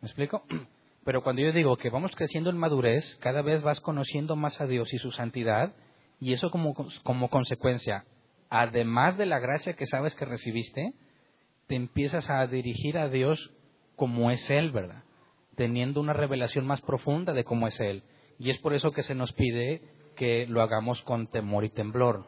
¿Me 0.00 0.08
explico? 0.08 0.44
Pero 1.04 1.22
cuando 1.22 1.42
yo 1.42 1.52
digo 1.52 1.76
que 1.76 1.90
vamos 1.90 2.14
creciendo 2.16 2.50
en 2.50 2.58
madurez, 2.58 3.16
cada 3.16 3.42
vez 3.42 3.62
vas 3.62 3.80
conociendo 3.80 4.34
más 4.34 4.60
a 4.60 4.66
Dios 4.66 4.92
y 4.92 4.98
su 4.98 5.12
santidad, 5.12 5.74
y 6.18 6.32
eso 6.32 6.50
como, 6.50 6.74
como 7.04 7.30
consecuencia, 7.30 8.04
además 8.50 9.16
de 9.16 9.26
la 9.26 9.38
gracia 9.38 9.74
que 9.74 9.86
sabes 9.86 10.14
que 10.16 10.24
recibiste, 10.24 10.94
te 11.68 11.76
empiezas 11.76 12.28
a 12.28 12.46
dirigir 12.46 12.98
a 12.98 13.08
Dios 13.08 13.52
como 13.94 14.30
es 14.30 14.50
Él, 14.50 14.72
¿verdad? 14.72 15.04
teniendo 15.56 16.00
una 16.00 16.12
revelación 16.12 16.66
más 16.66 16.80
profunda 16.82 17.32
de 17.32 17.44
cómo 17.44 17.66
es 17.66 17.80
Él. 17.80 18.04
Y 18.38 18.50
es 18.50 18.58
por 18.58 18.74
eso 18.74 18.92
que 18.92 19.02
se 19.02 19.14
nos 19.14 19.32
pide 19.32 19.82
que 20.14 20.46
lo 20.46 20.62
hagamos 20.62 21.02
con 21.02 21.26
temor 21.26 21.64
y 21.64 21.70
temblor. 21.70 22.26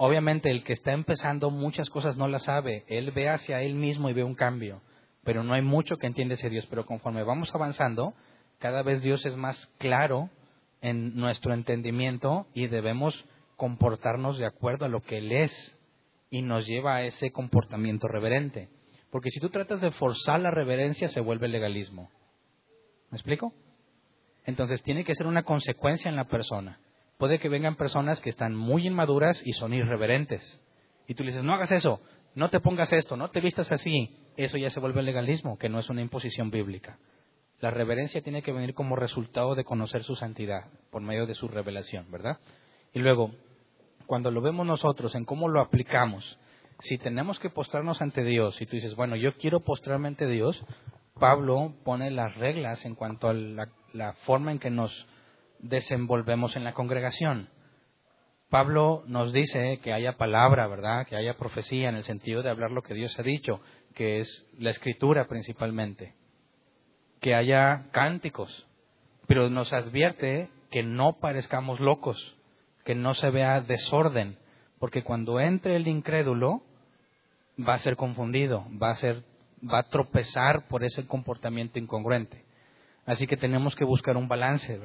Obviamente 0.00 0.48
el 0.50 0.62
que 0.62 0.72
está 0.72 0.92
empezando 0.92 1.50
muchas 1.50 1.90
cosas 1.90 2.16
no 2.16 2.28
las 2.28 2.44
sabe, 2.44 2.84
él 2.86 3.10
ve 3.10 3.28
hacia 3.28 3.62
él 3.62 3.74
mismo 3.74 4.08
y 4.08 4.12
ve 4.12 4.22
un 4.22 4.36
cambio, 4.36 4.80
pero 5.24 5.42
no 5.42 5.54
hay 5.54 5.62
mucho 5.62 5.96
que 5.96 6.06
entiende 6.06 6.34
ese 6.34 6.48
Dios, 6.48 6.66
pero 6.70 6.86
conforme 6.86 7.24
vamos 7.24 7.52
avanzando, 7.52 8.14
cada 8.60 8.82
vez 8.82 9.02
Dios 9.02 9.26
es 9.26 9.36
más 9.36 9.66
claro 9.78 10.30
en 10.82 11.16
nuestro 11.16 11.52
entendimiento 11.52 12.46
y 12.54 12.68
debemos 12.68 13.24
comportarnos 13.56 14.38
de 14.38 14.46
acuerdo 14.46 14.84
a 14.84 14.88
lo 14.88 15.00
que 15.00 15.18
Él 15.18 15.32
es 15.32 15.76
y 16.30 16.42
nos 16.42 16.64
lleva 16.64 16.94
a 16.94 17.02
ese 17.02 17.32
comportamiento 17.32 18.06
reverente. 18.06 18.68
Porque 19.10 19.30
si 19.30 19.40
tú 19.40 19.48
tratas 19.48 19.80
de 19.80 19.90
forzar 19.90 20.38
la 20.38 20.52
reverencia, 20.52 21.08
se 21.08 21.20
vuelve 21.20 21.48
legalismo. 21.48 22.08
¿Me 23.10 23.16
explico? 23.16 23.52
Entonces 24.44 24.80
tiene 24.82 25.04
que 25.04 25.16
ser 25.16 25.26
una 25.26 25.42
consecuencia 25.42 26.08
en 26.08 26.14
la 26.14 26.28
persona. 26.28 26.78
Puede 27.18 27.38
que 27.38 27.48
vengan 27.48 27.76
personas 27.76 28.20
que 28.20 28.30
están 28.30 28.54
muy 28.54 28.86
inmaduras 28.86 29.42
y 29.44 29.52
son 29.52 29.74
irreverentes. 29.74 30.60
Y 31.06 31.14
tú 31.14 31.24
le 31.24 31.30
dices, 31.30 31.44
no 31.44 31.52
hagas 31.52 31.72
eso, 31.72 32.00
no 32.34 32.50
te 32.50 32.60
pongas 32.60 32.92
esto, 32.92 33.16
no 33.16 33.30
te 33.30 33.40
vistas 33.40 33.70
así. 33.72 34.16
Eso 34.36 34.56
ya 34.56 34.70
se 34.70 34.80
vuelve 34.80 35.02
legalismo, 35.02 35.58
que 35.58 35.68
no 35.68 35.80
es 35.80 35.90
una 35.90 36.00
imposición 36.00 36.50
bíblica. 36.50 36.98
La 37.60 37.72
reverencia 37.72 38.22
tiene 38.22 38.42
que 38.42 38.52
venir 38.52 38.72
como 38.72 38.94
resultado 38.94 39.56
de 39.56 39.64
conocer 39.64 40.04
su 40.04 40.14
santidad 40.14 40.70
por 40.90 41.02
medio 41.02 41.26
de 41.26 41.34
su 41.34 41.48
revelación, 41.48 42.08
¿verdad? 42.10 42.38
Y 42.94 43.00
luego, 43.00 43.32
cuando 44.06 44.30
lo 44.30 44.40
vemos 44.40 44.64
nosotros 44.64 45.14
en 45.16 45.24
cómo 45.24 45.48
lo 45.48 45.60
aplicamos, 45.60 46.38
si 46.80 46.98
tenemos 46.98 47.40
que 47.40 47.50
postrarnos 47.50 48.00
ante 48.00 48.22
Dios 48.22 48.60
y 48.60 48.66
tú 48.66 48.76
dices, 48.76 48.94
bueno, 48.94 49.16
yo 49.16 49.34
quiero 49.36 49.60
postrarme 49.60 50.06
ante 50.08 50.28
Dios, 50.28 50.64
Pablo 51.18 51.74
pone 51.84 52.10
las 52.10 52.36
reglas 52.36 52.84
en 52.84 52.94
cuanto 52.94 53.28
a 53.28 53.34
la, 53.34 54.12
forma 54.24 54.52
en 54.52 54.60
que 54.60 54.70
nos 54.70 55.06
desenvolvemos 55.58 56.56
en 56.56 56.64
la 56.64 56.72
congregación. 56.72 57.48
Pablo 58.50 59.02
nos 59.06 59.32
dice 59.32 59.78
que 59.82 59.92
haya 59.92 60.16
palabra, 60.16 60.66
¿verdad? 60.66 61.06
Que 61.06 61.16
haya 61.16 61.36
profecía 61.36 61.88
en 61.88 61.96
el 61.96 62.04
sentido 62.04 62.42
de 62.42 62.50
hablar 62.50 62.70
lo 62.70 62.82
que 62.82 62.94
Dios 62.94 63.18
ha 63.18 63.22
dicho, 63.22 63.60
que 63.94 64.20
es 64.20 64.46
la 64.58 64.70
escritura 64.70 65.26
principalmente. 65.28 66.14
Que 67.20 67.34
haya 67.34 67.88
cánticos, 67.90 68.66
pero 69.26 69.50
nos 69.50 69.72
advierte 69.72 70.48
que 70.70 70.82
no 70.82 71.18
parezcamos 71.20 71.80
locos, 71.80 72.36
que 72.84 72.94
no 72.94 73.12
se 73.14 73.30
vea 73.30 73.60
desorden, 73.60 74.38
porque 74.78 75.02
cuando 75.02 75.40
entre 75.40 75.76
el 75.76 75.86
incrédulo 75.88 76.62
va 77.58 77.74
a 77.74 77.78
ser 77.78 77.96
confundido, 77.96 78.64
va 78.80 78.90
a 78.90 78.96
ser 78.96 79.24
va 79.62 79.80
a 79.80 79.88
tropezar 79.88 80.68
por 80.68 80.84
ese 80.84 81.06
comportamiento 81.06 81.78
incongruente. 81.78 82.44
Así 83.06 83.26
que 83.26 83.36
tenemos 83.36 83.74
que 83.74 83.84
buscar 83.84 84.16
un 84.16 84.28
balance 84.28 84.78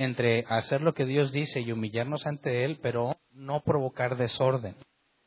entre 0.00 0.46
hacer 0.48 0.80
lo 0.80 0.94
que 0.94 1.04
Dios 1.04 1.30
dice 1.30 1.60
y 1.60 1.72
humillarnos 1.72 2.26
ante 2.26 2.64
Él, 2.64 2.78
pero 2.80 3.18
no 3.34 3.60
provocar 3.60 4.16
desorden. 4.16 4.74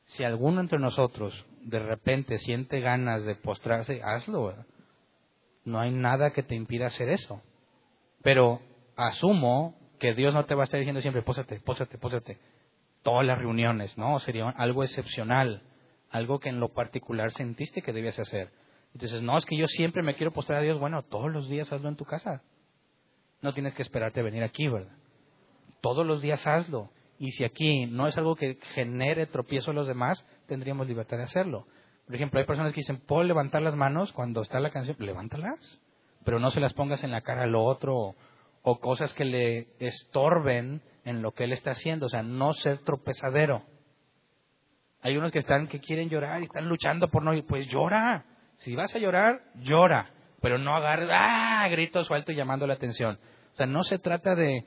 Si 0.05 0.23
alguno 0.23 0.61
entre 0.61 0.79
nosotros 0.79 1.45
de 1.61 1.77
repente 1.77 2.39
siente 2.39 2.79
ganas 2.79 3.23
de 3.23 3.35
postrarse, 3.35 4.01
hazlo. 4.03 4.55
No 5.63 5.79
hay 5.79 5.91
nada 5.91 6.31
que 6.31 6.41
te 6.41 6.55
impida 6.55 6.87
hacer 6.87 7.09
eso. 7.09 7.39
Pero 8.23 8.61
asumo 8.95 9.75
que 9.99 10.15
Dios 10.15 10.33
no 10.33 10.45
te 10.45 10.55
va 10.55 10.63
a 10.63 10.65
estar 10.65 10.79
diciendo 10.79 11.01
siempre, 11.01 11.21
pósate, 11.21 11.59
pósate, 11.59 11.99
pósate. 11.99 12.39
Todas 13.03 13.27
las 13.27 13.37
reuniones, 13.37 13.95
¿no? 13.95 14.19
Sería 14.21 14.49
algo 14.49 14.83
excepcional, 14.83 15.61
algo 16.09 16.39
que 16.39 16.49
en 16.49 16.59
lo 16.59 16.73
particular 16.73 17.31
sentiste 17.31 17.83
que 17.83 17.93
debías 17.93 18.17
hacer. 18.17 18.49
Entonces, 18.95 19.21
no, 19.21 19.37
es 19.37 19.45
que 19.45 19.55
yo 19.55 19.67
siempre 19.67 20.01
me 20.01 20.15
quiero 20.15 20.33
postrar 20.33 20.59
a 20.59 20.63
Dios. 20.63 20.79
Bueno, 20.79 21.03
todos 21.03 21.31
los 21.31 21.47
días 21.47 21.71
hazlo 21.71 21.89
en 21.89 21.95
tu 21.95 22.05
casa. 22.05 22.41
No 23.43 23.53
tienes 23.53 23.75
que 23.75 23.83
esperarte 23.83 24.21
a 24.21 24.23
venir 24.23 24.41
aquí, 24.41 24.67
¿verdad? 24.67 24.95
Todos 25.81 26.07
los 26.07 26.21
días 26.21 26.47
hazlo. 26.47 26.89
Y 27.19 27.31
si 27.31 27.43
aquí 27.43 27.85
no 27.85 28.07
es 28.07 28.17
algo 28.17 28.35
que 28.35 28.57
genere 28.73 29.27
tropiezo 29.27 29.71
a 29.71 29.73
los 29.73 29.85
demás, 29.85 30.25
tendríamos 30.47 30.87
libertad 30.87 31.17
de 31.17 31.23
hacerlo. 31.23 31.67
Por 32.05 32.15
ejemplo, 32.15 32.39
hay 32.39 32.45
personas 32.45 32.73
que 32.73 32.79
dicen, 32.79 33.01
¿puedo 33.05 33.23
levantar 33.23 33.61
las 33.61 33.75
manos 33.75 34.11
cuando 34.13 34.41
está 34.41 34.59
la 34.59 34.71
canción? 34.71 34.95
Levántalas. 34.99 35.79
Pero 36.25 36.39
no 36.39 36.51
se 36.51 36.59
las 36.59 36.73
pongas 36.73 37.03
en 37.03 37.11
la 37.11 37.21
cara 37.21 37.43
al 37.43 37.55
otro 37.55 38.15
o 38.61 38.79
cosas 38.79 39.13
que 39.13 39.25
le 39.25 39.67
estorben 39.79 40.81
en 41.03 41.21
lo 41.21 41.33
que 41.33 41.43
él 41.43 41.51
está 41.51 41.71
haciendo. 41.71 42.05
O 42.05 42.09
sea, 42.09 42.23
no 42.23 42.53
ser 42.53 42.79
tropezadero. 42.79 43.63
Hay 45.01 45.17
unos 45.17 45.33
que 45.33 45.39
están 45.39 45.67
que 45.67 45.81
quieren 45.81 46.09
llorar 46.09 46.39
y 46.39 46.45
están 46.45 46.69
luchando 46.69 47.09
por 47.09 47.23
no 47.23 47.33
ir. 47.33 47.45
Pues 47.45 47.67
llora. 47.67 48.25
Si 48.59 48.73
vas 48.73 48.95
a 48.95 48.99
llorar, 48.99 49.41
llora, 49.55 50.11
pero 50.41 50.57
no 50.57 50.75
agarres, 50.75 51.09
¡ah! 51.11 51.67
grito 51.69 52.03
suelto 52.03 52.31
y 52.31 52.35
llamando 52.35 52.67
la 52.67 52.73
atención. 52.73 53.17
O 53.53 53.55
sea, 53.55 53.65
no 53.67 53.83
se 53.83 53.99
trata 53.99 54.35
de 54.35 54.65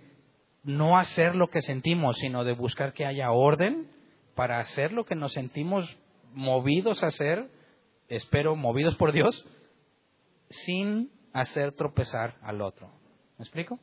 no 0.63 0.99
hacer 0.99 1.35
lo 1.35 1.49
que 1.49 1.61
sentimos, 1.61 2.17
sino 2.19 2.45
de 2.45 2.53
buscar 2.53 2.93
que 2.93 3.07
haya 3.07 3.31
orden 3.31 3.89
para 4.35 4.59
hacer 4.59 4.93
lo 4.93 5.05
que 5.05 5.15
nos 5.15 5.33
sentimos 5.33 5.89
movidos 6.35 7.03
a 7.03 7.09
hacer, 7.09 7.49
espero, 8.09 8.57
movidos 8.57 8.97
por 8.97 9.13
Dios, 9.13 9.47
sin 10.51 11.11
hacer 11.33 11.73
tropezar 11.73 12.35
al 12.43 12.61
otro. 12.61 12.91
¿Me 13.39 13.45
explico? 13.45 13.79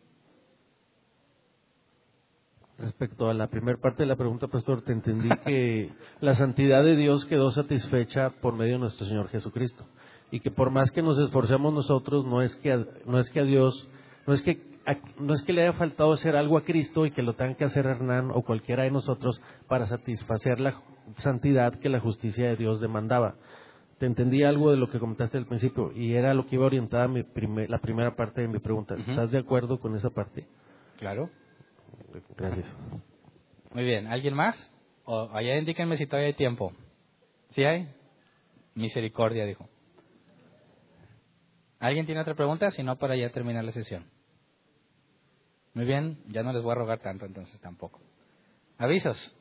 Respecto 2.77 3.29
a 3.29 3.33
la 3.33 3.47
primera 3.47 3.77
parte 3.79 4.03
de 4.03 4.07
la 4.07 4.15
pregunta, 4.15 4.47
pastor, 4.47 4.83
te 4.83 4.91
entendí 4.91 5.29
que 5.45 5.91
la 6.21 6.35
santidad 6.35 6.83
de 6.83 6.95
Dios 6.95 7.25
quedó 7.25 7.51
satisfecha 7.51 8.31
por 8.41 8.55
medio 8.55 8.73
de 8.73 8.79
nuestro 8.79 9.05
Señor 9.05 9.29
Jesucristo 9.29 9.85
y 10.31 10.39
que 10.39 10.49
por 10.49 10.71
más 10.71 10.91
que 10.91 11.01
nos 11.01 11.19
esforcemos 11.19 11.73
nosotros, 11.73 12.25
no 12.25 12.41
es 12.41 12.55
que 12.57 12.71
a, 12.71 12.85
no 13.05 13.19
es 13.19 13.29
que 13.29 13.39
a 13.39 13.43
Dios, 13.43 13.87
no 14.25 14.33
es 14.33 14.41
que 14.41 14.72
no 15.19 15.33
es 15.33 15.43
que 15.43 15.53
le 15.53 15.63
haya 15.63 15.73
faltado 15.73 16.11
hacer 16.11 16.35
algo 16.35 16.57
a 16.57 16.63
Cristo 16.63 17.05
y 17.05 17.11
que 17.11 17.21
lo 17.21 17.33
tenga 17.33 17.55
que 17.55 17.63
hacer 17.63 17.85
Hernán 17.85 18.31
o 18.31 18.41
cualquiera 18.41 18.83
de 18.83 18.91
nosotros 18.91 19.41
para 19.67 19.85
satisfacer 19.85 20.59
la 20.59 20.81
santidad 21.17 21.79
que 21.79 21.89
la 21.89 21.99
justicia 21.99 22.47
de 22.47 22.55
Dios 22.57 22.81
demandaba. 22.81 23.35
Te 23.99 24.05
entendí 24.05 24.43
algo 24.43 24.71
de 24.71 24.77
lo 24.77 24.89
que 24.89 24.99
comentaste 24.99 25.37
al 25.37 25.45
principio 25.45 25.91
y 25.93 26.13
era 26.13 26.33
lo 26.33 26.45
que 26.45 26.55
iba 26.55 26.65
orientada 26.65 27.07
mi 27.07 27.23
la 27.67 27.79
primera 27.79 28.15
parte 28.15 28.41
de 28.41 28.47
mi 28.47 28.59
pregunta. 28.59 28.95
¿Estás 28.95 29.31
de 29.31 29.37
acuerdo 29.37 29.79
con 29.79 29.95
esa 29.95 30.09
parte? 30.09 30.45
Claro. 30.97 31.29
Gracias. 32.35 32.65
Muy 33.73 33.85
bien. 33.85 34.07
¿Alguien 34.07 34.33
más? 34.33 34.71
O 35.05 35.29
allá 35.31 35.57
indíquenme 35.57 35.97
si 35.97 36.05
todavía 36.05 36.27
hay 36.27 36.33
tiempo. 36.33 36.73
¿Sí 37.51 37.63
hay? 37.63 37.87
Misericordia, 38.75 39.45
dijo. 39.45 39.69
¿Alguien 41.79 42.05
tiene 42.05 42.21
otra 42.21 42.35
pregunta? 42.35 42.71
Si 42.71 42.83
no, 42.83 42.97
para 42.97 43.15
ya 43.15 43.29
terminar 43.29 43.63
la 43.63 43.71
sesión. 43.71 44.05
Muy 45.73 45.85
bien, 45.85 46.19
ya 46.27 46.43
no 46.43 46.53
les 46.53 46.61
voy 46.61 46.71
a 46.73 46.75
rogar 46.75 46.99
tanto 46.99 47.25
entonces 47.25 47.59
tampoco. 47.59 47.99
Avisos. 48.77 49.35